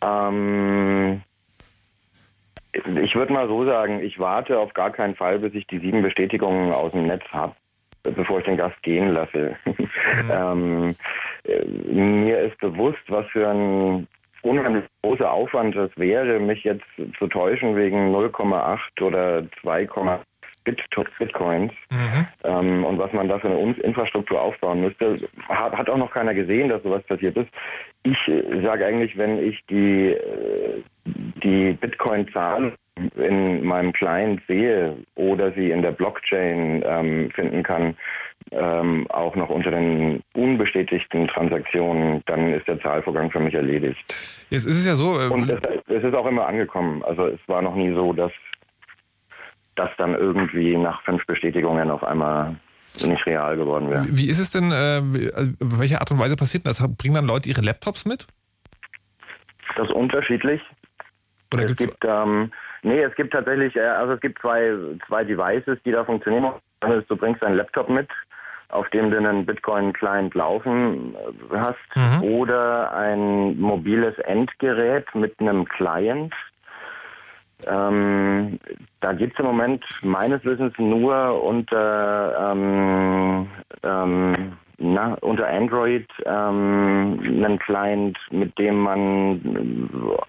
Ähm, 0.02 1.22
ich 3.02 3.14
würde 3.14 3.32
mal 3.32 3.48
so 3.48 3.64
sagen, 3.64 4.00
ich 4.00 4.18
warte 4.18 4.58
auf 4.58 4.74
gar 4.74 4.90
keinen 4.90 5.14
Fall, 5.14 5.38
bis 5.38 5.54
ich 5.54 5.66
die 5.66 5.78
sieben 5.78 6.02
Bestätigungen 6.02 6.72
aus 6.72 6.92
dem 6.92 7.06
Netz 7.06 7.24
habe, 7.32 7.54
bevor 8.02 8.38
ich 8.38 8.44
den 8.44 8.56
Gast 8.56 8.80
gehen 8.82 9.08
lasse. 9.08 9.56
Mhm. 9.64 9.90
ähm, 10.32 10.96
mir 12.24 12.40
ist 12.40 12.58
bewusst, 12.58 13.02
was 13.08 13.26
für 13.28 13.48
ein 13.48 14.06
unheimlich 14.42 14.84
großer 15.02 15.30
Aufwand 15.30 15.74
es 15.76 15.90
wäre, 15.96 16.38
mich 16.38 16.64
jetzt 16.64 16.84
zu 17.18 17.26
täuschen 17.26 17.76
wegen 17.76 18.14
0,8 18.14 19.02
oder 19.02 19.42
2, 19.60 19.86
Bit 20.66 20.82
Bitcoins 21.18 21.72
mhm. 21.90 22.26
ähm, 22.42 22.84
und 22.84 22.98
was 22.98 23.12
man 23.12 23.28
da 23.28 23.38
für 23.38 23.48
eine 23.48 23.72
Infrastruktur 23.82 24.40
aufbauen 24.40 24.80
müsste, 24.80 25.20
hat, 25.48 25.72
hat, 25.72 25.88
auch 25.88 25.96
noch 25.96 26.10
keiner 26.10 26.34
gesehen, 26.34 26.68
dass 26.68 26.82
sowas 26.82 27.04
passiert 27.04 27.36
ist. 27.36 27.48
Ich 28.02 28.28
äh, 28.28 28.62
sage 28.62 28.84
eigentlich, 28.84 29.16
wenn 29.16 29.38
ich 29.38 29.64
die, 29.70 30.08
äh, 30.10 30.82
die 31.06 31.72
Bitcoin-Zahlen 31.72 32.72
in 33.16 33.64
meinem 33.64 33.92
Client 33.92 34.40
sehe 34.48 34.96
oder 35.14 35.52
sie 35.52 35.70
in 35.70 35.82
der 35.82 35.92
Blockchain 35.92 36.82
ähm, 36.86 37.30
finden 37.30 37.62
kann, 37.62 37.96
ähm, 38.52 39.06
auch 39.10 39.36
noch 39.36 39.50
unter 39.50 39.70
den 39.70 40.22
unbestätigten 40.34 41.28
Transaktionen, 41.28 42.22
dann 42.26 42.54
ist 42.54 42.66
der 42.68 42.80
Zahlvorgang 42.80 43.30
für 43.30 43.40
mich 43.40 43.54
erledigt. 43.54 44.02
Jetzt 44.50 44.66
ist 44.66 44.78
es 44.78 44.86
ja 44.86 44.94
so. 44.94 45.20
Ähm 45.20 45.32
Und 45.32 45.50
es, 45.50 45.60
es, 45.88 46.04
ist 46.04 46.14
auch 46.14 46.26
immer 46.26 46.46
angekommen. 46.46 47.02
Also 47.04 47.26
es 47.26 47.40
war 47.48 47.60
noch 47.60 47.74
nie 47.74 47.92
so, 47.92 48.12
dass 48.12 48.32
das 49.74 49.90
dann 49.98 50.14
irgendwie 50.14 50.76
nach 50.76 51.02
fünf 51.02 51.26
Bestätigungen 51.26 51.90
auf 51.90 52.02
einmal 52.02 52.56
nicht 53.04 53.26
real 53.26 53.56
geworden 53.56 53.90
wäre. 53.90 54.06
Wie 54.08 54.30
ist 54.30 54.38
es 54.38 54.50
denn, 54.50 54.72
äh, 54.72 55.30
also, 55.34 55.52
welche 55.60 56.00
Art 56.00 56.10
und 56.10 56.18
Weise 56.18 56.36
passiert 56.36 56.66
das? 56.66 56.82
Bringen 56.96 57.14
dann 57.14 57.26
Leute 57.26 57.50
ihre 57.50 57.60
Laptops 57.60 58.06
mit? 58.06 58.26
Das 59.76 59.88
ist 59.88 59.94
unterschiedlich. 59.94 60.62
Oder 61.52 61.64
es 61.64 61.76
gibt, 61.76 62.04
ähm, 62.04 62.50
nee, 62.82 63.02
es 63.02 63.14
gibt 63.14 63.32
tatsächlich, 63.32 63.76
äh, 63.76 63.80
also 63.80 64.14
es 64.14 64.20
gibt 64.20 64.40
zwei, 64.40 64.72
zwei 65.06 65.24
Devices, 65.24 65.78
die 65.84 65.92
da 65.92 66.04
funktionieren. 66.04 66.52
Ist, 66.82 67.10
du 67.10 67.16
bringst 67.16 67.42
deinen 67.42 67.56
Laptop 67.56 67.88
mit, 67.88 68.08
auf 68.68 68.88
dem 68.90 69.10
du 69.10 69.16
einen 69.16 69.46
Bitcoin-Client 69.46 70.34
laufen 70.34 71.14
äh, 71.14 71.58
hast, 71.58 71.78
mhm. 71.94 72.22
oder 72.22 72.92
ein 72.92 73.58
mobiles 73.58 74.18
Endgerät 74.18 75.06
mit 75.14 75.38
einem 75.40 75.64
Client, 75.64 76.34
ähm, 77.64 78.58
da 79.00 79.12
gibt 79.12 79.34
es 79.34 79.38
im 79.38 79.46
Moment 79.46 79.84
meines 80.02 80.44
Wissens 80.44 80.74
nur 80.78 81.42
unter, 81.42 82.52
ähm, 82.52 83.48
ähm, 83.82 84.56
na, 84.78 85.14
unter 85.22 85.48
Android 85.48 86.06
ähm, 86.26 87.18
einen 87.22 87.58
Client, 87.58 88.18
mit 88.30 88.58
dem 88.58 88.78
man 88.80 89.40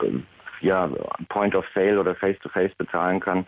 äh, 0.03 0.19
ja, 0.61 0.89
Point 1.29 1.55
of 1.55 1.65
Sale 1.73 1.99
oder 1.99 2.15
Face-to-Face 2.15 2.71
-face 2.71 2.77
bezahlen 2.77 3.19
kann, 3.19 3.47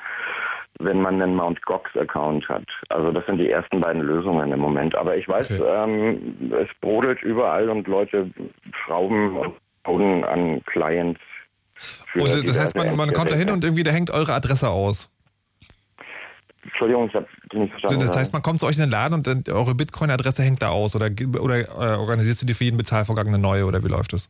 wenn 0.80 1.01
man 1.01 1.22
einen 1.22 1.36
Mount 1.36 1.62
Gox 1.66 1.95
Account 1.97 2.47
hat. 2.47 2.66
Also 2.89 3.12
das 3.12 3.26
sind 3.26 3.38
die 3.38 3.49
ersten 3.49 3.82
beiden 3.82 4.01
Lösungen 4.01 4.51
im 4.51 4.60
Moment. 4.60 4.95
Aber 4.95 5.18
ich 5.18 5.28
weiß, 5.28 5.51
okay. 5.51 5.64
ähm, 5.64 6.53
es 6.53 6.70
brodelt 6.82 7.22
überall 7.22 7.70
und 7.70 7.88
Leute 7.88 8.30
schrauben 8.84 9.38
und 9.38 9.53
bauen 9.84 10.23
an 10.23 10.61
Clients 10.65 11.19
und 12.15 12.48
das 12.48 12.60
heißt, 12.60 12.76
man, 12.76 12.95
man 12.95 13.14
kommt 13.14 13.31
da 13.31 13.36
hin 13.36 13.49
und 13.49 13.64
irgendwie 13.64 13.84
da 13.84 13.91
hängt 13.91 14.11
eure 14.11 14.34
Adresse 14.34 14.69
aus. 14.69 15.10
Entschuldigung, 16.64 17.07
ich 17.07 17.15
habe 17.15 17.26
nicht 17.53 17.72
verstanden. 17.72 18.06
Das 18.06 18.18
heißt, 18.18 18.34
man 18.34 18.41
kommt 18.41 18.60
zu 18.60 18.65
euch 18.65 18.76
in 18.76 18.81
den 18.81 18.91
Laden 18.91 19.14
und 19.15 19.49
eure 19.49 19.76
Bitcoin-Adresse 19.76 20.44
hängt 20.44 20.61
da 20.61 20.69
aus 20.69 20.95
oder, 20.95 21.10
oder 21.40 21.60
äh, 21.60 21.98
organisierst 21.98 22.41
du 22.41 22.45
dir 22.45 22.53
für 22.53 22.65
jeden 22.65 22.77
Bezahlvorgang 22.77 23.27
eine 23.27 23.40
neue 23.40 23.65
oder 23.65 23.84
wie 23.84 23.88
läuft 23.88 24.14
das? 24.14 24.30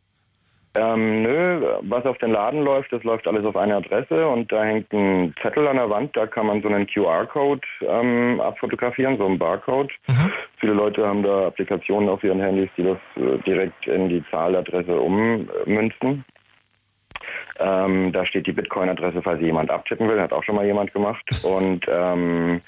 Ähm, 0.76 1.22
nö, 1.22 1.78
was 1.82 2.06
auf 2.06 2.18
den 2.18 2.30
Laden 2.30 2.62
läuft, 2.62 2.92
das 2.92 3.02
läuft 3.02 3.26
alles 3.26 3.44
auf 3.44 3.56
eine 3.56 3.74
Adresse 3.74 4.28
und 4.28 4.52
da 4.52 4.62
hängt 4.62 4.92
ein 4.92 5.34
Zettel 5.42 5.66
an 5.66 5.76
der 5.76 5.90
Wand, 5.90 6.16
da 6.16 6.28
kann 6.28 6.46
man 6.46 6.62
so 6.62 6.68
einen 6.68 6.86
QR-Code 6.86 7.66
ähm, 7.82 8.40
abfotografieren, 8.40 9.18
so 9.18 9.26
einen 9.26 9.38
Barcode. 9.38 9.90
Mhm. 10.06 10.32
Viele 10.58 10.74
Leute 10.74 11.04
haben 11.04 11.24
da 11.24 11.48
Applikationen 11.48 12.08
auf 12.08 12.22
ihren 12.22 12.40
Handys, 12.40 12.70
die 12.76 12.84
das 12.84 12.98
äh, 13.16 13.38
direkt 13.38 13.88
in 13.88 14.08
die 14.08 14.22
Zahladresse 14.30 15.00
ummünzen. 15.00 16.24
Ähm, 17.58 18.12
da 18.12 18.24
steht 18.24 18.46
die 18.46 18.52
Bitcoin-Adresse, 18.52 19.22
falls 19.22 19.40
jemand 19.40 19.70
abtippen 19.70 20.08
will, 20.08 20.20
hat 20.20 20.32
auch 20.32 20.44
schon 20.44 20.54
mal 20.54 20.66
jemand 20.66 20.92
gemacht. 20.92 21.24
Und 21.42 21.84
ähm, 21.88 22.60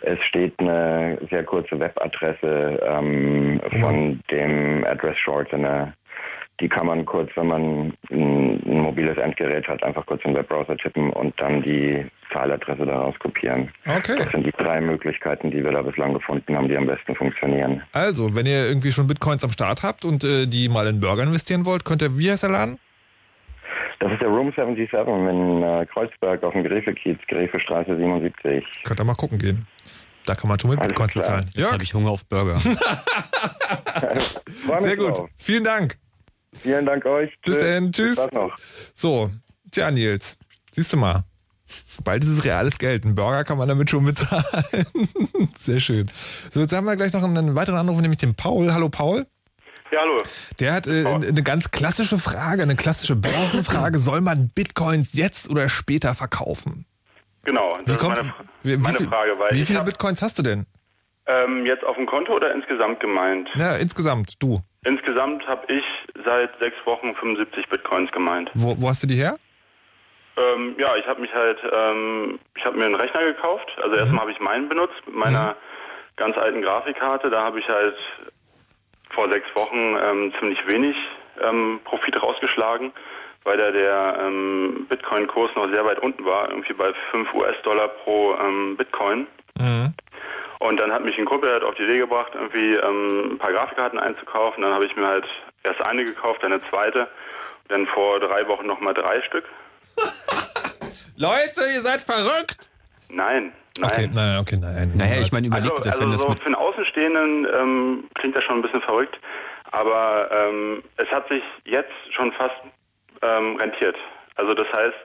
es 0.00 0.18
steht 0.24 0.58
eine 0.58 1.18
sehr 1.30 1.44
kurze 1.44 1.78
Webadresse 1.78 2.80
ähm, 2.82 3.60
von 3.80 4.20
dem 4.30 4.84
Address 4.84 5.18
Shortener. 5.18 5.92
Die 6.62 6.68
kann 6.68 6.86
man 6.86 7.04
kurz, 7.04 7.28
wenn 7.34 7.48
man 7.48 7.62
ein, 7.62 8.62
ein, 8.64 8.80
mobiles 8.82 9.18
Endgerät 9.18 9.66
hat, 9.66 9.82
einfach 9.82 10.06
kurz 10.06 10.24
im 10.24 10.34
Webbrowser 10.34 10.76
tippen 10.76 11.10
und 11.10 11.34
dann 11.40 11.60
die 11.60 12.06
Zahladresse 12.32 12.86
daraus 12.86 13.18
kopieren. 13.18 13.68
Okay. 13.84 14.14
Das 14.16 14.30
sind 14.30 14.46
die 14.46 14.52
drei 14.52 14.80
Möglichkeiten, 14.80 15.50
die 15.50 15.64
wir 15.64 15.72
da 15.72 15.82
bislang 15.82 16.14
gefunden 16.14 16.56
haben, 16.56 16.68
die 16.68 16.76
am 16.76 16.86
besten 16.86 17.16
funktionieren. 17.16 17.82
Also, 17.92 18.36
wenn 18.36 18.46
ihr 18.46 18.64
irgendwie 18.64 18.92
schon 18.92 19.08
Bitcoins 19.08 19.42
am 19.42 19.50
Start 19.50 19.82
habt 19.82 20.04
und 20.04 20.22
äh, 20.22 20.46
die 20.46 20.68
mal 20.68 20.86
in 20.86 21.00
Burger 21.00 21.24
investieren 21.24 21.66
wollt, 21.66 21.84
könnt 21.84 22.00
ihr, 22.00 22.16
wie 22.16 22.30
heißt 22.30 22.44
der 22.44 22.50
Laden? 22.50 22.78
Das 23.98 24.12
ist 24.12 24.20
der 24.20 24.28
Room 24.28 24.52
77 24.54 25.08
in 25.08 25.62
äh, 25.64 25.84
Kreuzberg 25.86 26.44
auf 26.44 26.52
dem 26.52 26.62
Gräfekiez, 26.62 27.18
Gräfestraße 27.26 27.96
77. 27.96 28.64
Könnt 28.84 29.00
ihr 29.00 29.04
mal 29.04 29.14
gucken 29.14 29.38
gehen. 29.38 29.66
Da 30.26 30.36
kann 30.36 30.48
man 30.48 30.60
schon 30.60 30.70
mit 30.70 30.80
Bitcoins 30.80 31.14
bezahlen. 31.14 31.50
Jetzt 31.54 31.72
habe 31.72 31.82
ich 31.82 31.92
Hunger 31.92 32.10
auf 32.10 32.24
Burger. 32.28 32.58
Sehr 34.78 34.96
gut. 34.96 35.22
Vielen 35.36 35.64
Dank. 35.64 35.98
Vielen 36.54 36.86
Dank 36.86 37.04
euch. 37.06 37.30
Bis 37.44 37.58
dann. 37.60 37.92
Tschüss. 37.92 38.18
So, 38.94 39.30
tja, 39.70 39.90
Nils. 39.90 40.38
Siehst 40.72 40.92
du 40.92 40.96
mal. 40.96 41.24
Bald 42.04 42.22
ist 42.22 42.30
es 42.30 42.44
reales 42.44 42.78
Geld. 42.78 43.04
Ein 43.04 43.14
Burger 43.14 43.44
kann 43.44 43.58
man 43.58 43.68
damit 43.68 43.90
schon 43.90 44.04
bezahlen. 44.04 44.44
Sehr 45.56 45.80
schön. 45.80 46.10
So, 46.50 46.60
jetzt 46.60 46.72
haben 46.72 46.84
wir 46.84 46.96
gleich 46.96 47.12
noch 47.12 47.22
einen 47.22 47.54
weiteren 47.54 47.78
Anruf, 47.78 48.00
nämlich 48.00 48.18
den 48.18 48.34
Paul. 48.34 48.72
Hallo, 48.72 48.88
Paul. 48.88 49.26
Ja, 49.92 50.00
hallo. 50.00 50.22
Der 50.58 50.72
hat 50.72 50.86
äh, 50.86 51.04
eine 51.06 51.42
ganz 51.42 51.70
klassische 51.70 52.18
Frage, 52.18 52.62
eine 52.62 52.76
klassische 52.76 53.16
Börsenfrage. 53.16 53.98
Soll 53.98 54.22
man 54.22 54.50
Bitcoins 54.54 55.12
jetzt 55.12 55.50
oder 55.50 55.68
später 55.68 56.14
verkaufen? 56.14 56.86
Genau, 57.44 57.68
das 57.84 57.94
wie 57.94 57.98
kommt, 57.98 58.16
ist 58.16 58.22
meine, 58.22 58.34
wie, 58.62 58.76
meine 58.76 58.98
viel, 58.98 59.08
Frage. 59.08 59.32
Wie 59.50 59.64
viele 59.64 59.80
hab, 59.80 59.86
Bitcoins 59.86 60.22
hast 60.22 60.38
du 60.38 60.42
denn? 60.42 60.66
Ähm, 61.26 61.66
jetzt 61.66 61.84
auf 61.84 61.96
dem 61.96 62.06
Konto 62.06 62.32
oder 62.32 62.54
insgesamt 62.54 63.00
gemeint? 63.00 63.48
Ja, 63.54 63.76
insgesamt, 63.76 64.36
du. 64.38 64.60
Insgesamt 64.84 65.46
habe 65.46 65.72
ich 65.72 65.84
seit 66.24 66.58
sechs 66.58 66.76
Wochen 66.84 67.14
75 67.14 67.68
Bitcoins 67.68 68.10
gemeint. 68.10 68.50
Wo, 68.54 68.74
wo 68.80 68.88
hast 68.88 69.02
du 69.02 69.06
die 69.06 69.16
her? 69.16 69.38
Ähm, 70.36 70.74
ja, 70.78 70.96
ich 70.96 71.06
habe 71.06 71.20
mich 71.20 71.32
halt, 71.32 71.58
ähm, 71.72 72.40
ich 72.56 72.64
habe 72.64 72.76
mir 72.78 72.86
einen 72.86 72.94
Rechner 72.94 73.24
gekauft. 73.24 73.70
Also 73.76 73.90
mhm. 73.90 73.98
erstmal 73.98 74.20
habe 74.22 74.32
ich 74.32 74.40
meinen 74.40 74.68
benutzt 74.68 75.00
mit 75.06 75.14
meiner 75.14 75.50
mhm. 75.50 76.16
ganz 76.16 76.36
alten 76.36 76.62
Grafikkarte. 76.62 77.30
Da 77.30 77.42
habe 77.42 77.60
ich 77.60 77.68
halt 77.68 77.96
vor 79.10 79.28
sechs 79.28 79.46
Wochen 79.54 79.96
ähm, 80.02 80.32
ziemlich 80.38 80.66
wenig 80.66 80.96
ähm, 81.40 81.80
Profit 81.84 82.20
rausgeschlagen, 82.20 82.92
weil 83.44 83.58
da 83.58 83.70
der 83.70 84.18
ähm, 84.20 84.86
Bitcoin-Kurs 84.88 85.52
noch 85.54 85.68
sehr 85.68 85.84
weit 85.84 85.98
unten 86.00 86.24
war, 86.24 86.48
irgendwie 86.50 86.72
bei 86.72 86.92
5 87.10 87.32
US-Dollar 87.34 87.88
pro 87.88 88.34
ähm, 88.34 88.76
Bitcoin. 88.76 89.26
Mhm. 89.58 89.94
Und 90.58 90.78
dann 90.78 90.92
hat 90.92 91.04
mich 91.04 91.18
ein 91.18 91.24
Kumpel 91.24 91.50
halt 91.50 91.64
auf 91.64 91.74
die 91.74 91.82
Idee 91.82 91.98
gebracht, 91.98 92.32
irgendwie 92.34 92.74
ähm, 92.74 93.32
ein 93.32 93.38
paar 93.38 93.52
Grafikkarten 93.52 93.98
einzukaufen. 93.98 94.62
Dann 94.62 94.72
habe 94.72 94.86
ich 94.86 94.94
mir 94.94 95.06
halt 95.06 95.26
erst 95.64 95.84
eine 95.84 96.04
gekauft, 96.04 96.42
dann 96.42 96.52
eine 96.52 96.62
zweite. 96.70 97.08
Dann 97.68 97.86
vor 97.88 98.20
drei 98.20 98.46
Wochen 98.46 98.66
nochmal 98.66 98.94
drei 98.94 99.22
Stück. 99.22 99.44
Leute, 101.16 101.62
ihr 101.74 101.82
seid 101.82 102.02
verrückt! 102.02 102.68
Nein, 103.08 103.52
nein. 103.78 103.90
Okay, 103.90 104.10
nein, 104.14 104.38
okay, 104.38 104.56
nein. 104.56 104.92
Naja, 104.94 105.20
ich 105.20 105.32
meine, 105.32 105.46
überleg 105.46 105.70
also, 105.70 105.82
dir 105.82 105.90
das, 105.90 105.98
also 105.98 106.04
wenn 106.04 106.12
das 106.12 106.22
so 106.22 106.28
mit 106.28 106.38
für 106.40 106.46
einen 106.46 106.54
Außenstehenden 106.54 107.46
ähm, 107.52 108.04
klingt 108.14 108.36
das 108.36 108.44
schon 108.44 108.56
ein 108.58 108.62
bisschen 108.62 108.80
verrückt, 108.80 109.18
aber 109.70 110.30
ähm, 110.30 110.82
es 110.96 111.10
hat 111.10 111.28
sich 111.28 111.42
jetzt 111.64 111.92
schon 112.10 112.32
fast 112.32 112.56
ähm, 113.20 113.56
rentiert. 113.56 113.96
Also 114.36 114.54
das 114.54 114.66
heißt, 114.72 114.96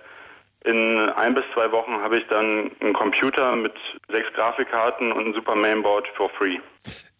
in 0.67 1.09
ein 1.09 1.33
bis 1.33 1.43
zwei 1.53 1.71
Wochen 1.71 1.93
habe 2.01 2.17
ich 2.19 2.25
dann 2.29 2.71
einen 2.81 2.93
Computer 2.93 3.55
mit 3.55 3.73
sechs 4.11 4.27
Grafikkarten 4.35 5.11
und 5.11 5.27
ein 5.27 5.33
super 5.33 5.55
Mainboard 5.55 6.07
for 6.15 6.29
free. 6.37 6.57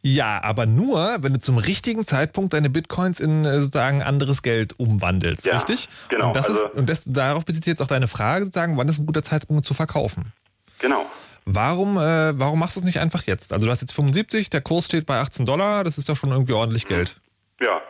Ja, 0.04 0.40
aber 0.44 0.66
nur, 0.66 1.18
wenn 1.22 1.34
du 1.34 1.40
zum 1.40 1.58
richtigen 1.58 2.06
Zeitpunkt 2.06 2.54
deine 2.54 2.70
Bitcoins 2.70 3.20
in 3.20 3.44
äh, 3.46 3.60
sozusagen 3.62 4.04
anderes 4.04 4.42
Geld 4.44 4.76
umwandelst, 4.80 5.46
Ja, 5.46 5.56
richtig? 5.58 5.90
genau, 6.10 6.28
Und, 6.28 6.36
das 6.36 6.50
also- 6.50 6.66
ist, 6.68 6.76
und 6.76 6.90
das, 6.90 7.04
darauf 7.06 7.44
bezieht 7.46 7.64
sich 7.66 7.72
jetzt 7.72 7.82
auch 7.82 7.88
deine 7.88 8.08
Frage, 8.08 8.46
sozusagen, 8.46 8.78
wann 8.78 8.88
ist 8.88 9.00
ein 9.00 9.06
guter 9.06 9.24
Zeitpunkt 9.24 9.66
zu 9.66 9.74
verkaufen? 9.74 10.32
Genau. 10.80 11.06
Warum, 11.46 11.98
äh, 11.98 12.38
warum 12.40 12.60
machst 12.60 12.76
du 12.76 12.82
es 12.82 12.86
nicht 12.86 13.00
einfach 13.00 13.24
jetzt? 13.24 13.54
Also 13.54 13.66
du 13.66 13.72
hast 13.72 13.82
jetzt 13.82 13.94
75, 13.94 14.50
der 14.50 14.62
Kurs 14.62 14.86
steht 14.86 15.06
bei 15.06 15.20
18 15.20 15.46
Dollar, 15.46 15.84
das 15.84 15.98
ist 15.98 16.10
doch 16.10 16.16
schon 16.18 16.32
irgendwie 16.32 16.54
ordentlich 16.54 16.88
Geld. 16.88 17.20
Ja, 17.60 17.82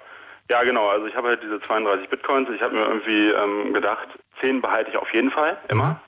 ja 0.50 0.64
genau. 0.64 0.88
Also 0.90 1.08
ich 1.08 1.16
habe 1.16 1.30
halt 1.30 1.44
diese 1.44 1.60
32 1.60 2.10
Bitcoins. 2.10 2.50
Ich 2.56 2.62
habe 2.62 2.76
mir 2.76 2.86
irgendwie 2.86 3.30
ähm, 3.30 3.74
gedacht, 3.74 4.08
10 4.42 4.62
behalte 4.62 4.92
ich 4.92 4.98
auf 4.98 5.12
jeden 5.14 5.32
Fall 5.32 5.58
immer. 5.70 6.02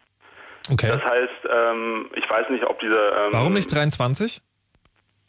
Okay. 0.72 0.88
Das 0.88 1.03
heißt, 1.03 1.49
ähm, 1.49 2.10
ich 2.16 2.30
weiß 2.30 2.49
nicht, 2.49 2.64
ob 2.66 2.80
diese... 2.80 2.98
Ähm, 2.98 3.30
Warum 3.32 3.53
nicht 3.53 3.74
23? 3.74 4.41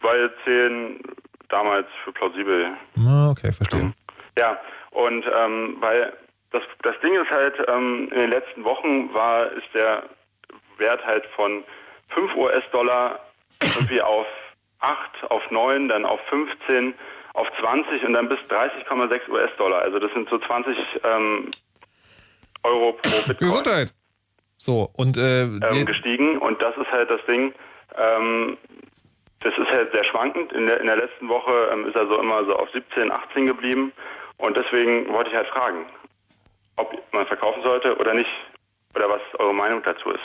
Weil 0.02 0.30
10 0.46 1.00
damals 1.48 1.86
für 2.04 2.12
plausibel 2.12 2.66
Okay, 3.30 3.52
verstehe. 3.52 3.92
Ja, 4.38 4.58
und 4.90 5.24
ähm, 5.34 5.76
weil 5.80 6.12
das, 6.52 6.62
das 6.82 6.94
Ding 7.00 7.14
ist 7.14 7.30
halt, 7.30 7.54
ähm, 7.68 8.08
in 8.12 8.18
den 8.18 8.30
letzten 8.30 8.64
Wochen 8.64 9.12
war, 9.14 9.50
ist 9.52 9.68
der 9.74 10.04
Wert 10.78 11.04
halt 11.04 11.24
von 11.36 11.64
5 12.12 12.34
US-Dollar 12.36 13.20
irgendwie 13.62 14.02
auf 14.02 14.26
8, 14.80 15.30
auf 15.30 15.42
9, 15.50 15.88
dann 15.88 16.04
auf 16.04 16.20
15, 16.28 16.94
auf 17.34 17.46
20 17.60 18.04
und 18.04 18.14
dann 18.14 18.28
bis 18.28 18.38
30,6 18.48 19.28
US-Dollar. 19.28 19.82
Also 19.82 19.98
das 19.98 20.12
sind 20.12 20.28
so 20.28 20.38
20 20.38 20.76
ähm, 21.04 21.50
Euro 22.62 22.92
pro 22.92 23.10
Bitcoin 23.26 23.48
Gesundheit! 23.48 23.94
So, 24.58 24.90
und 24.94 25.16
äh, 25.16 25.44
ähm, 25.44 25.86
gestiegen 25.86 26.36
und 26.38 26.60
das 26.60 26.76
ist 26.76 26.90
halt 26.92 27.10
das 27.10 27.20
Ding. 27.26 27.54
Ähm, 27.96 28.58
das 29.40 29.54
ist 29.56 29.70
halt 29.70 29.90
sehr 29.92 30.04
schwankend. 30.04 30.52
In 30.52 30.66
der, 30.66 30.80
in 30.80 30.86
der 30.86 30.96
letzten 30.96 31.28
Woche 31.28 31.70
ähm, 31.72 31.86
ist 31.86 31.96
er 31.96 32.06
so 32.06 32.20
immer 32.20 32.44
so 32.44 32.54
auf 32.56 32.68
17, 32.72 33.10
18 33.10 33.46
geblieben 33.46 33.92
und 34.36 34.56
deswegen 34.56 35.10
wollte 35.12 35.30
ich 35.30 35.36
halt 35.36 35.48
fragen, 35.48 35.86
ob 36.76 36.92
man 37.12 37.26
verkaufen 37.26 37.62
sollte 37.62 37.96
oder 37.96 38.12
nicht 38.12 38.28
oder 38.94 39.08
was 39.08 39.20
eure 39.38 39.54
Meinung 39.54 39.82
dazu 39.82 40.10
ist. 40.10 40.20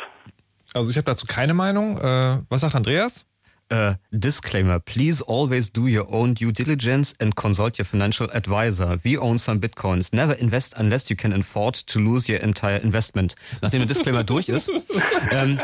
also 0.73 0.90
ich 0.90 0.98
habe 0.98 1.06
dazu 1.06 1.26
keine 1.27 1.53
Meinung. 1.53 1.98
Äh, 1.98 2.40
was 2.49 2.61
sagt 2.61 2.76
Andreas? 2.76 3.26
Uh, 3.72 3.96
disclaimer, 4.12 4.80
please 4.80 5.22
always 5.22 5.72
do 5.72 5.88
your 5.88 6.06
own 6.14 6.36
due 6.36 6.52
diligence 6.52 7.16
and 7.20 7.36
consult 7.36 7.80
your 7.80 7.86
financial 7.86 8.30
advisor. 8.32 8.98
We 9.04 9.18
own 9.18 9.40
some 9.40 9.60
bitcoins. 9.60 10.14
Never 10.14 10.34
invest 10.34 10.76
unless 10.78 11.10
you 11.10 11.16
can 11.16 11.34
afford 11.34 11.74
to 11.88 12.00
lose 12.00 12.30
your 12.30 12.40
entire 12.42 12.78
investment. 12.78 13.36
Nachdem 13.62 13.80
der 13.80 13.88
Disclaimer 13.88 14.24
durch 14.26 14.50
ist. 14.50 14.72
Ähm, 15.32 15.60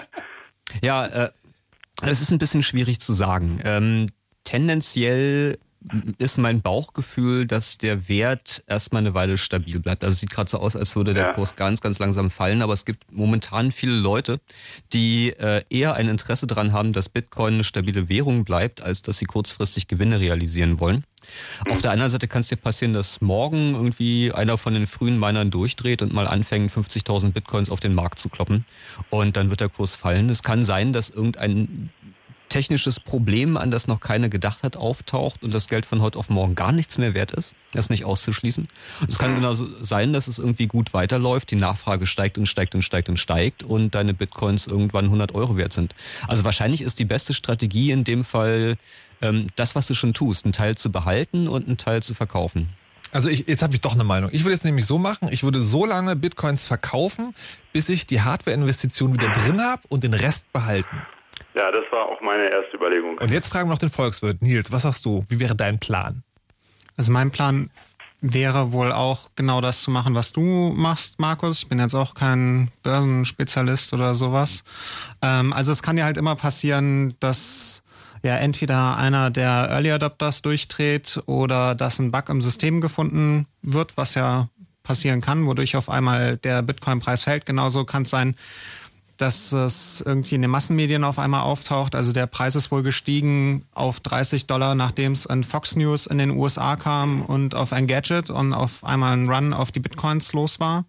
ja, 0.81 1.05
äh, 1.05 1.29
es 2.01 2.21
ist 2.21 2.31
ein 2.31 2.39
bisschen 2.39 2.63
schwierig 2.63 2.99
zu 2.99 3.13
sagen. 3.13 3.59
Ähm, 3.63 4.07
tendenziell 4.43 5.59
ist 6.19 6.37
mein 6.37 6.61
Bauchgefühl, 6.61 7.47
dass 7.47 7.77
der 7.79 8.07
Wert 8.07 8.63
erstmal 8.67 9.01
eine 9.01 9.13
Weile 9.13 9.37
stabil 9.37 9.79
bleibt. 9.79 10.03
Also 10.03 10.13
es 10.13 10.19
sieht 10.19 10.29
gerade 10.29 10.49
so 10.49 10.59
aus, 10.59 10.75
als 10.75 10.95
würde 10.95 11.13
der 11.13 11.27
Ja. 11.27 11.33
Kurs 11.33 11.55
ganz, 11.55 11.81
ganz 11.81 11.97
langsam 11.97 12.29
fallen, 12.29 12.61
aber 12.61 12.73
es 12.73 12.85
gibt 12.85 13.11
momentan 13.11 13.71
viele 13.71 13.95
Leute, 13.95 14.39
die 14.93 15.31
äh, 15.31 15.63
eher 15.69 15.95
ein 15.95 16.07
Interesse 16.07 16.45
daran 16.45 16.71
haben, 16.71 16.93
dass 16.93 17.09
Bitcoin 17.09 17.55
eine 17.55 17.63
stabile 17.63 18.09
Währung 18.09 18.45
bleibt, 18.45 18.81
als 18.81 19.01
dass 19.01 19.17
sie 19.17 19.25
kurzfristig 19.25 19.87
Gewinne 19.87 20.19
realisieren 20.19 20.79
wollen. 20.79 21.03
Auf 21.69 21.81
der 21.81 21.91
anderen 21.91 22.09
Seite 22.09 22.27
kann 22.27 22.41
es 22.41 22.47
dir 22.47 22.55
passieren, 22.55 22.93
dass 22.93 23.21
morgen 23.21 23.73
irgendwie 23.75 24.31
einer 24.31 24.57
von 24.57 24.73
den 24.73 24.87
frühen 24.87 25.19
Minern 25.19 25.51
durchdreht 25.51 26.01
und 26.01 26.13
mal 26.13 26.27
anfängt, 26.27 26.71
50.000 26.71 27.31
Bitcoins 27.31 27.69
auf 27.69 27.79
den 27.79 27.93
Markt 27.93 28.19
zu 28.19 28.29
kloppen 28.29 28.65
und 29.09 29.37
dann 29.37 29.49
wird 29.49 29.61
der 29.61 29.69
Kurs 29.69 29.95
fallen. 29.95 30.29
Es 30.29 30.41
kann 30.43 30.63
sein, 30.63 30.93
dass 30.93 31.09
irgendein 31.09 31.91
technisches 32.51 32.99
Problem, 32.99 33.57
an 33.57 33.71
das 33.71 33.87
noch 33.87 33.99
keiner 33.99 34.29
gedacht 34.29 34.61
hat, 34.61 34.77
auftaucht 34.77 35.41
und 35.41 35.53
das 35.53 35.67
Geld 35.67 35.85
von 35.85 36.01
heute 36.01 36.19
auf 36.19 36.29
morgen 36.29 36.53
gar 36.53 36.71
nichts 36.71 36.97
mehr 36.97 37.13
wert 37.13 37.31
ist. 37.31 37.55
Das 37.71 37.85
ist 37.85 37.89
nicht 37.89 38.05
auszuschließen. 38.05 38.67
Und 38.99 39.09
es 39.09 39.17
kann 39.17 39.33
genauso 39.33 39.67
sein, 39.81 40.13
dass 40.13 40.27
es 40.27 40.37
irgendwie 40.37 40.67
gut 40.67 40.93
weiterläuft, 40.93 41.49
die 41.49 41.55
Nachfrage 41.55 42.05
steigt 42.05 42.37
und 42.37 42.45
steigt 42.45 42.75
und 42.75 42.83
steigt 42.83 43.09
und 43.09 43.17
steigt 43.17 43.63
und 43.63 43.95
deine 43.95 44.13
Bitcoins 44.13 44.67
irgendwann 44.67 45.05
100 45.05 45.33
Euro 45.33 45.57
wert 45.57 45.73
sind. 45.73 45.95
Also 46.27 46.43
wahrscheinlich 46.43 46.81
ist 46.81 46.99
die 46.99 47.05
beste 47.05 47.33
Strategie 47.33 47.91
in 47.91 48.03
dem 48.03 48.23
Fall, 48.23 48.77
ähm, 49.21 49.47
das, 49.55 49.73
was 49.75 49.87
du 49.87 49.93
schon 49.93 50.13
tust, 50.13 50.45
einen 50.45 50.53
Teil 50.53 50.75
zu 50.75 50.91
behalten 50.91 51.47
und 51.47 51.67
einen 51.67 51.77
Teil 51.77 52.03
zu 52.03 52.13
verkaufen. 52.13 52.69
Also 53.13 53.29
ich, 53.29 53.47
jetzt 53.47 53.61
habe 53.61 53.73
ich 53.73 53.81
doch 53.81 53.93
eine 53.93 54.03
Meinung. 54.03 54.29
Ich 54.33 54.43
würde 54.43 54.53
jetzt 54.53 54.65
nämlich 54.65 54.85
so 54.85 54.97
machen, 54.97 55.29
ich 55.31 55.43
würde 55.43 55.61
so 55.61 55.85
lange 55.85 56.15
Bitcoins 56.15 56.65
verkaufen, 56.65 57.33
bis 57.73 57.89
ich 57.89 58.07
die 58.07 58.21
Hardware-Investition 58.21 59.13
wieder 59.13 59.29
drin 59.31 59.61
habe 59.61 59.81
und 59.89 60.03
den 60.03 60.13
Rest 60.13 60.51
behalten. 60.53 61.01
Ja, 61.53 61.71
das 61.71 61.83
war 61.91 62.05
auch 62.05 62.21
meine 62.21 62.49
erste 62.49 62.77
Überlegung. 62.77 63.17
Und 63.17 63.31
jetzt 63.31 63.49
fragen 63.49 63.67
wir 63.67 63.73
noch 63.73 63.79
den 63.79 63.89
Volkswirt. 63.89 64.41
Nils, 64.41 64.71
was 64.71 64.83
sagst 64.83 65.05
du? 65.05 65.25
Wie 65.27 65.39
wäre 65.39 65.55
dein 65.55 65.79
Plan? 65.79 66.23
Also 66.97 67.11
mein 67.11 67.31
Plan 67.31 67.69
wäre 68.21 68.71
wohl 68.71 68.91
auch 68.91 69.31
genau 69.35 69.61
das 69.61 69.81
zu 69.81 69.91
machen, 69.91 70.13
was 70.13 70.31
du 70.31 70.73
machst, 70.75 71.19
Markus. 71.19 71.63
Ich 71.63 71.69
bin 71.69 71.79
jetzt 71.79 71.95
auch 71.95 72.13
kein 72.13 72.69
Börsenspezialist 72.83 73.93
oder 73.93 74.13
sowas. 74.13 74.63
Ähm, 75.21 75.51
also 75.51 75.71
es 75.71 75.81
kann 75.81 75.97
ja 75.97 76.05
halt 76.05 76.17
immer 76.17 76.35
passieren, 76.35 77.15
dass 77.19 77.81
ja 78.23 78.37
entweder 78.37 78.97
einer 78.97 79.31
der 79.31 79.67
Early 79.71 79.91
Adopters 79.91 80.43
durchdreht 80.43 81.19
oder 81.25 81.73
dass 81.73 81.99
ein 81.99 82.11
Bug 82.11 82.29
im 82.29 82.41
System 82.41 82.79
gefunden 82.79 83.47
wird, 83.63 83.97
was 83.97 84.13
ja 84.13 84.47
passieren 84.83 85.21
kann, 85.21 85.47
wodurch 85.47 85.75
auf 85.75 85.89
einmal 85.89 86.37
der 86.37 86.61
Bitcoin-Preis 86.61 87.23
fällt. 87.23 87.45
Genauso 87.45 87.85
kann 87.85 88.03
es 88.03 88.09
sein, 88.09 88.35
dass 89.21 89.51
es 89.51 90.01
irgendwie 90.03 90.33
in 90.33 90.41
den 90.41 90.49
Massenmedien 90.49 91.03
auf 91.03 91.19
einmal 91.19 91.41
auftaucht. 91.41 91.93
Also 91.93 92.11
der 92.11 92.25
Preis 92.25 92.55
ist 92.55 92.71
wohl 92.71 92.81
gestiegen 92.81 93.65
auf 93.71 93.99
30 93.99 94.47
Dollar, 94.47 94.73
nachdem 94.73 95.11
es 95.11 95.27
in 95.27 95.43
Fox 95.43 95.75
News 95.75 96.07
in 96.07 96.17
den 96.17 96.31
USA 96.31 96.75
kam 96.75 97.21
und 97.23 97.53
auf 97.53 97.71
ein 97.71 97.85
Gadget 97.85 98.31
und 98.31 98.53
auf 98.53 98.83
einmal 98.83 99.13
ein 99.13 99.29
Run 99.29 99.53
auf 99.53 99.71
die 99.71 99.79
Bitcoins 99.79 100.33
los 100.33 100.59
war. 100.59 100.85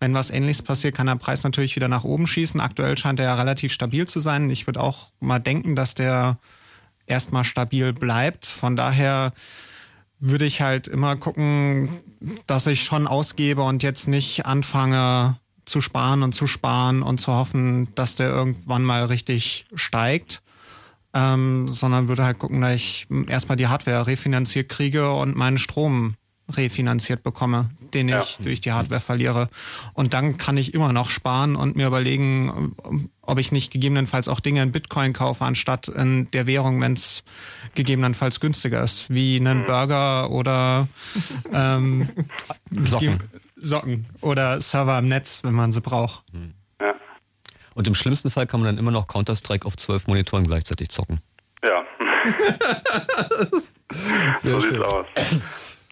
Wenn 0.00 0.12
was 0.12 0.30
ähnliches 0.30 0.60
passiert, 0.60 0.94
kann 0.94 1.06
der 1.06 1.16
Preis 1.16 1.44
natürlich 1.44 1.74
wieder 1.74 1.88
nach 1.88 2.04
oben 2.04 2.26
schießen. 2.26 2.60
Aktuell 2.60 2.98
scheint 2.98 3.20
er 3.20 3.26
ja 3.26 3.34
relativ 3.36 3.72
stabil 3.72 4.06
zu 4.06 4.20
sein. 4.20 4.50
Ich 4.50 4.66
würde 4.66 4.80
auch 4.80 5.10
mal 5.20 5.38
denken, 5.38 5.74
dass 5.74 5.94
der 5.94 6.36
erstmal 7.06 7.44
stabil 7.44 7.94
bleibt. 7.94 8.44
Von 8.44 8.76
daher 8.76 9.32
würde 10.20 10.44
ich 10.44 10.60
halt 10.60 10.88
immer 10.88 11.16
gucken, 11.16 11.88
dass 12.46 12.66
ich 12.66 12.84
schon 12.84 13.06
ausgebe 13.06 13.62
und 13.62 13.82
jetzt 13.82 14.08
nicht 14.08 14.44
anfange 14.44 15.38
zu 15.64 15.80
sparen 15.80 16.22
und 16.22 16.34
zu 16.34 16.46
sparen 16.46 17.02
und 17.02 17.20
zu 17.20 17.32
hoffen, 17.32 17.94
dass 17.94 18.16
der 18.16 18.28
irgendwann 18.28 18.84
mal 18.84 19.04
richtig 19.04 19.66
steigt. 19.74 20.42
Ähm, 21.14 21.68
sondern 21.68 22.08
würde 22.08 22.24
halt 22.24 22.38
gucken, 22.38 22.62
dass 22.62 22.74
ich 22.74 23.06
erstmal 23.26 23.56
die 23.56 23.66
Hardware 23.66 24.06
refinanziert 24.06 24.70
kriege 24.70 25.12
und 25.12 25.36
meinen 25.36 25.58
Strom 25.58 26.16
refinanziert 26.56 27.22
bekomme, 27.22 27.70
den 27.94 28.08
ich 28.08 28.38
durch 28.38 28.60
die 28.60 28.72
Hardware 28.72 29.00
verliere. 29.00 29.48
Und 29.94 30.14
dann 30.14 30.36
kann 30.36 30.56
ich 30.56 30.74
immer 30.74 30.92
noch 30.92 31.10
sparen 31.10 31.56
und 31.56 31.76
mir 31.76 31.86
überlegen, 31.86 32.74
ob 33.22 33.38
ich 33.38 33.52
nicht 33.52 33.70
gegebenenfalls 33.70 34.28
auch 34.28 34.40
Dinge 34.40 34.62
in 34.62 34.72
Bitcoin 34.72 35.12
kaufe, 35.12 35.44
anstatt 35.44 35.88
in 35.88 36.30
der 36.32 36.46
Währung, 36.46 36.80
wenn 36.80 36.94
es 36.94 37.22
gegebenenfalls 37.74 38.40
günstiger 38.40 38.82
ist, 38.82 39.10
wie 39.10 39.36
einen 39.36 39.64
Burger 39.64 40.30
oder 40.30 40.88
ähm, 41.52 42.08
Socken. 42.70 43.20
Socken 43.62 44.06
oder 44.20 44.60
Server 44.60 44.98
im 44.98 45.08
Netz, 45.08 45.40
wenn 45.44 45.54
man 45.54 45.72
sie 45.72 45.80
braucht. 45.80 46.24
Ja. 46.80 46.94
Und 47.74 47.86
im 47.88 47.94
schlimmsten 47.94 48.30
Fall 48.30 48.46
kann 48.46 48.60
man 48.60 48.66
dann 48.66 48.78
immer 48.78 48.90
noch 48.90 49.06
Counter-Strike 49.06 49.66
auf 49.66 49.76
zwölf 49.76 50.06
Monitoren 50.06 50.46
gleichzeitig 50.46 50.90
zocken. 50.90 51.20
Ja. 51.64 51.84
so 54.42 54.60
schön. 54.60 54.72
sieht's 54.72 54.84
aus. 54.84 55.06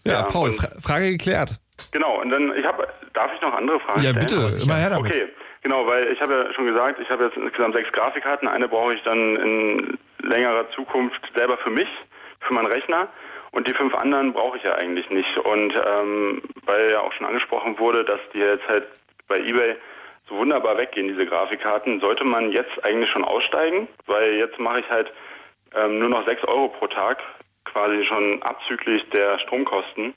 Ja, 0.05 0.13
Ja, 0.13 0.23
Paul, 0.25 0.53
Fra 0.53 0.69
Frage 0.81 1.11
geklärt. 1.13 1.61
Genau, 1.93 2.21
und 2.21 2.31
dann, 2.31 2.55
ich 2.57 2.65
habe, 2.65 2.87
darf 3.15 3.31
ich 3.35 3.41
noch 3.41 3.55
andere 3.55 3.81
Fragen 3.81 4.03
Ja, 4.03 4.11
stellen? 4.11 4.19
bitte, 4.27 4.37
Aber 4.39 4.53
sicher. 4.53 4.65
immer 4.65 4.77
her 4.77 4.91
damit. 4.91 5.11
Okay, 5.13 5.29
genau, 5.63 5.87
weil 5.87 6.13
ich 6.13 6.21
habe 6.21 6.45
ja 6.49 6.55
schon 6.55 6.67
gesagt, 6.67 7.01
ich 7.01 7.09
habe 7.11 7.25
jetzt 7.25 7.37
insgesamt 7.37 7.75
sechs 7.75 7.91
Grafikkarten. 7.93 8.49
Eine 8.49 8.69
brauche 8.69 8.95
ich 8.95 9.03
dann 9.03 9.37
in 9.37 9.99
längerer 10.23 10.71
Zukunft 10.73 11.21
selber 11.35 11.57
für 11.59 11.71
mich, 11.71 11.89
für 12.41 12.53
meinen 12.55 12.67
Rechner. 12.67 13.09
Und 13.53 13.67
die 13.67 13.75
fünf 13.75 13.95
anderen 13.95 14.33
brauche 14.33 14.57
ich 14.57 14.63
ja 14.63 14.75
eigentlich 14.75 15.11
nicht. 15.11 15.37
Und 15.39 15.75
ähm, 15.75 16.43
weil 16.67 16.91
ja 16.91 17.01
auch 17.01 17.13
schon 17.13 17.27
angesprochen 17.27 17.79
wurde, 17.79 18.05
dass 18.05 18.21
die 18.33 18.39
jetzt 18.39 18.67
halt 18.69 18.87
bei 19.29 19.39
eBay 19.41 19.77
so 20.29 20.37
wunderbar 20.37 20.77
weggehen, 20.77 21.09
diese 21.09 21.27
Grafikkarten, 21.27 22.01
sollte 22.01 22.25
man 22.25 22.53
jetzt 22.53 22.85
eigentlich 22.85 23.11
schon 23.11 23.25
aussteigen, 23.25 23.89
weil 24.07 24.35
jetzt 24.35 24.59
mache 24.59 24.81
ich 24.81 24.89
halt 24.89 25.13
ähm, 25.75 25.99
nur 25.99 26.09
noch 26.09 26.27
6 26.27 26.45
Euro 26.45 26.69
pro 26.69 26.87
Tag, 26.87 27.19
quasi 27.65 28.05
schon 28.05 28.43
abzüglich 28.43 29.09
der 29.11 29.39
Stromkosten. 29.41 30.15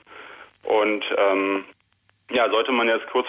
Und 0.62 1.04
ähm, 1.18 1.64
ja, 2.30 2.48
sollte 2.48 2.72
man 2.72 2.88
jetzt 2.88 3.06
kurz, 3.08 3.26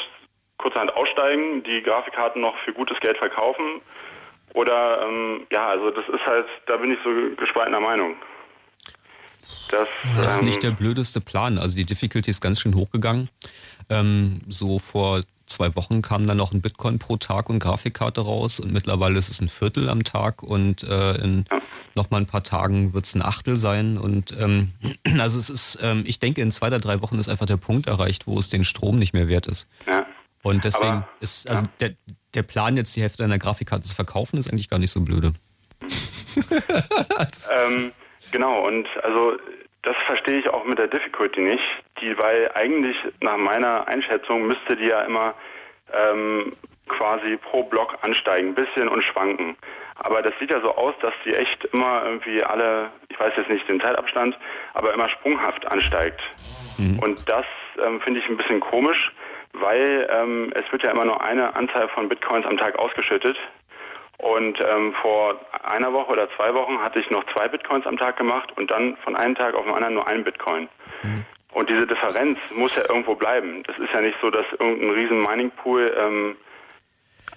kurzerhand 0.58 0.96
aussteigen, 0.96 1.64
die 1.64 1.82
Grafikkarten 1.82 2.42
noch 2.42 2.58
für 2.60 2.74
gutes 2.74 3.00
Geld 3.00 3.18
verkaufen? 3.18 3.82
Oder 4.54 5.06
ähm, 5.06 5.48
ja, 5.52 5.68
also 5.68 5.92
das 5.92 6.08
ist 6.08 6.26
halt, 6.26 6.46
da 6.68 6.78
bin 6.78 6.94
ich 6.94 7.00
so 7.04 7.10
gespaltener 7.36 7.82
Meinung. 7.82 8.16
Das, 9.70 9.88
das 10.18 10.36
ist 10.36 10.42
nicht 10.44 10.58
ähm, 10.58 10.62
der 10.62 10.72
blödeste 10.72 11.22
Plan. 11.22 11.58
Also 11.58 11.76
die 11.76 11.86
Difficulty 11.86 12.30
ist 12.30 12.42
ganz 12.42 12.60
schön 12.60 12.76
hochgegangen. 12.76 13.30
Ähm, 13.90 14.42
so 14.48 14.80
vor 14.80 15.22
zwei 15.46 15.76
Wochen 15.76 16.02
kam 16.02 16.28
dann 16.28 16.38
noch 16.38 16.54
ein 16.54 16.62
Bitcoin 16.62 17.00
pro 17.00 17.18
Tag 17.18 17.50
und 17.50 17.60
Grafikkarte 17.60 18.22
raus 18.22 18.60
und 18.60 18.74
mittlerweile 18.74 19.18
ist 19.18 19.30
es 19.30 19.42
ein 19.42 19.50
Viertel 19.50 19.90
am 19.90 20.04
Tag 20.04 20.44
und 20.44 20.84
äh, 20.84 21.16
in 21.18 21.46
ja. 21.52 21.62
noch 21.94 22.10
mal 22.10 22.18
ein 22.18 22.26
paar 22.26 22.44
Tagen 22.44 22.94
wird 22.94 23.06
es 23.06 23.16
ein 23.16 23.22
Achtel 23.22 23.58
sein 23.58 23.98
und 23.98 24.36
ähm, 24.40 24.72
also 25.20 25.38
es 25.38 25.50
ist, 25.50 25.80
ähm, 25.82 26.04
ich 26.08 26.20
denke 26.20 26.42
in 26.42 26.52
zwei 26.52 26.68
oder 26.68 26.80
drei 26.80 27.02
Wochen 27.02 27.20
ist 27.20 27.30
einfach 27.30 27.46
der 27.46 27.58
Punkt 27.58 27.88
erreicht, 27.88 28.28
wo 28.28 28.40
es 28.40 28.50
den 28.50 28.64
Strom 28.64 28.98
nicht 28.98 29.14
mehr 29.14 29.28
wert 29.28 29.48
ist. 29.48 29.70
Ja. 29.88 30.06
Und 30.42 30.64
deswegen 30.64 30.88
Aber, 30.88 31.10
ist 31.22 31.50
also 31.50 31.64
ja. 31.64 31.70
der, 31.80 31.96
der 32.34 32.44
Plan 32.44 32.78
jetzt 32.78 32.96
die 32.96 33.02
Hälfte 33.02 33.24
deiner 33.24 33.40
Grafikkarte 33.40 33.84
zu 33.84 33.96
verkaufen 33.96 34.38
ist 34.38 34.50
eigentlich 34.50 34.70
gar 34.70 34.80
nicht 34.80 34.92
so 34.92 35.02
blöde. 35.02 35.34
ähm, 36.36 37.92
genau 38.32 38.66
und 38.66 38.88
also 39.04 39.38
das 39.86 39.96
verstehe 40.08 40.40
ich 40.40 40.50
auch 40.50 40.66
mit 40.66 40.80
der 40.80 40.88
Difficulty 40.88 41.42
nicht, 41.42 41.64
die, 42.02 42.18
weil 42.18 42.52
eigentlich 42.56 42.98
nach 43.22 43.38
meiner 43.38 43.88
Einschätzung 43.88 44.48
müsste 44.48 44.76
die 44.76 44.88
ja 44.88 45.02
immer 45.02 45.36
ähm, 45.94 46.52
quasi 46.88 47.38
pro 47.38 47.64
Block 47.64 47.98
ansteigen, 48.02 48.50
ein 48.50 48.56
bisschen 48.56 48.88
und 48.88 49.04
schwanken. 49.04 49.56
Aber 49.96 50.22
das 50.22 50.34
sieht 50.40 50.52
ja 50.52 50.60
so 50.60 50.76
aus, 50.76 50.94
dass 51.02 51.14
die 51.24 51.34
echt 51.34 51.66
immer 51.66 52.04
irgendwie 52.04 52.44
alle, 52.44 52.92
ich 53.10 53.20
weiß 53.20 53.34
jetzt 53.38 53.50
nicht 53.50 53.68
den 53.70 53.80
Zeitabstand, 53.80 54.38
aber 54.74 54.94
immer 54.94 55.08
sprunghaft 55.08 55.66
ansteigt. 55.68 56.22
Mhm. 56.78 57.00
Und 57.00 57.30
das 57.30 57.46
ähm, 57.84 58.02
finde 58.02 58.20
ich 58.20 58.28
ein 58.28 58.38
bisschen 58.38 58.60
komisch, 58.60 59.12
weil 59.54 60.08
ähm, 60.12 60.52
es 60.56 60.70
wird 60.72 60.84
ja 60.84 60.92
immer 60.92 61.06
nur 61.06 61.24
eine 61.24 61.56
Anzahl 61.56 61.88
von 61.90 62.10
Bitcoins 62.10 62.46
am 62.46 62.58
Tag 62.58 62.78
ausgeschüttet. 62.78 63.38
Und 64.18 64.62
ähm, 64.62 64.94
vor 65.02 65.40
einer 65.64 65.92
Woche 65.94 66.12
oder 66.12 66.30
zwei 66.36 66.54
Wochen 66.54 66.80
hatte 66.80 67.00
ich 67.00 67.10
noch 67.10 67.24
zwei 67.34 67.48
Bitcoins 67.48 67.86
am 67.86 67.98
Tag 67.98 68.18
gemacht 68.18 68.50
und 68.58 68.72
dann 68.72 68.98
von 68.98 69.16
einem 69.16 69.36
Tag 69.36 69.56
auf 69.56 69.66
den 69.66 69.74
anderen 69.74 69.96
nur 69.96 70.08
einen 70.08 70.24
Bitcoin. 70.24 70.70
Mhm. 71.04 71.26
Und 71.54 71.70
diese 71.70 71.88
Differenz 71.88 72.38
muss 72.54 72.76
ja 72.76 72.84
irgendwo 72.90 73.16
bleiben. 73.16 73.64
Das 73.64 73.78
ist 73.78 73.94
ja 73.94 74.02
nicht 74.02 74.18
so, 74.22 74.30
dass 74.30 74.46
irgendein 74.60 74.90
riesen 74.92 75.22
Mining 75.22 75.52
Pool 75.52 75.96
ähm, 75.98 76.36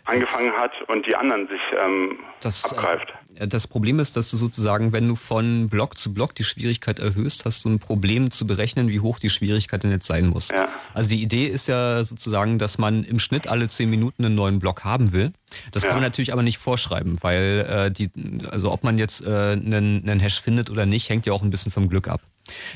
angefangen 0.08 0.52
hat 0.52 0.72
und 0.88 1.06
die 1.06 1.14
anderen 1.14 1.48
sich 1.48 1.60
ähm, 1.78 2.18
das, 2.40 2.64
abgreift. 2.72 3.12
Äh, 3.34 3.46
das 3.46 3.66
Problem 3.66 3.98
ist, 4.00 4.16
dass 4.16 4.30
du 4.30 4.36
sozusagen, 4.36 4.92
wenn 4.92 5.06
du 5.06 5.16
von 5.16 5.68
Block 5.68 5.98
zu 5.98 6.14
Block 6.14 6.34
die 6.34 6.44
Schwierigkeit 6.44 6.98
erhöhst, 6.98 7.44
hast 7.44 7.64
du 7.64 7.68
ein 7.68 7.78
Problem 7.78 8.30
zu 8.30 8.46
berechnen, 8.46 8.88
wie 8.88 9.00
hoch 9.00 9.18
die 9.18 9.28
Schwierigkeit 9.28 9.82
denn 9.82 9.90
jetzt 9.90 10.06
sein 10.06 10.28
muss. 10.28 10.48
Ja. 10.48 10.68
Also 10.94 11.10
die 11.10 11.22
Idee 11.22 11.46
ist 11.46 11.68
ja 11.68 12.02
sozusagen, 12.02 12.58
dass 12.58 12.78
man 12.78 13.04
im 13.04 13.18
Schnitt 13.18 13.46
alle 13.46 13.68
zehn 13.68 13.90
Minuten 13.90 14.24
einen 14.24 14.34
neuen 14.34 14.58
Block 14.58 14.84
haben 14.84 15.12
will. 15.12 15.32
Das 15.72 15.82
ja. 15.82 15.90
kann 15.90 15.96
man 15.96 16.04
natürlich 16.04 16.32
aber 16.32 16.42
nicht 16.42 16.58
vorschreiben, 16.58 17.18
weil 17.20 17.66
äh, 17.68 17.90
die, 17.90 18.10
also 18.50 18.72
ob 18.72 18.84
man 18.84 18.98
jetzt 18.98 19.26
äh, 19.26 19.52
einen, 19.52 20.08
einen 20.08 20.20
Hash 20.20 20.40
findet 20.40 20.70
oder 20.70 20.86
nicht, 20.86 21.10
hängt 21.10 21.26
ja 21.26 21.32
auch 21.32 21.42
ein 21.42 21.50
bisschen 21.50 21.70
vom 21.70 21.88
Glück 21.88 22.08
ab. 22.08 22.20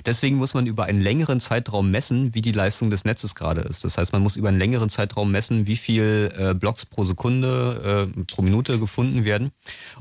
Deswegen 0.07 0.37
muss 0.37 0.55
man 0.55 0.67
über 0.67 0.85
einen 0.85 1.01
längeren 1.01 1.41
Zeitraum 1.41 1.91
messen, 1.91 2.35
wie 2.35 2.43
die 2.43 2.53
Leistung 2.53 2.91
des 2.91 3.05
Netzes 3.05 3.35
gerade 3.35 3.63
ist. 3.63 3.85
Das 3.85 3.99
heißt, 3.99 4.13
man 4.13 4.23
muss 4.23 4.37
über 4.37 4.49
einen 4.49 4.59
längeren 4.59 4.89
Zeitraum 4.89 5.31
messen, 5.31 5.67
wie 5.67 5.77
viel 5.77 6.33
äh, 6.37 6.55
Blocks 6.55 6.87
pro 6.87 7.05
Sekunde, 7.05 8.09
äh, 8.17 8.25
pro 8.25 8.43
Minute 8.43 8.79
gefunden 8.79 9.25
werden. 9.25 9.53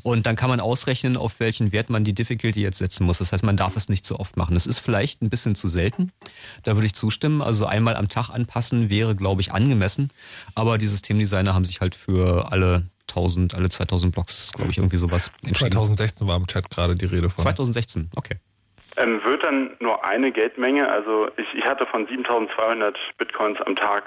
Und 0.04 0.26
dann 0.26 0.36
kann 0.36 0.50
man 0.50 0.60
ausrechnen, 0.60 1.18
auf 1.18 1.40
welchen 1.40 1.72
Wert 1.72 1.90
man 1.90 2.04
die 2.04 2.14
Difficulty 2.14 2.62
jetzt 2.62 2.80
setzen 2.80 3.06
muss. 3.06 3.20
Das 3.20 3.32
heißt, 3.32 3.44
man 3.44 3.58
darf 3.58 3.76
es 3.76 3.90
nicht 3.90 4.06
zu 4.06 4.20
oft 4.20 4.38
machen. 4.38 4.54
Das 4.54 4.68
ist 4.68 4.80
vielleicht 4.80 5.22
ein 5.22 5.30
bisschen 5.30 5.56
zu 5.56 5.68
selten. 5.68 6.12
Da 6.64 6.76
würde 6.76 6.86
ich 6.86 6.94
zustimmen. 6.94 7.42
Also 7.42 7.66
einmal 7.66 7.96
am 7.96 8.10
Tag 8.10 8.30
anpassen 8.30 8.90
wäre, 8.90 9.16
glaube 9.16 9.42
ich, 9.42 9.52
angemessen. 9.52 10.10
Aber 10.56 10.78
die 10.78 10.88
Systemdesigner 10.88 11.54
haben 11.54 11.66
sich 11.66 11.82
halt 11.82 11.96
für 11.96 12.52
alle 12.52 12.86
1000, 13.12 13.56
alle 13.56 13.70
2000 13.70 14.14
Blocks, 14.14 14.52
glaube 14.54 14.72
ich, 14.72 14.78
irgendwie 14.78 14.98
sowas 14.98 15.32
entschieden. 15.44 15.72
2016 15.72 16.28
war 16.28 16.38
im 16.38 16.48
Chat 16.48 16.70
gerade 16.70 16.96
die 16.96 17.06
Rede 17.06 17.30
von. 17.30 17.44
2016, 17.44 18.10
okay. 18.16 18.38
Ähm, 18.98 19.24
wird 19.24 19.44
dann 19.46 19.72
nur 19.80 20.04
eine 20.04 20.32
Geldmenge, 20.32 20.90
also 20.90 21.30
ich, 21.38 21.48
ich 21.56 21.66
hatte 21.66 21.86
von 21.86 22.08
7200 22.08 22.98
Bitcoins 23.18 23.60
am 23.62 23.76
Tag 23.76 24.04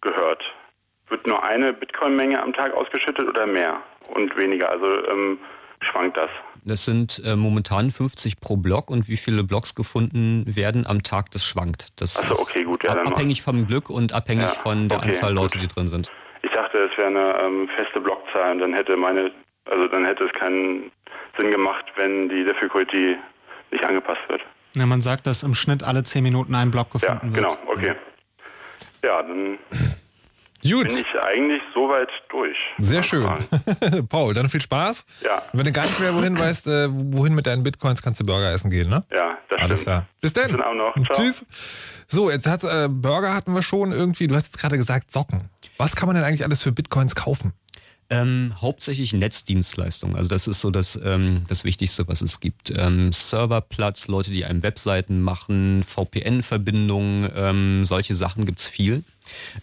gehört. 0.00 0.42
Wird 1.08 1.26
nur 1.26 1.42
eine 1.42 1.72
Bitcoin-Menge 1.72 2.42
am 2.42 2.52
Tag 2.52 2.74
ausgeschüttet 2.74 3.26
oder 3.26 3.46
mehr 3.46 3.80
und 4.08 4.36
weniger? 4.36 4.70
Also 4.70 4.86
ähm, 5.06 5.38
schwankt 5.80 6.16
das? 6.16 6.30
Das 6.64 6.84
sind 6.84 7.22
äh, 7.24 7.36
momentan 7.36 7.90
50 7.90 8.40
pro 8.40 8.56
Block 8.56 8.90
und 8.90 9.08
wie 9.08 9.16
viele 9.16 9.44
Blocks 9.44 9.74
gefunden 9.74 10.44
werden 10.46 10.86
am 10.86 11.02
Tag, 11.02 11.30
das 11.30 11.44
schwankt. 11.44 12.00
Das 12.00 12.22
Achso, 12.22 12.42
okay, 12.42 12.64
gut. 12.64 12.84
Ja, 12.84 12.92
abhängig 12.92 13.42
vom 13.42 13.66
Glück 13.66 13.88
und 13.88 14.12
abhängig 14.12 14.48
ja, 14.48 14.48
von 14.48 14.88
der 14.88 14.98
okay, 14.98 15.08
Anzahl 15.08 15.32
Leute, 15.32 15.58
gut. 15.58 15.62
die 15.62 15.74
drin 15.74 15.88
sind. 15.88 16.10
Ich 16.42 16.50
dachte, 16.50 16.78
es 16.90 16.98
wäre 16.98 17.08
eine 17.08 17.40
ähm, 17.40 17.68
feste 17.74 18.00
Blockzahl 18.00 18.52
und 18.52 18.58
dann 18.58 18.74
hätte 18.74 18.96
meine, 18.96 19.30
also 19.64 19.86
dann 19.88 20.04
hätte 20.04 20.24
es 20.24 20.32
keinen 20.32 20.90
Sinn 21.38 21.50
gemacht, 21.50 21.84
wenn 21.96 22.28
die 22.28 22.44
Difficulty 22.44 23.16
nicht 23.70 23.84
angepasst 23.84 24.20
wird. 24.28 24.42
Ja, 24.76 24.86
man 24.86 25.00
sagt, 25.00 25.26
dass 25.26 25.42
im 25.42 25.54
Schnitt 25.54 25.82
alle 25.82 26.04
zehn 26.04 26.22
Minuten 26.22 26.54
ein 26.54 26.70
Block 26.70 26.90
gefunden 26.90 27.30
ja, 27.34 27.36
genau, 27.36 27.50
wird. 27.50 27.78
okay. 27.78 27.94
Ja, 29.04 29.22
dann 29.22 29.58
Gut. 30.62 30.88
bin 30.88 30.98
ich 30.98 31.22
eigentlich 31.22 31.62
soweit 31.72 32.08
durch. 32.28 32.56
Sehr 32.78 33.02
schön. 33.02 33.28
Paul, 34.08 34.34
dann 34.34 34.48
viel 34.48 34.60
Spaß. 34.60 35.04
Ja. 35.22 35.42
wenn 35.52 35.64
du 35.64 35.72
gar 35.72 35.86
nicht 35.86 36.00
mehr 36.00 36.14
wohin 36.14 36.38
weißt, 36.38 36.66
äh, 36.66 36.88
wohin 36.90 37.34
mit 37.34 37.46
deinen 37.46 37.62
Bitcoins, 37.62 38.02
kannst 38.02 38.20
du 38.20 38.24
Burger 38.24 38.52
essen 38.52 38.70
gehen, 38.70 38.88
ne? 38.88 39.04
Ja, 39.12 39.38
das 39.48 39.62
Alles 39.62 39.80
stimmt. 39.80 39.96
klar. 39.96 40.06
Bis 40.20 40.32
dann. 40.32 40.50
Schönen 40.50 40.62
Abend 40.62 40.78
noch. 40.78 40.94
Ciao. 41.12 41.16
Tschüss. 41.16 41.44
So, 42.08 42.30
jetzt 42.30 42.46
hat 42.46 42.64
äh, 42.64 42.88
Burger 42.90 43.34
hatten 43.34 43.52
wir 43.52 43.62
schon 43.62 43.92
irgendwie, 43.92 44.26
du 44.26 44.34
hast 44.34 44.46
jetzt 44.46 44.58
gerade 44.58 44.76
gesagt 44.76 45.12
Socken. 45.12 45.48
Was 45.76 45.94
kann 45.94 46.08
man 46.08 46.16
denn 46.16 46.24
eigentlich 46.24 46.44
alles 46.44 46.62
für 46.62 46.72
Bitcoins 46.72 47.14
kaufen? 47.14 47.52
Ähm, 48.10 48.54
hauptsächlich 48.60 49.12
Netzdienstleistungen. 49.12 50.16
Also 50.16 50.30
das 50.30 50.48
ist 50.48 50.62
so 50.62 50.70
das, 50.70 50.98
ähm, 51.04 51.42
das 51.48 51.64
Wichtigste, 51.64 52.08
was 52.08 52.22
es 52.22 52.40
gibt. 52.40 52.72
Ähm, 52.74 53.12
Serverplatz, 53.12 54.08
Leute, 54.08 54.30
die 54.30 54.46
einem 54.46 54.62
Webseiten 54.62 55.20
machen, 55.20 55.82
VPN-Verbindungen, 55.84 57.30
ähm, 57.34 57.84
solche 57.84 58.14
Sachen 58.14 58.46
gibt's 58.46 58.66
viel. 58.66 59.04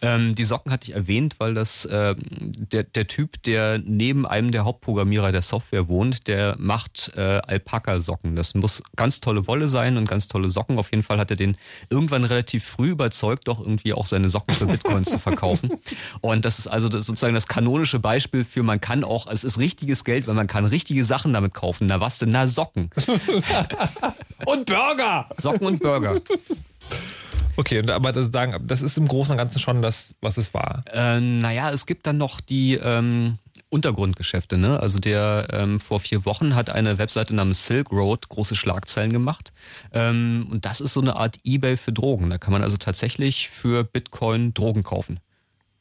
Ähm, 0.02 0.36
die 0.36 0.46
Socken 0.46 0.72
hatte 0.72 0.90
ich 0.90 0.96
erwähnt, 0.96 1.36
weil 1.40 1.54
das 1.54 1.86
äh, 1.86 2.16
der, 2.18 2.84
der 2.84 3.08
Typ, 3.08 3.42
der 3.44 3.80
neben 3.80 4.26
einem 4.26 4.52
der 4.52 4.66
Hauptprogrammierer 4.66 5.32
der 5.32 5.42
Software 5.42 5.88
wohnt, 5.88 6.28
der 6.28 6.56
macht 6.58 7.12
äh, 7.16 7.42
Alpaka-Socken. 7.46 8.36
Das 8.36 8.56
muss 8.56 8.84
ganz 8.96 9.22
tolle 9.22 9.48
Wolle 9.48 9.68
sein 9.68 9.98
und 9.98 10.08
ganz 10.08 10.28
tolle 10.28 10.50
Socken. 10.50 10.78
Auf 10.80 10.92
jeden 10.92 11.04
Fall 11.04 11.18
hat 11.18 11.32
er 11.32 11.38
den 11.38 11.58
irgendwann 11.90 12.24
relativ 12.24 12.64
früh 12.64 12.90
überzeugt, 12.90 13.48
doch 13.48 13.60
irgendwie 13.60 13.94
auch 13.94 14.06
seine 14.06 14.30
Socken 14.30 14.56
für 14.56 14.66
Bitcoins 14.66 15.10
zu 15.10 15.20
verkaufen. 15.20 15.70
Und 16.22 16.46
das 16.46 16.60
ist 16.60 16.68
also 16.68 16.90
das 16.90 17.02
ist 17.02 17.08
sozusagen 17.08 17.34
das 17.34 17.48
kanonische 17.48 18.00
Beispiel 18.00 18.44
für 18.44 18.64
man 18.64 18.82
kann 18.82 19.04
auch, 19.04 19.28
es 19.28 19.44
ist 19.44 19.60
richtiges 19.60 20.04
Geld, 20.04 20.28
weil 20.28 20.36
man 20.36 20.48
kann 20.48 20.66
richtige 20.66 21.04
Sachen 21.04 21.34
damit 21.34 21.54
kaufen. 21.54 21.88
Na 21.88 22.02
was 22.02 22.20
denn? 22.20 22.30
Na 22.30 22.48
Socken. 22.48 22.90
und 24.46 24.66
Burger. 24.66 25.30
Socken 25.38 25.68
und 25.68 25.80
Burger. 25.80 26.20
Okay, 27.58 27.82
aber 27.90 28.12
das, 28.12 28.32
sagen, 28.32 28.68
das 28.68 28.82
ist 28.82 28.98
im 28.98 29.08
Großen 29.08 29.34
und 29.34 29.38
Ganzen 29.38 29.60
schon 29.60 29.82
das, 29.82 30.16
was 30.22 30.38
es 30.38 30.54
war. 30.54 30.84
Äh, 30.92 31.20
naja, 31.20 31.72
es 31.72 31.86
gibt 31.86 32.06
dann 32.06 32.18
noch 32.18 32.42
die 32.42 32.76
ähm, 32.76 33.38
Untergrundgeschäfte. 33.70 34.58
Ne? 34.58 34.80
Also 34.80 35.00
der 35.00 35.48
ähm, 35.52 35.80
vor 35.80 36.00
vier 36.00 36.26
Wochen 36.26 36.56
hat 36.56 36.70
eine 36.70 36.98
Webseite 36.98 37.34
namens 37.34 37.66
Silk 37.66 37.92
Road 37.92 38.30
große 38.30 38.56
Schlagzeilen 38.56 39.12
gemacht. 39.12 39.52
Ähm, 39.92 40.48
und 40.50 40.66
das 40.66 40.82
ist 40.82 40.94
so 40.94 41.02
eine 41.02 41.16
Art 41.16 41.40
Ebay 41.44 41.78
für 41.78 41.92
Drogen. 41.92 42.30
Da 42.30 42.38
kann 42.38 42.54
man 42.54 42.64
also 42.64 42.78
tatsächlich 42.78 43.50
für 43.50 43.84
Bitcoin 43.84 44.54
Drogen 44.54 44.84
kaufen. 44.84 45.20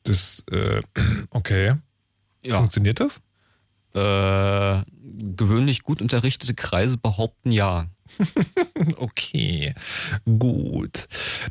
Das, 0.03 0.45
äh, 0.51 0.81
okay. 1.31 1.75
Ja. 2.45 2.57
Funktioniert 2.57 3.01
das? 3.01 3.21
Äh, 3.95 4.83
gewöhnlich 5.37 5.83
gut 5.83 6.03
unterrichtete 6.03 6.55
Kreise 6.55 6.99
behaupten 6.99 7.53
ja. 7.53 7.87
okay, 8.97 9.75
gut. 10.25 11.09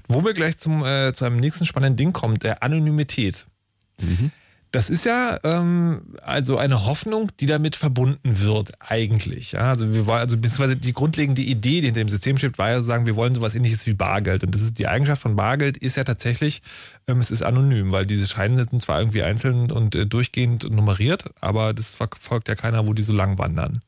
Wo 0.08 0.24
wir 0.24 0.34
gleich 0.34 0.58
zum, 0.58 0.84
äh, 0.86 1.14
zu 1.14 1.26
einem 1.26 1.38
nächsten 1.38 1.66
spannenden 1.66 1.98
Ding 1.98 2.14
kommen, 2.14 2.40
der 2.40 2.64
Anonymität. 2.64 3.48
Mhm. 4.02 4.32
Das 4.74 4.90
ist 4.90 5.06
ja 5.06 5.38
ähm, 5.44 6.16
also 6.24 6.58
eine 6.58 6.86
Hoffnung, 6.86 7.30
die 7.40 7.46
damit 7.46 7.76
verbunden 7.76 8.42
wird, 8.42 8.72
eigentlich. 8.80 9.52
Ja, 9.52 9.70
also 9.70 9.94
wir 9.94 10.08
wollen, 10.08 10.22
also 10.22 10.36
beziehungsweise 10.36 10.78
die 10.78 10.94
grundlegende 10.94 11.44
Idee, 11.44 11.82
die 11.82 11.86
hinter 11.86 12.00
dem 12.00 12.10
System 12.10 12.40
steht, 12.40 12.58
war 12.58 12.72
ja 12.72 12.80
zu 12.80 12.86
sagen, 12.86 13.06
wir 13.06 13.16
wollen 13.16 13.36
sowas 13.36 13.54
ähnliches 13.54 13.86
wie 13.86 13.94
Bargeld. 13.94 14.44
Und 14.44 14.56
das 14.56 14.64
ist 14.64 14.80
die 14.80 14.88
Eigenschaft 14.88 15.22
von 15.22 15.36
Bargeld 15.36 15.78
ist 15.78 15.96
ja 15.96 16.04
tatsächlich, 16.04 16.64
ähm, 17.08 17.20
es 17.20 17.30
ist 17.30 17.44
anonym, 17.44 17.92
weil 17.92 18.08
diese 18.08 18.28
Scheine 18.28 18.66
sind 18.68 18.82
zwar 18.82 18.98
irgendwie 18.98 19.22
einzeln 19.22 19.72
und 19.72 19.94
äh, 19.94 20.08
durchgehend 20.08 20.68
nummeriert, 20.68 21.26
aber 21.40 21.76
das 21.76 21.92
verfolgt 21.92 22.48
ja 22.48 22.56
keiner, 22.56 22.88
wo 22.88 22.94
die 22.94 23.04
so 23.04 23.14
lang 23.14 23.38
wandern. 23.38 23.84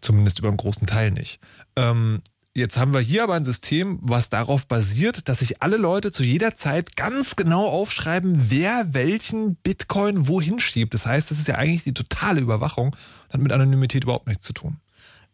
Zumindest 0.00 0.38
über 0.38 0.48
einen 0.48 0.56
großen 0.56 0.86
Teil 0.86 1.10
nicht. 1.10 1.40
Ähm, 1.76 2.22
Jetzt 2.56 2.78
haben 2.78 2.94
wir 2.94 3.00
hier 3.00 3.22
aber 3.22 3.34
ein 3.34 3.44
System, 3.44 3.98
was 4.00 4.30
darauf 4.30 4.66
basiert, 4.66 5.28
dass 5.28 5.40
sich 5.40 5.60
alle 5.60 5.76
Leute 5.76 6.10
zu 6.10 6.24
jeder 6.24 6.56
Zeit 6.56 6.96
ganz 6.96 7.36
genau 7.36 7.68
aufschreiben, 7.68 8.50
wer 8.50 8.94
welchen 8.94 9.56
Bitcoin 9.56 10.26
wohin 10.26 10.58
schiebt. 10.58 10.94
Das 10.94 11.04
heißt, 11.04 11.30
das 11.30 11.38
ist 11.38 11.48
ja 11.48 11.56
eigentlich 11.56 11.84
die 11.84 11.92
totale 11.92 12.40
Überwachung, 12.40 12.96
hat 13.28 13.42
mit 13.42 13.52
Anonymität 13.52 14.04
überhaupt 14.04 14.26
nichts 14.26 14.46
zu 14.46 14.54
tun. 14.54 14.78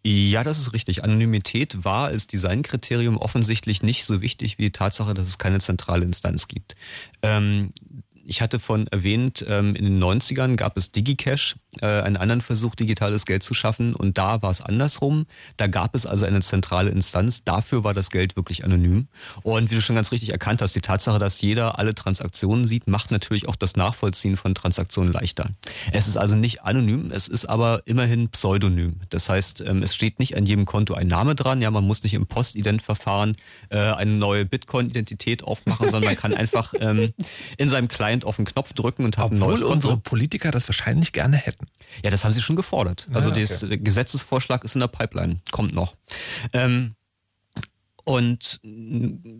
Ja, 0.05 0.43
das 0.43 0.59
ist 0.59 0.73
richtig. 0.73 1.05
Anonymität 1.05 1.85
war 1.85 2.07
als 2.07 2.27
Designkriterium 2.27 3.17
offensichtlich 3.17 3.85
nicht 3.85 4.05
so 4.05 4.21
wichtig 4.21 4.59
wie 4.59 4.63
die 4.63 4.73
Tatsache, 4.73 5.15
dass 5.15 5.29
es 5.29 5.39
keine 5.39 5.61
zentrale 5.61 6.05
Instanz 6.05 6.49
gibt. 6.49 6.75
Ähm, 7.23 7.71
ich 8.25 8.43
hatte 8.43 8.59
von 8.59 8.87
erwähnt, 8.89 9.45
ähm, 9.49 9.75
in 9.75 9.85
den 9.85 10.03
90ern 10.03 10.57
gab 10.57 10.77
es 10.77 10.93
DigiCash, 10.93 11.57
äh, 11.81 11.87
einen 11.87 12.17
anderen 12.17 12.41
Versuch, 12.41 12.75
digitales 12.75 13.27
Geld 13.27 13.43
zu 13.43 13.55
schaffen. 13.55 13.95
Und 13.95 14.19
da 14.19 14.43
war 14.43 14.51
es 14.51 14.61
andersrum. 14.61 15.27
Da 15.57 15.67
gab 15.67 15.95
es 15.95 16.07
also 16.07 16.25
eine 16.27 16.41
zentrale 16.41 16.91
Instanz. 16.91 17.45
Dafür 17.45 17.85
war 17.85 17.95
das 17.95 18.11
Geld 18.11 18.37
wirklich 18.37 18.65
anonym. 18.65 19.09
Und 19.43 19.71
wie 19.71 19.75
du 19.75 19.81
schon 19.81 19.97
ganz 19.97 20.13
richtig 20.13 20.31
erkannt 20.31 20.63
hast, 20.63 20.75
die 20.75 20.81
Tatsache, 20.81 21.19
dass 21.19 21.41
jeder 21.41 21.79
alle 21.79 21.95
Transaktionen 21.95 22.67
sieht, 22.67 22.89
macht 22.89 23.11
natürlich 23.11 23.49
auch 23.49 23.57
das 23.57 23.77
Nachvollziehen 23.77 24.37
von 24.37 24.55
Transaktionen 24.55 25.13
leichter. 25.13 25.51
Es 25.93 26.09
ist 26.09 26.17
also 26.17 26.37
nicht 26.37 26.63
anonym, 26.63 27.11
es 27.13 27.29
ist 27.29 27.47
aber 27.47 27.83
immerhin 27.87 28.29
pseudonym. 28.29 29.01
Das 29.11 29.29
heißt, 29.29 29.63
ähm, 29.67 29.83
es 29.83 29.95
steht 29.95 30.19
nicht 30.19 30.37
an 30.37 30.47
jedem 30.47 30.67
Konto 30.67 30.95
ein 30.95 31.07
Name 31.07 31.35
dran. 31.35 31.61
Ja, 31.63 31.71
man 31.71 31.85
muss 31.85 32.03
nicht 32.03 32.15
im 32.15 32.27
Postident-Verfahren 32.27 33.37
äh, 33.71 33.79
eine 33.79 34.13
neue 34.13 34.45
Bitcoin-Identität 34.45 35.43
aufmachen, 35.43 35.91
sondern 35.91 36.13
man 36.13 36.21
kann 36.21 36.35
einfach 36.43 36.75
ähm, 36.79 37.13
in 37.57 37.69
seinem 37.69 37.89
Client 38.13 38.25
auf 38.27 38.37
den 38.37 38.45
Knopf 38.45 38.73
drücken 38.75 39.05
und 39.05 39.17
hat 39.19 39.27
Obwohl 39.33 39.39
neues 39.39 39.61
Konto. 39.61 39.73
unsere 39.73 39.97
Politiker 39.97 40.51
das 40.51 40.69
wahrscheinlich 40.69 41.13
gerne 41.13 41.37
hätten. 41.37 41.67
Ja, 42.05 42.11
das 42.11 42.25
haben 42.25 42.33
sie 42.33 42.43
schon 42.43 42.57
gefordert. 42.57 43.07
Also 43.13 43.31
Ah, 43.31 43.35
das- 43.35 43.61
der 43.61 43.79
Gesetzesvorschlag 43.79 44.65
ist 44.65 44.75
in 44.77 44.81
der 44.81 44.89
Pipeline, 44.89 45.41
kommt 45.51 45.73
noch. 45.75 45.95
Ähm, 46.53 46.95
und 48.05 48.61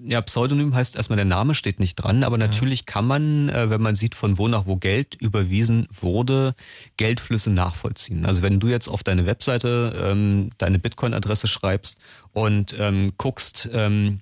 ja, 0.05 0.23
Pseudonym 0.23 0.73
heißt 0.75 0.95
erstmal, 0.95 1.17
der 1.17 1.25
Name 1.25 1.55
steht 1.57 1.81
nicht 1.81 1.97
dran, 1.97 2.23
aber 2.23 2.39
natürlich 2.39 2.87
kann 2.87 3.05
man, 3.07 3.49
äh, 3.49 3.69
wenn 3.71 3.83
man 3.83 3.97
sieht, 3.97 4.15
von 4.15 4.39
wo 4.39 4.47
nach 4.47 4.67
wo 4.67 4.77
Geld 4.77 5.17
überwiesen 5.17 5.89
wurde, 5.91 6.55
Geldflüsse 6.97 7.51
nachvollziehen. 7.51 8.25
Also 8.25 8.43
wenn 8.43 8.61
du 8.61 8.69
jetzt 8.69 8.87
auf 8.89 9.03
deine 9.03 9.27
Webseite 9.27 10.01
ähm, 10.03 10.51
deine 10.59 10.79
Bitcoin-Adresse 10.79 11.49
schreibst 11.49 11.99
und 12.33 12.75
ähm, 12.79 13.13
guckst, 13.19 13.69
ähm, 13.73 14.21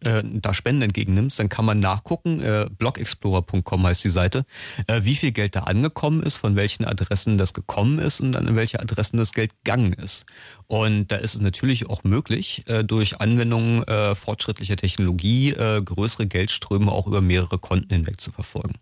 äh, 0.00 0.22
da 0.24 0.54
Spenden 0.54 0.82
entgegennimmst, 0.82 1.38
dann 1.38 1.48
kann 1.48 1.64
man 1.64 1.80
nachgucken, 1.80 2.40
äh, 2.40 2.66
blogexplorer.com 2.78 3.86
heißt 3.86 4.04
die 4.04 4.10
Seite, 4.10 4.44
äh, 4.86 5.00
wie 5.04 5.14
viel 5.14 5.32
Geld 5.32 5.56
da 5.56 5.60
angekommen 5.60 6.22
ist, 6.22 6.36
von 6.36 6.56
welchen 6.56 6.84
Adressen 6.84 7.38
das 7.38 7.54
gekommen 7.54 7.98
ist 7.98 8.20
und 8.20 8.36
an 8.36 8.56
welche 8.56 8.80
Adressen 8.80 9.16
das 9.16 9.32
Geld 9.32 9.52
gegangen 9.64 9.92
ist. 9.92 10.26
Und 10.66 11.08
da 11.12 11.16
ist 11.16 11.34
es 11.34 11.40
natürlich 11.40 11.88
auch 11.88 12.04
möglich, 12.04 12.64
äh, 12.66 12.84
durch 12.84 13.20
Anwendung 13.20 13.82
äh, 13.84 14.14
fortschrittlicher 14.14 14.76
Technologie 14.76 15.50
äh, 15.50 15.82
größere 15.82 16.26
Geldströme 16.26 16.92
auch 16.92 17.06
über 17.06 17.20
mehrere 17.20 17.58
Konten 17.58 17.94
hinweg 17.94 18.20
zu 18.20 18.32
verfolgen. 18.32 18.74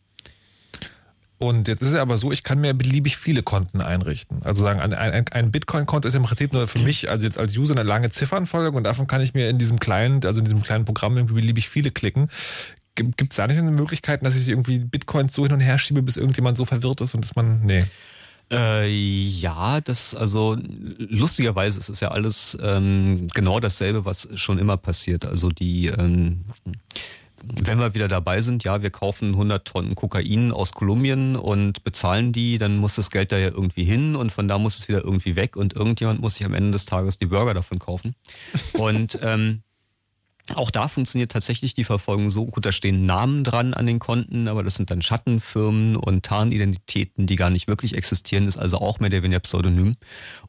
Und 1.39 1.69
jetzt 1.69 1.83
ist 1.83 1.89
es 1.89 1.95
aber 1.95 2.17
so, 2.17 2.33
ich 2.33 2.43
kann 2.43 2.61
mir 2.61 2.75
beliebig 2.75 3.17
viele 3.17 3.45
Konten 3.45 3.81
einrichten. 3.81 4.43
Also 4.43 4.63
sagen, 4.63 4.81
ein, 4.81 4.93
ein, 4.93 5.25
ein 5.29 5.53
Bitcoin-Konto 5.53 6.09
ist 6.09 6.15
im 6.15 6.25
Prinzip 6.25 6.53
nur 6.53 6.67
für 6.67 6.81
mich, 6.81 7.09
also 7.09 7.25
jetzt 7.25 7.39
als 7.39 7.57
User 7.57 7.77
eine 7.77 7.89
lange 7.89 8.11
Ziffernfolge 8.11 8.77
und 8.77 8.83
davon 8.83 9.07
kann 9.07 9.21
ich 9.21 9.35
mir 9.35 9.49
in 9.49 9.57
diesem 9.57 9.79
kleinen, 9.79 10.25
also 10.25 10.41
in 10.41 10.45
diesem 10.45 10.63
kleinen 10.63 10.85
Programm 10.85 11.17
irgendwie 11.17 11.35
beliebig 11.35 11.69
viele 11.69 11.93
klicken. 11.93 12.29
Gibt 12.97 13.33
es 13.33 13.37
da 13.37 13.47
nicht 13.47 13.59
eine 13.59 13.71
Möglichkeit, 13.71 14.25
dass 14.25 14.35
ich 14.35 14.49
irgendwie 14.49 14.81
Bitcoins 14.81 15.33
so 15.33 15.45
hin 15.45 15.53
und 15.53 15.61
her 15.61 15.79
schiebe, 15.79 16.03
bis 16.03 16.17
irgendjemand 16.17 16.59
so 16.59 16.65
verwirrt 16.65 17.01
ist 17.01 17.15
und 17.15 17.25
dass 17.25 17.37
man, 17.37 17.65
nee. 17.65 17.85
Äh, 18.51 18.89
ja, 18.89 19.81
das 19.81 20.17
also 20.17 20.57
lustigerweise 20.97 21.79
ist 21.79 21.91
es 21.91 22.01
ja 22.01 22.09
alles 22.09 22.59
ähm, 22.61 23.29
genau 23.35 23.61
dasselbe, 23.61 24.05
was 24.05 24.29
schon 24.35 24.59
immer 24.59 24.77
passiert. 24.77 25.27
Also 25.27 25.51
die 25.51 25.87
ähm, 25.87 26.47
wenn 27.43 27.79
wir 27.79 27.95
wieder 27.95 28.09
dabei 28.09 28.41
sind, 28.41 28.65
ja, 28.65 28.83
wir 28.83 28.91
kaufen 28.91 29.33
100 29.33 29.67
Tonnen 29.67 29.95
Kokain 29.95 30.53
aus 30.53 30.73
Kolumbien 30.73 31.37
und 31.37 31.85
bezahlen 31.85 32.33
die, 32.33 32.59
dann 32.59 32.77
muss 32.77 32.97
das 32.97 33.11
Geld 33.11 33.33
da 33.33 33.39
ja 33.39 33.49
irgendwie 33.49 33.85
hin 33.85 34.17
und 34.17 34.33
von 34.33 34.49
da 34.49 34.59
muss 34.59 34.79
es 34.79 34.89
wieder 34.89 35.05
irgendwie 35.05 35.37
weg 35.37 35.57
und 35.57 35.75
irgendjemand 35.75 36.21
muss 36.21 36.37
sich 36.37 36.47
am 36.47 36.55
Ende 36.55 36.73
des 36.73 36.87
Tages 36.87 37.19
die 37.19 37.27
Burger 37.27 37.55
davon 37.55 37.79
kaufen. 37.79 38.15
Und 38.75 39.19
ähm, 39.23 39.63
auch 40.55 40.71
da 40.71 40.89
funktioniert 40.89 41.33
tatsächlich 41.33 41.75
die 41.75 41.85
Verfolgung 41.85 42.31
so 42.31 42.47
gut, 42.47 42.65
da 42.65 42.73
stehen 42.73 43.07
Namen 43.07 43.45
dran 43.45 43.75
an 43.75 43.87
den 43.87 43.99
Konten, 43.99 44.49
aber 44.49 44.63
das 44.63 44.77
sind 44.77 44.91
dann 44.91 45.03
Schattenfirmen 45.03 45.97
und 45.97 46.25
Tarnidentitäten, 46.25 47.27
die 47.27 47.37
gar 47.37 47.51
nicht 47.51 47.69
wirklich 47.69 47.95
existieren, 47.95 48.47
ist 48.47 48.57
also 48.57 48.79
auch 48.79 49.01
mehr 49.01 49.11
der 49.11 49.23
weniger 49.23 49.41
Pseudonym. 49.41 49.97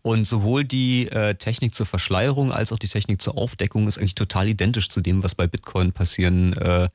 Und 0.01 0.25
sowohl 0.25 0.63
die 0.63 1.07
äh, 1.09 1.35
Technik 1.35 1.75
zur 1.75 1.85
Verschleierung 1.85 2.51
als 2.51 2.71
auch 2.71 2.79
die 2.79 2.87
Technik 2.87 3.21
zur 3.21 3.37
Aufdeckung 3.37 3.87
ist 3.87 3.97
eigentlich 3.97 4.15
total 4.15 4.47
identisch 4.47 4.89
zu 4.89 5.01
dem, 5.01 5.23
was 5.23 5.35
bei 5.35 5.47
Bitcoin 5.47 5.91
passieren 5.91 6.53
äh, 6.53 6.89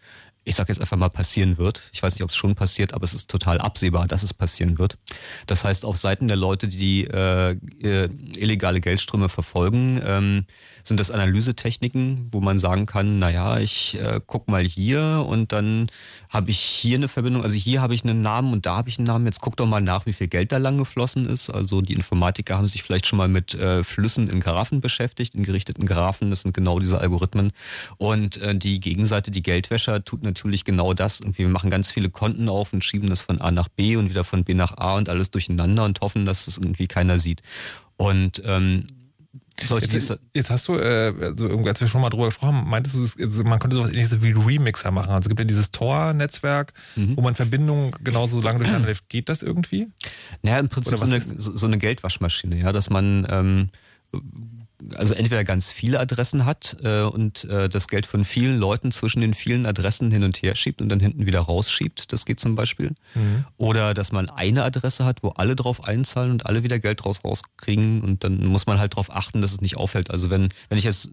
ich 0.45 0.57
sage 0.57 0.71
jetzt 0.71 0.81
einfach 0.81 0.97
mal 0.97 1.09
passieren 1.09 1.59
wird. 1.59 1.83
Ich 1.93 2.03
weiß 2.03 2.15
nicht, 2.15 2.23
ob 2.23 2.31
es 2.31 2.37
schon 2.37 2.55
passiert, 2.55 2.95
aber 2.95 3.05
es 3.05 3.15
ist 3.15 3.31
total 3.31 3.61
absehbar, 3.61 4.07
dass 4.07 4.23
es 4.23 4.35
passieren 4.35 4.79
wird. 4.79 4.99
Das 5.47 5.65
heißt, 5.65 5.85
auf 5.85 5.97
Seiten 5.97 6.29
der 6.29 6.37
Leute, 6.37 6.69
die 6.69 7.05
äh, 7.05 7.53
äh, 7.81 8.09
illegale 8.37 8.81
Geldströme 8.81 9.29
verfolgen, 9.29 10.01
ähm, 10.05 10.47
sind 10.83 11.01
das 11.01 11.11
Analysetechniken, 11.11 12.29
wo 12.31 12.41
man 12.41 12.59
sagen 12.59 12.85
kann, 12.85 13.19
na 13.19 13.31
ja, 13.31 13.59
ich 13.59 13.99
äh, 13.99 14.21
guck 14.27 14.49
mal 14.49 14.63
hier 14.63 15.25
und 15.27 15.53
dann 15.53 15.89
habe 16.29 16.51
ich 16.51 16.59
hier 16.59 16.99
eine 16.99 17.09
Verbindung, 17.09 17.43
also 17.43 17.55
hier 17.55 17.81
habe 17.81 17.95
ich 17.95 18.05
einen 18.05 18.21
Namen 18.21 18.53
und 18.53 18.67
da 18.67 18.77
habe 18.77 18.91
ich 18.91 18.99
einen 18.99 19.07
Namen. 19.07 19.25
Jetzt 19.25 19.41
guck 19.41 19.57
doch 19.57 19.67
mal 19.67 19.81
nach, 19.81 20.05
wie 20.05 20.13
viel 20.13 20.29
Geld 20.29 20.53
da 20.53 20.59
lang 20.59 20.77
geflossen 20.77 21.27
ist. 21.27 21.49
Also 21.49 21.81
die 21.81 21.95
Informatiker 21.95 22.59
haben 22.59 22.69
sich 22.69 22.83
vielleicht 22.83 23.07
schon 23.07 23.17
mal 23.17 23.29
mit 23.29 23.55
äh, 23.55 23.83
Flüssen 23.83 24.29
in 24.29 24.41
Garaffen 24.41 24.83
beschäftigt, 24.83 25.35
in 25.35 25.43
gerichteten 25.43 25.87
Garafen. 25.87 26.29
Das 26.29 26.43
sind 26.43 26.53
genau 26.53 26.81
diese 26.81 26.99
Algorithmen. 26.99 27.53
Und 27.97 28.37
äh, 28.39 28.55
die 28.55 28.79
Gegenseite, 28.79 29.31
die 29.31 29.43
Geldwäscher, 29.43 30.05
tut 30.05 30.23
natürlich 30.35 30.65
genau 30.65 30.95
das. 30.95 31.21
Und 31.21 31.39
wir 31.39 31.49
machen 31.49 31.71
ganz 31.71 31.91
viele 31.91 32.11
Konten 32.11 32.49
auf 32.49 32.73
und 32.73 32.83
schieben 32.83 33.09
das 33.09 33.21
von 33.21 33.41
A 33.41 33.51
nach 33.51 33.69
B 33.69 33.97
und 33.97 34.11
wieder 34.11 34.25
von 34.25 34.45
B 34.45 34.55
nach 34.55 34.77
A 34.77 34.97
und 34.97 35.09
alles 35.09 35.31
durcheinander 35.31 35.85
und 35.85 36.01
hoffen, 36.01 36.27
dass 36.27 36.47
das 36.47 36.59
irgendwie 36.59 36.87
keiner 36.87 37.19
sieht. 37.19 37.43
Und 37.97 38.43
ähm, 38.45 38.87
solche 39.65 39.87
Jetzt, 39.87 40.19
jetzt 40.35 40.51
hast 40.51 40.67
du, 40.67 40.75
äh, 40.75 41.15
also 41.21 41.47
irgendwie, 41.47 41.69
als 41.69 41.81
wir 41.81 41.87
schon 41.87 42.01
mal 42.01 42.11
drüber 42.11 42.27
gesprochen 42.27 42.57
haben, 42.57 42.69
meintest 42.69 42.97
du, 42.97 43.23
also 43.25 43.45
man 43.45 43.61
könnte 43.61 43.77
sowas 43.77 43.91
ähnliches 43.91 44.23
wie 44.23 44.33
Remixer 44.33 44.91
machen. 44.91 45.11
Also 45.11 45.27
es 45.27 45.29
gibt 45.29 45.39
ja 45.39 45.45
dieses 45.45 45.71
Tor-Netzwerk, 45.71 46.73
wo 46.97 47.23
man 47.23 47.37
Verbindungen 47.37 47.93
genauso 48.03 48.41
lange 48.41 48.59
durcheinander 48.59 48.89
läuft. 48.89 49.09
Geht 49.09 49.29
das 49.29 49.43
irgendwie? 49.43 49.89
Naja, 50.43 50.59
im 50.59 50.69
Prinzip 50.69 50.99
so 50.99 51.07
eine, 51.07 51.21
so 51.21 51.67
eine 51.67 51.79
Geldwaschmaschine, 51.79 52.59
ja, 52.59 52.73
dass 52.73 52.91
man 52.91 53.27
ähm, 53.31 53.69
also 54.97 55.15
entweder 55.15 55.45
ganz 55.45 55.73
viele 55.73 56.01
Adressen 56.01 56.45
hat 56.45 56.77
äh, 56.83 57.03
und 57.03 57.45
äh, 57.45 57.69
das 57.69 57.89
Geld 57.89 58.07
von 58.07 58.25
vielen 58.25 58.59
Leuten 58.59 58.93
zwischen 58.93 59.21
den 59.21 59.35
vielen 59.35 59.67
Adressen 59.67 60.11
hin 60.11 60.25
und 60.25 60.43
her 60.43 60.55
schiebt 60.55 60.81
und 60.81 60.89
dann 60.89 61.01
hinten 61.01 61.27
wieder 61.27 61.41
rausschiebt. 61.41 62.13
Das 62.13 62.25
geht 62.25 62.41
zum 62.41 62.55
Beispiel. 62.55 62.93
Mhm. 63.15 63.45
Oder 63.57 63.95
dass 63.95 64.13
man 64.13 64.29
eine 64.29 64.65
Adresse 64.65 65.05
hat, 65.05 65.23
wo 65.23 65.31
alle 65.31 65.57
drauf 65.57 65.85
einzahlen 65.85 66.31
und 66.31 66.47
alle 66.47 66.63
wieder 66.63 66.79
Geld 66.79 67.05
draus 67.05 67.25
rauskriegen 67.25 68.03
und 68.03 68.25
dann 68.25 68.45
muss 68.47 68.67
man 68.67 68.79
halt 68.79 68.95
darauf 68.95 69.11
achten, 69.11 69.41
dass 69.41 69.53
es 69.53 69.61
nicht 69.61 69.77
auffällt. 69.77 70.11
Also 70.11 70.31
wenn, 70.31 70.49
wenn 70.69 70.79
ich 70.79 70.85
jetzt 70.85 71.13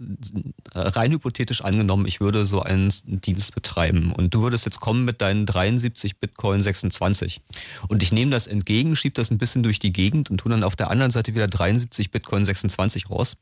äh, 0.74 0.80
rein 0.80 1.12
hypothetisch 1.12 1.62
angenommen, 1.62 2.06
ich 2.06 2.20
würde 2.20 2.46
so 2.46 2.62
einen 2.62 2.92
Dienst 3.06 3.56
betreiben 3.56 4.12
und 4.12 4.34
du 4.34 4.42
würdest 4.42 4.66
jetzt 4.66 4.80
kommen 4.80 5.06
mit 5.06 5.22
deinen 5.22 5.46
73 5.46 6.20
Bitcoin 6.20 6.62
26 6.62 7.42
und 7.88 8.04
ich 8.04 8.12
nehme 8.12 8.32
das 8.32 8.48
entgegen, 8.48 8.96
schieb 8.96 9.16
das 9.16 9.32
ein 9.32 9.38
bisschen 9.38 9.64
durch 9.64 9.80
die 9.80 9.94
Gegend 9.94 10.30
und 10.30 10.38
tu 10.38 10.50
dann 10.50 10.64
auf 10.64 10.76
der 10.76 10.90
anderen 10.90 11.12
Seite 11.12 11.34
wieder 11.36 11.48
73 11.48 12.12
Bitcoin 12.12 12.46
26 12.46 13.10
raus, 13.10 13.38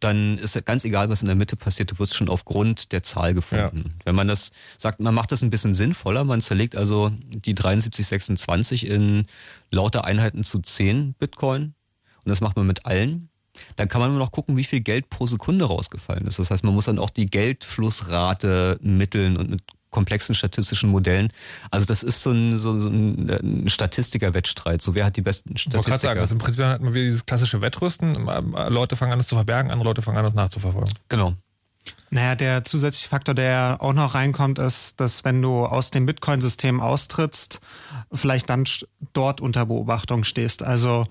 dann 0.00 0.38
ist 0.38 0.54
ja 0.54 0.60
ganz 0.60 0.84
egal, 0.84 1.08
was 1.10 1.22
in 1.22 1.26
der 1.26 1.36
Mitte 1.36 1.56
passiert, 1.56 1.90
du 1.90 1.98
wirst 1.98 2.14
schon 2.14 2.28
aufgrund 2.28 2.92
der 2.92 3.02
Zahl 3.02 3.34
gefunden. 3.34 3.94
Wenn 4.04 4.14
man 4.14 4.28
das 4.28 4.52
sagt, 4.78 5.00
man 5.00 5.14
macht 5.14 5.32
das 5.32 5.42
ein 5.42 5.50
bisschen 5.50 5.74
sinnvoller, 5.74 6.24
man 6.24 6.40
zerlegt 6.40 6.76
also 6.76 7.10
die 7.28 7.54
73 7.54 8.06
26 8.06 8.86
in 8.86 9.26
lauter 9.70 10.04
Einheiten 10.04 10.44
zu 10.44 10.60
10 10.60 11.14
Bitcoin 11.14 11.74
und 12.24 12.28
das 12.28 12.40
macht 12.40 12.56
man 12.56 12.66
mit 12.66 12.86
allen. 12.86 13.28
Dann 13.76 13.88
kann 13.88 14.00
man 14.00 14.10
nur 14.10 14.18
noch 14.20 14.30
gucken, 14.30 14.56
wie 14.56 14.64
viel 14.64 14.80
Geld 14.80 15.10
pro 15.10 15.26
Sekunde 15.26 15.64
rausgefallen 15.64 16.26
ist. 16.26 16.38
Das 16.38 16.50
heißt, 16.50 16.64
man 16.64 16.72
muss 16.72 16.84
dann 16.84 16.98
auch 16.98 17.10
die 17.10 17.26
Geldflussrate 17.26 18.78
mitteln 18.80 19.36
und 19.36 19.50
mit 19.50 19.62
komplexen 19.90 20.34
statistischen 20.34 20.90
Modellen. 20.90 21.32
Also 21.70 21.86
das 21.86 22.02
ist 22.02 22.22
so 22.22 22.30
ein, 22.30 22.58
so, 22.58 22.78
so 22.78 22.88
ein 22.88 23.28
ein 23.30 23.68
Statistiker-Wettstreit. 23.68 24.82
So 24.82 24.94
wer 24.94 25.04
hat 25.04 25.16
die 25.16 25.22
besten 25.22 25.54
Ich 25.54 25.66
wollte 25.66 25.88
gerade 25.88 26.00
sagen, 26.00 26.18
Statistiker? 26.18 26.20
also 26.20 26.34
im 26.34 26.38
Prinzip 26.38 26.64
hat 26.64 26.80
man 26.80 26.94
wieder 26.94 27.04
dieses 27.04 27.26
klassische 27.26 27.60
Wettrüsten. 27.60 28.14
Leute 28.68 28.96
fangen 28.96 29.12
an, 29.12 29.20
es 29.20 29.28
zu 29.28 29.34
verbergen, 29.34 29.70
andere 29.70 29.88
Leute 29.88 30.02
fangen 30.02 30.18
an, 30.18 30.24
es 30.24 30.34
nachzuverfolgen. 30.34 30.94
Genau. 31.08 31.34
Naja, 32.10 32.34
der 32.34 32.64
zusätzliche 32.64 33.08
Faktor, 33.08 33.34
der 33.34 33.76
auch 33.80 33.92
noch 33.92 34.14
reinkommt, 34.14 34.58
ist, 34.58 35.00
dass 35.00 35.24
wenn 35.24 35.40
du 35.40 35.64
aus 35.64 35.90
dem 35.90 36.06
Bitcoin-System 36.06 36.80
austrittst, 36.80 37.60
vielleicht 38.12 38.50
dann 38.50 38.64
dort 39.12 39.40
unter 39.40 39.66
Beobachtung 39.66 40.24
stehst. 40.24 40.62
Also 40.62 41.06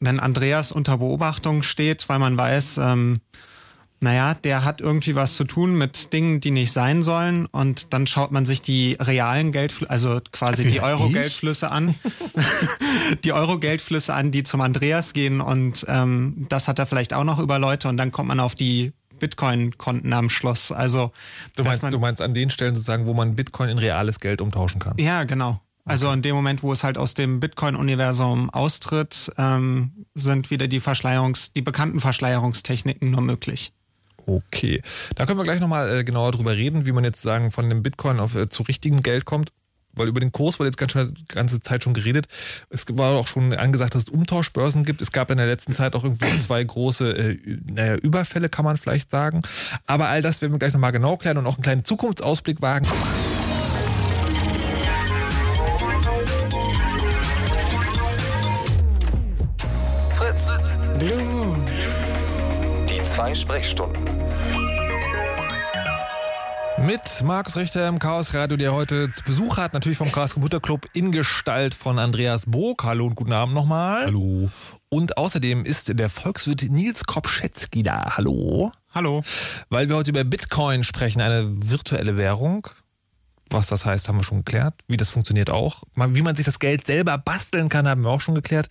wenn 0.00 0.20
Andreas 0.20 0.72
unter 0.72 0.98
Beobachtung 0.98 1.62
steht, 1.62 2.08
weil 2.08 2.18
man 2.18 2.36
weiß, 2.36 2.78
ähm, 2.78 3.20
naja, 4.00 4.34
der 4.34 4.64
hat 4.64 4.80
irgendwie 4.80 5.14
was 5.14 5.34
zu 5.36 5.44
tun 5.44 5.76
mit 5.76 6.12
Dingen, 6.12 6.40
die 6.40 6.50
nicht 6.50 6.72
sein 6.72 7.02
sollen 7.02 7.46
und 7.46 7.94
dann 7.94 8.06
schaut 8.06 8.32
man 8.32 8.44
sich 8.44 8.60
die 8.60 8.96
realen 9.00 9.50
Geldflüsse, 9.52 9.90
also 9.90 10.20
quasi 10.30 10.68
die 10.68 10.76
Ja, 10.76 10.82
Euro-Geldflüsse 10.84 11.70
an, 11.70 11.94
die 13.24 13.32
Euro-Geldflüsse 13.32 14.12
an, 14.12 14.30
die 14.30 14.42
zum 14.42 14.60
Andreas 14.60 15.12
gehen 15.14 15.40
und 15.40 15.86
ähm, 15.88 16.46
das 16.48 16.68
hat 16.68 16.78
er 16.78 16.86
vielleicht 16.86 17.14
auch 17.14 17.24
noch 17.24 17.38
über 17.38 17.58
Leute 17.58 17.88
und 17.88 17.96
dann 17.96 18.12
kommt 18.12 18.28
man 18.28 18.40
auf 18.40 18.54
die 18.54 18.92
Bitcoin-Konten 19.20 20.12
am 20.12 20.28
Schluss. 20.28 20.70
Also 20.72 21.12
Du 21.56 21.64
meinst, 21.64 21.82
man, 21.82 21.92
du 21.92 21.98
meinst 21.98 22.20
an 22.20 22.34
den 22.34 22.50
Stellen 22.50 22.74
sozusagen, 22.74 23.06
wo 23.06 23.14
man 23.14 23.36
Bitcoin 23.36 23.70
in 23.70 23.78
reales 23.78 24.20
Geld 24.20 24.40
umtauschen 24.40 24.80
kann. 24.80 24.94
ja, 24.98 25.24
genau. 25.24 25.60
Also 25.86 26.10
in 26.12 26.22
dem 26.22 26.34
Moment, 26.34 26.62
wo 26.62 26.72
es 26.72 26.82
halt 26.82 26.96
aus 26.96 27.12
dem 27.12 27.40
Bitcoin-Universum 27.40 28.48
austritt, 28.48 29.30
ähm, 29.36 30.06
sind 30.14 30.50
wieder 30.50 30.66
die 30.66 30.80
Verschleierungs-, 30.80 31.52
die 31.54 31.60
bekannten 31.60 32.00
Verschleierungstechniken 32.00 33.10
nur 33.10 33.20
möglich. 33.20 33.74
Okay, 34.26 34.82
da 35.16 35.26
können 35.26 35.38
wir 35.38 35.44
gleich 35.44 35.60
nochmal 35.60 35.98
äh, 35.98 36.04
genauer 36.04 36.32
drüber 36.32 36.56
reden, 36.56 36.86
wie 36.86 36.92
man 36.92 37.04
jetzt 37.04 37.22
sagen 37.22 37.50
von 37.50 37.68
dem 37.68 37.82
Bitcoin 37.82 38.20
auf, 38.20 38.34
äh, 38.34 38.48
zu 38.48 38.62
richtigem 38.62 39.02
Geld 39.02 39.24
kommt. 39.24 39.52
Weil 39.96 40.08
über 40.08 40.18
den 40.18 40.32
Kurs 40.32 40.58
wurde 40.58 40.68
jetzt 40.68 40.76
ganz 40.76 40.92
schön, 40.92 41.14
ganze 41.28 41.60
Zeit 41.60 41.84
schon 41.84 41.94
geredet. 41.94 42.26
Es 42.68 42.84
war 42.90 43.12
auch 43.12 43.28
schon 43.28 43.52
angesagt, 43.52 43.94
dass 43.94 44.04
es 44.04 44.08
Umtauschbörsen 44.08 44.84
gibt. 44.84 45.00
Es 45.00 45.12
gab 45.12 45.30
in 45.30 45.36
der 45.38 45.46
letzten 45.46 45.74
Zeit 45.74 45.94
auch 45.94 46.02
irgendwie 46.02 46.36
zwei 46.38 46.64
große 46.64 47.10
äh, 47.16 47.38
naja, 47.70 47.94
Überfälle, 47.96 48.48
kann 48.48 48.64
man 48.64 48.76
vielleicht 48.76 49.10
sagen. 49.10 49.40
Aber 49.86 50.08
all 50.08 50.22
das 50.22 50.42
werden 50.42 50.52
wir 50.52 50.58
gleich 50.58 50.72
nochmal 50.72 50.92
genau 50.92 51.16
klären 51.16 51.38
und 51.38 51.46
auch 51.46 51.56
einen 51.56 51.62
kleinen 51.62 51.84
Zukunftsausblick 51.84 52.60
wagen. 52.60 52.88
Zwei 63.24 63.34
Sprechstunden. 63.34 64.04
Mit 66.76 67.00
Markus 67.22 67.56
Richter 67.56 67.88
im 67.88 67.98
Chaos 67.98 68.34
Radio, 68.34 68.58
der 68.58 68.74
heute 68.74 69.10
zu 69.12 69.24
Besuch 69.24 69.56
hat, 69.56 69.72
natürlich 69.72 69.96
vom 69.96 70.12
Chaos 70.12 70.34
Computer 70.34 70.60
Club 70.60 70.86
in 70.92 71.10
Gestalt 71.10 71.72
von 71.72 71.98
Andreas 71.98 72.44
Bog. 72.44 72.84
Hallo 72.84 73.06
und 73.06 73.14
guten 73.14 73.32
Abend 73.32 73.54
nochmal. 73.54 74.04
Hallo. 74.04 74.50
Und 74.90 75.16
außerdem 75.16 75.64
ist 75.64 75.98
der 75.98 76.10
Volkswirt 76.10 76.64
Nils 76.68 77.04
Kopschetzky 77.04 77.82
da. 77.82 78.14
Hallo. 78.18 78.72
Hallo. 78.94 79.22
Weil 79.70 79.88
wir 79.88 79.96
heute 79.96 80.10
über 80.10 80.24
Bitcoin 80.24 80.84
sprechen, 80.84 81.22
eine 81.22 81.46
virtuelle 81.48 82.18
Währung. 82.18 82.68
Was 83.50 83.66
das 83.66 83.84
heißt, 83.84 84.08
haben 84.08 84.18
wir 84.18 84.24
schon 84.24 84.38
geklärt. 84.38 84.74
Wie 84.88 84.96
das 84.96 85.10
funktioniert 85.10 85.50
auch. 85.50 85.82
Wie 85.94 86.22
man 86.22 86.34
sich 86.34 86.46
das 86.46 86.58
Geld 86.58 86.86
selber 86.86 87.18
basteln 87.18 87.68
kann, 87.68 87.86
haben 87.86 88.02
wir 88.02 88.10
auch 88.10 88.20
schon 88.20 88.34
geklärt. 88.34 88.68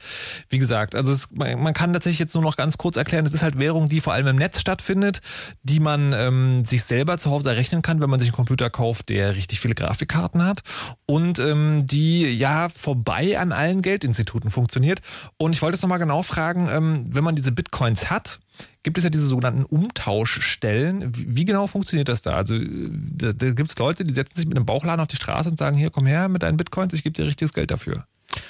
Wie 0.50 0.58
gesagt, 0.58 0.96
also 0.96 1.12
es, 1.12 1.30
man 1.32 1.74
kann 1.74 1.94
tatsächlich 1.94 2.20
jetzt 2.20 2.34
nur 2.34 2.44
noch 2.44 2.58
ganz 2.58 2.78
kurz 2.78 2.98
erklären, 2.98 3.26
es 3.26 3.34
ist 3.34 3.44
halt 3.44 3.60
Währung, 3.60 3.88
die 3.88 4.02
vor 4.02 4.14
allem 4.14 4.28
im 4.28 4.36
Netz 4.36 4.60
stattfindet, 4.60 5.22
die 5.62 5.80
man 5.80 6.12
ähm, 6.14 6.66
sich 6.66 6.84
selber 6.84 7.18
zu 7.18 7.30
Hause 7.30 7.52
errechnen 7.52 7.82
kann, 7.82 8.02
wenn 8.02 8.10
man 8.10 8.20
sich 8.20 8.30
einen 8.30 8.36
Computer 8.36 8.70
kauft, 8.70 9.10
der 9.10 9.36
richtig 9.36 9.60
viele 9.60 9.76
Grafikkarten 9.76 10.44
hat 10.44 10.62
und 11.06 11.40
ähm, 11.40 11.86
die 11.86 12.34
ja 12.34 12.70
vorbei 12.70 13.40
an 13.40 13.52
allen 13.52 13.82
Geldinstituten 13.82 14.50
funktioniert. 14.50 15.02
Und 15.38 15.56
ich 15.56 15.62
wollte 15.62 15.76
jetzt 15.76 15.84
nochmal 15.84 16.00
genau 16.00 16.24
fragen, 16.24 16.68
ähm, 16.72 17.06
wenn 17.14 17.24
man 17.24 17.36
diese 17.36 17.52
Bitcoins 17.52 18.10
hat, 18.10 18.40
gibt 18.84 18.98
es 18.98 19.04
ja 19.04 19.10
diese 19.10 19.26
sogenannten 19.26 19.64
Umtauschstellen. 19.64 21.12
Wie, 21.16 21.46
genau 21.46 21.68
funktioniert 21.68 22.10
das 22.10 22.22
da? 22.22 22.36
Also 22.36 22.60
da, 22.60 23.34
da 23.34 23.52
gibt 23.52 23.72
es 23.72 23.80
Leute, 23.80 24.04
die 24.04 24.14
setzen 24.14 24.36
sich 24.36 24.46
mit 24.46 24.58
einem 24.58 24.66
Bauchladen 24.66 25.00
auf 25.00 25.08
die 25.08 25.16
Straße 25.16 25.50
und 25.50 25.58
sagen, 25.58 25.78
hier, 25.78 25.90
komm 25.90 26.06
her 26.06 26.28
mit 26.28 26.44
deinen 26.44 26.58
Bitcoins, 26.58 26.94
ich 26.94 27.04
gebe 27.04 27.14
dir 27.14 27.26
richtiges 27.26 27.54
Geld 27.54 27.72
dafür. 27.72 28.06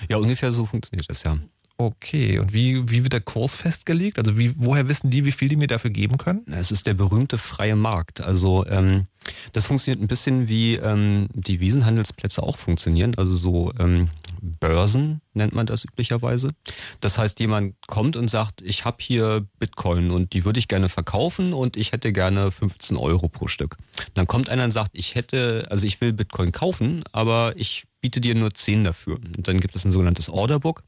Ja, 0.09 0.17
ungefähr 0.17 0.51
so 0.51 0.65
funktioniert 0.65 1.09
das 1.09 1.23
ja. 1.23 1.37
Okay, 1.77 2.37
und 2.37 2.53
wie, 2.53 2.89
wie 2.89 3.03
wird 3.03 3.13
der 3.13 3.21
Kurs 3.21 3.55
festgelegt? 3.55 4.19
Also 4.19 4.37
wie, 4.37 4.53
woher 4.55 4.87
wissen 4.87 5.09
die, 5.09 5.25
wie 5.25 5.31
viel 5.31 5.49
die 5.49 5.55
mir 5.55 5.67
dafür 5.67 5.89
geben 5.89 6.17
können? 6.17 6.45
Es 6.51 6.71
ist 6.71 6.85
der 6.85 6.93
berühmte 6.93 7.37
freie 7.37 7.75
Markt. 7.75 8.21
Also 8.21 8.65
ähm, 8.67 9.07
das 9.53 9.65
funktioniert 9.65 10.01
ein 10.01 10.07
bisschen 10.07 10.47
wie 10.47 10.75
ähm, 10.75 11.27
die 11.33 11.59
Wiesenhandelsplätze 11.59 12.43
auch 12.43 12.57
funktionieren. 12.57 13.15
Also 13.17 13.35
so 13.35 13.73
ähm, 13.79 14.05
Börsen 14.43 15.21
nennt 15.33 15.53
man 15.53 15.65
das 15.65 15.85
üblicherweise. 15.85 16.51
Das 16.99 17.17
heißt, 17.17 17.39
jemand 17.39 17.75
kommt 17.87 18.17
und 18.17 18.27
sagt, 18.27 18.61
ich 18.61 18.83
habe 18.83 18.97
hier 18.99 19.47
Bitcoin 19.57 20.11
und 20.11 20.33
die 20.33 20.43
würde 20.43 20.59
ich 20.59 20.67
gerne 20.67 20.89
verkaufen 20.89 21.53
und 21.53 21.77
ich 21.77 21.93
hätte 21.93 22.11
gerne 22.11 22.51
15 22.51 22.97
Euro 22.97 23.29
pro 23.29 23.47
Stück. 23.47 23.77
Dann 24.13 24.27
kommt 24.27 24.49
einer 24.49 24.65
und 24.65 24.71
sagt, 24.71 24.91
ich 24.93 25.15
hätte, 25.15 25.65
also 25.69 25.87
ich 25.87 26.01
will 26.01 26.11
Bitcoin 26.11 26.51
kaufen, 26.51 27.03
aber 27.13 27.53
ich 27.55 27.85
biete 28.01 28.19
dir 28.19 28.35
nur 28.35 28.53
10 28.53 28.83
dafür. 28.83 29.15
Und 29.15 29.47
dann 29.47 29.61
gibt 29.61 29.75
es 29.75 29.85
ein 29.85 29.91
sogenanntes 29.91 30.29
Orderbook. 30.29 30.83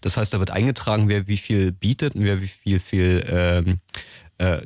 Das 0.00 0.16
heißt, 0.16 0.34
da 0.34 0.40
wird 0.40 0.50
eingetragen, 0.50 1.08
wer 1.08 1.28
wie 1.28 1.36
viel 1.36 1.70
bietet 1.70 2.16
und 2.16 2.24
wer 2.24 2.42
wie 2.42 2.48
viel, 2.48 2.80
viel 2.80 3.24
ähm, 3.28 3.78
äh, 4.38 4.62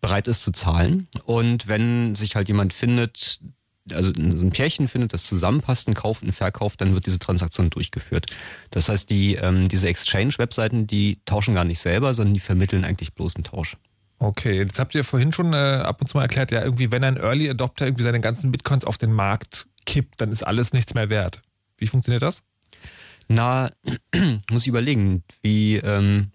bereit 0.00 0.26
ist 0.26 0.42
zu 0.42 0.52
zahlen. 0.52 1.06
Und 1.24 1.68
wenn 1.68 2.16
sich 2.16 2.34
halt 2.34 2.48
jemand 2.48 2.72
findet, 2.72 3.40
also 3.92 4.12
so 4.14 4.44
ein 4.44 4.50
Pärchen 4.50 4.88
findet, 4.88 5.12
das 5.12 5.26
zusammenpasst, 5.26 5.88
und 5.88 5.94
kauft 5.94 6.22
und 6.22 6.32
verkauft, 6.32 6.80
dann 6.80 6.94
wird 6.94 7.06
diese 7.06 7.18
Transaktion 7.18 7.70
durchgeführt. 7.70 8.26
Das 8.70 8.88
heißt, 8.88 9.10
die, 9.10 9.34
ähm, 9.34 9.68
diese 9.68 9.88
Exchange-Webseiten, 9.88 10.86
die 10.86 11.18
tauschen 11.24 11.54
gar 11.54 11.64
nicht 11.64 11.80
selber, 11.80 12.14
sondern 12.14 12.34
die 12.34 12.40
vermitteln 12.40 12.84
eigentlich 12.84 13.14
bloß 13.14 13.36
einen 13.36 13.44
Tausch. 13.44 13.76
Okay, 14.18 14.56
jetzt 14.56 14.78
habt 14.78 14.94
ihr 14.94 15.04
vorhin 15.04 15.32
schon 15.32 15.52
äh, 15.52 15.56
ab 15.56 16.00
und 16.00 16.06
zu 16.06 16.16
mal 16.16 16.22
erklärt, 16.22 16.50
ja, 16.50 16.62
irgendwie, 16.62 16.90
wenn 16.90 17.04
ein 17.04 17.16
Early 17.16 17.50
Adopter 17.50 17.84
irgendwie 17.86 18.04
seine 18.04 18.20
ganzen 18.20 18.50
Bitcoins 18.50 18.84
auf 18.84 18.96
den 18.96 19.12
Markt 19.12 19.66
kippt, 19.84 20.20
dann 20.20 20.32
ist 20.32 20.42
alles 20.42 20.72
nichts 20.72 20.94
mehr 20.94 21.10
wert. 21.10 21.42
Wie 21.76 21.86
funktioniert 21.86 22.22
das? 22.22 22.42
Na, 23.28 23.70
muss 24.50 24.62
ich 24.62 24.68
überlegen, 24.68 25.24
wie, 25.42 25.76
ähm, 25.76 26.30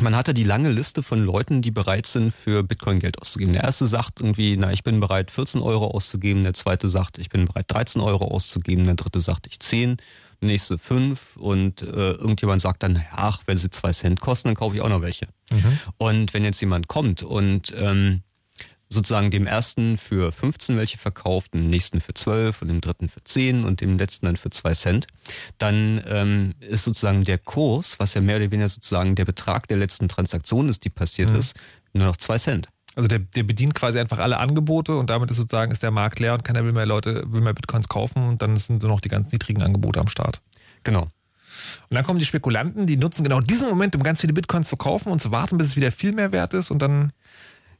man 0.00 0.16
hatte 0.16 0.34
die 0.34 0.44
lange 0.44 0.70
Liste 0.70 1.02
von 1.02 1.24
Leuten, 1.24 1.62
die 1.62 1.70
bereit 1.70 2.06
sind, 2.06 2.34
für 2.34 2.62
Bitcoin 2.62 2.98
Geld 2.98 3.20
auszugeben. 3.20 3.52
Der 3.52 3.64
erste 3.64 3.86
sagt 3.86 4.20
irgendwie, 4.20 4.56
na, 4.56 4.72
ich 4.72 4.82
bin 4.82 5.00
bereit, 5.00 5.30
14 5.30 5.60
Euro 5.60 5.86
auszugeben. 5.88 6.42
Der 6.42 6.54
zweite 6.54 6.88
sagt, 6.88 7.18
ich 7.18 7.28
bin 7.28 7.46
bereit, 7.46 7.66
13 7.68 8.00
Euro 8.02 8.26
auszugeben. 8.26 8.84
Der 8.84 8.94
dritte 8.94 9.20
sagt, 9.20 9.46
ich 9.46 9.60
10. 9.60 9.96
Der 10.40 10.48
nächste 10.48 10.78
5. 10.78 11.36
Und 11.36 11.82
äh, 11.82 12.12
irgendjemand 12.12 12.62
sagt 12.62 12.82
dann, 12.82 12.94
naja, 12.94 13.06
ach, 13.12 13.42
wenn 13.46 13.56
sie 13.56 13.70
2 13.70 13.92
Cent 13.92 14.20
kosten, 14.20 14.48
dann 14.48 14.54
kaufe 14.54 14.76
ich 14.76 14.82
auch 14.82 14.88
noch 14.88 15.02
welche. 15.02 15.28
Mhm. 15.52 15.78
Und 15.98 16.34
wenn 16.34 16.44
jetzt 16.44 16.60
jemand 16.60 16.88
kommt 16.88 17.22
und 17.22 17.74
ähm, 17.76 18.22
sozusagen 18.88 19.30
dem 19.30 19.46
ersten 19.46 19.98
für 19.98 20.30
15 20.30 20.76
welche 20.76 20.98
verkauft, 20.98 21.54
dem 21.54 21.68
nächsten 21.68 22.00
für 22.00 22.14
12 22.14 22.62
und 22.62 22.68
dem 22.68 22.80
dritten 22.80 23.08
für 23.08 23.22
10 23.22 23.64
und 23.64 23.80
dem 23.80 23.98
letzten 23.98 24.26
dann 24.26 24.36
für 24.36 24.50
2 24.50 24.74
Cent, 24.74 25.06
dann 25.58 26.02
ähm, 26.06 26.54
ist 26.60 26.84
sozusagen 26.84 27.24
der 27.24 27.38
Kurs, 27.38 27.98
was 27.98 28.14
ja 28.14 28.20
mehr 28.20 28.36
oder 28.36 28.50
weniger 28.50 28.68
sozusagen 28.68 29.14
der 29.14 29.24
Betrag 29.24 29.66
der 29.68 29.76
letzten 29.76 30.08
Transaktion 30.08 30.68
ist, 30.68 30.84
die 30.84 30.90
passiert 30.90 31.30
mhm. 31.30 31.36
ist, 31.36 31.56
nur 31.92 32.06
noch 32.06 32.16
2 32.16 32.38
Cent. 32.38 32.68
Also 32.94 33.08
der, 33.08 33.18
der 33.18 33.42
bedient 33.42 33.74
quasi 33.74 33.98
einfach 33.98 34.18
alle 34.18 34.38
Angebote 34.38 34.96
und 34.96 35.10
damit 35.10 35.30
ist 35.30 35.36
sozusagen 35.36 35.70
ist 35.70 35.82
der 35.82 35.90
Markt 35.90 36.18
leer 36.18 36.32
und 36.32 36.44
keiner 36.44 36.64
will 36.64 36.72
mehr 36.72 36.86
Leute, 36.86 37.24
will 37.26 37.42
mehr 37.42 37.52
Bitcoins 37.52 37.88
kaufen 37.88 38.26
und 38.26 38.40
dann 38.40 38.56
sind 38.56 38.82
nur 38.82 38.90
noch 38.90 39.00
die 39.00 39.10
ganz 39.10 39.32
niedrigen 39.32 39.62
Angebote 39.62 40.00
am 40.00 40.08
Start. 40.08 40.40
Genau. 40.82 41.02
Und 41.02 41.94
dann 41.94 42.04
kommen 42.04 42.18
die 42.18 42.24
Spekulanten, 42.24 42.86
die 42.86 42.96
nutzen 42.96 43.22
genau 43.22 43.40
diesen 43.40 43.68
Moment, 43.68 43.94
um 43.96 44.02
ganz 44.02 44.20
viele 44.20 44.32
Bitcoins 44.32 44.68
zu 44.68 44.76
kaufen 44.76 45.12
und 45.12 45.20
zu 45.20 45.30
warten, 45.30 45.58
bis 45.58 45.68
es 45.68 45.76
wieder 45.76 45.92
viel 45.92 46.12
mehr 46.12 46.32
wert 46.32 46.54
ist 46.54 46.70
und 46.70 46.80
dann 46.80 47.12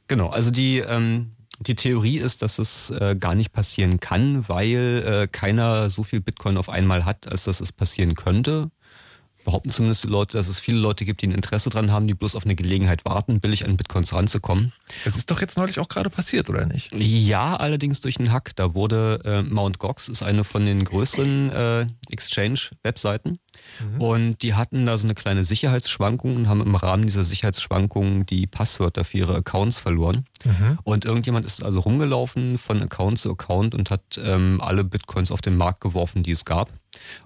Genau, 0.07 0.29
also 0.29 0.51
die, 0.51 0.79
ähm, 0.79 1.31
die 1.59 1.75
Theorie 1.75 2.19
ist, 2.19 2.41
dass 2.41 2.59
es 2.59 2.91
äh, 2.91 3.15
gar 3.19 3.35
nicht 3.35 3.51
passieren 3.51 3.99
kann, 3.99 4.47
weil 4.47 5.03
äh, 5.05 5.27
keiner 5.27 5.89
so 5.89 6.03
viel 6.03 6.21
Bitcoin 6.21 6.57
auf 6.57 6.69
einmal 6.69 7.05
hat, 7.05 7.27
als 7.27 7.43
dass 7.45 7.59
es 7.59 7.71
passieren 7.71 8.15
könnte. 8.15 8.69
Behaupten 9.47 9.69
zumindest 9.69 10.03
die 10.03 10.09
Leute, 10.09 10.35
dass 10.35 10.49
es 10.49 10.59
viele 10.59 10.77
Leute 10.77 11.05
gibt, 11.05 11.21
die 11.21 11.27
ein 11.27 11.31
Interesse 11.31 11.69
dran 11.69 11.89
haben, 11.89 12.05
die 12.05 12.13
bloß 12.13 12.35
auf 12.35 12.43
eine 12.43 12.53
Gelegenheit 12.53 13.05
warten, 13.05 13.39
billig 13.39 13.63
an 13.63 13.77
Bitcoins 13.77 14.11
ranzukommen. 14.11 14.73
Das 15.05 15.15
ist 15.15 15.31
doch 15.31 15.39
jetzt 15.39 15.57
neulich 15.57 15.79
auch 15.79 15.87
gerade 15.87 16.09
passiert, 16.09 16.49
oder 16.49 16.65
nicht? 16.65 16.93
Ja, 16.93 17.55
allerdings 17.55 18.01
durch 18.01 18.19
einen 18.19 18.33
Hack. 18.33 18.57
Da 18.57 18.73
wurde 18.73 19.21
äh, 19.23 19.43
Mt. 19.43 19.79
Gox 19.79 20.09
ist 20.09 20.21
eine 20.21 20.43
von 20.43 20.65
den 20.65 20.83
größeren 20.83 21.49
äh, 21.51 21.87
Exchange-Webseiten. 22.09 23.39
Mhm. 23.79 24.01
Und 24.01 24.41
die 24.41 24.53
hatten 24.53 24.85
da 24.85 24.97
so 24.97 25.07
eine 25.07 25.15
kleine 25.15 25.45
Sicherheitsschwankung 25.45 26.35
und 26.35 26.49
haben 26.49 26.59
im 26.59 26.75
Rahmen 26.75 27.03
dieser 27.03 27.23
Sicherheitsschwankungen 27.23 28.25
die 28.25 28.47
Passwörter 28.47 29.05
für 29.05 29.19
ihre 29.19 29.35
Accounts 29.35 29.79
verloren. 29.79 30.25
Mhm. 30.43 30.77
Und 30.83 31.05
irgendjemand 31.05 31.45
ist 31.45 31.63
also 31.63 31.79
rumgelaufen 31.79 32.57
von 32.57 32.83
Account 32.83 33.19
zu 33.19 33.31
Account 33.31 33.75
und 33.75 33.91
hat 33.91 34.19
ähm, 34.21 34.59
alle 34.59 34.83
Bitcoins 34.83 35.31
auf 35.31 35.39
den 35.39 35.55
Markt 35.55 35.79
geworfen, 35.79 36.21
die 36.21 36.31
es 36.31 36.43
gab. 36.43 36.69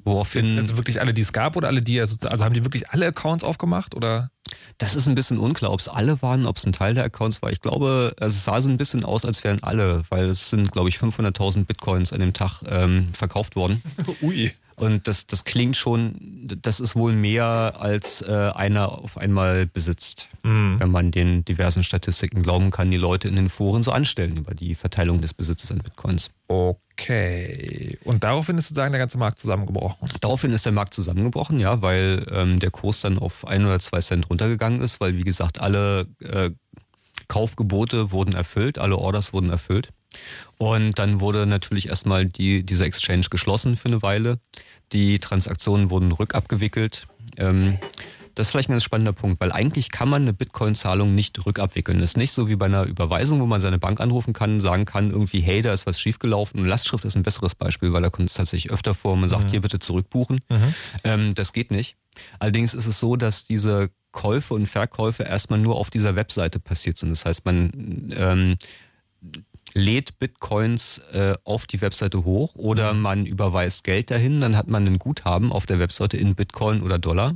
Woraufhin. 0.03 0.59
Also 0.59 0.77
wirklich 0.77 0.99
alle, 1.01 1.13
die 1.13 1.21
es 1.21 1.33
gab 1.33 1.55
oder 1.55 1.67
alle, 1.67 1.81
die, 1.81 1.99
also, 1.99 2.15
also 2.27 2.43
haben 2.43 2.53
die 2.53 2.63
wirklich 2.63 2.89
alle 2.89 3.07
Accounts 3.07 3.43
aufgemacht 3.43 3.95
oder? 3.95 4.31
Das 4.77 4.95
ist 4.95 5.07
ein 5.07 5.15
bisschen 5.15 5.37
unklar, 5.37 5.71
ob 5.71 5.79
es 5.79 5.87
alle 5.87 6.21
waren, 6.21 6.45
ob 6.45 6.57
es 6.57 6.65
ein 6.65 6.73
Teil 6.73 6.93
der 6.93 7.05
Accounts 7.05 7.41
war. 7.41 7.51
Ich 7.51 7.61
glaube, 7.61 8.13
es 8.19 8.43
sah 8.43 8.61
so 8.61 8.69
ein 8.69 8.77
bisschen 8.77 9.05
aus, 9.05 9.23
als 9.23 9.43
wären 9.43 9.63
alle, 9.63 10.03
weil 10.09 10.25
es 10.25 10.49
sind, 10.49 10.71
glaube 10.71 10.89
ich, 10.89 10.97
500.000 10.97 11.65
Bitcoins 11.65 12.11
an 12.11 12.19
dem 12.19 12.33
Tag 12.33 12.61
ähm, 12.67 13.09
verkauft 13.13 13.55
worden. 13.55 13.81
Ui. 14.21 14.51
Und 14.81 15.07
das, 15.07 15.27
das 15.27 15.43
klingt 15.43 15.77
schon, 15.77 16.15
das 16.59 16.79
ist 16.79 16.95
wohl 16.95 17.13
mehr 17.13 17.75
als 17.77 18.23
äh, 18.23 18.51
einer 18.55 18.91
auf 18.91 19.15
einmal 19.15 19.67
besitzt, 19.67 20.27
mhm. 20.41 20.79
wenn 20.79 20.89
man 20.89 21.11
den 21.11 21.45
diversen 21.45 21.83
Statistiken 21.83 22.41
glauben 22.41 22.71
kann, 22.71 22.89
die 22.89 22.97
Leute 22.97 23.27
in 23.27 23.35
den 23.35 23.49
Foren 23.49 23.83
so 23.83 23.91
anstellen 23.91 24.37
über 24.37 24.55
die 24.55 24.73
Verteilung 24.73 25.21
des 25.21 25.35
Besitzes 25.35 25.71
an 25.71 25.83
Bitcoins. 25.83 26.31
Okay. 26.47 27.99
Und 28.05 28.23
daraufhin 28.23 28.57
ist 28.57 28.69
sozusagen 28.69 28.91
der 28.91 28.97
ganze 28.97 29.19
Markt 29.19 29.39
zusammengebrochen. 29.39 30.09
Daraufhin 30.19 30.51
ist 30.51 30.65
der 30.65 30.71
Markt 30.71 30.95
zusammengebrochen, 30.95 31.59
ja, 31.59 31.83
weil 31.83 32.25
ähm, 32.31 32.59
der 32.59 32.71
Kurs 32.71 33.01
dann 33.01 33.19
auf 33.19 33.45
ein 33.45 33.63
oder 33.63 33.79
zwei 33.79 33.99
Cent 33.99 34.31
runtergegangen 34.31 34.81
ist, 34.81 34.99
weil 34.99 35.15
wie 35.15 35.23
gesagt 35.23 35.61
alle 35.61 36.07
äh, 36.21 36.49
Kaufgebote 37.27 38.11
wurden 38.11 38.33
erfüllt, 38.33 38.79
alle 38.79 38.97
Orders 38.97 39.31
wurden 39.31 39.51
erfüllt. 39.51 39.89
Und 40.57 40.99
dann 40.99 41.19
wurde 41.19 41.45
natürlich 41.45 41.89
erstmal 41.89 42.25
die, 42.25 42.63
dieser 42.63 42.85
Exchange 42.85 43.27
geschlossen 43.29 43.75
für 43.75 43.87
eine 43.87 44.01
Weile. 44.01 44.39
Die 44.93 45.19
Transaktionen 45.19 45.89
wurden 45.89 46.11
rückabgewickelt. 46.11 47.07
Ähm, 47.37 47.77
Das 48.33 48.47
ist 48.47 48.51
vielleicht 48.51 48.69
ein 48.69 48.73
ganz 48.73 48.83
spannender 48.85 49.11
Punkt, 49.11 49.41
weil 49.41 49.51
eigentlich 49.51 49.91
kann 49.91 50.07
man 50.07 50.21
eine 50.21 50.31
Bitcoin-Zahlung 50.31 51.13
nicht 51.13 51.45
rückabwickeln. 51.45 51.99
Das 51.99 52.11
ist 52.11 52.17
nicht 52.17 52.31
so 52.31 52.47
wie 52.47 52.55
bei 52.55 52.65
einer 52.67 52.83
Überweisung, 52.85 53.41
wo 53.41 53.45
man 53.45 53.59
seine 53.59 53.77
Bank 53.77 53.99
anrufen 53.99 54.31
kann, 54.33 54.61
sagen 54.61 54.85
kann 54.85 55.11
irgendwie, 55.11 55.41
hey, 55.41 55.61
da 55.61 55.73
ist 55.73 55.85
was 55.85 55.99
schiefgelaufen. 55.99 56.59
Und 56.61 56.65
Lastschrift 56.65 57.03
ist 57.03 57.15
ein 57.17 57.23
besseres 57.23 57.55
Beispiel, 57.55 57.91
weil 57.91 58.01
da 58.01 58.09
kommt 58.09 58.29
es 58.29 58.35
tatsächlich 58.35 58.71
öfter 58.71 58.95
vor, 58.95 59.17
man 59.17 59.27
sagt, 59.27 59.45
Mhm. 59.45 59.49
hier 59.49 59.61
bitte 59.61 59.79
zurückbuchen. 59.79 60.39
Mhm. 60.49 60.73
Ähm, 61.03 61.35
das 61.35 61.51
geht 61.51 61.71
nicht. 61.71 61.97
Allerdings 62.39 62.73
ist 62.73 62.85
es 62.87 62.99
so, 63.01 63.17
dass 63.17 63.45
diese 63.45 63.89
Käufe 64.13 64.53
und 64.53 64.65
Verkäufe 64.65 65.23
erstmal 65.23 65.59
nur 65.59 65.75
auf 65.75 65.89
dieser 65.89 66.15
Webseite 66.15 66.59
passiert 66.59 66.97
sind. 66.97 67.09
Das 67.09 67.25
heißt, 67.25 67.45
man 67.45 68.13
ähm, 68.15 68.57
lädt 69.73 70.19
Bitcoins 70.19 70.99
äh, 71.13 71.35
auf 71.43 71.67
die 71.67 71.81
Webseite 71.81 72.23
hoch 72.23 72.55
oder 72.55 72.93
man 72.93 73.25
überweist 73.25 73.83
Geld 73.83 74.11
dahin, 74.11 74.41
dann 74.41 74.57
hat 74.57 74.67
man 74.67 74.85
ein 74.87 74.99
Guthaben 74.99 75.51
auf 75.51 75.65
der 75.65 75.79
Webseite 75.79 76.17
in 76.17 76.35
Bitcoin 76.35 76.81
oder 76.81 76.99
Dollar. 76.99 77.35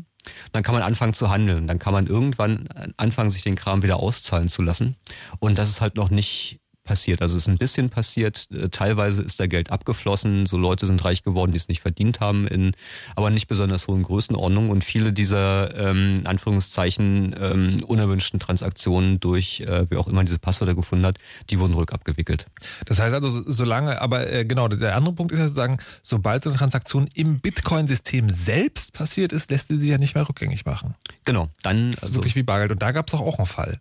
Dann 0.52 0.64
kann 0.64 0.74
man 0.74 0.84
anfangen 0.84 1.14
zu 1.14 1.30
handeln. 1.30 1.68
Dann 1.68 1.78
kann 1.78 1.94
man 1.94 2.08
irgendwann 2.08 2.68
anfangen, 2.98 3.30
sich 3.30 3.44
den 3.44 3.56
Kram 3.56 3.84
wieder 3.84 3.98
auszahlen 3.98 4.50
zu 4.50 4.64
lassen. 4.64 4.96
Und 5.40 5.58
das 5.58 5.70
ist 5.70 5.82
halt 5.82 5.96
noch 5.96 6.10
nicht 6.10 6.60
passiert. 6.86 7.22
Also 7.22 7.36
es 7.36 7.44
ist 7.44 7.50
ein 7.50 7.58
bisschen 7.58 7.90
passiert. 7.90 8.48
Äh, 8.52 8.70
Teilweise 8.70 9.22
ist 9.22 9.40
da 9.42 9.48
Geld 9.48 9.70
abgeflossen. 9.72 10.46
So 10.46 10.58
Leute 10.58 10.88
sind 10.88 11.04
reich 11.04 11.24
geworden, 11.24 11.52
die 11.52 11.58
es 11.58 11.68
nicht 11.68 11.82
verdient 11.82 12.22
haben, 12.22 12.48
in 12.48 12.72
aber 13.18 13.30
nicht 13.32 13.48
besonders 13.48 13.88
hohen 13.90 14.04
Größenordnungen. 14.04 14.70
Und 14.72 14.84
viele 14.86 15.12
dieser 15.12 15.76
ähm, 15.76 16.16
in 16.20 16.28
Anführungszeichen 16.28 17.36
ähm, 17.40 17.78
unerwünschten 17.86 18.40
Transaktionen 18.40 19.20
durch 19.20 19.60
äh, 19.62 19.86
wer 19.90 20.00
auch 20.00 20.08
immer 20.08 20.24
diese 20.24 20.40
Passwörter 20.40 20.76
gefunden 20.76 21.06
hat, 21.06 21.18
die 21.50 21.60
wurden 21.60 21.74
rückabgewickelt. 21.74 22.46
Das 22.86 23.00
heißt 23.00 23.14
also, 23.14 23.30
so- 23.30 23.44
solange, 23.52 24.02
aber 24.02 24.32
äh, 24.32 24.46
genau, 24.46 24.68
der 24.68 24.96
andere 24.96 25.14
Punkt 25.16 25.32
ist 25.34 25.40
ja 25.40 25.48
sozusagen, 25.48 25.78
sobald 26.02 26.44
so 26.44 26.50
eine 26.52 26.58
Transaktion 26.60 27.08
im 27.16 27.40
Bitcoin-System 27.40 28.30
selbst 28.30 28.94
passiert 28.94 29.34
ist, 29.34 29.50
lässt 29.52 29.68
sie 29.70 29.78
sich 29.80 29.90
ja 29.90 29.98
nicht 29.98 30.16
mehr 30.16 30.28
rückgängig 30.30 30.66
machen. 30.66 30.96
Genau, 31.26 31.50
dann 31.64 31.92
Das 31.92 32.04
ist 32.04 32.14
wirklich 32.16 32.36
wie 32.36 32.44
Bargeld. 32.44 32.72
Und 32.72 32.82
da 32.82 32.92
gab 32.92 33.08
es 33.08 33.12
doch 33.12 33.22
auch 33.22 33.38
einen 33.40 33.48
Fall. 33.48 33.80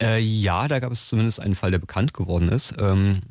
Äh, 0.00 0.20
ja, 0.20 0.68
da 0.68 0.78
gab 0.78 0.92
es 0.92 1.08
zumindest 1.08 1.40
einen 1.40 1.54
Fall, 1.54 1.70
der 1.70 1.78
bekannt 1.78 2.14
geworden 2.14 2.48
ist. 2.48 2.74
Ähm, 2.78 3.22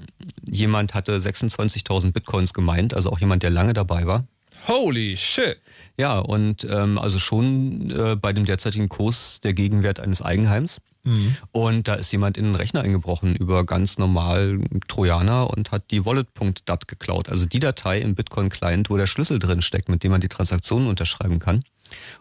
jemand 0.48 0.94
hatte 0.94 1.18
26.000 1.18 2.12
Bitcoins 2.12 2.54
gemeint, 2.54 2.94
also 2.94 3.12
auch 3.12 3.20
jemand, 3.20 3.44
der 3.44 3.50
lange 3.50 3.74
dabei 3.74 4.06
war. 4.08 4.26
Holy 4.68 5.18
shit! 5.18 5.58
Ja, 5.98 6.20
und 6.20 6.66
ähm, 6.70 6.98
also 6.98 7.20
schon 7.20 7.92
äh, 7.92 8.16
bei 8.16 8.34
dem 8.34 8.46
derzeitigen 8.46 8.90
Kurs 8.90 9.42
der 9.42 9.54
Gegenwert 9.54 10.00
eines 10.00 10.22
Eigenheims. 10.22 10.80
Mhm. 11.04 11.36
Und 11.52 11.88
da 11.88 11.96
ist 11.96 12.12
jemand 12.12 12.38
in 12.38 12.46
den 12.46 12.56
Rechner 12.56 12.82
eingebrochen 12.82 13.36
über 13.36 13.66
ganz 13.66 13.98
normal 13.98 14.62
Trojaner 14.88 15.50
und 15.50 15.72
hat 15.72 15.92
die 15.92 16.06
Wallet.dat 16.06 16.88
geklaut. 16.88 17.30
Also 17.30 17.46
die 17.46 17.60
Datei 17.60 18.00
im 18.00 18.16
Bitcoin-Client, 18.16 18.90
wo 18.90 18.98
der 18.98 19.08
Schlüssel 19.08 19.40
drin 19.40 19.62
steckt, 19.62 19.90
mit 19.90 20.04
dem 20.04 20.12
man 20.12 20.22
die 20.22 20.30
Transaktionen 20.30 20.88
unterschreiben 20.88 21.40
kann. 21.40 21.64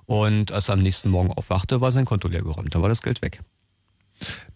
Und 0.06 0.52
als 0.52 0.68
er 0.68 0.74
am 0.74 0.80
nächsten 0.80 1.10
Morgen 1.10 1.30
aufwachte, 1.30 1.80
war 1.80 1.93
sein 1.93 2.05
Konto 2.05 2.28
leer 2.28 2.43
geräumt. 2.43 2.74
Da 2.74 2.82
war 2.82 2.89
das 2.89 3.02
Geld 3.02 3.22
weg. 3.22 3.40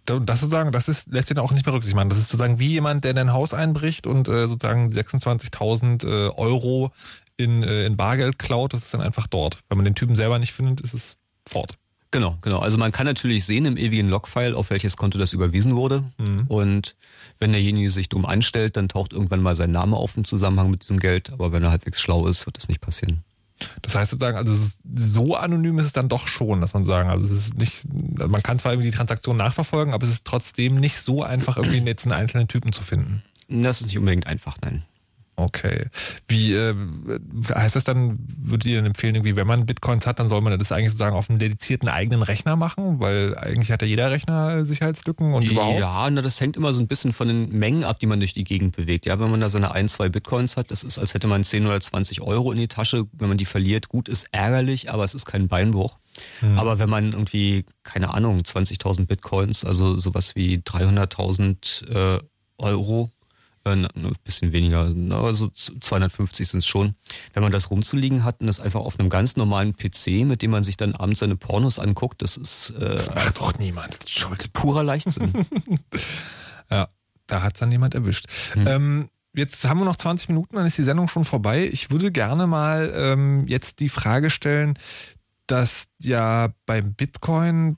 Das 0.04 0.40
sozusagen, 0.40 0.70
das 0.70 0.88
ist 0.88 1.10
lässt 1.10 1.28
sich 1.28 1.38
auch 1.38 1.50
nicht 1.50 1.66
mehr 1.66 1.74
rücksichtlich 1.74 1.96
machen. 1.96 2.08
Das 2.08 2.18
ist 2.18 2.28
sozusagen 2.28 2.60
wie 2.60 2.68
jemand, 2.68 3.04
der 3.04 3.10
in 3.10 3.18
ein 3.18 3.32
Haus 3.32 3.52
einbricht 3.52 4.06
und 4.06 4.28
äh, 4.28 4.46
sozusagen 4.46 4.92
26.000 4.92 6.06
äh, 6.06 6.30
Euro 6.36 6.92
in, 7.36 7.62
äh, 7.64 7.86
in 7.86 7.96
Bargeld 7.96 8.38
klaut. 8.38 8.72
Das 8.72 8.84
ist 8.84 8.94
dann 8.94 9.00
einfach 9.00 9.26
dort. 9.26 9.60
Wenn 9.68 9.78
man 9.78 9.84
den 9.84 9.96
Typen 9.96 10.14
selber 10.14 10.38
nicht 10.38 10.52
findet, 10.52 10.80
ist 10.80 10.94
es 10.94 11.16
fort. 11.46 11.76
Genau, 12.12 12.36
genau. 12.40 12.60
Also 12.60 12.78
man 12.78 12.92
kann 12.92 13.06
natürlich 13.06 13.44
sehen 13.44 13.66
im 13.66 13.76
ewigen 13.76 14.08
Logfile, 14.08 14.56
auf 14.56 14.70
welches 14.70 14.96
Konto 14.96 15.18
das 15.18 15.32
überwiesen 15.32 15.74
wurde. 15.74 16.04
Und 16.48 16.96
wenn 17.40 17.52
derjenige 17.52 17.90
sich 17.90 18.08
dumm 18.08 18.24
anstellt, 18.24 18.76
dann 18.76 18.88
taucht 18.88 19.12
irgendwann 19.12 19.42
mal 19.42 19.56
sein 19.56 19.72
Name 19.72 19.96
auf 19.96 20.16
im 20.16 20.24
Zusammenhang 20.24 20.70
mit 20.70 20.82
diesem 20.82 20.98
Geld. 20.98 21.32
Aber 21.32 21.52
wenn 21.52 21.62
er 21.62 21.70
halbwegs 21.70 22.00
schlau 22.00 22.26
ist, 22.26 22.46
wird 22.46 22.56
das 22.56 22.68
nicht 22.68 22.80
passieren. 22.80 23.24
Das 23.82 23.94
heißt 23.94 24.10
sozusagen, 24.10 24.36
also 24.36 24.52
ist, 24.52 24.80
so 24.94 25.34
anonym 25.36 25.78
ist 25.78 25.86
es 25.86 25.92
dann 25.92 26.08
doch 26.08 26.28
schon, 26.28 26.60
dass 26.60 26.74
man 26.74 26.84
sagen, 26.84 27.08
also 27.08 27.26
es 27.26 27.32
ist 27.32 27.58
nicht, 27.58 27.84
man 28.18 28.42
kann 28.42 28.58
zwar 28.58 28.72
irgendwie 28.72 28.90
die 28.90 28.96
Transaktion 28.96 29.36
nachverfolgen, 29.36 29.94
aber 29.94 30.04
es 30.04 30.12
ist 30.12 30.26
trotzdem 30.26 30.76
nicht 30.76 30.98
so 30.98 31.22
einfach, 31.22 31.56
irgendwie 31.56 31.78
jetzt 31.78 32.04
einen 32.04 32.12
einzelnen 32.12 32.48
Typen 32.48 32.72
zu 32.72 32.82
finden. 32.82 33.22
Das 33.48 33.80
ist 33.80 33.86
nicht 33.86 33.98
unbedingt 33.98 34.26
einfach, 34.26 34.56
nein. 34.62 34.82
Okay. 35.38 35.86
Wie 36.28 36.54
äh, 36.54 36.74
heißt 37.54 37.76
das 37.76 37.84
dann, 37.84 38.18
würdet 38.38 38.66
ihr 38.66 38.76
dann 38.76 38.86
empfehlen, 38.86 39.14
irgendwie, 39.14 39.36
wenn 39.36 39.46
man 39.46 39.66
Bitcoins 39.66 40.06
hat, 40.06 40.18
dann 40.18 40.28
soll 40.28 40.40
man 40.40 40.58
das 40.58 40.72
eigentlich 40.72 40.92
sozusagen 40.92 41.14
auf 41.14 41.28
einem 41.28 41.38
dedizierten 41.38 41.90
eigenen 41.90 42.22
Rechner 42.22 42.56
machen? 42.56 43.00
Weil 43.00 43.36
eigentlich 43.36 43.70
hat 43.70 43.82
ja 43.82 43.88
jeder 43.88 44.10
Rechner 44.10 44.64
Sicherheitslücken 44.64 45.34
und 45.34 45.42
überhaupt. 45.42 45.78
Ja, 45.78 46.08
na, 46.10 46.22
das 46.22 46.40
hängt 46.40 46.56
immer 46.56 46.72
so 46.72 46.82
ein 46.82 46.88
bisschen 46.88 47.12
von 47.12 47.28
den 47.28 47.50
Mengen 47.50 47.84
ab, 47.84 48.00
die 48.00 48.06
man 48.06 48.18
durch 48.18 48.32
die 48.32 48.44
Gegend 48.44 48.74
bewegt. 48.76 49.04
Ja, 49.04 49.20
wenn 49.20 49.30
man 49.30 49.40
da 49.40 49.50
so 49.50 49.58
eine 49.58 49.72
ein, 49.72 49.90
zwei 49.90 50.08
Bitcoins 50.08 50.56
hat, 50.56 50.70
das 50.70 50.82
ist, 50.82 50.98
als 50.98 51.12
hätte 51.12 51.26
man 51.26 51.44
10 51.44 51.66
oder 51.66 51.80
20 51.80 52.22
Euro 52.22 52.50
in 52.50 52.58
die 52.58 52.68
Tasche. 52.68 53.04
Wenn 53.12 53.28
man 53.28 53.36
die 53.36 53.44
verliert, 53.44 53.90
gut, 53.90 54.08
ist 54.08 54.28
ärgerlich, 54.32 54.90
aber 54.90 55.04
es 55.04 55.14
ist 55.14 55.26
kein 55.26 55.48
Beinbruch. 55.48 55.98
Hm. 56.40 56.58
Aber 56.58 56.78
wenn 56.78 56.88
man 56.88 57.12
irgendwie, 57.12 57.66
keine 57.82 58.14
Ahnung, 58.14 58.38
20.000 58.38 59.04
Bitcoins, 59.04 59.66
also 59.66 59.98
sowas 59.98 60.34
wie 60.34 60.56
300.000 60.56 62.16
äh, 62.16 62.20
Euro, 62.58 63.10
ein 63.72 64.12
bisschen 64.24 64.52
weniger, 64.52 64.92
aber 65.10 65.34
so 65.34 65.48
250 65.48 66.48
sind 66.48 66.58
es 66.58 66.66
schon. 66.66 66.94
Wenn 67.32 67.42
man 67.42 67.52
das 67.52 67.70
rumzuliegen 67.70 68.24
hat 68.24 68.40
und 68.40 68.46
das 68.46 68.60
einfach 68.60 68.80
auf 68.80 68.98
einem 68.98 69.10
ganz 69.10 69.36
normalen 69.36 69.76
PC, 69.76 70.24
mit 70.24 70.42
dem 70.42 70.52
man 70.52 70.62
sich 70.62 70.76
dann 70.76 70.94
abends 70.94 71.20
seine 71.20 71.36
Pornos 71.36 71.78
anguckt, 71.78 72.22
das 72.22 72.36
ist 72.36 72.70
äh, 72.70 72.90
Das 72.90 73.14
macht 73.14 73.38
doch 73.38 73.58
niemand. 73.58 74.08
Schuld. 74.08 74.52
purer 74.52 74.82
Leichtsinn. 74.84 75.32
Ja, 76.70 76.88
da 77.28 77.42
hat's 77.42 77.60
dann 77.60 77.70
jemand 77.70 77.94
erwischt. 77.94 78.26
Ähm, 78.56 79.08
jetzt 79.36 79.68
haben 79.68 79.78
wir 79.78 79.84
noch 79.84 79.94
20 79.96 80.30
Minuten, 80.30 80.56
dann 80.56 80.66
ist 80.66 80.78
die 80.78 80.82
Sendung 80.82 81.06
schon 81.06 81.24
vorbei. 81.24 81.68
Ich 81.72 81.92
würde 81.92 82.10
gerne 82.10 82.48
mal 82.48 82.92
ähm, 82.92 83.46
jetzt 83.46 83.78
die 83.78 83.88
Frage 83.88 84.30
stellen, 84.30 84.74
dass 85.46 85.86
ja 86.00 86.48
beim 86.66 86.94
Bitcoin 86.94 87.76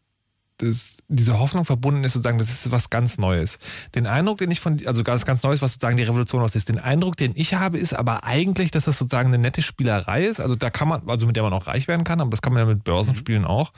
das, 0.56 0.97
diese 1.10 1.38
Hoffnung 1.38 1.64
verbunden 1.64 2.04
ist, 2.04 2.12
sozusagen, 2.12 2.38
das 2.38 2.50
ist 2.50 2.70
was 2.70 2.90
ganz 2.90 3.16
Neues. 3.16 3.58
Den 3.94 4.06
Eindruck, 4.06 4.38
den 4.38 4.50
ich 4.50 4.60
von, 4.60 4.78
also 4.84 5.02
ganz, 5.02 5.24
ganz 5.24 5.42
Neues, 5.42 5.62
was 5.62 5.72
sozusagen 5.72 5.96
die 5.96 6.02
Revolution 6.02 6.42
aus 6.42 6.54
ist, 6.54 6.68
den 6.68 6.78
Eindruck, 6.78 7.16
den 7.16 7.32
ich 7.34 7.54
habe, 7.54 7.78
ist 7.78 7.94
aber 7.94 8.24
eigentlich, 8.24 8.70
dass 8.70 8.84
das 8.84 8.98
sozusagen 8.98 9.28
eine 9.28 9.38
nette 9.38 9.62
Spielerei 9.62 10.26
ist. 10.26 10.38
Also 10.38 10.54
da 10.54 10.68
kann 10.68 10.86
man, 10.86 11.08
also 11.08 11.26
mit 11.26 11.34
der 11.36 11.42
man 11.42 11.54
auch 11.54 11.66
reich 11.66 11.88
werden 11.88 12.04
kann, 12.04 12.20
aber 12.20 12.30
das 12.30 12.42
kann 12.42 12.52
man 12.52 12.60
ja 12.60 12.66
mit 12.66 12.84
Börsenspielen 12.84 13.46
auch. 13.46 13.72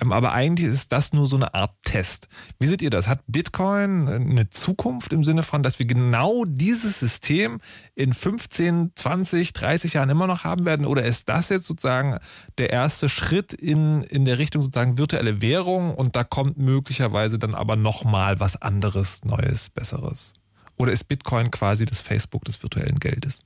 Ähm, 0.00 0.12
aber 0.12 0.32
eigentlich 0.32 0.66
ist 0.66 0.90
das 0.90 1.12
nur 1.12 1.28
so 1.28 1.36
eine 1.36 1.54
Art 1.54 1.72
Test. 1.84 2.26
Wie 2.58 2.66
seht 2.66 2.82
ihr 2.82 2.90
das? 2.90 3.06
Hat 3.06 3.20
Bitcoin 3.28 4.08
eine 4.08 4.50
Zukunft 4.50 5.12
im 5.12 5.22
Sinne 5.22 5.44
von, 5.44 5.62
dass 5.62 5.78
wir 5.78 5.86
genau 5.86 6.44
dieses 6.46 6.98
System 6.98 7.60
in 7.94 8.12
15, 8.12 8.92
20, 8.96 9.52
30 9.52 9.94
Jahren 9.94 10.10
immer 10.10 10.26
noch 10.26 10.42
haben 10.42 10.64
werden? 10.64 10.84
Oder 10.84 11.04
ist 11.04 11.28
das 11.28 11.48
jetzt 11.48 11.66
sozusagen 11.66 12.18
der 12.58 12.70
erste 12.70 13.08
Schritt 13.08 13.52
in, 13.52 14.02
in 14.02 14.24
der 14.24 14.38
Richtung 14.38 14.62
sozusagen 14.62 14.98
virtuelle 14.98 15.40
Währung 15.40 15.94
und 15.94 16.16
da 16.16 16.24
kommt 16.24 16.58
möglicherweise 16.58 16.71
dann 16.80 17.54
aber 17.54 17.76
nochmal 17.76 18.40
was 18.40 18.60
anderes, 18.60 19.24
Neues, 19.24 19.70
Besseres? 19.70 20.34
Oder 20.76 20.92
ist 20.92 21.04
Bitcoin 21.04 21.50
quasi 21.50 21.86
das 21.86 22.00
Facebook 22.00 22.44
des 22.44 22.62
virtuellen 22.62 22.98
Geldes? 22.98 23.42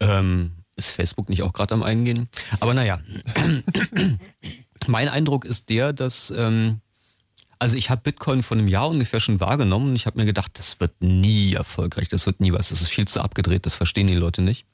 Ähm, 0.00 0.52
ist 0.76 0.90
Facebook 0.90 1.28
nicht 1.28 1.42
auch 1.42 1.52
gerade 1.52 1.74
am 1.74 1.82
Eingehen? 1.82 2.28
Aber 2.60 2.74
naja, 2.74 3.00
mein 4.86 5.08
Eindruck 5.08 5.44
ist 5.44 5.70
der, 5.70 5.92
dass 5.92 6.30
ähm, 6.30 6.80
also 7.58 7.76
ich 7.76 7.88
habe 7.88 8.02
Bitcoin 8.02 8.42
vor 8.42 8.56
einem 8.56 8.68
Jahr 8.68 8.88
ungefähr 8.88 9.20
schon 9.20 9.40
wahrgenommen 9.40 9.90
und 9.90 9.96
ich 9.96 10.06
habe 10.06 10.18
mir 10.18 10.26
gedacht, 10.26 10.52
das 10.58 10.80
wird 10.80 11.02
nie 11.02 11.54
erfolgreich, 11.54 12.08
das 12.08 12.26
wird 12.26 12.40
nie 12.40 12.52
was, 12.52 12.68
das 12.68 12.82
ist 12.82 12.88
viel 12.88 13.06
zu 13.06 13.22
abgedreht, 13.22 13.64
das 13.64 13.74
verstehen 13.74 14.06
die 14.06 14.14
Leute 14.14 14.42
nicht. 14.42 14.66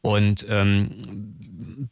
Und 0.00 0.46
ähm, 0.48 1.36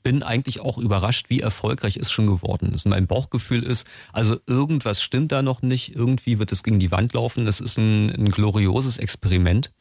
bin 0.02 0.22
eigentlich 0.22 0.60
auch 0.60 0.78
überrascht, 0.78 1.30
wie 1.30 1.40
erfolgreich 1.40 1.96
es 1.96 2.10
schon 2.10 2.26
geworden 2.26 2.72
ist. 2.72 2.86
Mein 2.86 3.06
Bauchgefühl 3.06 3.62
ist, 3.62 3.86
also 4.12 4.36
irgendwas 4.46 5.02
stimmt 5.02 5.32
da 5.32 5.42
noch 5.42 5.62
nicht, 5.62 5.94
irgendwie 5.94 6.38
wird 6.38 6.52
es 6.52 6.62
gegen 6.62 6.78
die 6.78 6.90
Wand 6.90 7.12
laufen, 7.12 7.46
das 7.46 7.60
ist 7.60 7.78
ein, 7.78 8.10
ein 8.10 8.30
glorioses 8.30 8.98
Experiment. 8.98 9.72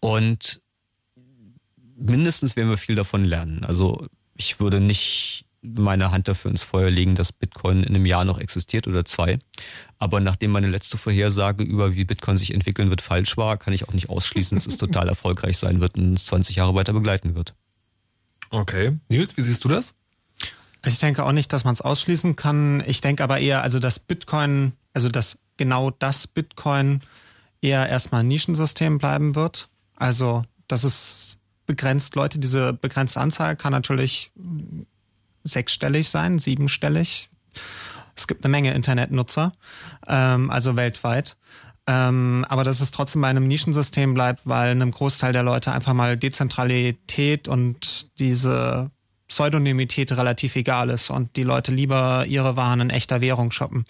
Und 0.00 0.60
mindestens 1.96 2.56
werden 2.56 2.70
wir 2.70 2.78
viel 2.78 2.94
davon 2.94 3.24
lernen. 3.24 3.64
Also 3.64 4.06
ich 4.36 4.60
würde 4.60 4.80
nicht 4.80 5.46
meine 5.62 6.10
Hand 6.10 6.26
dafür 6.26 6.50
ins 6.50 6.64
Feuer 6.64 6.90
legen, 6.90 7.14
dass 7.14 7.32
Bitcoin 7.32 7.84
in 7.84 7.94
einem 7.94 8.06
Jahr 8.06 8.24
noch 8.24 8.38
existiert 8.38 8.88
oder 8.88 9.04
zwei. 9.04 9.38
Aber 9.98 10.20
nachdem 10.20 10.50
meine 10.50 10.68
letzte 10.68 10.98
Vorhersage 10.98 11.62
über 11.62 11.94
wie 11.94 12.04
Bitcoin 12.04 12.36
sich 12.36 12.52
entwickeln 12.52 12.90
wird 12.90 13.00
falsch 13.00 13.36
war, 13.36 13.56
kann 13.56 13.72
ich 13.72 13.88
auch 13.88 13.92
nicht 13.92 14.10
ausschließen, 14.10 14.56
dass 14.56 14.66
es 14.66 14.76
total 14.78 15.08
erfolgreich 15.08 15.58
sein 15.58 15.80
wird 15.80 15.96
und 15.96 16.10
uns 16.10 16.26
20 16.26 16.56
Jahre 16.56 16.74
weiter 16.74 16.92
begleiten 16.92 17.36
wird. 17.36 17.54
Okay. 18.52 18.98
Nils, 19.08 19.36
wie 19.36 19.40
siehst 19.40 19.64
du 19.64 19.68
das? 19.68 19.94
Ich 20.84 20.98
denke 20.98 21.24
auch 21.24 21.32
nicht, 21.32 21.52
dass 21.52 21.64
man 21.64 21.72
es 21.72 21.80
ausschließen 21.80 22.36
kann. 22.36 22.82
Ich 22.86 23.00
denke 23.00 23.24
aber 23.24 23.38
eher, 23.38 23.62
also 23.62 23.78
dass 23.78 23.98
Bitcoin, 23.98 24.72
also 24.92 25.08
dass 25.08 25.38
genau 25.56 25.90
das 25.90 26.26
Bitcoin 26.26 27.00
eher 27.62 27.88
erstmal 27.88 28.20
ein 28.20 28.28
Nischensystem 28.28 28.98
bleiben 28.98 29.34
wird. 29.34 29.68
Also, 29.96 30.44
dass 30.68 30.84
es 30.84 31.38
begrenzt 31.66 32.14
Leute, 32.14 32.38
diese 32.38 32.72
begrenzte 32.74 33.20
Anzahl 33.20 33.56
kann 33.56 33.72
natürlich 33.72 34.32
sechsstellig 35.44 36.10
sein, 36.10 36.38
siebenstellig. 36.38 37.30
Es 38.14 38.26
gibt 38.26 38.44
eine 38.44 38.50
Menge 38.50 38.74
Internetnutzer, 38.74 39.52
ähm, 40.06 40.50
also 40.50 40.76
weltweit. 40.76 41.36
Ähm, 41.88 42.44
aber 42.48 42.62
dass 42.62 42.80
es 42.80 42.92
trotzdem 42.92 43.22
bei 43.22 43.28
einem 43.28 43.48
Nischensystem 43.48 44.14
bleibt, 44.14 44.46
weil 44.46 44.70
einem 44.70 44.92
Großteil 44.92 45.32
der 45.32 45.42
Leute 45.42 45.72
einfach 45.72 45.94
mal 45.94 46.16
Dezentralität 46.16 47.48
und 47.48 48.18
diese 48.20 48.90
Pseudonymität 49.26 50.12
relativ 50.12 50.54
egal 50.56 50.90
ist 50.90 51.10
und 51.10 51.36
die 51.36 51.42
Leute 51.42 51.72
lieber 51.72 52.24
ihre 52.26 52.54
Waren 52.54 52.80
in 52.80 52.90
echter 52.90 53.20
Währung 53.20 53.50
shoppen. 53.50 53.84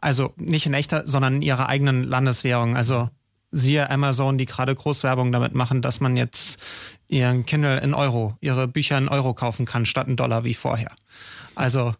Also 0.00 0.32
nicht 0.36 0.66
in 0.66 0.74
echter, 0.74 1.06
sondern 1.06 1.36
in 1.36 1.42
ihrer 1.42 1.68
eigenen 1.68 2.02
Landeswährung. 2.02 2.76
Also 2.76 3.08
siehe 3.52 3.88
Amazon, 3.88 4.38
die 4.38 4.46
gerade 4.46 4.74
Großwerbung 4.74 5.30
damit 5.30 5.54
machen, 5.54 5.82
dass 5.82 6.00
man 6.00 6.16
jetzt 6.16 6.60
ihren 7.06 7.46
Kindle 7.46 7.78
in 7.78 7.94
Euro, 7.94 8.36
ihre 8.40 8.66
Bücher 8.66 8.98
in 8.98 9.08
Euro 9.08 9.34
kaufen 9.34 9.64
kann, 9.64 9.86
statt 9.86 10.08
in 10.08 10.16
Dollar 10.16 10.44
wie 10.44 10.54
vorher. 10.54 10.92
Also 11.54 11.94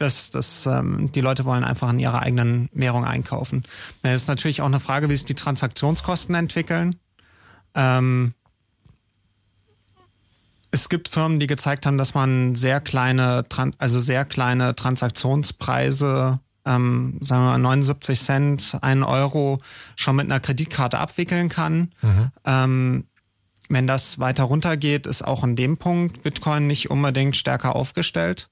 das, 0.00 0.30
das, 0.30 0.66
ähm, 0.66 1.12
die 1.12 1.20
Leute 1.20 1.44
wollen 1.44 1.62
einfach 1.62 1.90
in 1.90 1.98
ihrer 1.98 2.22
eigenen 2.22 2.68
Währung 2.72 3.04
einkaufen. 3.04 3.64
Es 4.02 4.22
ist 4.22 4.28
natürlich 4.28 4.62
auch 4.62 4.66
eine 4.66 4.80
Frage, 4.80 5.10
wie 5.10 5.14
sich 5.14 5.26
die 5.26 5.34
Transaktionskosten 5.34 6.34
entwickeln. 6.34 6.96
Ähm, 7.74 8.32
es 10.70 10.88
gibt 10.88 11.08
Firmen, 11.08 11.38
die 11.38 11.46
gezeigt 11.46 11.84
haben, 11.84 11.98
dass 11.98 12.14
man 12.14 12.54
sehr 12.54 12.80
kleine, 12.80 13.44
also 13.78 14.00
sehr 14.00 14.24
kleine 14.24 14.74
Transaktionspreise 14.74 16.40
ähm, 16.66 17.18
sagen 17.20 17.42
wir 17.42 17.50
mal 17.50 17.58
79 17.58 18.20
Cent, 18.20 18.78
1 18.80 19.06
Euro 19.06 19.58
schon 19.96 20.16
mit 20.16 20.26
einer 20.26 20.40
Kreditkarte 20.40 20.98
abwickeln 20.98 21.48
kann. 21.48 21.90
Mhm. 22.02 22.30
Ähm, 22.44 23.04
wenn 23.68 23.86
das 23.86 24.18
weiter 24.18 24.44
runtergeht, 24.44 25.06
ist 25.06 25.22
auch 25.22 25.44
in 25.44 25.56
dem 25.56 25.76
Punkt 25.78 26.22
Bitcoin 26.22 26.66
nicht 26.66 26.90
unbedingt 26.90 27.36
stärker 27.36 27.76
aufgestellt. 27.76 28.50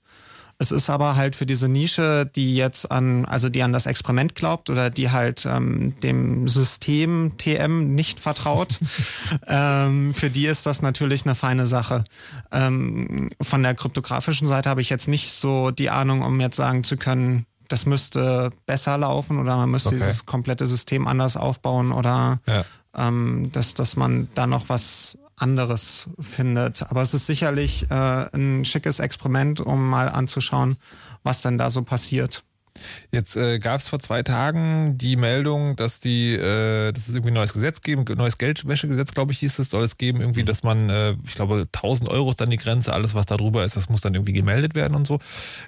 Es 0.61 0.73
ist 0.73 0.91
aber 0.91 1.15
halt 1.15 1.37
für 1.37 1.47
diese 1.47 1.69
Nische, 1.69 2.29
die 2.35 2.57
jetzt 2.57 2.91
an, 2.91 3.25
also 3.27 3.49
die 3.49 3.63
an 3.63 3.73
das 3.73 3.87
Experiment 3.87 4.35
glaubt 4.35 4.71
oder 4.71 4.91
die 4.91 5.11
halt 5.11 5.47
ähm, 5.47 5.99
dem 6.01 6.49
System 6.49 7.35
TM 7.39 7.95
nicht 7.95 8.19
vertraut, 8.19 8.81
ähm, 9.47 10.13
für 10.13 10.31
die 10.31 10.47
ist 10.47 10.67
das 10.67 10.83
natürlich 10.83 11.25
eine 11.25 11.37
feine 11.37 11.69
Sache. 11.69 12.03
Ähm, 12.51 13.31
von 13.41 13.63
der 13.63 13.77
kryptografischen 13.77 14.49
Seite 14.49 14.69
habe 14.69 14.81
ich 14.81 14.91
jetzt 14.91 15.07
nicht 15.07 15.31
so 15.31 15.71
die 15.71 15.91
Ahnung, 15.91 16.23
um 16.23 16.41
jetzt 16.41 16.57
sagen 16.57 16.83
zu 16.83 16.97
können, 16.97 17.47
das 17.69 17.87
müsste 17.87 18.51
besser 18.67 18.99
laufen 18.99 19.39
oder 19.39 19.57
man 19.57 19.71
müsste 19.71 19.91
okay. 19.91 19.99
dieses 19.99 20.27
komplette 20.27 20.67
System 20.67 21.07
anders 21.07 21.37
aufbauen 21.37 21.93
oder 21.93 22.41
ja. 22.47 22.65
ähm, 22.97 23.51
dass, 23.53 23.75
dass 23.75 23.95
man 23.95 24.29
da 24.35 24.49
noch 24.49 24.69
was 24.69 25.19
anderes 25.39 26.09
findet. 26.21 26.91
Aber 26.91 27.03
es 27.03 27.15
ist 27.15 27.27
sicherlich 27.27 27.91
äh, 27.91 27.95
ein 28.35 28.65
schickes 28.65 28.99
Experiment, 28.99 29.61
um 29.61 29.89
mal 29.89 30.09
anzuschauen, 30.09 30.77
was 31.23 31.43
denn 31.43 31.59
da 31.59 31.71
so 31.71 31.83
passiert. 31.83 32.45
Jetzt 33.11 33.37
äh, 33.37 33.59
gab 33.59 33.81
es 33.81 33.89
vor 33.89 34.01
zwei 34.01 34.23
Tagen 34.23 34.99
die 34.99 35.17
Meldung, 35.17 35.77
dass 35.77 36.01
die, 36.01 36.35
äh, 36.35 36.93
dass 36.93 37.09
es 37.09 37.15
irgendwie 37.15 37.31
ein 37.31 37.35
neues 37.35 37.53
Gesetz 37.53 37.81
geben, 37.81 38.05
neues 38.17 38.39
Geldwäschegesetz, 38.39 39.13
glaube 39.13 39.33
ich, 39.33 39.39
hieß 39.39 39.59
es, 39.59 39.71
soll 39.71 39.85
es 39.85 39.97
geben, 39.97 40.21
irgendwie, 40.21 40.45
dass 40.45 40.63
man, 40.63 40.91
äh, 40.91 41.17
ich 41.25 41.35
glaube, 41.35 41.67
1000 41.73 42.09
Euro 42.09 42.31
ist 42.31 42.41
dann 42.41 42.51
die 42.51 42.57
Grenze, 42.57 42.93
alles 42.93 43.15
was 43.15 43.27
da 43.27 43.37
drüber 43.37 43.65
ist, 43.65 43.77
das 43.77 43.89
muss 43.89 44.01
dann 44.01 44.15
irgendwie 44.15 44.33
gemeldet 44.33 44.75
werden 44.75 44.95
und 44.95 45.07
so. 45.07 45.19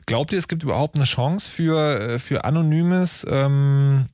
Glaubt 0.07 0.33
ihr, 0.33 0.39
es 0.39 0.49
gibt 0.49 0.63
überhaupt 0.63 0.97
eine 0.97 1.05
Chance 1.05 1.51
für, 1.51 2.01
äh, 2.01 2.19
für 2.19 2.45
anonymes, 2.45 3.27
ähm, 3.29 4.07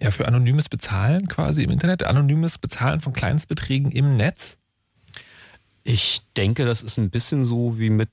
ja, 0.00 0.10
für 0.10 0.26
anonymes 0.26 0.68
Bezahlen 0.68 1.28
quasi 1.28 1.62
im 1.62 1.70
Internet, 1.70 2.02
anonymes 2.02 2.58
Bezahlen 2.58 3.00
von 3.00 3.12
Kleinstbeträgen 3.12 3.90
im 3.90 4.16
Netz? 4.16 4.58
Ich 5.86 6.22
denke, 6.34 6.64
das 6.64 6.80
ist 6.80 6.96
ein 6.96 7.10
bisschen 7.10 7.44
so 7.44 7.78
wie 7.78 7.90
mit 7.90 8.08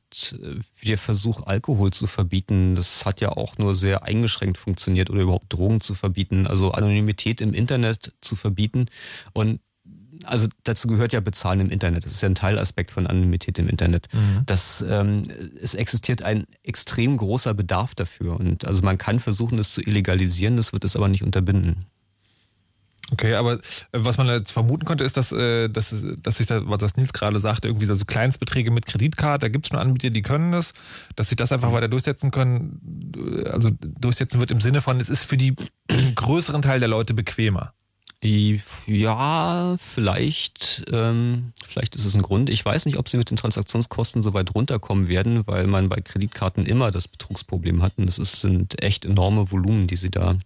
wie 0.78 0.90
der 0.90 0.98
Versuch, 0.98 1.48
Alkohol 1.48 1.94
zu 1.94 2.06
verbieten. 2.06 2.76
Das 2.76 3.06
hat 3.06 3.22
ja 3.22 3.30
auch 3.30 3.58
nur 3.58 3.76
sehr 3.76 4.04
eingeschränkt 4.04 4.58
funktioniert 4.58 5.10
oder 5.10 5.22
überhaupt 5.22 5.54
Drogen 5.54 5.80
zu 5.80 5.96
verbieten. 5.96 6.48
Also 6.48 6.74
Anonymität 6.74 7.40
im 7.40 7.54
Internet 7.54 8.14
zu 8.20 8.36
verbieten. 8.36 8.88
Und 9.32 9.62
also 10.26 10.50
dazu 10.66 10.90
gehört 10.90 11.14
ja 11.14 11.22
Bezahlen 11.22 11.62
im 11.62 11.70
Internet. 11.70 12.06
Das 12.06 12.12
ist 12.12 12.22
ja 12.22 12.30
ein 12.30 12.36
Teilaspekt 12.36 12.92
von 12.92 13.08
Anonymität 13.08 13.58
im 13.58 13.70
Internet. 13.70 14.08
Mhm. 14.14 14.44
Das, 14.46 14.84
ähm, 14.88 15.28
es 15.62 15.74
existiert 15.74 16.24
ein 16.24 16.46
extrem 16.64 17.16
großer 17.16 17.54
Bedarf 17.54 17.96
dafür. 17.96 18.38
Und 18.38 18.66
also 18.66 18.84
man 18.84 18.98
kann 18.98 19.22
versuchen, 19.22 19.58
das 19.58 19.74
zu 19.74 19.82
illegalisieren, 19.82 20.58
das 20.58 20.74
wird 20.74 20.84
es 20.84 20.98
aber 20.98 21.08
nicht 21.08 21.24
unterbinden. 21.24 21.86
Okay, 23.12 23.34
aber 23.36 23.54
äh, 23.56 23.58
was 23.92 24.18
man 24.18 24.28
jetzt 24.28 24.52
vermuten 24.52 24.86
konnte, 24.86 25.04
ist, 25.04 25.18
dass, 25.18 25.32
äh, 25.32 25.70
dass, 25.70 25.94
dass 26.22 26.38
sich 26.38 26.48
da, 26.48 26.62
was 26.66 26.80
das 26.80 26.96
Nils 26.96 27.12
gerade 27.12 27.40
sagte, 27.40 27.68
irgendwie 27.68 27.86
so 27.86 28.06
Kleinstbeträge 28.06 28.72
mit 28.72 28.86
Kreditkarte, 28.86 29.46
da 29.46 29.50
gibt 29.50 29.66
es 29.66 29.70
schon 29.70 29.80
Anbieter, 29.80 30.10
die 30.10 30.22
können 30.22 30.52
das, 30.52 30.74
dass 31.16 31.30
sich 31.30 31.36
das 31.36 31.52
einfach 31.52 31.70
mhm. 31.70 31.74
weiter 31.74 31.88
durchsetzen 31.90 32.32
können, 32.32 33.14
äh, 33.18 33.50
also 33.50 33.70
durchsetzen 33.82 34.40
wird 34.40 34.52
im 34.52 34.62
Sinne 34.62 34.82
von, 34.82 35.00
es 35.00 35.10
ist 35.10 35.26
für 35.26 35.38
die 35.38 35.56
größeren 36.16 36.62
Teil 36.62 36.80
der 36.80 36.90
Leute 36.90 37.14
bequemer. 37.14 37.74
Ja, 38.24 39.76
vielleicht, 39.80 40.84
ähm, 40.92 41.54
vielleicht 41.66 41.96
ist 41.96 42.06
es 42.06 42.16
ein 42.16 42.22
Grund. 42.22 42.52
Ich 42.52 42.64
weiß 42.64 42.86
nicht, 42.86 42.98
ob 42.98 43.10
sie 43.10 43.18
mit 43.18 43.32
den 43.32 43.38
Transaktionskosten 43.38 44.22
so 44.22 44.36
weit 44.36 44.54
runterkommen 44.54 45.08
werden, 45.08 45.42
weil 45.48 45.66
man 45.66 45.90
bei 45.90 46.02
Kreditkarten 46.02 46.68
immer 46.68 46.92
das 46.92 47.08
Betrugsproblem 47.08 47.82
hat. 47.82 47.94
Und 47.98 48.06
das 48.06 48.20
ist, 48.20 48.42
sind 48.42 48.82
echt 48.84 49.06
enorme 49.06 49.52
Volumen, 49.52 49.88
die 49.88 49.96
sie 49.96 50.12
da 50.12 50.38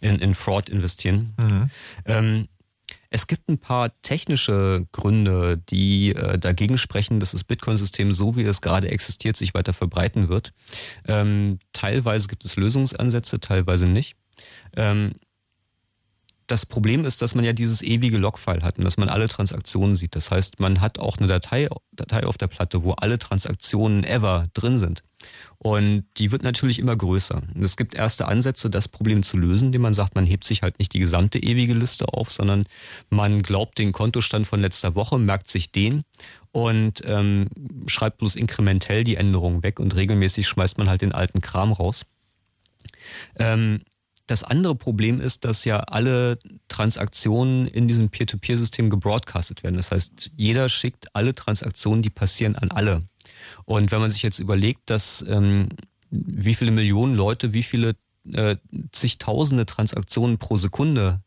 in, 0.00 0.18
in 0.18 0.34
Fraud 0.34 0.68
investieren. 0.68 1.34
Mhm. 1.42 1.70
Ähm, 2.04 2.48
es 3.08 3.26
gibt 3.26 3.48
ein 3.48 3.58
paar 3.58 3.90
technische 4.02 4.86
Gründe, 4.92 5.56
die 5.70 6.14
äh, 6.14 6.38
dagegen 6.38 6.76
sprechen, 6.76 7.18
dass 7.18 7.32
das 7.32 7.44
Bitcoin-System, 7.44 8.12
so 8.12 8.36
wie 8.36 8.42
es 8.42 8.60
gerade 8.60 8.90
existiert, 8.90 9.38
sich 9.38 9.54
weiter 9.54 9.72
verbreiten 9.72 10.28
wird. 10.28 10.52
Ähm, 11.06 11.60
teilweise 11.72 12.28
gibt 12.28 12.44
es 12.44 12.56
Lösungsansätze, 12.56 13.40
teilweise 13.40 13.86
nicht. 13.86 14.16
Ähm, 14.76 15.12
das 16.52 16.66
Problem 16.66 17.06
ist, 17.06 17.22
dass 17.22 17.34
man 17.34 17.46
ja 17.46 17.54
dieses 17.54 17.80
ewige 17.80 18.18
Logfile 18.18 18.60
hat 18.60 18.76
und 18.76 18.84
dass 18.84 18.98
man 18.98 19.08
alle 19.08 19.26
Transaktionen 19.26 19.96
sieht. 19.96 20.14
Das 20.14 20.30
heißt, 20.30 20.60
man 20.60 20.82
hat 20.82 20.98
auch 20.98 21.16
eine 21.16 21.26
Datei, 21.26 21.68
Datei 21.92 22.26
auf 22.26 22.36
der 22.36 22.46
Platte, 22.46 22.84
wo 22.84 22.92
alle 22.92 23.18
Transaktionen 23.18 24.04
ever 24.04 24.48
drin 24.52 24.78
sind. 24.78 25.02
Und 25.56 26.04
die 26.18 26.30
wird 26.30 26.42
natürlich 26.42 26.78
immer 26.78 26.94
größer. 26.94 27.40
Und 27.54 27.62
es 27.62 27.78
gibt 27.78 27.94
erste 27.94 28.28
Ansätze, 28.28 28.68
das 28.68 28.86
Problem 28.86 29.22
zu 29.22 29.38
lösen, 29.38 29.66
indem 29.66 29.80
man 29.80 29.94
sagt, 29.94 30.14
man 30.14 30.26
hebt 30.26 30.44
sich 30.44 30.60
halt 30.60 30.78
nicht 30.78 30.92
die 30.92 30.98
gesamte 30.98 31.38
ewige 31.38 31.72
Liste 31.72 32.12
auf, 32.12 32.30
sondern 32.30 32.66
man 33.08 33.42
glaubt 33.42 33.78
den 33.78 33.92
Kontostand 33.92 34.46
von 34.46 34.60
letzter 34.60 34.94
Woche, 34.94 35.18
merkt 35.18 35.48
sich 35.48 35.72
den 35.72 36.04
und 36.50 37.02
ähm, 37.06 37.48
schreibt 37.86 38.18
bloß 38.18 38.34
inkrementell 38.34 39.04
die 39.04 39.16
Änderungen 39.16 39.62
weg 39.62 39.80
und 39.80 39.96
regelmäßig 39.96 40.46
schmeißt 40.46 40.76
man 40.76 40.90
halt 40.90 41.00
den 41.00 41.12
alten 41.12 41.40
Kram 41.40 41.72
raus. 41.72 42.04
Ähm, 43.38 43.80
das 44.26 44.44
andere 44.44 44.74
Problem 44.74 45.20
ist, 45.20 45.44
dass 45.44 45.64
ja 45.64 45.78
alle 45.80 46.38
Transaktionen 46.68 47.66
in 47.66 47.88
diesem 47.88 48.08
Peer-to-Peer-System 48.08 48.88
gebroadcastet 48.88 49.62
werden. 49.62 49.76
Das 49.76 49.90
heißt, 49.90 50.30
jeder 50.36 50.68
schickt 50.68 51.14
alle 51.14 51.34
Transaktionen, 51.34 52.02
die 52.02 52.10
passieren, 52.10 52.56
an 52.56 52.70
alle. 52.70 53.02
Und 53.64 53.90
wenn 53.90 54.00
man 54.00 54.10
sich 54.10 54.22
jetzt 54.22 54.38
überlegt, 54.38 54.90
dass 54.90 55.24
ähm, 55.28 55.68
wie 56.10 56.54
viele 56.54 56.70
Millionen 56.70 57.14
Leute, 57.14 57.52
wie 57.52 57.62
viele 57.62 57.96
äh, 58.32 58.56
zigtausende 58.92 59.66
Transaktionen 59.66 60.38
pro 60.38 60.56
Sekunde 60.56 61.22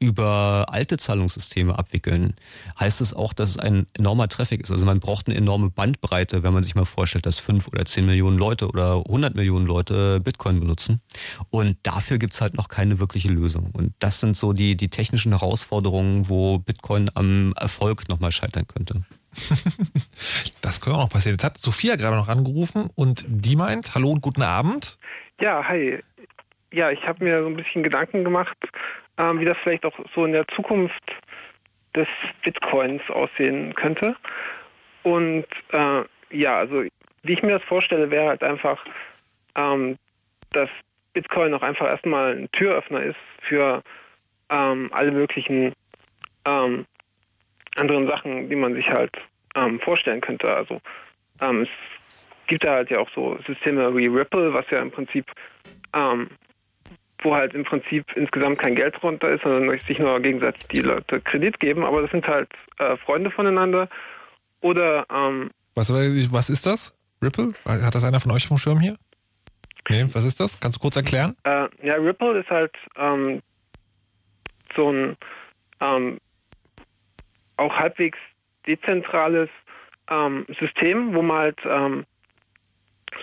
über 0.00 0.66
alte 0.68 0.96
Zahlungssysteme 0.96 1.78
abwickeln, 1.78 2.34
heißt 2.78 3.02
es 3.02 3.12
auch, 3.12 3.34
dass 3.34 3.50
es 3.50 3.58
ein 3.58 3.86
enormer 3.96 4.28
Traffic 4.28 4.62
ist. 4.62 4.70
Also 4.70 4.86
man 4.86 4.98
braucht 4.98 5.28
eine 5.28 5.36
enorme 5.36 5.70
Bandbreite, 5.70 6.42
wenn 6.42 6.54
man 6.54 6.62
sich 6.62 6.74
mal 6.74 6.86
vorstellt, 6.86 7.26
dass 7.26 7.38
fünf 7.38 7.68
oder 7.68 7.84
zehn 7.84 8.06
Millionen 8.06 8.38
Leute 8.38 8.66
oder 8.68 9.02
hundert 9.02 9.34
Millionen 9.34 9.66
Leute 9.66 10.20
Bitcoin 10.20 10.58
benutzen. 10.58 11.02
Und 11.50 11.76
dafür 11.82 12.18
gibt's 12.18 12.40
halt 12.40 12.54
noch 12.54 12.68
keine 12.68 12.98
wirkliche 12.98 13.28
Lösung. 13.28 13.70
Und 13.72 13.92
das 13.98 14.20
sind 14.20 14.36
so 14.36 14.54
die, 14.54 14.74
die 14.74 14.88
technischen 14.88 15.32
Herausforderungen, 15.32 16.30
wo 16.30 16.58
Bitcoin 16.58 17.10
am 17.14 17.52
Erfolg 17.56 18.08
nochmal 18.08 18.32
scheitern 18.32 18.66
könnte. 18.66 19.02
das 20.62 20.80
könnte 20.80 20.98
auch 20.98 21.02
noch 21.02 21.10
passieren. 21.10 21.34
Jetzt 21.34 21.44
hat 21.44 21.58
Sophia 21.58 21.96
gerade 21.96 22.16
noch 22.16 22.28
angerufen 22.28 22.88
und 22.94 23.26
die 23.28 23.54
meint, 23.54 23.94
hallo 23.94 24.10
und 24.10 24.22
guten 24.22 24.42
Abend. 24.42 24.98
Ja, 25.40 25.62
hi. 25.68 26.02
Ja, 26.72 26.90
ich 26.90 27.02
habe 27.06 27.24
mir 27.24 27.42
so 27.42 27.48
ein 27.48 27.56
bisschen 27.56 27.82
Gedanken 27.82 28.24
gemacht, 28.24 28.56
ähm, 29.20 29.38
wie 29.38 29.44
das 29.44 29.58
vielleicht 29.62 29.84
auch 29.84 29.98
so 30.14 30.24
in 30.24 30.32
der 30.32 30.48
Zukunft 30.48 31.02
des 31.94 32.08
Bitcoins 32.42 33.02
aussehen 33.10 33.74
könnte. 33.74 34.16
Und 35.02 35.46
äh, 35.72 36.02
ja, 36.30 36.56
also 36.56 36.84
wie 37.22 37.32
ich 37.32 37.42
mir 37.42 37.58
das 37.58 37.64
vorstelle, 37.64 38.10
wäre 38.10 38.28
halt 38.28 38.42
einfach, 38.42 38.82
ähm, 39.56 39.96
dass 40.52 40.70
Bitcoin 41.12 41.52
auch 41.52 41.62
einfach 41.62 41.86
erstmal 41.86 42.36
ein 42.36 42.50
Türöffner 42.52 43.02
ist 43.02 43.18
für 43.42 43.82
ähm, 44.48 44.88
alle 44.92 45.10
möglichen 45.10 45.74
ähm, 46.46 46.86
anderen 47.76 48.06
Sachen, 48.06 48.48
die 48.48 48.56
man 48.56 48.74
sich 48.74 48.88
halt 48.88 49.12
ähm, 49.54 49.80
vorstellen 49.80 50.20
könnte. 50.20 50.54
Also 50.54 50.80
ähm, 51.40 51.62
es 51.62 51.68
gibt 52.46 52.64
da 52.64 52.72
halt 52.72 52.90
ja 52.90 53.00
auch 53.00 53.10
so 53.14 53.38
Systeme 53.46 53.94
wie 53.96 54.06
Ripple, 54.06 54.54
was 54.54 54.68
ja 54.70 54.80
im 54.80 54.90
Prinzip 54.90 55.26
ähm, 55.94 56.30
wo 57.22 57.34
halt 57.34 57.54
im 57.54 57.64
Prinzip 57.64 58.04
insgesamt 58.16 58.58
kein 58.58 58.74
Geld 58.74 59.02
runter 59.02 59.28
ist, 59.30 59.42
sondern 59.42 59.78
sich 59.86 59.98
nur 59.98 60.20
gegenseitig 60.20 60.66
die 60.68 60.80
Leute 60.80 61.20
Kredit 61.20 61.60
geben, 61.60 61.84
aber 61.84 62.02
das 62.02 62.10
sind 62.10 62.26
halt 62.26 62.48
äh, 62.78 62.96
Freunde 62.98 63.30
voneinander. 63.30 63.88
Oder 64.60 65.06
ähm, 65.12 65.50
was, 65.74 65.92
was 65.92 66.50
ist 66.50 66.66
das? 66.66 66.94
Ripple? 67.22 67.54
Hat 67.66 67.94
das 67.94 68.04
einer 68.04 68.20
von 68.20 68.32
euch 68.32 68.46
vom 68.46 68.58
Schirm 68.58 68.80
hier? 68.80 68.96
Nee, 69.88 70.06
was 70.12 70.24
ist 70.24 70.40
das? 70.40 70.60
Kannst 70.60 70.76
du 70.76 70.80
kurz 70.80 70.96
erklären? 70.96 71.36
Äh, 71.44 71.68
ja, 71.82 71.94
Ripple 71.94 72.38
ist 72.38 72.50
halt 72.50 72.72
ähm, 72.96 73.42
so 74.76 74.92
ein 74.92 75.16
ähm, 75.80 76.18
auch 77.56 77.74
halbwegs 77.74 78.18
dezentrales 78.66 79.48
ähm, 80.08 80.46
System, 80.58 81.14
wo 81.14 81.22
man 81.22 81.38
halt 81.38 81.58
ähm, 81.64 82.04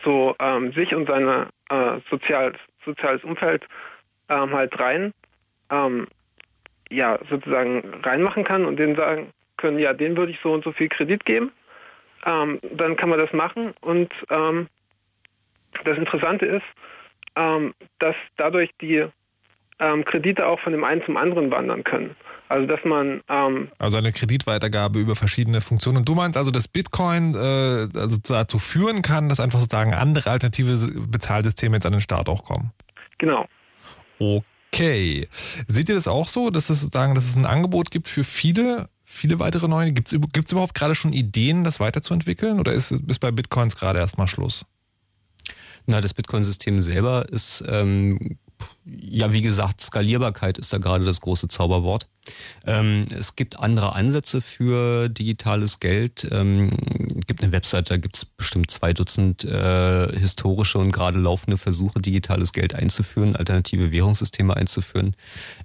so 0.03 0.35
ähm, 0.39 0.73
sich 0.73 0.93
und 0.93 1.07
seine 1.07 1.47
äh, 1.69 1.99
sozial, 2.09 2.53
soziales 2.87 3.23
Umfeld 3.23 3.63
ähm, 4.29 4.53
halt 4.53 4.79
rein, 4.79 5.13
ähm, 5.69 6.07
ja, 6.89 7.19
sozusagen 7.29 7.83
reinmachen 8.03 8.43
kann 8.43 8.65
und 8.65 8.77
denen 8.77 8.95
sagen 8.95 9.31
können, 9.57 9.79
ja, 9.79 9.93
den 9.93 10.15
würde 10.17 10.31
ich 10.31 10.39
so 10.41 10.53
und 10.53 10.63
so 10.63 10.71
viel 10.71 10.89
Kredit 10.89 11.25
geben. 11.25 11.51
Ähm, 12.25 12.59
dann 12.73 12.95
kann 12.95 13.09
man 13.09 13.19
das 13.19 13.31
machen 13.33 13.73
und 13.81 14.11
ähm, 14.29 14.67
das 15.83 15.97
Interessante 15.97 16.45
ist, 16.45 16.65
ähm, 17.35 17.73
dass 17.99 18.15
dadurch 18.37 18.71
die 18.81 19.05
ähm, 19.79 20.05
Kredite 20.05 20.47
auch 20.47 20.59
von 20.59 20.71
dem 20.71 20.83
einen 20.83 21.03
zum 21.05 21.17
anderen 21.17 21.51
wandern 21.51 21.83
können. 21.83 22.15
Also 22.49 22.65
dass 22.65 22.79
man 22.85 23.21
ähm, 23.27 23.69
also 23.77 23.97
eine 23.97 24.13
Kreditweitergabe 24.13 24.99
über 24.99 25.15
verschiedene 25.15 25.59
Funktionen. 25.59 25.97
Und 25.97 26.07
du 26.07 26.15
meinst 26.15 26.37
also, 26.37 26.49
dass 26.49 26.67
Bitcoin 26.67 27.33
äh, 27.35 27.87
also 27.97 28.17
dazu 28.23 28.57
führen 28.57 29.01
kann, 29.01 29.27
dass 29.27 29.39
einfach 29.39 29.59
sozusagen 29.59 29.93
andere 29.93 30.29
alternative 30.29 30.77
Bezahlsysteme 31.07 31.75
jetzt 31.75 31.85
an 31.85 31.91
den 31.91 32.01
Start 32.01 32.29
auch 32.29 32.45
kommen. 32.45 32.71
Genau. 33.17 33.47
Okay. 34.19 35.27
Seht 35.67 35.89
ihr 35.89 35.95
das 35.95 36.07
auch 36.07 36.27
so, 36.27 36.49
dass 36.49 36.69
es 36.69 36.81
sozusagen, 36.81 37.15
dass 37.15 37.25
es 37.25 37.35
ein 37.35 37.45
Angebot 37.45 37.91
gibt 37.91 38.07
für 38.07 38.23
viele, 38.23 38.89
viele 39.03 39.39
weitere 39.39 39.67
neue? 39.67 39.91
Gibt 39.91 40.11
es 40.11 40.51
überhaupt 40.51 40.73
gerade 40.73 40.95
schon 40.95 41.13
Ideen, 41.13 41.63
das 41.63 41.79
weiterzuentwickeln? 41.79 42.59
Oder 42.59 42.73
ist, 42.73 42.91
ist 42.91 43.19
bei 43.19 43.31
Bitcoins 43.31 43.75
gerade 43.75 43.99
erstmal 43.99 44.27
Schluss? 44.27 44.65
Na, 45.85 46.01
das 46.01 46.13
Bitcoin-System 46.13 46.81
selber 46.81 47.27
ist 47.29 47.63
ähm, 47.67 48.37
ja, 48.85 49.33
wie 49.33 49.41
gesagt, 49.41 49.81
Skalierbarkeit 49.81 50.57
ist 50.57 50.71
da 50.73 50.77
gerade 50.77 51.05
das 51.05 51.21
große 51.21 51.47
Zauberwort. 51.47 52.07
Ähm, 52.65 53.07
es 53.17 53.35
gibt 53.35 53.59
andere 53.59 53.93
Ansätze 53.93 54.41
für 54.41 55.09
digitales 55.09 55.79
Geld. 55.79 56.27
Ähm, 56.31 56.71
gibt 57.25 57.41
eine 57.41 57.51
Website, 57.51 57.89
da 57.89 57.97
gibt 57.97 58.17
es 58.17 58.25
bestimmt 58.25 58.71
zwei 58.71 58.93
Dutzend 58.93 59.43
äh, 59.43 60.17
historische 60.17 60.77
und 60.79 60.91
gerade 60.91 61.19
laufende 61.19 61.57
Versuche, 61.57 62.01
digitales 62.01 62.53
Geld 62.53 62.75
einzuführen, 62.75 63.35
alternative 63.35 63.91
Währungssysteme 63.91 64.55
einzuführen. 64.55 65.15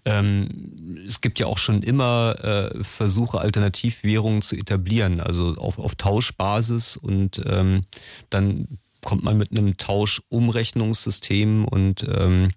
Ähm, 0.04 0.98
es 1.06 1.20
gibt 1.20 1.38
ja 1.38 1.46
auch 1.46 1.58
schon 1.58 1.82
immer 1.82 2.36
äh, 2.42 2.84
Versuche, 2.84 3.40
Alternativwährungen 3.40 4.42
zu 4.42 4.56
etablieren, 4.56 5.20
also 5.20 5.54
auf, 5.56 5.78
auf 5.78 5.94
Tauschbasis 5.94 6.96
und 6.96 7.40
ähm, 7.46 7.82
dann 8.30 8.78
kommt 9.04 9.24
man 9.24 9.36
mit 9.36 9.50
einem 9.50 9.76
Tauschumrechnungssystem 9.76 11.64
und 11.64 12.04
ähm, 12.08 12.52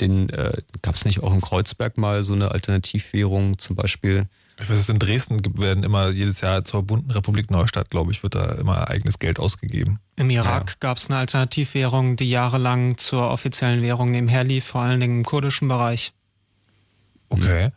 den 0.00 0.28
äh, 0.30 0.60
gab 0.82 0.96
es 0.96 1.04
nicht 1.04 1.22
auch 1.22 1.32
in 1.32 1.40
Kreuzberg 1.40 1.96
mal 1.98 2.22
so 2.22 2.34
eine 2.34 2.50
Alternativwährung 2.50 3.58
zum 3.58 3.76
Beispiel. 3.76 4.26
Ich 4.60 4.70
weiß, 4.70 4.78
es 4.78 4.88
in 4.88 5.00
Dresden 5.00 5.40
werden 5.58 5.82
immer 5.82 6.10
jedes 6.10 6.40
Jahr 6.40 6.64
zur 6.64 6.84
bunten 6.84 7.10
Republik 7.10 7.50
Neustadt, 7.50 7.90
glaube 7.90 8.12
ich, 8.12 8.22
wird 8.22 8.36
da 8.36 8.52
immer 8.52 8.88
eigenes 8.88 9.18
Geld 9.18 9.40
ausgegeben. 9.40 9.98
Im 10.16 10.30
Irak 10.30 10.70
ja. 10.70 10.76
gab 10.78 10.98
es 10.98 11.10
eine 11.10 11.18
Alternativwährung, 11.18 12.16
die 12.16 12.30
jahrelang 12.30 12.96
zur 12.96 13.30
offiziellen 13.30 13.82
Währung 13.82 14.12
nebenher 14.12 14.44
lief, 14.44 14.64
vor 14.64 14.82
allen 14.82 15.00
Dingen 15.00 15.18
im 15.18 15.24
kurdischen 15.24 15.66
Bereich. 15.66 16.12
Okay. 17.30 17.72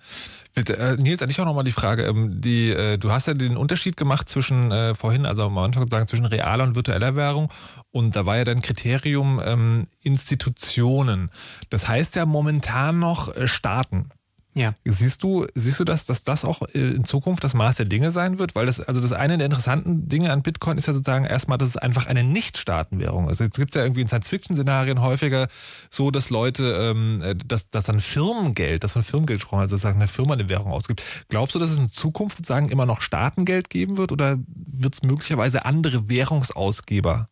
Bitte, 0.58 0.76
äh, 0.78 0.98
Nils, 0.98 1.22
an 1.22 1.30
dich 1.30 1.40
auch 1.40 1.46
nochmal 1.46 1.64
die 1.64 1.72
Frage. 1.72 2.04
Ähm, 2.06 2.42
die, 2.42 2.72
äh, 2.72 2.98
du 2.98 3.12
hast 3.12 3.28
ja 3.28 3.36
den 3.36 3.58
Unterschied 3.58 3.96
gemacht 3.96 4.28
zwischen 4.28 4.72
äh, 4.72 4.96
vorhin, 4.96 5.28
also 5.28 5.44
am 5.44 5.58
Anfang 5.60 5.88
sagen, 5.88 6.08
zwischen 6.08 6.26
realer 6.26 6.64
und 6.64 6.76
virtueller 6.76 7.16
Währung. 7.16 7.50
Und 7.98 8.16
da 8.16 8.28
war 8.28 8.38
ja 8.38 8.44
dein 8.44 8.62
Kriterium 8.62 9.42
ähm, 9.44 9.88
Institutionen. 10.04 11.32
Das 11.72 11.88
heißt 11.88 12.16
ja 12.16 12.28
momentan 12.28 13.00
noch 13.00 13.36
äh, 13.36 13.48
Staaten. 13.48 14.12
Ja. 14.54 14.76
Siehst 14.86 15.24
du, 15.24 15.48
siehst 15.56 15.80
du 15.80 15.84
das, 15.84 16.06
dass 16.06 16.24
das 16.24 16.46
auch 16.46 16.62
äh, 16.76 16.78
in 16.78 17.06
Zukunft 17.06 17.44
das 17.44 17.56
Maß 17.56 17.78
der 17.78 17.88
Dinge 17.88 18.12
sein 18.12 18.38
wird? 18.38 18.54
Weil 18.54 18.68
das, 18.68 18.80
also 18.80 19.02
das 19.02 19.14
eine 19.14 19.40
der 19.40 19.46
interessanten 19.46 20.08
Dinge 20.08 20.32
an 20.32 20.44
Bitcoin 20.44 20.78
ist 20.78 20.86
ja 20.86 20.94
sozusagen 20.94 21.26
erstmal, 21.26 21.58
dass 21.58 21.70
es 21.70 21.78
einfach 21.78 22.06
eine 22.06 22.24
Nicht-Staatenwährung 22.24 23.32
ist. 23.32 23.40
Jetzt 23.40 23.58
gibt 23.58 23.76
es 23.76 23.80
ja 23.80 23.84
irgendwie 23.84 24.02
in 24.02 24.08
Science-Fiction-Szenarien 24.08 25.02
häufiger 25.02 25.48
so, 25.90 26.12
dass 26.12 26.30
Leute, 26.30 26.74
ähm, 26.80 27.24
äh, 27.24 27.34
dass, 27.34 27.72
dass 27.72 27.86
dann 27.86 28.00
Firmengeld, 28.00 28.84
dass 28.84 28.94
von 28.94 29.02
Firmengeld 29.02 29.40
gesprochen 29.40 29.62
also 29.62 29.76
sozusagen 29.76 29.98
eine 29.98 30.08
Firma 30.08 30.36
eine 30.36 30.50
Währung 30.50 30.72
ausgibt. 30.72 31.02
Glaubst 31.30 31.56
du, 31.56 31.60
dass 31.60 31.72
es 31.72 31.80
in 31.80 31.90
Zukunft 31.90 32.38
sozusagen 32.38 32.70
immer 32.70 32.86
noch 32.86 33.02
Staatengeld 33.02 33.72
geben 33.72 33.98
wird 33.98 34.12
oder 34.12 34.38
wird 34.48 34.94
es 34.94 35.02
möglicherweise 35.02 35.66
andere 35.66 36.10
Währungsausgeber 36.10 37.28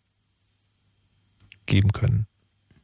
geben 1.65 1.91
können? 1.91 2.27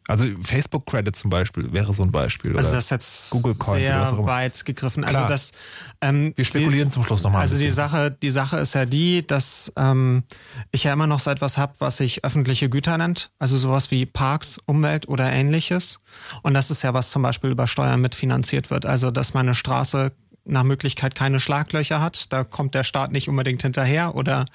Also 0.08 0.26
Facebook 0.42 0.88
Credit 0.88 1.16
zum 1.16 1.30
Beispiel 1.30 1.72
wäre 1.72 1.94
so 1.94 2.04
ein 2.04 2.12
Beispiel. 2.12 2.58
Also 2.58 2.72
das 2.72 2.86
ist 2.86 2.90
jetzt 2.90 3.30
Google 3.30 3.56
Coin 3.56 3.80
sehr 3.80 4.18
weit 4.26 4.66
gegriffen. 4.66 5.06
Also 5.06 5.26
das 5.28 5.54
ähm, 6.02 6.34
wir 6.36 6.44
spekulieren 6.44 6.90
die, 6.90 6.94
zum 6.94 7.04
Schluss 7.04 7.24
nochmal. 7.24 7.42
Also 7.42 7.58
die 7.58 7.72
Sache, 7.72 8.12
die 8.12 8.32
Sache 8.32 8.58
ist 8.58 8.74
ja 8.74 8.86
die, 8.86 9.26
dass 9.26 9.72
ähm, 9.78 10.24
ich 10.72 10.84
ja 10.84 10.94
immer 10.94 11.08
noch 11.08 11.20
so 11.20 11.30
etwas 11.30 11.58
habe, 11.58 11.76
was 11.80 11.98
sich 11.98 12.26
öffentliche 12.26 12.68
Güter 12.68 12.98
nennt. 12.98 13.32
Also 13.40 13.58
sowas 13.58 13.92
wie 13.92 14.06
Parks, 14.06 14.60
Umwelt 14.66 15.08
oder 15.08 15.32
ähnliches. 15.32 16.00
Und 16.42 16.56
das 16.56 16.72
ist 16.72 16.82
ja 16.82 16.94
was 16.94 17.12
zum 17.12 17.22
Beispiel 17.22 17.52
über 17.52 17.68
Steuern 17.68 18.02
mitfinanziert 18.02 18.70
wird. 18.70 18.86
Also 18.86 19.12
dass 19.12 19.34
meine 19.34 19.56
Straße 19.56 20.12
nach 20.44 20.64
Möglichkeit 20.64 21.16
keine 21.16 21.40
Schlaglöcher 21.40 22.02
hat. 22.02 22.34
Da 22.34 22.44
kommt 22.44 22.76
der 22.76 22.84
Staat 22.84 23.12
nicht 23.12 23.30
unbedingt 23.30 23.62
hinterher 23.62 24.16
oder 24.16 24.46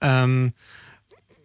ähm, 0.00 0.52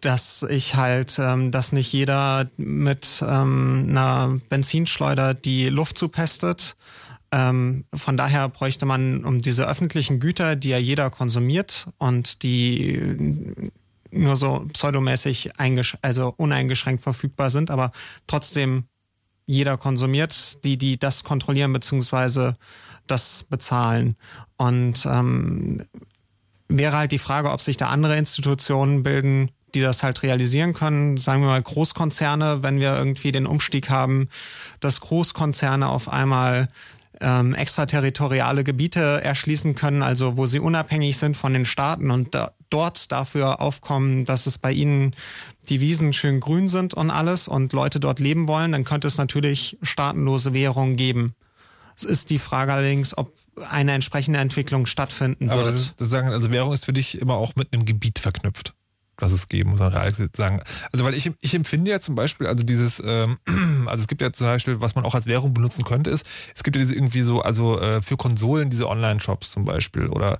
dass 0.04 0.42
ich 0.42 0.74
halt, 0.76 1.18
ähm, 1.18 1.50
dass 1.50 1.72
nicht 1.72 1.92
jeder 1.92 2.48
mit 2.56 3.22
ähm, 3.26 3.86
einer 3.90 4.38
Benzinschleuder 4.48 5.34
die 5.34 5.68
Luft 5.68 5.98
zupestet. 5.98 6.76
Ähm, 7.32 7.84
von 7.94 8.16
daher 8.16 8.48
bräuchte 8.48 8.86
man 8.86 9.24
um 9.24 9.42
diese 9.42 9.68
öffentlichen 9.68 10.20
Güter, 10.20 10.56
die 10.56 10.70
ja 10.70 10.78
jeder 10.78 11.10
konsumiert 11.10 11.88
und 11.98 12.42
die 12.42 13.70
nur 14.10 14.36
so 14.36 14.66
pseudomäßig 14.72 15.52
also 16.02 16.34
uneingeschränkt 16.36 17.02
verfügbar 17.02 17.50
sind, 17.50 17.70
aber 17.70 17.92
trotzdem 18.26 18.84
jeder 19.46 19.76
konsumiert, 19.76 20.64
die, 20.64 20.76
die 20.76 20.98
das 20.98 21.24
kontrollieren 21.24 21.72
beziehungsweise 21.72 22.56
das 23.06 23.44
bezahlen. 23.44 24.16
Und 24.56 25.06
ähm, 25.06 25.84
wäre 26.68 26.96
halt 26.96 27.12
die 27.12 27.18
Frage, 27.18 27.50
ob 27.50 27.60
sich 27.60 27.76
da 27.76 27.88
andere 27.88 28.16
Institutionen 28.16 29.02
bilden, 29.02 29.50
die 29.74 29.80
das 29.80 30.02
halt 30.02 30.22
realisieren 30.22 30.74
können. 30.74 31.16
Sagen 31.16 31.42
wir 31.42 31.48
mal 31.48 31.62
Großkonzerne, 31.62 32.62
wenn 32.62 32.80
wir 32.80 32.96
irgendwie 32.96 33.32
den 33.32 33.46
Umstieg 33.46 33.90
haben, 33.90 34.28
dass 34.80 35.00
Großkonzerne 35.00 35.88
auf 35.88 36.12
einmal 36.12 36.68
ähm, 37.20 37.54
extraterritoriale 37.54 38.64
Gebiete 38.64 39.22
erschließen 39.22 39.74
können, 39.74 40.02
also 40.02 40.36
wo 40.36 40.46
sie 40.46 40.58
unabhängig 40.58 41.18
sind 41.18 41.36
von 41.36 41.52
den 41.52 41.66
Staaten 41.66 42.10
und 42.10 42.34
da, 42.34 42.52
dort 42.70 43.12
dafür 43.12 43.60
aufkommen, 43.60 44.24
dass 44.24 44.46
es 44.46 44.58
bei 44.58 44.72
ihnen 44.72 45.14
die 45.68 45.80
Wiesen 45.80 46.12
schön 46.12 46.40
grün 46.40 46.68
sind 46.68 46.94
und 46.94 47.10
alles 47.10 47.46
und 47.46 47.72
Leute 47.72 48.00
dort 48.00 48.20
leben 48.20 48.48
wollen, 48.48 48.72
dann 48.72 48.84
könnte 48.84 49.06
es 49.06 49.18
natürlich 49.18 49.76
staatenlose 49.82 50.54
Währungen 50.54 50.96
geben. 50.96 51.34
Es 51.96 52.04
ist 52.04 52.30
die 52.30 52.38
Frage 52.38 52.72
allerdings, 52.72 53.16
ob 53.16 53.34
eine 53.68 53.92
entsprechende 53.92 54.38
Entwicklung 54.38 54.86
stattfinden 54.86 55.50
Aber 55.50 55.64
wird. 55.64 55.74
Das, 55.74 55.94
das 55.96 56.08
sagen, 56.08 56.28
also 56.28 56.50
Währung 56.50 56.72
ist 56.72 56.86
für 56.86 56.94
dich 56.94 57.20
immer 57.20 57.34
auch 57.34 57.56
mit 57.56 57.74
einem 57.74 57.84
Gebiet 57.84 58.18
verknüpft 58.18 58.74
was 59.20 59.32
es 59.32 59.48
geben 59.48 59.70
muss, 59.70 59.80
real 59.80 60.12
sagen. 60.36 60.62
Also 60.92 61.04
weil 61.04 61.14
ich, 61.14 61.30
ich 61.40 61.54
empfinde 61.54 61.90
ja 61.90 62.00
zum 62.00 62.14
Beispiel, 62.14 62.46
also 62.46 62.64
dieses, 62.64 63.02
ähm, 63.04 63.38
also 63.86 64.00
es 64.00 64.08
gibt 64.08 64.20
ja 64.20 64.32
zum 64.32 64.46
Beispiel, 64.46 64.80
was 64.80 64.94
man 64.94 65.04
auch 65.04 65.14
als 65.14 65.26
Währung 65.26 65.54
benutzen 65.54 65.84
könnte, 65.84 66.10
ist, 66.10 66.26
es 66.54 66.62
gibt 66.62 66.76
ja 66.76 66.82
diese 66.82 66.94
irgendwie 66.94 67.22
so, 67.22 67.40
also 67.42 67.80
äh, 67.80 68.02
für 68.02 68.16
Konsolen 68.16 68.70
diese 68.70 68.88
Online-Shops 68.88 69.50
zum 69.50 69.64
Beispiel 69.64 70.08
oder 70.08 70.38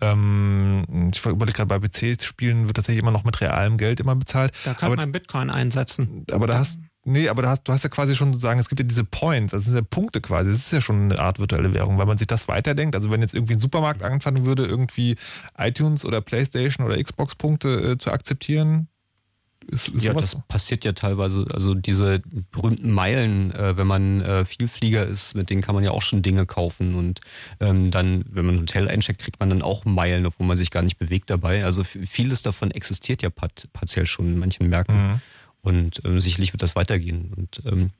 ähm, 0.00 1.10
ich 1.12 1.24
überlege 1.24 1.56
gerade 1.56 1.66
bei 1.66 1.78
PC-Spielen 1.78 2.66
wird 2.66 2.76
tatsächlich 2.76 3.02
immer 3.02 3.10
noch 3.10 3.24
mit 3.24 3.40
realem 3.40 3.76
Geld 3.76 4.00
immer 4.00 4.16
bezahlt. 4.16 4.52
Da 4.64 4.74
kann 4.74 4.94
man 4.94 5.12
Bitcoin 5.12 5.50
einsetzen. 5.50 6.24
Aber 6.30 6.46
da 6.46 6.58
hast 6.58 6.80
Nee, 7.04 7.28
aber 7.30 7.42
du 7.42 7.48
hast, 7.48 7.64
du 7.64 7.72
hast 7.72 7.82
ja 7.82 7.88
quasi 7.88 8.14
schon 8.14 8.32
sozusagen, 8.32 8.60
es 8.60 8.68
gibt 8.68 8.80
ja 8.80 8.86
diese 8.86 9.04
Points, 9.04 9.52
das 9.52 9.64
sind 9.64 9.74
ja 9.74 9.80
Punkte 9.80 10.20
quasi. 10.20 10.50
Das 10.50 10.58
ist 10.58 10.72
ja 10.72 10.82
schon 10.82 11.04
eine 11.04 11.18
Art 11.18 11.38
virtuelle 11.38 11.72
Währung, 11.72 11.96
weil 11.96 12.06
man 12.06 12.18
sich 12.18 12.26
das 12.26 12.46
weiterdenkt. 12.46 12.94
Also 12.94 13.10
wenn 13.10 13.22
jetzt 13.22 13.34
irgendwie 13.34 13.54
ein 13.54 13.58
Supermarkt 13.60 14.02
anfangen 14.02 14.44
würde, 14.44 14.66
irgendwie 14.66 15.16
iTunes 15.56 16.04
oder 16.04 16.20
Playstation 16.20 16.86
oder 16.86 17.02
Xbox-Punkte 17.02 17.92
äh, 17.92 17.98
zu 17.98 18.10
akzeptieren, 18.10 18.88
ist, 19.66 19.88
ist 19.88 20.04
ja, 20.04 20.12
das 20.12 20.40
passiert 20.48 20.84
ja 20.84 20.92
teilweise. 20.92 21.46
Also 21.52 21.74
diese 21.74 22.20
berühmten 22.50 22.90
Meilen, 22.90 23.52
äh, 23.54 23.76
wenn 23.76 23.86
man 23.86 24.20
äh, 24.20 24.44
Vielflieger 24.44 25.06
ist, 25.06 25.34
mit 25.34 25.48
denen 25.48 25.62
kann 25.62 25.74
man 25.74 25.84
ja 25.84 25.92
auch 25.92 26.02
schon 26.02 26.22
Dinge 26.22 26.44
kaufen. 26.44 26.94
Und 26.94 27.20
ähm, 27.60 27.90
dann, 27.90 28.24
wenn 28.28 28.46
man 28.46 28.56
ein 28.56 28.60
Hotel 28.62 28.88
eincheckt, 28.88 29.22
kriegt 29.22 29.40
man 29.40 29.48
dann 29.48 29.62
auch 29.62 29.84
Meilen, 29.84 30.26
obwohl 30.26 30.46
man 30.46 30.56
sich 30.56 30.70
gar 30.70 30.82
nicht 30.82 30.98
bewegt 30.98 31.30
dabei. 31.30 31.64
Also 31.64 31.84
vieles 31.84 32.42
davon 32.42 32.70
existiert 32.70 33.22
ja 33.22 33.30
partiell 33.30 34.06
schon 34.06 34.32
in 34.32 34.38
manchen 34.38 34.68
Märkten. 34.68 35.12
Mhm. 35.12 35.20
Und 35.62 36.00
ähm, 36.04 36.20
sicherlich 36.20 36.54
wird 36.54 36.62
das 36.62 36.74
weitergehen. 36.74 37.32
Und 37.36 37.62
ähm, 37.66 37.90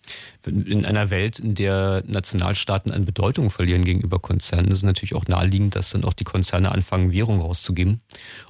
in 0.47 0.87
einer 0.87 1.11
Welt, 1.11 1.39
in 1.39 1.55
der 1.55 2.03
Nationalstaaten 2.07 2.91
an 2.91 3.05
Bedeutung 3.05 3.51
verlieren 3.51 3.85
gegenüber 3.85 4.19
Konzernen, 4.19 4.71
ist 4.71 4.79
es 4.79 4.85
natürlich 4.85 5.15
auch 5.15 5.27
naheliegend, 5.27 5.77
dass 5.77 5.91
dann 5.91 6.05
auch 6.05 6.15
die 6.15 6.25
Konzerne 6.25 6.73
anfangen, 6.73 7.13
Währung 7.13 7.41
rauszugeben. 7.41 8.01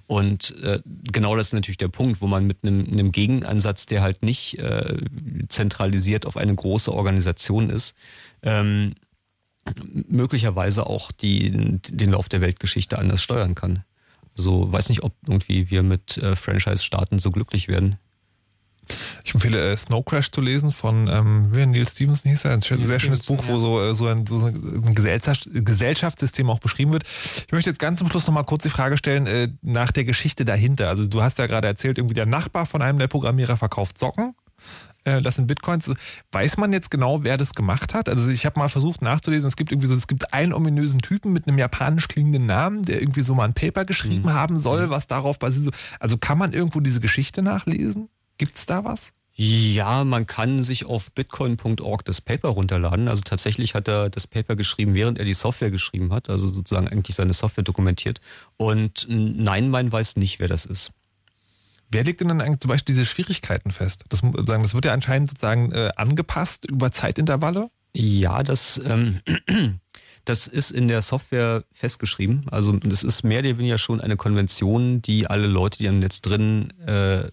Und 0.06 0.54
äh, 0.62 0.80
genau 1.12 1.34
das 1.34 1.48
ist 1.48 1.52
natürlich 1.54 1.78
der 1.78 1.88
Punkt, 1.88 2.20
wo 2.20 2.28
man 2.28 2.46
mit 2.46 2.58
einem, 2.62 2.86
einem 2.86 3.10
Gegenansatz, 3.10 3.86
der 3.86 4.02
halt 4.02 4.22
nicht 4.22 4.58
äh, 4.58 4.98
zentralisiert 5.48 6.24
auf 6.26 6.36
eine 6.36 6.54
große 6.54 6.92
Organisation 6.92 7.68
ist, 7.68 7.96
ähm, 8.42 8.94
möglicherweise 10.08 10.86
auch 10.86 11.10
die, 11.12 11.50
den 11.50 12.12
Lauf 12.12 12.28
der 12.28 12.40
Weltgeschichte 12.40 12.98
anders 12.98 13.22
steuern 13.22 13.54
kann. 13.54 13.84
So 14.34 14.72
weiß 14.72 14.88
nicht, 14.88 15.02
ob 15.02 15.14
irgendwie 15.26 15.70
wir 15.70 15.82
mit 15.82 16.16
äh, 16.18 16.36
Franchise-Starten 16.36 17.18
so 17.18 17.30
glücklich 17.30 17.68
werden. 17.68 17.98
Ich 19.24 19.34
empfehle 19.34 19.72
äh, 19.72 19.76
Snow 19.76 20.04
Crash 20.04 20.30
zu 20.30 20.40
lesen 20.40 20.72
von 20.72 21.08
ähm, 21.08 21.42
wie 21.54 21.64
Neil 21.66 21.88
Stevenson 21.88 22.30
hieß 22.30 22.44
er, 22.44 22.52
ein 22.52 22.60
sehr 22.62 23.00
schönes 23.00 23.26
Buch, 23.26 23.42
wo 23.46 23.58
so, 23.58 23.80
äh, 23.80 23.94
so 23.94 24.06
ein, 24.06 24.26
so 24.26 24.44
ein 24.46 24.94
Gesellschaft, 24.94 25.48
Gesellschaftssystem 25.52 26.48
auch 26.50 26.58
beschrieben 26.60 26.92
wird. 26.92 27.04
Ich 27.46 27.52
möchte 27.52 27.70
jetzt 27.70 27.78
ganz 27.80 27.98
zum 27.98 28.08
Schluss 28.08 28.26
nochmal 28.26 28.44
kurz 28.44 28.62
die 28.62 28.70
Frage 28.70 28.96
stellen 28.98 29.26
äh, 29.26 29.48
nach 29.62 29.92
der 29.92 30.04
Geschichte 30.04 30.44
dahinter. 30.44 30.88
Also 30.88 31.06
du 31.06 31.22
hast 31.22 31.38
ja 31.38 31.46
gerade 31.46 31.68
erzählt, 31.68 31.98
irgendwie 31.98 32.14
der 32.14 32.26
Nachbar 32.26 32.66
von 32.66 32.82
einem 32.82 32.98
der 32.98 33.08
Programmierer 33.08 33.56
verkauft 33.56 33.98
Socken. 33.98 34.34
Äh, 35.04 35.22
das 35.22 35.36
sind 35.36 35.46
Bitcoins. 35.46 35.90
Weiß 36.32 36.58
man 36.58 36.72
jetzt 36.72 36.90
genau, 36.90 37.22
wer 37.24 37.38
das 37.38 37.54
gemacht 37.54 37.94
hat? 37.94 38.08
Also 38.08 38.30
ich 38.30 38.44
habe 38.44 38.58
mal 38.58 38.68
versucht 38.68 39.00
nachzulesen. 39.02 39.48
Es 39.48 39.56
gibt 39.56 39.72
irgendwie 39.72 39.86
so, 39.88 39.94
es 39.94 40.06
gibt 40.06 40.34
einen 40.34 40.52
ominösen 40.52 41.00
Typen 41.00 41.32
mit 41.32 41.48
einem 41.48 41.58
japanisch 41.58 42.08
klingenden 42.08 42.46
Namen, 42.46 42.82
der 42.82 43.00
irgendwie 43.00 43.22
so 43.22 43.34
mal 43.34 43.44
ein 43.44 43.54
Paper 43.54 43.84
geschrieben 43.84 44.24
Mhm. 44.28 44.34
haben 44.34 44.58
soll, 44.58 44.90
was 44.90 45.06
darauf 45.06 45.38
basiert. 45.38 45.74
Also 45.98 46.18
kann 46.18 46.36
man 46.38 46.52
irgendwo 46.52 46.80
diese 46.80 47.00
Geschichte 47.00 47.40
nachlesen? 47.42 48.08
Gibt's 48.40 48.64
da 48.64 48.84
was? 48.84 49.12
Ja, 49.34 50.02
man 50.02 50.26
kann 50.26 50.62
sich 50.62 50.86
auf 50.86 51.12
bitcoin.org 51.12 52.06
das 52.06 52.22
Paper 52.22 52.48
runterladen. 52.48 53.06
Also 53.06 53.20
tatsächlich 53.20 53.74
hat 53.74 53.86
er 53.86 54.08
das 54.08 54.26
Paper 54.26 54.56
geschrieben, 54.56 54.94
während 54.94 55.18
er 55.18 55.26
die 55.26 55.34
Software 55.34 55.70
geschrieben 55.70 56.10
hat, 56.10 56.30
also 56.30 56.48
sozusagen 56.48 56.88
eigentlich 56.88 57.16
seine 57.16 57.34
Software 57.34 57.64
dokumentiert. 57.64 58.22
Und 58.56 59.04
nein, 59.10 59.68
man 59.68 59.92
weiß 59.92 60.16
nicht, 60.16 60.38
wer 60.38 60.48
das 60.48 60.64
ist. 60.64 60.92
Wer 61.90 62.04
legt 62.04 62.22
denn 62.22 62.28
dann 62.28 62.40
eigentlich 62.40 62.60
zum 62.60 62.70
Beispiel 62.70 62.94
diese 62.94 63.04
Schwierigkeiten 63.04 63.72
fest? 63.72 64.06
Das, 64.08 64.22
das 64.22 64.72
wird 64.72 64.86
ja 64.86 64.94
anscheinend 64.94 65.32
sozusagen 65.32 65.70
äh, 65.72 65.90
angepasst 65.96 66.64
über 66.64 66.92
Zeitintervalle. 66.92 67.70
Ja, 67.92 68.42
das, 68.42 68.80
ähm, 68.86 69.20
das 70.30 70.46
ist 70.46 70.70
in 70.70 70.86
der 70.86 71.02
Software 71.02 71.64
festgeschrieben. 71.72 72.46
Also 72.52 72.76
das 72.76 73.02
ist 73.02 73.24
mehr 73.24 73.40
oder 73.40 73.58
weniger 73.58 73.78
schon 73.78 74.00
eine 74.00 74.16
Konvention, 74.16 75.02
die 75.02 75.26
alle 75.26 75.48
Leute, 75.48 75.78
die 75.78 75.88
am 75.88 75.98
Netz 75.98 76.22
drin 76.22 76.72
äh, 76.86 77.24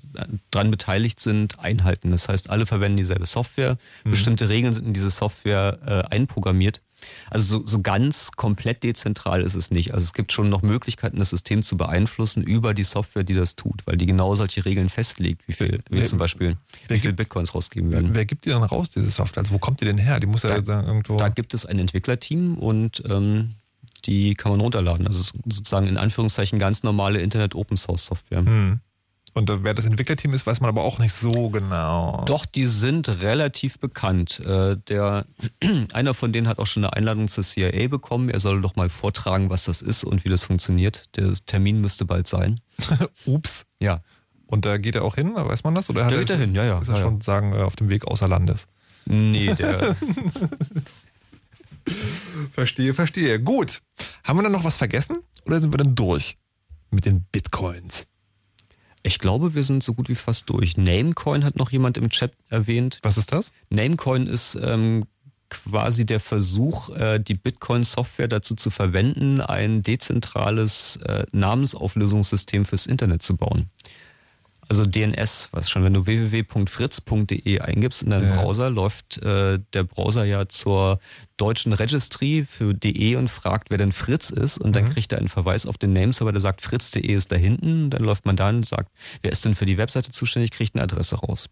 dran 0.49 0.71
beteiligt 0.71 1.19
sind, 1.19 1.59
einhalten. 1.59 2.09
Das 2.09 2.27
heißt, 2.27 2.49
alle 2.49 2.65
verwenden 2.65 2.97
dieselbe 2.97 3.27
Software. 3.27 3.77
Mhm. 4.03 4.09
Bestimmte 4.09 4.49
Regeln 4.49 4.73
sind 4.73 4.87
in 4.87 4.93
diese 4.93 5.11
Software 5.11 5.77
äh, 5.85 6.15
einprogrammiert. 6.15 6.81
Also 7.29 7.59
so, 7.59 7.65
so 7.65 7.81
ganz 7.81 8.31
komplett 8.31 8.83
dezentral 8.83 9.41
ist 9.41 9.55
es 9.55 9.69
nicht. 9.71 9.93
Also 9.93 10.03
es 10.03 10.13
gibt 10.13 10.31
schon 10.31 10.49
noch 10.49 10.61
Möglichkeiten, 10.61 11.17
das 11.19 11.29
System 11.29 11.61
zu 11.63 11.77
beeinflussen 11.77 12.43
über 12.43 12.73
die 12.73 12.83
Software, 12.83 13.23
die 13.23 13.33
das 13.33 13.55
tut, 13.55 13.81
weil 13.85 13.97
die 13.97 14.05
genau 14.05 14.33
solche 14.35 14.65
Regeln 14.65 14.89
festlegt, 14.89 15.47
wie 15.47 15.53
viel, 15.53 15.81
wie 15.89 15.99
Wer- 15.99 16.05
zum 16.05 16.19
Beispiel, 16.19 16.57
wie 16.87 16.99
viel 16.99 17.13
Bitcoins 17.13 17.53
rausgeben 17.53 17.91
werden. 17.91 18.09
Wer 18.13 18.25
gibt 18.25 18.45
die 18.45 18.49
dann 18.49 18.63
raus, 18.63 18.89
diese 18.89 19.09
Software? 19.09 19.43
Also 19.43 19.53
wo 19.53 19.59
kommt 19.59 19.81
die 19.81 19.85
denn 19.85 19.97
her? 19.97 20.19
Die 20.19 20.27
muss 20.27 20.43
ja 20.43 20.49
Da- 20.49 20.55
sozusagen 20.57 20.87
irgendwo. 20.87 21.17
Da 21.17 21.29
gibt 21.29 21.53
es 21.53 21.65
ein 21.65 21.77
Entwicklerteam 21.79 22.57
und 22.57 23.03
ähm, 23.09 23.55
die 24.05 24.35
kann 24.35 24.51
man 24.51 24.61
runterladen. 24.61 25.05
Also 25.07 25.23
sozusagen 25.45 25.87
in 25.87 25.97
Anführungszeichen 25.97 26.59
ganz 26.59 26.83
normale 26.83 27.19
Internet-Open-Source-Software. 27.21 28.39
Hm. 28.45 28.79
Und 29.37 29.63
wer 29.63 29.75
das 29.75 29.85
Entwicklerteam 29.85 30.33
ist, 30.33 30.47
weiß 30.47 30.61
man 30.61 30.69
aber 30.69 30.83
auch 30.83 30.97
nicht 30.97 31.13
so 31.13 31.51
genau. 31.51 32.23
Doch, 32.25 32.47
die 32.47 32.65
sind 32.65 33.21
relativ 33.21 33.77
bekannt. 33.77 34.39
Äh, 34.39 34.77
der, 34.87 35.27
einer 35.93 36.15
von 36.15 36.33
denen 36.33 36.47
hat 36.47 36.57
auch 36.57 36.65
schon 36.65 36.83
eine 36.83 36.93
Einladung 36.93 37.27
zur 37.27 37.43
CIA 37.43 37.87
bekommen. 37.87 38.29
Er 38.29 38.39
soll 38.39 38.61
doch 38.61 38.75
mal 38.75 38.89
vortragen, 38.89 39.51
was 39.51 39.65
das 39.65 39.83
ist 39.83 40.05
und 40.05 40.25
wie 40.25 40.29
das 40.29 40.43
funktioniert. 40.43 41.15
Der 41.17 41.31
Termin 41.45 41.81
müsste 41.81 42.03
bald 42.03 42.27
sein. 42.27 42.61
Ups. 43.25 43.67
Ja. 43.79 44.01
Und 44.47 44.65
da 44.65 44.79
geht 44.79 44.95
er 44.95 45.03
auch 45.03 45.13
hin, 45.13 45.35
weiß 45.35 45.63
man 45.63 45.75
das? 45.75 45.87
Oder 45.91 46.05
er 46.05 46.17
geht 46.17 46.31
da 46.31 46.33
hin, 46.33 46.55
ja, 46.55 46.63
ja. 46.63 46.79
Ist 46.79 46.87
er 46.87 46.95
ja, 46.95 47.01
schon 47.01 47.17
ja. 47.17 47.21
sagen 47.21 47.53
äh, 47.53 47.57
auf 47.57 47.75
dem 47.75 47.91
Weg 47.91 48.07
außer 48.07 48.27
Landes? 48.27 48.67
Nee, 49.05 49.53
der. 49.53 49.95
verstehe, 52.53 52.95
verstehe. 52.95 53.39
Gut. 53.39 53.83
Haben 54.23 54.39
wir 54.39 54.43
dann 54.43 54.51
noch 54.51 54.63
was 54.63 54.77
vergessen? 54.77 55.17
Oder 55.45 55.61
sind 55.61 55.71
wir 55.71 55.77
dann 55.77 55.93
durch 55.93 56.39
mit 56.89 57.05
den 57.05 57.23
Bitcoins? 57.31 58.07
Ich 59.07 59.19
glaube, 59.19 59.55
wir 59.55 59.63
sind 59.63 59.83
so 59.83 59.93
gut 59.93 60.09
wie 60.09 60.15
fast 60.15 60.49
durch. 60.49 60.75
Namecoin 60.75 61.45
hat 61.45 61.55
noch 61.55 61.71
jemand 61.71 61.97
im 61.97 62.09
Chat 62.09 62.33
erwähnt. 62.49 62.99
Was 63.03 63.17
ist 63.17 63.31
das? 63.31 63.53
Namecoin 63.69 64.27
ist 64.27 64.59
ähm, 64.61 65.05
quasi 65.49 66.05
der 66.05 66.19
Versuch, 66.19 66.89
äh, 66.89 67.17
die 67.17 67.35
Bitcoin-Software 67.35 68.27
dazu 68.27 68.53
zu 68.55 68.69
verwenden, 68.69 69.39
ein 69.39 69.81
dezentrales 69.81 70.97
äh, 71.05 71.25
Namensauflösungssystem 71.31 72.65
fürs 72.65 72.85
Internet 72.85 73.23
zu 73.23 73.37
bauen. 73.37 73.69
Also 74.69 74.85
DNS, 74.85 75.49
was 75.51 75.69
schon, 75.69 75.83
wenn 75.83 75.93
du 75.93 76.05
www.fritz.de 76.05 77.59
eingibst 77.61 78.03
in 78.03 78.09
deinem 78.09 78.29
Ja. 78.29 78.41
Browser, 78.41 78.69
läuft 78.69 79.17
äh, 79.23 79.59
der 79.73 79.83
Browser 79.83 80.25
ja 80.25 80.47
zur 80.49 80.99
deutschen 81.37 81.71
Registry 81.73 82.45
für 82.49 82.73
DE 82.73 83.15
und 83.15 83.29
fragt, 83.29 83.69
wer 83.69 83.77
denn 83.77 83.91
Fritz 83.91 84.29
ist. 84.29 84.57
Und 84.57 84.75
dann 84.75 84.85
Mhm. 84.85 84.89
kriegt 84.89 85.11
er 85.11 85.19
einen 85.19 85.27
Verweis 85.29 85.65
auf 85.65 85.77
den 85.77 85.93
Nameserver, 85.93 86.31
der 86.31 86.41
sagt, 86.41 86.61
fritz.de 86.61 87.01
ist 87.13 87.31
da 87.31 87.35
hinten. 87.35 87.89
Dann 87.89 88.03
läuft 88.03 88.25
man 88.25 88.35
da 88.35 88.49
und 88.49 88.65
sagt, 88.65 88.91
wer 89.21 89.31
ist 89.31 89.45
denn 89.45 89.55
für 89.55 89.65
die 89.65 89.77
Webseite 89.77 90.11
zuständig, 90.11 90.51
kriegt 90.51 90.75
eine 90.75 90.83
Adresse 90.83 91.15
raus. 91.15 91.49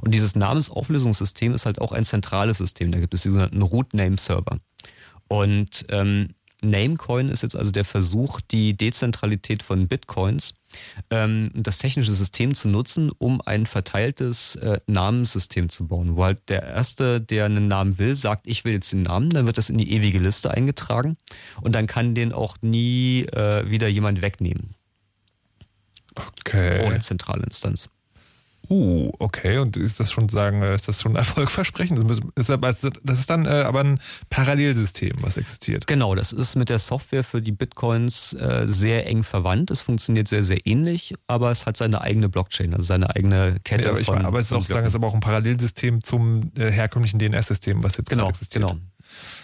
Und 0.00 0.12
dieses 0.14 0.34
Namensauflösungssystem 0.34 1.54
ist 1.54 1.66
halt 1.66 1.80
auch 1.80 1.92
ein 1.92 2.04
zentrales 2.04 2.58
System. 2.58 2.92
Da 2.92 2.98
gibt 3.00 3.14
es 3.14 3.22
die 3.22 3.28
sogenannten 3.28 3.62
Root-Name-Server. 3.62 4.58
Und 5.28 5.84
ähm, 5.90 6.34
Namecoin 6.60 7.28
ist 7.28 7.42
jetzt 7.42 7.54
also 7.56 7.70
der 7.70 7.84
Versuch, 7.84 8.40
die 8.40 8.76
Dezentralität 8.76 9.62
von 9.62 9.86
Bitcoins, 9.86 10.54
ähm, 11.10 11.50
das 11.54 11.78
technische 11.78 12.12
System 12.12 12.54
zu 12.54 12.68
nutzen, 12.68 13.10
um 13.18 13.40
ein 13.40 13.66
verteiltes 13.66 14.56
äh, 14.56 14.80
Namenssystem 14.86 15.68
zu 15.68 15.88
bauen, 15.88 16.16
wo 16.16 16.24
halt 16.24 16.48
der 16.48 16.62
Erste, 16.62 17.20
der 17.20 17.46
einen 17.46 17.68
Namen 17.68 17.98
will, 17.98 18.16
sagt, 18.16 18.46
ich 18.46 18.64
will 18.64 18.72
jetzt 18.72 18.92
den 18.92 19.02
Namen, 19.02 19.30
dann 19.30 19.46
wird 19.46 19.58
das 19.58 19.70
in 19.70 19.78
die 19.78 19.92
ewige 19.92 20.18
Liste 20.18 20.50
eingetragen 20.50 21.16
und 21.60 21.74
dann 21.74 21.86
kann 21.86 22.14
den 22.14 22.32
auch 22.32 22.56
nie 22.62 23.22
äh, 23.32 23.68
wieder 23.70 23.88
jemand 23.88 24.22
wegnehmen. 24.22 24.74
Okay. 26.14 26.84
Ohne 26.86 27.00
zentrale 27.00 27.44
Instanz. 27.44 27.90
Uh, 28.70 29.10
okay. 29.18 29.58
Und 29.58 29.76
ist 29.76 29.98
das 29.98 30.12
schon 30.12 30.28
sagen, 30.28 30.62
äh, 30.62 30.74
ist 30.74 30.88
das 30.88 31.00
schon 31.00 31.16
erfolgversprechend? 31.16 31.98
Das, 32.08 32.20
ist 32.36 32.50
aber, 32.50 32.72
das 32.72 33.18
ist 33.18 33.30
dann 33.30 33.46
äh, 33.46 33.48
aber 33.48 33.80
ein 33.80 34.00
Parallelsystem, 34.30 35.12
was 35.20 35.36
existiert. 35.36 35.86
Genau, 35.86 36.14
das 36.14 36.32
ist 36.32 36.54
mit 36.56 36.68
der 36.68 36.78
Software 36.78 37.24
für 37.24 37.40
die 37.40 37.52
Bitcoins 37.52 38.34
äh, 38.34 38.64
sehr 38.66 39.06
eng 39.06 39.22
verwandt. 39.22 39.70
Es 39.70 39.80
funktioniert 39.80 40.28
sehr, 40.28 40.44
sehr 40.44 40.66
ähnlich, 40.66 41.14
aber 41.26 41.50
es 41.50 41.66
hat 41.66 41.76
seine 41.76 42.02
eigene 42.02 42.28
Blockchain, 42.28 42.74
also 42.74 42.86
seine 42.86 43.14
eigene 43.14 43.56
Kette. 43.64 43.84
Ja, 43.84 43.90
aber, 43.90 44.00
ich 44.00 44.06
von, 44.06 44.16
meine, 44.16 44.28
aber 44.28 44.38
es 44.40 44.46
ist 44.46 44.52
auch, 44.52 44.64
sagen, 44.64 44.86
es 44.86 44.92
ist 44.92 44.96
aber 44.96 45.06
auch 45.06 45.14
ein 45.14 45.20
Parallelsystem 45.20 46.02
zum 46.04 46.52
äh, 46.56 46.70
herkömmlichen 46.70 47.18
DNS-System, 47.18 47.82
was 47.82 47.96
jetzt 47.96 48.10
Genau, 48.10 48.28
existiert. 48.28 48.68
genau. 48.68 48.80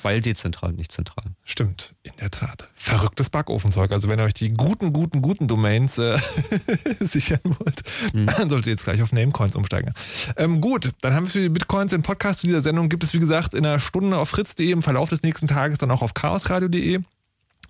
Weil 0.02 0.20
dezentral, 0.20 0.72
nicht 0.72 0.92
zentral. 0.92 1.24
Stimmt, 1.44 1.94
in 2.02 2.12
der 2.20 2.30
Tat. 2.30 2.68
Verrücktes 2.74 3.30
Backofenzeug. 3.30 3.90
Also 3.92 4.08
wenn 4.08 4.18
ihr 4.18 4.24
euch 4.24 4.34
die 4.34 4.50
guten, 4.52 4.92
guten, 4.92 5.22
guten 5.22 5.46
Domains 5.48 5.98
äh, 5.98 6.18
sichern 7.00 7.40
wollt, 7.44 7.82
Mhm. 8.12 8.26
dann 8.26 8.50
solltet 8.50 8.66
ihr 8.66 8.72
jetzt 8.72 8.84
gleich 8.84 9.02
auf 9.02 9.12
Namecoins 9.12 9.56
umsteigen. 9.56 9.92
Ähm, 10.36 10.60
gut, 10.60 10.90
dann 11.00 11.14
haben 11.14 11.24
wir 11.26 11.30
für 11.32 11.40
die 11.40 11.48
Bitcoins 11.48 11.90
den 11.90 12.02
Podcast 12.02 12.40
zu 12.40 12.46
dieser 12.46 12.60
Sendung. 12.60 12.88
Gibt 12.88 13.02
es, 13.04 13.14
wie 13.14 13.18
gesagt, 13.18 13.54
in 13.54 13.64
einer 13.64 13.80
Stunde 13.80 14.18
auf 14.18 14.28
fritz.de, 14.30 14.70
im 14.70 14.82
Verlauf 14.82 15.08
des 15.08 15.22
nächsten 15.22 15.46
Tages 15.46 15.78
dann 15.78 15.90
auch 15.90 16.02
auf 16.02 16.14
chaosradio.de. 16.14 17.00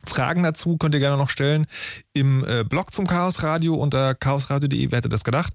Fragen 0.06 0.42
dazu 0.42 0.76
könnt 0.76 0.94
ihr 0.94 1.00
gerne 1.00 1.16
noch 1.16 1.30
stellen 1.30 1.66
im 2.12 2.44
äh, 2.44 2.64
Blog 2.64 2.92
zum 2.92 3.06
Chaos 3.06 3.42
Radio 3.42 3.74
unter 3.74 4.14
chaosradio.de. 4.14 4.90
Wer 4.90 4.98
hätte 4.98 5.08
das 5.08 5.24
gedacht? 5.24 5.52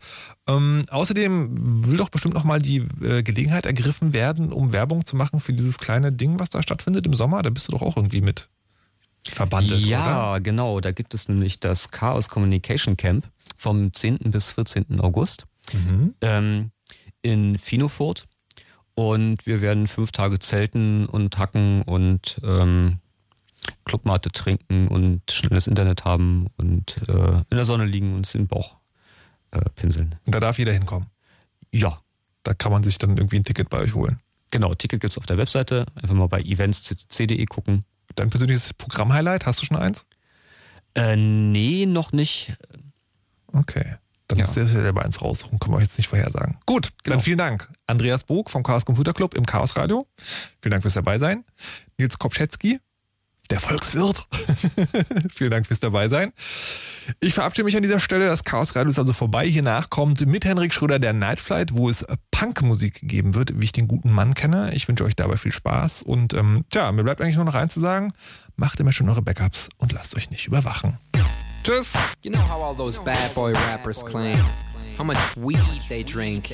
Ähm, 0.47 0.85
außerdem 0.89 1.85
will 1.87 1.97
doch 1.97 2.09
bestimmt 2.09 2.33
noch 2.33 2.43
mal 2.43 2.61
die 2.61 2.85
äh, 3.01 3.23
Gelegenheit 3.23 3.65
ergriffen 3.65 4.13
werden, 4.13 4.51
um 4.51 4.71
Werbung 4.71 5.05
zu 5.05 5.15
machen 5.15 5.39
für 5.39 5.53
dieses 5.53 5.77
kleine 5.77 6.11
Ding, 6.11 6.39
was 6.39 6.49
da 6.49 6.61
stattfindet 6.61 7.05
im 7.05 7.13
Sommer. 7.13 7.41
Da 7.41 7.49
bist 7.49 7.67
du 7.67 7.71
doch 7.71 7.81
auch 7.81 7.97
irgendwie 7.97 8.21
mit 8.21 8.49
verbandelt, 9.29 9.81
ja, 9.81 10.31
oder? 10.31 10.39
genau. 10.41 10.79
Da 10.79 10.91
gibt 10.91 11.13
es 11.13 11.27
nämlich 11.29 11.59
das 11.59 11.91
Chaos 11.91 12.29
Communication 12.29 12.97
Camp 12.97 13.27
vom 13.57 13.91
10. 13.93 14.17
bis 14.31 14.51
14. 14.51 14.99
August 15.01 15.45
Mhm. 15.73 16.15
ähm, 16.21 16.71
in 17.21 17.57
Finofurt. 17.57 18.25
Und 18.95 19.45
wir 19.45 19.61
werden 19.61 19.87
fünf 19.87 20.11
Tage 20.11 20.39
zelten 20.39 21.05
und 21.05 21.37
hacken 21.37 21.83
und 21.83 22.41
ähm, 22.43 22.97
Clubmate 23.85 24.31
trinken 24.31 24.87
und 24.87 25.29
schnelles 25.31 25.67
Internet 25.67 26.05
haben 26.05 26.47
und 26.57 26.97
äh, 27.07 27.37
in 27.49 27.57
der 27.57 27.65
Sonne 27.65 27.85
liegen 27.85 28.11
und 28.11 28.17
uns 28.19 28.31
den 28.31 28.47
Bauch 28.47 28.77
äh, 29.51 29.61
pinseln. 29.75 30.15
Da 30.25 30.39
darf 30.39 30.57
jeder 30.59 30.73
hinkommen. 30.73 31.07
Ja. 31.71 32.01
Da 32.43 32.53
kann 32.53 32.71
man 32.71 32.83
sich 32.83 32.97
dann 32.97 33.17
irgendwie 33.17 33.35
ein 33.37 33.43
Ticket 33.43 33.69
bei 33.69 33.79
euch 33.79 33.93
holen. 33.93 34.19
Genau, 34.51 34.73
Ticket 34.73 35.01
gibt's 35.01 35.17
auf 35.17 35.25
der 35.25 35.37
Webseite. 35.37 35.85
Einfach 35.95 36.15
mal 36.15 36.27
bei 36.27 36.39
eventscc.de 36.39 37.45
gucken. 37.45 37.83
Dein 38.15 38.29
persönliches 38.29 38.73
Programmhighlight, 38.73 39.45
hast 39.45 39.61
du 39.61 39.65
schon 39.65 39.77
eins? 39.77 40.05
Äh, 40.95 41.15
nee, 41.17 41.85
noch 41.85 42.11
nicht. 42.13 42.53
Okay. 43.47 43.95
Dann 44.27 44.39
Ja. 44.39 44.45
müsst 44.45 44.57
ihr 44.57 44.65
selber 44.67 45.03
eins 45.03 45.21
raussuchen, 45.21 45.59
können 45.59 45.73
wir 45.73 45.77
euch 45.77 45.83
jetzt 45.83 45.97
nicht 45.97 46.07
vorhersagen. 46.07 46.57
Gut, 46.65 46.91
Genau. 47.03 47.15
dann 47.17 47.23
vielen 47.23 47.37
Dank. 47.39 47.69
Andreas 47.87 48.23
Bog 48.23 48.49
vom 48.49 48.63
Chaos 48.63 48.85
Computer 48.85 49.13
Club 49.13 49.33
im 49.33 49.45
Chaos 49.45 49.75
Radio. 49.75 50.07
Vielen 50.17 50.71
Dank 50.71 50.83
fürs 50.83 50.93
Dabeisein. 50.93 51.43
Nils 51.97 52.17
Kopschetzky, 52.19 52.79
der 53.49 53.59
Volkswirt. 53.59 54.27
vielen 55.31 55.51
Dank 55.51 55.67
fürs 55.67 55.79
Dabeisein. 55.79 56.31
Ich 57.19 57.33
verabschiede 57.33 57.65
mich 57.65 57.75
an 57.75 57.83
dieser 57.83 57.99
Stelle. 57.99 58.25
Das 58.25 58.43
Chaos 58.43 58.75
Radio 58.75 58.89
ist 58.89 58.99
also 58.99 59.13
vorbei. 59.13 59.47
Hier 59.47 59.63
nachkommt 59.63 60.25
mit 60.25 60.45
Henrik 60.45 60.73
Schröder 60.73 60.99
der 60.99 61.13
Night 61.13 61.39
Flight, 61.39 61.73
wo 61.73 61.89
es 61.89 62.05
Punkmusik 62.31 62.99
geben 63.01 63.35
wird, 63.35 63.59
wie 63.59 63.65
ich 63.65 63.71
den 63.71 63.87
guten 63.87 64.11
Mann 64.11 64.33
kenne. 64.33 64.71
Ich 64.73 64.87
wünsche 64.87 65.03
euch 65.03 65.15
dabei 65.15 65.37
viel 65.37 65.51
Spaß 65.51 66.03
und 66.03 66.33
ähm, 66.33 66.65
tja, 66.69 66.91
mir 66.91 67.03
bleibt 67.03 67.21
eigentlich 67.21 67.37
nur 67.37 67.45
noch 67.45 67.55
eins 67.55 67.73
zu 67.73 67.79
sagen. 67.79 68.13
Macht 68.55 68.79
immer 68.79 68.91
schon 68.91 69.09
eure 69.09 69.21
Backups 69.21 69.69
und 69.77 69.91
lasst 69.91 70.15
euch 70.15 70.29
nicht 70.29 70.47
überwachen. 70.47 70.97
Tschüss. 71.63 71.93
You 72.23 72.31
know 72.31 72.41
how 72.49 72.61
all 72.61 72.75
those 72.75 72.99
bad 73.01 73.33
boy 73.33 73.53
rappers 73.71 74.05
claim 74.05 74.37
how 74.97 75.03
much 75.03 75.17
weed 75.37 75.57
they 75.87 76.03
drink 76.03 76.51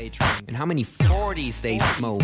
and 0.47 0.55
how 0.55 0.65
many 0.65 0.85
40s 0.85 1.61
they 1.61 1.79
smoke 1.97 2.23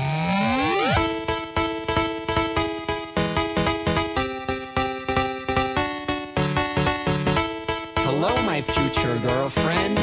Future 8.61 9.17
girlfriend. 9.27 9.97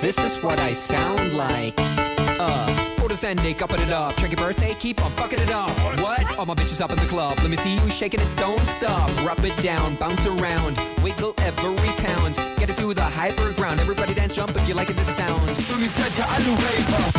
This 0.00 0.18
is 0.18 0.42
what 0.42 0.58
I 0.58 0.72
sound 0.72 1.34
like. 1.34 1.74
Uh, 1.78 2.66
photosending, 2.96 3.60
upping 3.62 3.80
it 3.80 3.90
up. 3.90 4.16
Check 4.16 4.32
your 4.32 4.40
birthday, 4.40 4.74
keep 4.74 5.00
on 5.04 5.10
fucking 5.12 5.38
it 5.38 5.50
up. 5.52 5.70
What? 6.00 6.38
All 6.38 6.46
my 6.46 6.54
bitches 6.54 6.80
up 6.80 6.90
in 6.90 6.96
the 6.96 7.06
club. 7.06 7.38
Let 7.38 7.50
me 7.50 7.56
see 7.56 7.74
you 7.74 7.88
shaking 7.88 8.20
it, 8.20 8.28
don't 8.36 8.60
stop. 8.66 9.08
Rub 9.24 9.38
it 9.44 9.56
down, 9.62 9.94
bounce 9.96 10.26
around, 10.26 10.76
wiggle 11.02 11.34
every 11.38 11.92
pound. 12.02 12.34
Get 12.58 12.70
it 12.70 12.76
to 12.78 12.92
the 12.94 13.02
hyper 13.02 13.52
ground. 13.52 13.78
Everybody 13.78 14.14
dance, 14.14 14.34
jump 14.34 14.56
if 14.56 14.68
you 14.68 14.74
like 14.74 14.90
it, 14.90 14.96
this 14.96 15.16
sound. 15.16 15.48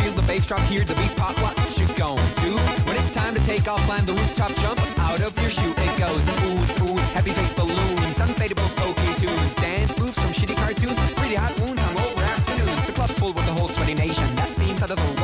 Feel 0.02 0.12
the 0.12 0.24
bass 0.26 0.46
drop, 0.46 0.60
hear 0.68 0.84
the 0.84 0.94
beat 0.94 1.16
pop. 1.16 1.34
What 1.40 1.56
you 1.78 1.86
gon' 1.96 2.16
do? 2.44 2.52
When 2.84 2.96
it's 2.96 3.14
time 3.14 3.34
to 3.34 3.40
take 3.46 3.66
off, 3.66 3.80
climb 3.86 4.04
the 4.04 4.12
rooftop, 4.12 4.54
jump 4.56 4.80
out 4.98 5.20
of 5.22 5.32
your 5.40 5.50
shoe. 5.50 5.72
It 5.72 5.98
goes 5.98 6.24
oohs, 6.26 6.76
oohs, 6.84 7.12
happy 7.12 7.30
face 7.30 7.54
balloons, 7.54 8.18
unfadable 8.18 8.68
pokey 8.76 9.26
tunes, 9.26 9.54
dance 9.56 9.93
hot 11.34 11.60
on 11.60 11.78
over 11.78 12.22
afternoons. 12.22 12.86
The 12.86 12.92
club's 12.92 13.18
full 13.18 13.32
with 13.32 13.46
the 13.46 13.52
whole 13.52 13.68
sweaty 13.68 13.94
nation. 13.94 14.24
That 14.36 14.48
seems 14.48 14.82
out 14.82 14.90
of 14.90 14.96
the 14.96 15.23